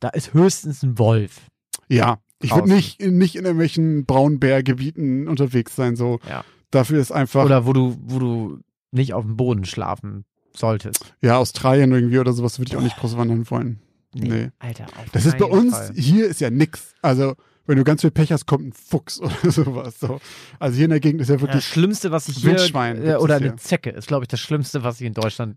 da 0.00 0.08
ist 0.10 0.34
höchstens 0.34 0.82
ein 0.82 0.98
Wolf. 0.98 1.40
Ja, 1.88 2.18
ich 2.40 2.54
würde 2.54 2.68
nicht, 2.68 3.00
nicht 3.00 3.36
in 3.36 3.44
irgendwelchen 3.44 4.04
Braunbärgebieten 4.06 5.28
unterwegs 5.28 5.74
sein, 5.76 5.96
so. 5.96 6.20
Ja. 6.28 6.44
Dafür 6.70 7.00
ist 7.00 7.12
einfach, 7.12 7.44
Oder 7.44 7.66
wo 7.66 7.72
du, 7.72 7.96
wo 8.02 8.18
du 8.18 8.58
nicht 8.90 9.14
auf 9.14 9.24
dem 9.24 9.36
Boden 9.36 9.64
schlafen 9.64 10.24
solltest. 10.54 11.14
ja, 11.20 11.36
Australien 11.38 11.90
irgendwie 11.92 12.18
oder 12.18 12.32
sowas 12.32 12.58
würde 12.58 12.70
ich 12.70 12.76
auch 12.76 12.82
nicht 12.82 12.96
groß 12.96 13.16
wandern 13.16 13.48
wollen. 13.50 13.80
Nee. 14.14 14.50
Alter, 14.60 14.84
auf 14.86 15.10
Das 15.12 15.26
ist 15.26 15.38
bei 15.38 15.46
uns, 15.46 15.74
Fall. 15.76 15.92
hier 15.94 16.26
ist 16.28 16.40
ja 16.40 16.50
nix. 16.50 16.94
Also, 17.02 17.34
wenn 17.66 17.76
du 17.78 17.84
ganz 17.84 18.02
viel 18.02 18.10
Pech 18.10 18.32
hast, 18.32 18.46
kommt 18.46 18.66
ein 18.66 18.72
Fuchs 18.72 19.20
oder 19.20 19.50
sowas. 19.50 19.98
So. 20.00 20.20
Also 20.58 20.76
hier 20.76 20.84
in 20.84 20.90
der 20.90 21.00
Gegend 21.00 21.20
ist 21.20 21.28
ja 21.28 21.36
Das 21.36 21.42
wirklich 21.42 21.64
Schlimmste, 21.64 22.10
was 22.10 22.28
ich 22.28 22.36
hier, 22.38 22.50
Wildschwein 22.50 23.02
äh, 23.04 23.16
oder 23.16 23.38
hier. 23.38 23.48
eine 23.48 23.56
Zecke, 23.56 23.90
ist, 23.90 24.08
glaube 24.08 24.24
ich, 24.24 24.28
das 24.28 24.40
Schlimmste, 24.40 24.82
was 24.84 25.00
ich 25.00 25.06
in 25.06 25.14
Deutschland. 25.14 25.56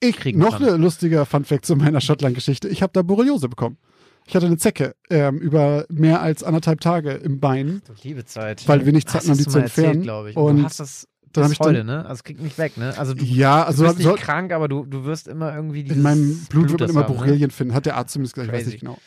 Ich, 0.00 0.16
kriegen 0.16 0.38
noch 0.38 0.58
kann. 0.58 0.68
eine 0.68 0.76
lustiger 0.76 1.26
Funfact 1.26 1.66
zu 1.66 1.74
meiner 1.74 2.00
Schottland-Geschichte. 2.00 2.68
Ich 2.68 2.82
habe 2.82 2.92
da 2.92 3.02
Borreliose 3.02 3.48
bekommen. 3.48 3.78
Ich 4.26 4.36
hatte 4.36 4.46
eine 4.46 4.58
Zecke 4.58 4.94
ähm, 5.10 5.38
über 5.38 5.86
mehr 5.88 6.20
als 6.20 6.44
anderthalb 6.44 6.80
Tage 6.80 7.12
im 7.12 7.40
Bein. 7.40 7.80
Du 7.86 7.94
liebe 8.02 8.24
Zeit. 8.26 8.68
Weil 8.68 8.84
wir 8.84 8.92
nichts 8.92 9.14
hatten, 9.14 9.30
um 9.30 9.38
du 9.38 9.42
die 9.44 9.48
zu 9.50 9.58
erzählt, 9.58 9.86
entfernen. 9.86 10.02
glaube 10.02 10.30
ich. 10.30 10.36
Und 10.36 10.58
du 10.58 10.64
hast 10.64 10.80
das 10.80 11.08
dann 11.32 11.44
hab 11.44 11.50
bis 11.50 11.58
ich 11.60 11.66
heute, 11.66 11.84
ne? 11.84 12.02
Also 12.04 12.12
es 12.14 12.24
kriegt 12.24 12.40
nicht 12.40 12.58
weg, 12.58 12.76
ne? 12.76 12.96
Also 12.96 13.14
du, 13.14 13.24
Ja, 13.24 13.62
du 13.62 13.66
also 13.68 13.84
bist 13.84 13.98
nicht 13.98 14.16
krank, 14.18 14.52
aber 14.52 14.68
du, 14.68 14.84
du 14.84 15.04
wirst 15.04 15.28
immer 15.28 15.54
irgendwie 15.54 15.82
dieses 15.82 15.96
in 15.96 16.02
meinem 16.02 16.46
Blut 16.48 16.70
wird 16.70 16.80
man 16.80 16.88
das 16.88 16.90
immer 16.90 17.00
ne? 17.00 17.06
Borrelien 17.06 17.50
finden, 17.50 17.74
hat 17.74 17.86
der 17.86 17.96
Arzt 17.96 18.12
zumindest 18.12 18.34
gesagt, 18.34 18.48
ich 18.48 18.52
weiß 18.54 18.62
Crazy. 18.64 18.70
nicht 18.76 18.80
genau. 18.80 18.98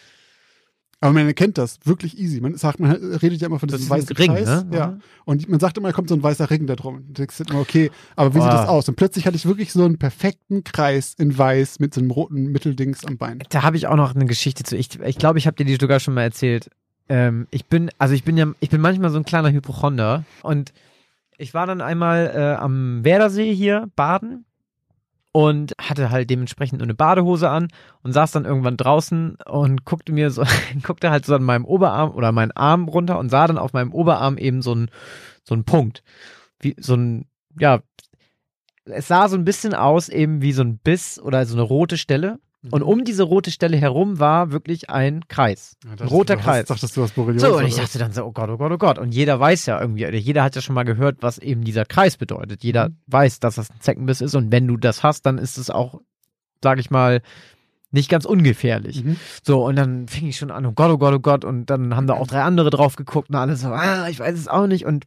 Aber 1.03 1.13
man 1.13 1.33
kennt 1.33 1.57
das 1.57 1.79
wirklich 1.83 2.19
easy. 2.19 2.39
Man 2.41 2.55
sagt, 2.57 2.79
man 2.79 2.91
redet 2.91 3.41
ja 3.41 3.47
immer 3.47 3.57
von 3.57 3.67
diesem 3.67 3.89
weißen 3.89 4.15
Ring, 4.15 4.35
Kreis. 4.35 4.63
ne? 4.65 4.67
Ja. 4.71 4.97
Und 5.25 5.49
man 5.49 5.59
sagt 5.59 5.75
immer, 5.77 5.89
da 5.89 5.93
kommt 5.93 6.09
so 6.09 6.15
ein 6.15 6.21
weißer 6.21 6.51
Ring 6.51 6.67
da 6.67 6.75
drum. 6.75 6.97
Und 7.07 7.17
denkst 7.17 7.39
immer, 7.39 7.59
okay, 7.59 7.89
aber 8.15 8.35
wie 8.35 8.39
sieht 8.39 8.49
Boah. 8.49 8.55
das 8.55 8.67
aus? 8.67 8.87
Und 8.87 8.95
plötzlich 8.97 9.25
hatte 9.25 9.35
ich 9.35 9.47
wirklich 9.47 9.73
so 9.73 9.83
einen 9.83 9.97
perfekten 9.97 10.63
Kreis 10.63 11.15
in 11.17 11.35
weiß 11.35 11.79
mit 11.79 11.95
so 11.95 12.01
einem 12.01 12.11
roten 12.11 12.51
Mitteldings 12.51 13.03
am 13.05 13.17
Bein. 13.17 13.39
Da 13.49 13.63
habe 13.63 13.77
ich 13.77 13.87
auch 13.87 13.95
noch 13.95 14.13
eine 14.13 14.25
Geschichte 14.25 14.61
zu. 14.63 14.77
Ich, 14.77 14.99
ich 14.99 15.17
glaube, 15.17 15.39
ich 15.39 15.47
habe 15.47 15.57
dir 15.57 15.65
die 15.65 15.77
sogar 15.81 15.99
schon 15.99 16.13
mal 16.13 16.21
erzählt. 16.21 16.69
Ähm, 17.09 17.47
ich 17.49 17.65
bin, 17.65 17.89
also 17.97 18.13
ich 18.13 18.23
bin 18.23 18.37
ja, 18.37 18.53
ich 18.59 18.69
bin 18.69 18.79
manchmal 18.79 19.09
so 19.09 19.17
ein 19.17 19.25
kleiner 19.25 19.51
Hypochonder 19.51 20.23
und 20.43 20.71
ich 21.39 21.55
war 21.55 21.65
dann 21.65 21.81
einmal 21.81 22.31
äh, 22.35 22.61
am 22.61 23.03
Werdersee 23.03 23.55
hier 23.55 23.89
baden 23.95 24.45
und 25.33 25.73
hatte 25.79 26.09
halt 26.09 26.29
dementsprechend 26.29 26.79
nur 26.79 26.85
eine 26.85 26.93
Badehose 26.93 27.49
an 27.49 27.69
und 28.03 28.11
saß 28.11 28.31
dann 28.31 28.45
irgendwann 28.45 28.77
draußen 28.77 29.37
und 29.45 29.85
guckte 29.85 30.11
mir 30.11 30.29
so, 30.29 30.43
guckte 30.83 31.09
halt 31.09 31.25
so 31.25 31.35
an 31.35 31.43
meinem 31.43 31.65
Oberarm 31.65 32.11
oder 32.11 32.31
meinen 32.31 32.51
Arm 32.51 32.87
runter 32.87 33.17
und 33.17 33.29
sah 33.29 33.47
dann 33.47 33.57
auf 33.57 33.73
meinem 33.73 33.93
Oberarm 33.93 34.37
eben 34.37 34.61
so 34.61 34.75
ein, 34.75 34.89
so 35.43 35.55
ein 35.55 35.63
Punkt. 35.63 36.03
Wie, 36.59 36.75
so 36.77 36.95
ein, 36.95 37.27
ja, 37.57 37.81
es 38.85 39.07
sah 39.07 39.29
so 39.29 39.37
ein 39.37 39.45
bisschen 39.45 39.73
aus 39.73 40.09
eben 40.09 40.41
wie 40.41 40.51
so 40.51 40.63
ein 40.63 40.77
Biss 40.77 41.19
oder 41.19 41.45
so 41.45 41.55
eine 41.55 41.63
rote 41.63 41.97
Stelle. 41.97 42.39
Und 42.69 42.83
um 42.83 43.03
diese 43.03 43.23
rote 43.23 43.49
Stelle 43.49 43.75
herum 43.77 44.19
war 44.19 44.51
wirklich 44.51 44.89
ein 44.91 45.27
Kreis. 45.27 45.75
Ja, 45.83 45.91
Ein 45.99 46.07
roter 46.09 46.35
du 46.35 46.43
Kreis. 46.43 46.67
Dachtest 46.67 46.95
du 46.95 47.01
hast 47.01 47.15
Borreliose? 47.15 47.47
So, 47.47 47.57
und 47.57 47.65
ich 47.65 47.75
dachte 47.75 47.97
dann 47.97 48.11
so, 48.13 48.23
oh 48.23 48.31
Gott, 48.31 48.49
oh 48.51 48.57
Gott, 48.57 48.71
oh 48.71 48.77
Gott. 48.77 48.99
Und 48.99 49.13
jeder 49.15 49.39
weiß 49.39 49.65
ja 49.65 49.81
irgendwie, 49.81 50.05
oder 50.05 50.17
jeder 50.17 50.43
hat 50.43 50.55
ja 50.55 50.61
schon 50.61 50.75
mal 50.75 50.83
gehört, 50.83 51.17
was 51.21 51.39
eben 51.39 51.63
dieser 51.63 51.85
Kreis 51.85 52.17
bedeutet. 52.17 52.63
Jeder 52.63 52.89
Mhm. 52.89 52.97
weiß, 53.07 53.39
dass 53.39 53.55
das 53.55 53.71
ein 53.71 53.79
Zeckenbiss 53.79 54.21
ist. 54.21 54.35
Und 54.35 54.51
wenn 54.51 54.67
du 54.67 54.77
das 54.77 55.01
hast, 55.01 55.25
dann 55.25 55.39
ist 55.39 55.57
es 55.57 55.71
auch, 55.71 56.01
sag 56.63 56.77
ich 56.79 56.91
mal, 56.91 57.21
nicht 57.89 58.09
ganz 58.09 58.25
ungefährlich. 58.25 59.03
Mhm. 59.03 59.15
So, 59.43 59.65
und 59.65 59.75
dann 59.75 60.07
fing 60.07 60.27
ich 60.27 60.37
schon 60.37 60.51
an, 60.51 60.65
oh 60.67 60.71
Gott, 60.73 60.91
oh 60.91 60.97
Gott, 60.99 61.13
oh 61.15 61.19
Gott. 61.19 61.43
Und 61.43 61.65
dann 61.71 61.95
haben 61.95 62.05
da 62.05 62.13
auch 62.13 62.27
drei 62.27 62.43
andere 62.43 62.69
drauf 62.69 62.95
geguckt 62.95 63.29
und 63.29 63.35
alle 63.37 63.55
so, 63.55 63.69
ah, 63.69 64.07
ich 64.07 64.19
weiß 64.19 64.37
es 64.37 64.47
auch 64.47 64.67
nicht. 64.67 64.85
Und 64.85 65.05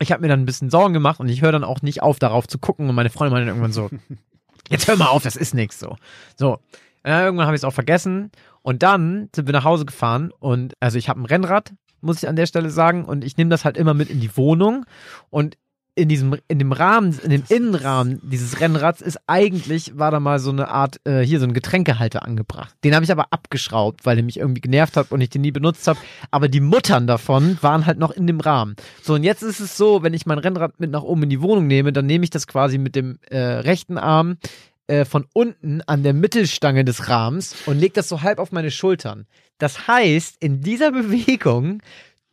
ich 0.00 0.12
habe 0.12 0.20
mir 0.20 0.28
dann 0.28 0.40
ein 0.40 0.46
bisschen 0.46 0.68
Sorgen 0.68 0.92
gemacht 0.92 1.18
und 1.18 1.28
ich 1.30 1.40
höre 1.40 1.52
dann 1.52 1.64
auch 1.64 1.80
nicht 1.80 2.02
auf, 2.02 2.18
darauf 2.18 2.46
zu 2.46 2.58
gucken. 2.58 2.90
Und 2.90 2.94
meine 2.94 3.08
Freundin 3.10 3.32
meinte 3.32 3.48
irgendwann 3.48 3.72
so, 3.72 3.88
jetzt 4.68 4.88
hör 4.88 4.96
mal 4.96 5.08
auf, 5.08 5.22
das 5.22 5.36
ist 5.36 5.54
nichts 5.54 5.78
so. 5.78 5.96
So. 6.36 6.58
Äh, 7.02 7.24
irgendwann 7.24 7.46
habe 7.46 7.56
ich 7.56 7.60
es 7.60 7.64
auch 7.64 7.74
vergessen. 7.74 8.30
Und 8.62 8.82
dann 8.82 9.28
sind 9.34 9.46
wir 9.46 9.52
nach 9.52 9.64
Hause 9.64 9.84
gefahren 9.84 10.32
und 10.40 10.72
also 10.80 10.96
ich 10.96 11.10
habe 11.10 11.20
ein 11.20 11.26
Rennrad, 11.26 11.74
muss 12.00 12.22
ich 12.22 12.28
an 12.28 12.36
der 12.36 12.46
Stelle 12.46 12.70
sagen, 12.70 13.04
und 13.04 13.24
ich 13.24 13.36
nehme 13.36 13.50
das 13.50 13.64
halt 13.64 13.76
immer 13.76 13.92
mit 13.92 14.08
in 14.08 14.20
die 14.20 14.36
Wohnung. 14.36 14.86
Und 15.28 15.56
in 15.96 16.08
diesem, 16.08 16.36
in 16.48 16.58
dem 16.58 16.72
Rahmen, 16.72 17.18
in 17.22 17.30
dem 17.30 17.44
Innenrahmen 17.48 18.20
dieses 18.22 18.60
Rennrads 18.60 19.00
ist 19.00 19.18
eigentlich, 19.26 19.96
war 19.96 20.10
da 20.10 20.18
mal 20.18 20.40
so 20.40 20.50
eine 20.50 20.68
Art, 20.68 21.00
äh, 21.04 21.20
hier 21.20 21.38
so 21.38 21.46
ein 21.46 21.54
Getränkehalter 21.54 22.24
angebracht. 22.24 22.74
Den 22.82 22.94
habe 22.94 23.04
ich 23.04 23.12
aber 23.12 23.32
abgeschraubt, 23.32 24.04
weil 24.04 24.16
der 24.16 24.24
mich 24.24 24.38
irgendwie 24.38 24.60
genervt 24.60 24.96
hat 24.96 25.12
und 25.12 25.20
ich 25.20 25.30
den 25.30 25.42
nie 25.42 25.52
benutzt 25.52 25.86
habe. 25.86 25.98
Aber 26.30 26.48
die 26.48 26.60
Muttern 26.60 27.06
davon 27.06 27.58
waren 27.60 27.86
halt 27.86 27.98
noch 27.98 28.10
in 28.10 28.26
dem 28.26 28.40
Rahmen. 28.40 28.74
So, 29.02 29.14
und 29.14 29.22
jetzt 29.22 29.42
ist 29.42 29.60
es 29.60 29.76
so, 29.76 30.02
wenn 30.02 30.14
ich 30.14 30.26
mein 30.26 30.38
Rennrad 30.38 30.80
mit 30.80 30.90
nach 30.90 31.02
oben 31.02 31.24
in 31.24 31.30
die 31.30 31.42
Wohnung 31.42 31.66
nehme, 31.68 31.92
dann 31.92 32.06
nehme 32.06 32.24
ich 32.24 32.30
das 32.30 32.48
quasi 32.48 32.78
mit 32.78 32.96
dem 32.96 33.18
äh, 33.30 33.38
rechten 33.38 33.96
Arm 33.96 34.38
äh, 34.88 35.04
von 35.04 35.26
unten 35.32 35.80
an 35.82 36.02
der 36.02 36.12
Mittelstange 36.12 36.84
des 36.84 37.08
Rahmens 37.08 37.54
und 37.66 37.78
lege 37.78 37.94
das 37.94 38.08
so 38.08 38.22
halb 38.22 38.40
auf 38.40 38.50
meine 38.50 38.72
Schultern. 38.72 39.26
Das 39.58 39.86
heißt, 39.86 40.36
in 40.40 40.60
dieser 40.60 40.90
Bewegung 40.92 41.82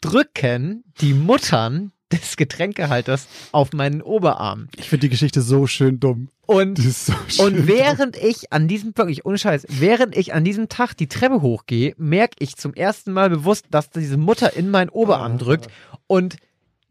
drücken 0.02 0.84
die 1.00 1.14
Muttern 1.14 1.92
des 2.14 2.38
Getränkehalters 2.38 3.28
auf 3.52 3.74
meinen 3.74 4.02
Oberarm. 4.02 4.68
Ich 4.78 4.90
finde 4.90 5.08
die 5.08 5.10
Geschichte 5.10 5.42
so 5.42 5.68
schön 5.68 6.00
dumm. 6.00 6.30
Und, 6.46 6.78
so 6.80 7.14
schön 7.30 7.46
und 7.46 7.68
während 7.68 8.18
ich 8.18 8.52
an 8.52 8.68
diesem, 8.68 8.96
wirklich 8.98 9.26
ohne 9.26 9.38
Scheiß, 9.38 9.66
während 9.70 10.18
ich 10.18 10.34
an 10.34 10.44
diesem 10.44 10.68
Tag 10.68 10.96
die 10.98 11.08
Treppe 11.08 11.42
hochgehe, 11.42 11.94
merke 11.98 12.36
ich 12.40 12.58
zum 12.58 12.74
ersten 12.74 13.14
Mal 13.14 13.30
bewusst, 13.30 13.68
dass 13.72 13.90
diese 13.90 14.18
Mutter 14.18 14.54
in 14.56 14.70
meinen 14.70 14.90
Oberarm 14.90 15.34
Ah. 15.34 15.38
drückt. 15.38 15.68
Und 16.08 16.36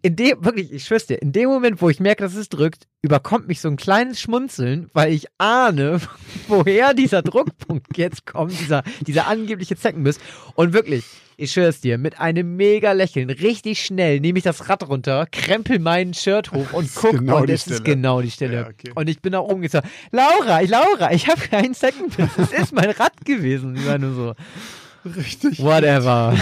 in 0.02 0.16
dem, 0.16 0.42
wirklich, 0.42 0.72
ich 0.72 0.84
schwör's 0.86 1.04
dir, 1.06 1.20
in 1.20 1.32
dem 1.32 1.50
Moment, 1.50 1.82
wo 1.82 1.90
ich 1.90 2.00
merke, 2.00 2.22
dass 2.22 2.34
es 2.34 2.48
drückt, 2.48 2.86
überkommt 3.02 3.48
mich 3.48 3.60
so 3.60 3.68
ein 3.68 3.76
kleines 3.76 4.18
Schmunzeln, 4.18 4.88
weil 4.94 5.12
ich 5.12 5.26
ahne, 5.36 6.00
woher 6.48 6.94
dieser 6.94 7.20
Druckpunkt 7.20 7.98
jetzt 7.98 8.24
kommt, 8.24 8.58
dieser, 8.58 8.82
dieser 9.06 9.26
angebliche 9.26 9.76
Zeckenbiss. 9.76 10.18
Und 10.54 10.72
wirklich, 10.72 11.04
ich 11.40 11.52
schwör's 11.52 11.80
dir, 11.80 11.96
mit 11.98 12.20
einem 12.20 12.56
mega 12.56 12.92
Lächeln, 12.92 13.30
richtig 13.30 13.82
schnell 13.84 14.20
nehme 14.20 14.38
ich 14.38 14.44
das 14.44 14.68
Rad 14.68 14.88
runter, 14.88 15.26
krempel 15.30 15.78
mein 15.78 16.12
Shirt 16.14 16.52
hoch 16.52 16.72
und 16.72 16.84
ist 16.84 16.96
guck, 16.96 17.12
genau 17.12 17.40
und 17.40 17.48
die 17.48 17.54
es 17.54 17.66
ist 17.66 17.78
Stelle. 17.78 17.94
genau 17.96 18.20
die 18.20 18.30
Stelle. 18.30 18.54
Ja, 18.54 18.68
okay. 18.68 18.92
Und 18.94 19.08
ich 19.08 19.20
bin 19.20 19.32
da 19.32 19.40
oben 19.40 19.62
gesagt, 19.62 19.88
Laura, 20.10 20.62
ich, 20.62 20.70
Laura, 20.70 21.12
ich 21.12 21.28
habe 21.28 21.40
keinen 21.40 21.74
Zeckenbiss, 21.74 22.30
es 22.36 22.52
ist 22.52 22.72
mein 22.74 22.90
Rad 22.90 23.24
gewesen. 23.24 23.74
Ich 23.76 23.86
war 23.86 23.98
nur 23.98 24.14
so, 24.14 24.34
richtig. 25.16 25.58
whatever. 25.62 26.36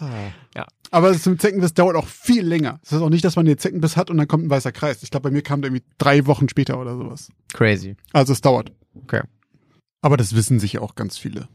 Ah. 0.00 0.06
Ja. 0.54 0.64
Aber 0.92 1.08
das 1.12 1.22
zum 1.22 1.38
Zeckenbiss 1.38 1.74
dauert 1.74 1.96
auch 1.96 2.06
viel 2.06 2.46
länger. 2.46 2.78
Das 2.82 2.92
heißt 2.92 3.02
auch 3.02 3.10
nicht, 3.10 3.24
dass 3.24 3.34
man 3.34 3.46
den 3.46 3.58
Zeckenbiss 3.58 3.96
hat 3.96 4.10
und 4.10 4.16
dann 4.16 4.28
kommt 4.28 4.44
ein 4.44 4.50
weißer 4.50 4.70
Kreis. 4.70 5.02
Ich 5.02 5.10
glaube, 5.10 5.28
bei 5.28 5.32
mir 5.32 5.42
kam 5.42 5.60
der 5.60 5.70
irgendwie 5.70 5.84
drei 5.98 6.26
Wochen 6.26 6.48
später 6.48 6.78
oder 6.80 6.96
sowas. 6.96 7.30
Crazy. 7.52 7.96
Also 8.12 8.32
es 8.32 8.40
dauert. 8.40 8.72
Okay. 8.94 9.22
Aber 10.00 10.16
das 10.16 10.34
wissen 10.36 10.60
sich 10.60 10.78
auch 10.78 10.94
ganz 10.94 11.18
viele. 11.18 11.48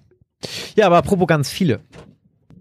Ja, 0.75 0.85
aber 0.87 0.97
apropos 0.97 1.27
ganz 1.27 1.49
viele. 1.49 1.79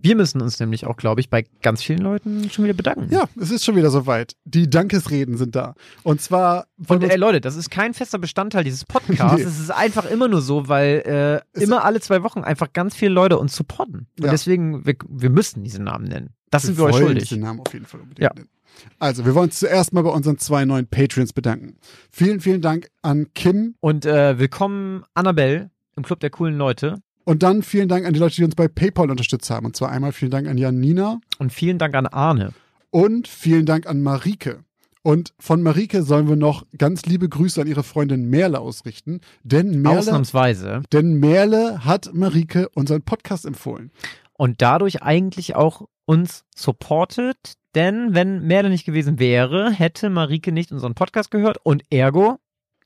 Wir 0.04 0.16
müssen 0.16 0.40
uns 0.42 0.58
nämlich 0.58 0.84
auch, 0.84 0.96
glaube 0.96 1.20
ich, 1.20 1.30
bei 1.30 1.44
ganz 1.62 1.80
vielen 1.80 2.00
Leuten 2.00 2.50
schon 2.50 2.64
wieder 2.64 2.74
bedanken. 2.74 3.06
Ja, 3.14 3.28
es 3.40 3.52
ist 3.52 3.64
schon 3.64 3.76
wieder 3.76 3.88
soweit. 3.90 4.34
Die 4.44 4.68
Dankesreden 4.68 5.36
sind 5.36 5.54
da. 5.54 5.74
Und 6.02 6.20
zwar 6.20 6.66
von 6.84 6.96
Und 7.00 7.08
ey, 7.08 7.16
Leute, 7.16 7.40
das 7.40 7.54
ist 7.54 7.70
kein 7.70 7.94
fester 7.94 8.18
Bestandteil 8.18 8.64
dieses 8.64 8.84
Podcasts. 8.84 9.36
Nee. 9.38 9.42
Es 9.48 9.60
ist 9.60 9.70
einfach 9.70 10.10
immer 10.10 10.26
nur 10.26 10.42
so, 10.42 10.66
weil 10.68 11.42
äh, 11.54 11.62
immer 11.62 11.84
alle 11.84 12.00
zwei 12.00 12.24
Wochen 12.24 12.40
einfach 12.40 12.72
ganz 12.72 12.96
viele 12.96 13.12
Leute 13.12 13.38
uns 13.38 13.54
supporten. 13.54 14.08
Und 14.18 14.24
Ja. 14.24 14.32
deswegen, 14.32 14.84
wir, 14.84 14.96
wir 15.08 15.30
müssen 15.30 15.62
diesen 15.62 15.84
Namen 15.84 16.06
nennen. 16.08 16.30
Das 16.50 16.64
sind 16.64 16.76
wir 16.78 16.84
euch 16.86 16.96
schuldig. 16.96 17.28
Den 17.28 17.40
Namen 17.40 17.60
auf 17.60 17.72
jeden 17.72 17.86
Fall 17.86 18.00
unbedingt 18.00 18.24
Ja. 18.24 18.32
nennen. 18.34 18.48
Also, 18.98 19.24
wir 19.24 19.34
wollen 19.36 19.50
uns 19.50 19.60
zuerst 19.60 19.92
mal 19.92 20.02
bei 20.02 20.10
unseren 20.10 20.38
zwei 20.38 20.64
neuen 20.64 20.88
Patreons 20.88 21.32
bedanken. 21.32 21.76
Vielen, 22.10 22.40
vielen 22.40 22.60
Dank 22.62 22.88
an 23.02 23.28
Kim 23.34 23.76
Und 23.80 24.04
äh, 24.04 24.36
willkommen, 24.38 25.04
Annabelle, 25.14 25.70
im 25.94 26.02
Club 26.02 26.18
der 26.20 26.30
coolen 26.30 26.56
Leute. 26.58 26.96
Und 27.24 27.42
dann 27.42 27.62
vielen 27.62 27.88
Dank 27.88 28.06
an 28.06 28.12
die 28.12 28.20
Leute, 28.20 28.36
die 28.36 28.44
uns 28.44 28.54
bei 28.54 28.68
PayPal 28.68 29.10
unterstützt 29.10 29.48
haben. 29.50 29.66
Und 29.66 29.76
zwar 29.76 29.90
einmal 29.90 30.12
vielen 30.12 30.30
Dank 30.30 30.48
an 30.48 30.58
Janina 30.58 31.20
Und 31.38 31.52
vielen 31.52 31.78
Dank 31.78 31.94
an 31.94 32.06
Arne. 32.06 32.52
und 32.90 33.28
vielen 33.28 33.66
Dank 33.66 33.86
an 33.86 34.02
Marike. 34.02 34.64
Und 35.04 35.34
von 35.40 35.62
Marike 35.62 36.02
sollen 36.04 36.28
wir 36.28 36.36
noch 36.36 36.64
ganz 36.78 37.06
liebe 37.06 37.28
Grüße 37.28 37.60
an 37.60 37.66
ihre 37.66 37.82
Freundin 37.82 38.30
Merle 38.30 38.60
ausrichten, 38.60 39.20
denn 39.42 39.82
Merle, 39.82 39.98
Ausnahmsweise. 39.98 40.82
denn 40.92 41.14
Merle 41.14 41.84
hat 41.84 42.10
Marike 42.14 42.68
unseren 42.74 43.02
Podcast 43.02 43.44
empfohlen. 43.44 43.90
Und 44.34 44.62
dadurch 44.62 45.02
eigentlich 45.02 45.56
auch 45.56 45.88
uns 46.04 46.44
supportet. 46.54 47.54
Denn 47.74 48.14
wenn 48.14 48.46
Merle 48.46 48.68
nicht 48.70 48.84
gewesen 48.84 49.18
wäre, 49.18 49.70
hätte 49.72 50.10
Marike 50.10 50.52
nicht 50.52 50.70
unseren 50.72 50.94
Podcast 50.94 51.30
gehört 51.30 51.58
und 51.64 51.82
ergo. 51.90 52.38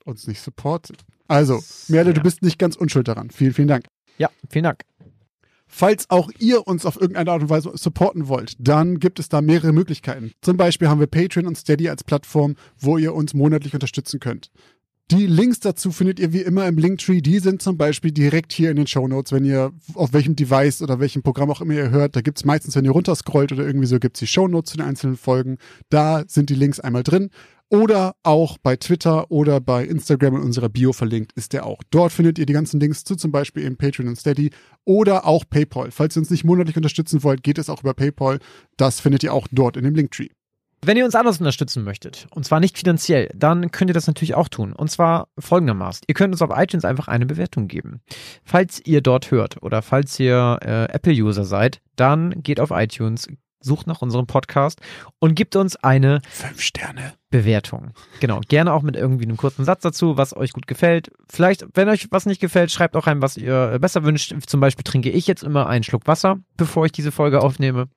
Uns 0.04 0.26
nicht 0.26 0.40
supportet. 0.40 1.04
Also, 1.28 1.60
Merle, 1.88 2.12
du 2.12 2.18
Ja. 2.20 2.22
bist 2.22 2.42
nicht 2.42 2.58
ganz 2.58 2.76
unschuld 2.76 3.08
daran. 3.08 3.30
Vielen, 3.30 3.52
vielen 3.52 3.68
Dank. 3.68 3.84
Ja, 4.18 4.30
vielen 4.48 4.64
Dank. 4.64 4.84
Falls 5.68 6.08
auch 6.10 6.30
ihr 6.38 6.66
uns 6.66 6.86
auf 6.86 6.96
irgendeine 6.96 7.30
Art 7.30 7.42
und 7.42 7.50
Weise 7.50 7.72
supporten 7.74 8.28
wollt, 8.28 8.54
dann 8.58 9.00
gibt 9.00 9.18
es 9.18 9.28
da 9.28 9.42
mehrere 9.42 9.72
Möglichkeiten. 9.72 10.32
Zum 10.40 10.56
Beispiel 10.56 10.88
haben 10.88 11.00
wir 11.00 11.08
Patreon 11.08 11.46
und 11.46 11.58
Steady 11.58 11.88
als 11.88 12.04
Plattform, 12.04 12.54
wo 12.78 12.98
ihr 12.98 13.14
uns 13.14 13.34
monatlich 13.34 13.74
unterstützen 13.74 14.20
könnt. 14.20 14.50
Die 15.12 15.26
Links 15.26 15.60
dazu 15.60 15.92
findet 15.92 16.18
ihr 16.18 16.32
wie 16.32 16.40
immer 16.40 16.66
im 16.66 16.78
Linktree. 16.78 17.20
Die 17.20 17.38
sind 17.38 17.62
zum 17.62 17.76
Beispiel 17.76 18.10
direkt 18.10 18.52
hier 18.52 18.70
in 18.70 18.76
den 18.76 18.88
Shownotes, 18.88 19.30
wenn 19.30 19.44
ihr 19.44 19.70
auf 19.94 20.12
welchem 20.12 20.34
Device 20.34 20.82
oder 20.82 20.98
welchem 20.98 21.22
Programm 21.22 21.48
auch 21.48 21.60
immer 21.60 21.74
ihr 21.74 21.90
hört. 21.90 22.16
Da 22.16 22.22
gibt's 22.22 22.44
meistens, 22.44 22.74
wenn 22.74 22.84
ihr 22.84 22.90
runterscrollt 22.90 23.52
oder 23.52 23.64
irgendwie 23.64 23.86
so, 23.86 24.00
gibt's 24.00 24.18
die 24.18 24.26
Shownotes 24.26 24.72
zu 24.72 24.78
den 24.78 24.86
einzelnen 24.86 25.16
Folgen. 25.16 25.58
Da 25.90 26.24
sind 26.26 26.50
die 26.50 26.56
Links 26.56 26.80
einmal 26.80 27.04
drin. 27.04 27.30
Oder 27.68 28.14
auch 28.22 28.58
bei 28.58 28.76
Twitter 28.76 29.30
oder 29.30 29.60
bei 29.60 29.84
Instagram 29.84 30.36
in 30.36 30.42
unserer 30.42 30.68
Bio 30.68 30.92
verlinkt 30.92 31.32
ist 31.32 31.52
der 31.52 31.66
auch. 31.66 31.82
Dort 31.90 32.12
findet 32.12 32.38
ihr 32.38 32.46
die 32.46 32.52
ganzen 32.52 32.78
Links 32.78 33.02
zu 33.02 33.16
zum 33.16 33.32
Beispiel 33.32 33.64
eben 33.64 33.76
Patreon 33.76 34.08
und 34.08 34.16
Steady 34.16 34.50
oder 34.84 35.26
auch 35.26 35.44
PayPal. 35.48 35.90
Falls 35.90 36.16
ihr 36.16 36.20
uns 36.20 36.30
nicht 36.30 36.44
monatlich 36.44 36.76
unterstützen 36.76 37.24
wollt, 37.24 37.42
geht 37.42 37.58
es 37.58 37.68
auch 37.68 37.80
über 37.80 37.92
PayPal. 37.92 38.38
Das 38.76 39.00
findet 39.00 39.24
ihr 39.24 39.34
auch 39.34 39.48
dort 39.50 39.76
in 39.76 39.84
dem 39.84 39.96
Linktree. 39.96 40.28
Wenn 40.82 40.96
ihr 40.96 41.04
uns 41.04 41.16
anders 41.16 41.38
unterstützen 41.40 41.82
möchtet, 41.82 42.28
und 42.30 42.44
zwar 42.44 42.60
nicht 42.60 42.78
finanziell, 42.78 43.28
dann 43.34 43.72
könnt 43.72 43.90
ihr 43.90 43.94
das 43.94 44.06
natürlich 44.06 44.36
auch 44.36 44.48
tun. 44.48 44.72
Und 44.72 44.88
zwar 44.88 45.26
folgendermaßen. 45.36 46.02
Ihr 46.06 46.14
könnt 46.14 46.32
uns 46.32 46.42
auf 46.42 46.56
iTunes 46.56 46.84
einfach 46.84 47.08
eine 47.08 47.26
Bewertung 47.26 47.66
geben. 47.66 48.00
Falls 48.44 48.80
ihr 48.84 49.00
dort 49.00 49.32
hört 49.32 49.60
oder 49.62 49.82
falls 49.82 50.20
ihr 50.20 50.58
äh, 50.62 50.84
Apple-User 50.92 51.44
seid, 51.44 51.80
dann 51.96 52.42
geht 52.42 52.60
auf 52.60 52.70
iTunes, 52.70 53.26
sucht 53.60 53.88
nach 53.88 54.02
unserem 54.02 54.28
Podcast 54.28 54.80
und 55.18 55.34
gibt 55.34 55.56
uns 55.56 55.74
eine 55.76 56.20
Fünf 56.28 56.60
Sterne. 56.60 57.14
Bewertung. 57.36 57.90
Genau, 58.20 58.40
gerne 58.48 58.72
auch 58.72 58.82
mit 58.82 58.96
irgendwie 58.96 59.24
einem 59.24 59.36
kurzen 59.36 59.64
Satz 59.64 59.82
dazu, 59.82 60.16
was 60.16 60.36
euch 60.36 60.52
gut 60.52 60.66
gefällt. 60.66 61.10
Vielleicht, 61.30 61.66
wenn 61.74 61.88
euch 61.88 62.08
was 62.10 62.26
nicht 62.26 62.40
gefällt, 62.40 62.70
schreibt 62.70 62.96
auch 62.96 63.06
rein, 63.06 63.22
was 63.22 63.36
ihr 63.36 63.78
besser 63.80 64.04
wünscht. 64.04 64.34
Zum 64.46 64.60
Beispiel 64.60 64.84
trinke 64.84 65.10
ich 65.10 65.26
jetzt 65.26 65.42
immer 65.42 65.66
einen 65.66 65.84
Schluck 65.84 66.06
Wasser, 66.06 66.38
bevor 66.56 66.86
ich 66.86 66.92
diese 66.92 67.12
Folge 67.12 67.42
aufnehme. 67.42 67.88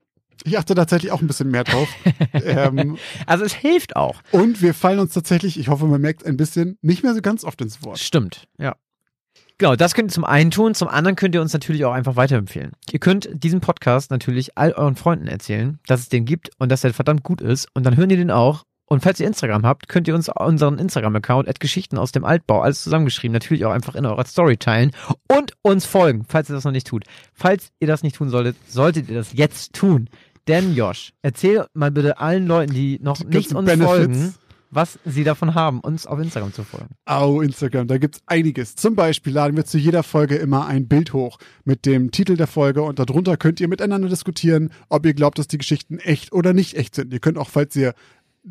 Ich 0.46 0.58
achte 0.58 0.74
tatsächlich 0.76 1.12
auch 1.12 1.22
ein 1.22 1.28
bisschen 1.28 1.52
mehr 1.52 1.64
drauf. 1.66 1.90
ähm, 2.34 2.98
Also 3.26 3.44
es 3.44 3.54
hilft 3.54 3.96
auch. 3.96 4.22
und 4.32 4.62
wir 4.62 4.74
fallen 4.74 5.00
uns 5.00 5.14
tatsächlich, 5.14 5.60
ich 5.60 5.68
hoffe, 5.68 5.86
man 5.86 6.02
merkt 6.02 6.26
ein 6.26 6.38
bisschen, 6.38 6.78
nicht 6.82 7.04
mehr 7.04 7.14
so 7.14 7.22
ganz 7.22 7.44
oft 7.44 7.62
ins 7.62 7.84
Wort. 7.84 8.00
Stimmt, 8.00 8.48
ja. 8.58 8.76
Genau, 9.58 9.76
das 9.76 9.94
könnt 9.94 10.10
ihr 10.12 10.14
zum 10.14 10.24
einen 10.24 10.52
tun, 10.52 10.74
zum 10.74 10.88
anderen 10.88 11.18
könnt 11.18 11.36
ihr 11.36 11.42
uns 11.42 11.52
natürlich 11.52 11.84
auch 11.84 11.92
einfach 11.92 12.16
weiterempfehlen. 12.16 12.72
Ihr 12.92 13.00
könnt 13.00 13.30
diesen 13.34 13.60
Podcast 13.60 14.10
natürlich 14.10 14.58
all 14.58 14.72
euren 14.72 14.96
Freunden 14.96 15.28
erzählen, 15.28 15.80
dass 15.86 16.00
es 16.00 16.08
den 16.08 16.24
gibt 16.24 16.52
und 16.60 16.70
dass 16.72 16.86
er 16.86 16.94
verdammt 16.94 17.24
gut 17.24 17.42
ist 17.42 17.68
und 17.74 17.84
dann 17.86 17.98
hören 17.98 18.08
die 18.08 18.16
den 18.16 18.32
auch. 18.32 18.64
Und 18.92 19.02
falls 19.02 19.20
ihr 19.20 19.28
Instagram 19.28 19.66
habt, 19.68 19.88
könnt 19.88 20.08
ihr 20.08 20.16
uns 20.16 20.30
unseren 20.30 20.80
Instagram-Account 20.80 21.48
at 21.48 21.60
Geschichten 21.60 21.98
aus 22.00 22.12
dem 22.12 22.26
Altbau, 22.26 22.62
alles 22.62 22.84
zusammengeschrieben, 22.84 23.34
natürlich 23.34 23.64
auch 23.66 23.72
einfach 23.72 23.94
in 23.94 24.04
eurer 24.06 24.26
Story 24.26 24.58
teilen 24.58 24.92
und 25.32 25.54
uns 25.62 25.86
folgen, 25.86 26.26
falls 26.28 26.50
ihr 26.50 26.56
das 26.56 26.64
noch 26.64 26.72
nicht 26.72 26.88
tut. 26.88 27.04
Falls 27.34 27.70
ihr 27.80 27.88
das 27.88 28.02
nicht 28.02 28.16
tun 28.16 28.30
solltet, 28.30 28.58
solltet 28.68 29.08
ihr 29.08 29.16
das 29.16 29.34
jetzt 29.34 29.74
tun. 29.74 30.10
Denn 30.48 30.76
Josh, 30.76 31.14
erzähl 31.22 31.68
mal 31.76 31.92
bitte 31.92 32.20
allen 32.20 32.48
Leuten, 32.48 32.74
die 32.74 33.00
noch 33.02 33.18
Die 33.18 33.28
nicht 33.38 33.54
uns 33.54 33.68
Benefits. 33.68 33.88
folgen, 33.92 34.34
was 34.72 34.98
sie 35.06 35.24
davon 35.24 35.54
haben, 35.54 35.80
uns 35.82 36.08
auf 36.08 36.20
Instagram 36.20 36.54
zu 36.54 36.64
folgen. 36.64 36.90
Au, 37.06 37.42
Instagram, 37.42 37.88
da 37.88 38.00
gibt's 38.00 38.22
einiges. 38.26 38.76
Zum 38.76 38.96
Beispiel 38.96 39.34
laden 39.34 39.56
wir 39.56 39.66
zu 39.66 39.78
jeder 39.78 40.02
Folge 40.02 40.36
immer 40.36 40.66
ein 40.66 40.88
Bild 40.88 41.14
hoch 41.14 41.38
mit 41.64 41.86
dem 41.86 42.10
Titel 42.10 42.38
der 42.38 42.48
Folge 42.48 42.82
und 42.82 42.98
darunter 42.98 43.38
könnt 43.38 43.60
ihr 43.60 43.68
miteinander 43.68 44.10
diskutieren, 44.10 44.72
ob 44.90 45.06
ihr 45.06 45.14
glaubt, 45.14 45.38
dass 45.38 45.48
die 45.48 45.60
Geschichten 45.60 46.00
echt 46.00 46.34
oder 46.34 46.54
nicht 46.54 46.76
echt 46.76 46.96
sind. 46.96 47.14
Ihr 47.14 47.20
könnt 47.20 47.38
auch, 47.38 47.50
falls 47.50 47.76
ihr 47.76 47.94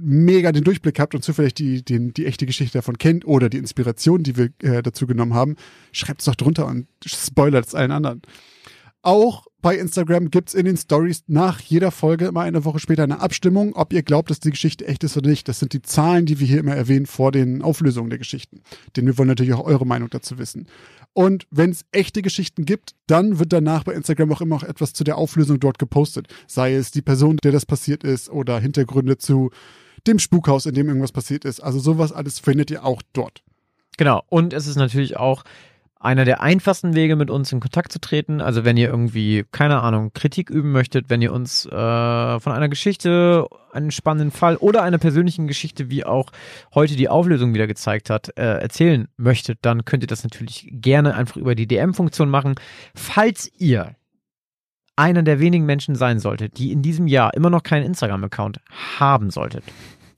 mega 0.00 0.52
den 0.52 0.64
Durchblick 0.64 0.98
habt 0.98 1.14
und 1.14 1.22
zufällig 1.22 1.54
die, 1.54 1.84
den, 1.84 2.12
die 2.14 2.26
echte 2.26 2.46
Geschichte 2.46 2.78
davon 2.78 2.98
kennt 2.98 3.26
oder 3.26 3.48
die 3.48 3.58
Inspiration, 3.58 4.22
die 4.22 4.36
wir 4.36 4.50
äh, 4.62 4.82
dazu 4.82 5.06
genommen 5.06 5.34
haben, 5.34 5.56
schreibt's 5.92 6.24
doch 6.24 6.34
drunter 6.34 6.66
und 6.66 6.86
spoilert 7.04 7.66
es 7.66 7.74
allen 7.74 7.90
anderen. 7.90 8.22
Auch 9.02 9.46
bei 9.60 9.76
Instagram 9.76 10.30
gibt's 10.30 10.54
in 10.54 10.66
den 10.66 10.76
Stories 10.76 11.24
nach 11.28 11.60
jeder 11.60 11.90
Folge 11.90 12.26
immer 12.26 12.42
eine 12.42 12.64
Woche 12.64 12.78
später 12.78 13.04
eine 13.04 13.20
Abstimmung, 13.20 13.74
ob 13.74 13.92
ihr 13.92 14.02
glaubt, 14.02 14.30
dass 14.30 14.40
die 14.40 14.50
Geschichte 14.50 14.86
echt 14.86 15.04
ist 15.04 15.16
oder 15.16 15.30
nicht. 15.30 15.48
Das 15.48 15.60
sind 15.60 15.72
die 15.72 15.82
Zahlen, 15.82 16.26
die 16.26 16.40
wir 16.40 16.46
hier 16.46 16.58
immer 16.58 16.74
erwähnen 16.74 17.06
vor 17.06 17.32
den 17.32 17.62
Auflösungen 17.62 18.10
der 18.10 18.18
Geschichten. 18.18 18.60
Denn 18.96 19.06
wir 19.06 19.16
wollen 19.16 19.28
natürlich 19.28 19.54
auch 19.54 19.64
eure 19.64 19.86
Meinung 19.86 20.10
dazu 20.10 20.38
wissen. 20.38 20.66
Und 21.12 21.46
wenn 21.50 21.70
es 21.70 21.84
echte 21.90 22.22
Geschichten 22.22 22.64
gibt, 22.64 22.94
dann 23.06 23.38
wird 23.38 23.52
danach 23.52 23.84
bei 23.84 23.94
Instagram 23.94 24.32
auch 24.32 24.40
immer 24.40 24.56
noch 24.56 24.62
etwas 24.62 24.92
zu 24.92 25.04
der 25.04 25.16
Auflösung 25.16 25.58
dort 25.58 25.78
gepostet. 25.78 26.28
Sei 26.46 26.74
es 26.74 26.90
die 26.90 27.02
Person, 27.02 27.38
der 27.42 27.52
das 27.52 27.66
passiert 27.66 28.04
ist, 28.04 28.30
oder 28.30 28.60
Hintergründe 28.60 29.18
zu 29.18 29.50
dem 30.06 30.18
Spukhaus, 30.18 30.66
in 30.66 30.74
dem 30.74 30.88
irgendwas 30.88 31.12
passiert 31.12 31.44
ist. 31.44 31.60
Also 31.60 31.78
sowas 31.78 32.12
alles 32.12 32.38
findet 32.38 32.70
ihr 32.70 32.84
auch 32.84 33.02
dort. 33.12 33.42
Genau. 33.96 34.22
Und 34.28 34.52
es 34.52 34.66
ist 34.66 34.76
natürlich 34.76 35.16
auch 35.16 35.44
einer 36.00 36.24
der 36.24 36.40
einfachsten 36.40 36.94
Wege, 36.94 37.16
mit 37.16 37.30
uns 37.30 37.50
in 37.52 37.60
Kontakt 37.60 37.92
zu 37.92 38.00
treten. 38.00 38.40
Also 38.40 38.64
wenn 38.64 38.76
ihr 38.76 38.88
irgendwie, 38.88 39.44
keine 39.50 39.80
Ahnung, 39.80 40.12
Kritik 40.14 40.48
üben 40.48 40.70
möchtet, 40.70 41.10
wenn 41.10 41.20
ihr 41.22 41.32
uns 41.32 41.66
äh, 41.66 41.70
von 41.70 42.52
einer 42.52 42.68
Geschichte, 42.68 43.46
einen 43.72 43.90
spannenden 43.90 44.30
Fall 44.30 44.56
oder 44.56 44.82
einer 44.82 44.98
persönlichen 44.98 45.48
Geschichte, 45.48 45.90
wie 45.90 46.04
auch 46.04 46.30
heute 46.74 46.94
die 46.94 47.08
Auflösung 47.08 47.52
wieder 47.52 47.66
gezeigt 47.66 48.10
hat, 48.10 48.30
äh, 48.38 48.60
erzählen 48.60 49.08
möchtet, 49.16 49.58
dann 49.62 49.84
könnt 49.84 50.04
ihr 50.04 50.08
das 50.08 50.22
natürlich 50.22 50.68
gerne 50.70 51.14
einfach 51.14 51.36
über 51.36 51.54
die 51.54 51.66
DM-Funktion 51.66 52.30
machen. 52.30 52.54
Falls 52.94 53.50
ihr 53.58 53.96
einer 54.98 55.22
der 55.22 55.40
wenigen 55.40 55.64
Menschen 55.64 55.94
sein 55.94 56.18
solltet, 56.18 56.58
die 56.58 56.72
in 56.72 56.82
diesem 56.82 57.06
Jahr 57.06 57.34
immer 57.34 57.50
noch 57.50 57.62
keinen 57.62 57.86
Instagram-Account 57.86 58.60
haben 58.98 59.30
solltet, 59.30 59.64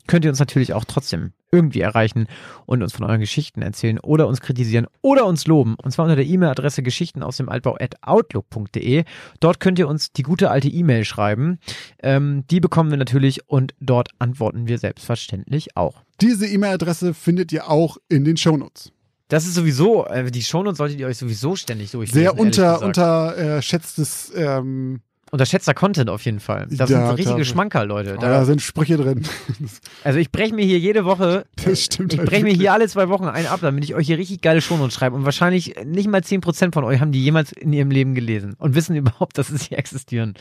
könnt 0.07 0.25
ihr 0.25 0.31
uns 0.31 0.41
natürlich 0.41 0.73
auch 0.73 0.85
trotzdem 0.85 1.33
irgendwie 1.53 1.81
erreichen 1.81 2.27
und 2.67 2.83
uns 2.83 2.93
von 2.93 3.05
euren 3.05 3.21
Geschichten 3.21 3.63
erzählen 3.63 3.99
oder 3.99 4.27
uns 4.27 4.41
kritisieren 4.41 4.87
oder 5.03 5.27
uns 5.27 5.47
loben. 5.47 5.77
Und 5.77 5.91
zwar 5.91 6.05
unter 6.05 6.17
der 6.17 6.27
E-Mail-Adresse 6.27 6.83
geschichten 6.83 7.23
aus 7.23 7.37
dem 7.37 7.49
Altbau 7.49 7.77
at 7.79 7.97
outlook.de. 8.03 9.05
Dort 9.41 9.61
könnt 9.61 9.79
ihr 9.79 9.89
uns 9.89 10.13
die 10.13 10.23
gute 10.23 10.51
alte 10.51 10.69
E-Mail 10.69 11.05
schreiben. 11.05 11.59
Ähm, 12.03 12.45
die 12.51 12.61
bekommen 12.61 12.91
wir 12.91 12.99
natürlich 12.99 13.49
und 13.49 13.75
dort 13.81 14.11
antworten 14.19 14.67
wir 14.67 14.79
selbstverständlich 14.79 15.77
auch. 15.77 16.03
Diese 16.21 16.47
E-Mail-Adresse 16.47 17.15
findet 17.15 17.53
ihr 17.53 17.69
auch 17.69 17.97
in 18.09 18.25
den 18.25 18.37
Shownotes. 18.37 18.93
Das 19.31 19.47
ist 19.47 19.55
sowieso, 19.55 20.05
äh, 20.07 20.31
die 20.31 20.43
Shownotes 20.43 20.77
solltet 20.79 21.01
ihr 21.01 21.07
euch 21.07 21.17
sowieso 21.17 21.57
ständig 21.57 21.93
durchlesen. 21.93 22.21
Sehr 22.21 22.39
unter, 22.39 22.83
unterschätztes, 22.83 24.33
ähm, 24.37 25.01
Unterschätzter 25.33 25.75
Content 25.75 26.11
auf 26.11 26.25
jeden 26.25 26.41
Fall. 26.41 26.67
Das 26.71 26.91
Ja, 26.91 27.07
sind 27.07 27.11
richtige 27.11 27.35
klar. 27.37 27.45
Schmankerl, 27.45 27.87
Leute. 27.87 28.17
da, 28.21 28.29
Da, 28.29 28.45
sind 28.45 28.61
Sprüche 28.61 28.97
drin. 28.97 29.23
also 30.05 30.19
ich 30.19 30.33
breche 30.33 30.53
mir 30.53 30.65
hier 30.65 30.79
jede 30.81 31.05
Woche, 31.05 31.45
Das 31.65 31.85
stimmt 31.85 32.13
ich 32.13 32.19
halt 32.19 32.29
breche 32.29 32.43
mir 32.43 32.49
wirklich. 32.49 32.61
hier 32.63 32.73
alle 32.73 32.89
zwei 32.89 33.09
Wochen 33.09 33.27
einen 33.27 33.47
ab, 33.47 33.61
damit 33.63 33.85
ich 33.85 33.95
euch 33.95 34.09
hier 34.09 34.19
richtig 34.19 34.41
geile 34.43 34.61
Shownotes 34.61 34.93
schreibe. 34.95 35.15
Und 35.15 35.25
wahrscheinlich 35.25 35.77
nicht 35.85 36.09
mal 36.09 36.21
10% 36.21 36.75
von 36.75 36.83
euch 36.83 37.01
haben 37.01 37.13
die 37.13 37.23
jemals 37.23 37.53
in 37.53 37.73
ihrem 37.73 37.93
Leben 37.93 38.17
gelesen 38.17 38.55
und 38.59 38.75
wissen 38.75 38.97
überhaupt, 38.97 39.39
dass 39.39 39.51
es 39.51 39.63
hier 39.63 39.79
existieren. 39.79 40.35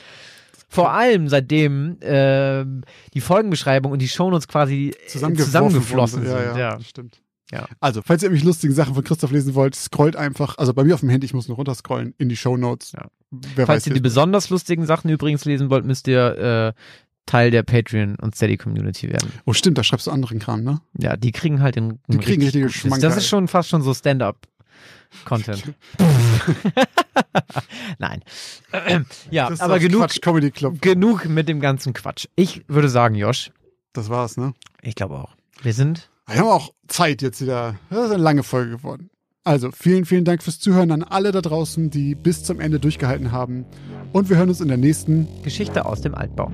Vor 0.67 0.91
allem 0.91 1.27
seitdem 1.29 1.97
ähm, 2.01 2.81
die 3.13 3.21
Folgenbeschreibung 3.21 3.91
und 3.91 3.99
die 4.01 4.07
Shownotes 4.09 4.47
quasi 4.47 4.89
äh, 5.03 5.07
zusammengeflossen 5.07 5.93
worden 5.93 6.09
sind. 6.09 6.25
Ja, 6.25 6.41
ja, 6.43 6.57
Ja. 6.57 6.75
das 6.77 6.87
stimmt. 6.87 7.21
Ja. 7.51 7.67
Also, 7.79 8.01
falls 8.05 8.21
ihr 8.21 8.27
irgendwelche 8.27 8.45
lustigen 8.47 8.73
Sachen 8.73 8.93
von 8.95 9.03
Christoph 9.03 9.31
lesen 9.31 9.55
wollt, 9.55 9.75
scrollt 9.75 10.15
einfach, 10.15 10.57
also 10.57 10.73
bei 10.73 10.83
mir 10.83 10.93
auf 10.93 10.99
dem 10.99 11.09
Handy, 11.09 11.25
ich 11.25 11.33
muss 11.33 11.47
nur 11.47 11.57
runterscrollen, 11.57 12.13
in 12.17 12.29
die 12.29 12.37
Shownotes. 12.37 12.91
Ja. 12.91 13.07
Wer 13.31 13.65
Falls 13.65 13.85
ihr 13.87 13.93
die 13.93 13.99
es- 13.99 14.03
besonders 14.03 14.49
lustigen 14.49 14.85
Sachen 14.85 15.09
übrigens 15.09 15.45
lesen 15.45 15.69
wollt, 15.69 15.85
müsst 15.85 16.07
ihr 16.07 16.73
äh, 16.75 16.79
Teil 17.25 17.51
der 17.51 17.61
Patreon 17.63 18.15
und 18.15 18.35
Steady 18.35 18.57
Community 18.57 19.07
werden. 19.09 19.31
Oh, 19.45 19.53
stimmt, 19.53 19.77
da 19.77 19.83
schreibst 19.83 20.07
du 20.07 20.11
anderen 20.11 20.39
Kram, 20.39 20.63
ne? 20.63 20.81
Ja, 20.99 21.15
die 21.15 21.31
kriegen 21.31 21.61
halt 21.61 21.75
den. 21.75 21.99
Die 22.07 22.17
kriegen 22.17 22.41
richtige 22.41 22.69
Schmankerl. 22.69 23.01
Das 23.01 23.17
ist 23.17 23.27
schon 23.27 23.47
fast 23.47 23.69
schon 23.69 23.83
so 23.83 23.93
Stand-up-Content. 23.93 25.73
Nein. 27.99 28.23
ja, 29.31 29.47
Christophs 29.47 29.61
aber 29.61 29.79
genug, 29.79 30.01
Quatsch 30.01 30.21
Comedy 30.21 30.51
Club. 30.51 30.81
genug 30.81 31.25
mit 31.25 31.47
dem 31.49 31.59
ganzen 31.59 31.93
Quatsch. 31.93 32.27
Ich 32.35 32.63
würde 32.67 32.89
sagen, 32.89 33.15
Josh, 33.15 33.51
Das 33.93 34.09
war's, 34.09 34.37
ne? 34.37 34.53
ich 34.81 34.95
glaube 34.95 35.15
auch. 35.15 35.35
Wir 35.61 35.73
sind. 35.73 36.09
Wir 36.29 36.39
haben 36.39 36.47
auch 36.47 36.73
Zeit 36.87 37.23
jetzt 37.23 37.41
wieder. 37.41 37.75
Das 37.89 38.05
ist 38.05 38.11
eine 38.11 38.21
lange 38.21 38.43
Folge 38.43 38.71
geworden. 38.77 39.09
Also, 39.43 39.71
vielen, 39.71 40.05
vielen 40.05 40.25
Dank 40.25 40.43
fürs 40.43 40.59
Zuhören 40.59 40.91
an 40.91 41.01
alle 41.01 41.31
da 41.31 41.41
draußen, 41.41 41.89
die 41.89 42.13
bis 42.13 42.43
zum 42.43 42.59
Ende 42.59 42.79
durchgehalten 42.79 43.31
haben. 43.31 43.65
Und 44.13 44.29
wir 44.29 44.37
hören 44.37 44.49
uns 44.49 44.61
in 44.61 44.67
der 44.67 44.77
nächsten 44.77 45.27
Geschichte 45.41 45.85
aus 45.85 46.01
dem 46.01 46.13
Altbau. 46.13 46.51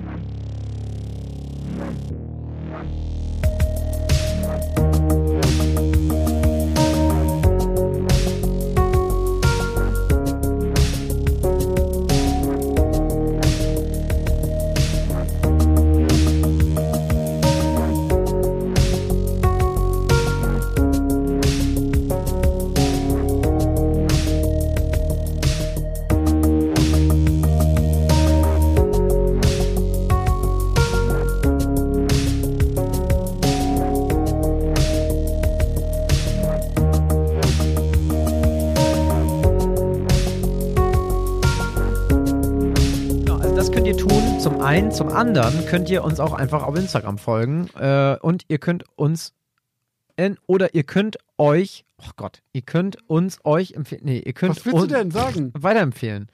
Einen. 44.75 44.91
Zum 44.91 45.07
anderen 45.09 45.65
könnt 45.67 45.89
ihr 45.89 46.03
uns 46.03 46.19
auch 46.19 46.33
einfach 46.33 46.63
auf 46.63 46.75
Instagram 46.75 47.17
folgen. 47.17 47.69
Äh, 47.79 48.17
und 48.21 48.43
ihr 48.49 48.57
könnt 48.57 48.83
uns 48.97 49.33
in, 50.17 50.37
oder 50.47 50.73
ihr 50.75 50.83
könnt 50.83 51.17
euch, 51.37 51.85
oh 51.97 52.11
Gott, 52.17 52.41
ihr 52.51 52.61
könnt 52.61 52.97
uns 53.09 53.39
euch 53.45 53.73
empfehlen. 53.73 54.01
Nee, 54.03 54.19
ihr 54.19 54.33
könnt 54.33 54.57
Was 54.57 54.65
willst 54.65 54.77
du 54.77 54.83
uns 54.83 54.91
denn 54.91 55.11
sagen? 55.11 55.51
weiterempfehlen. 55.57 56.29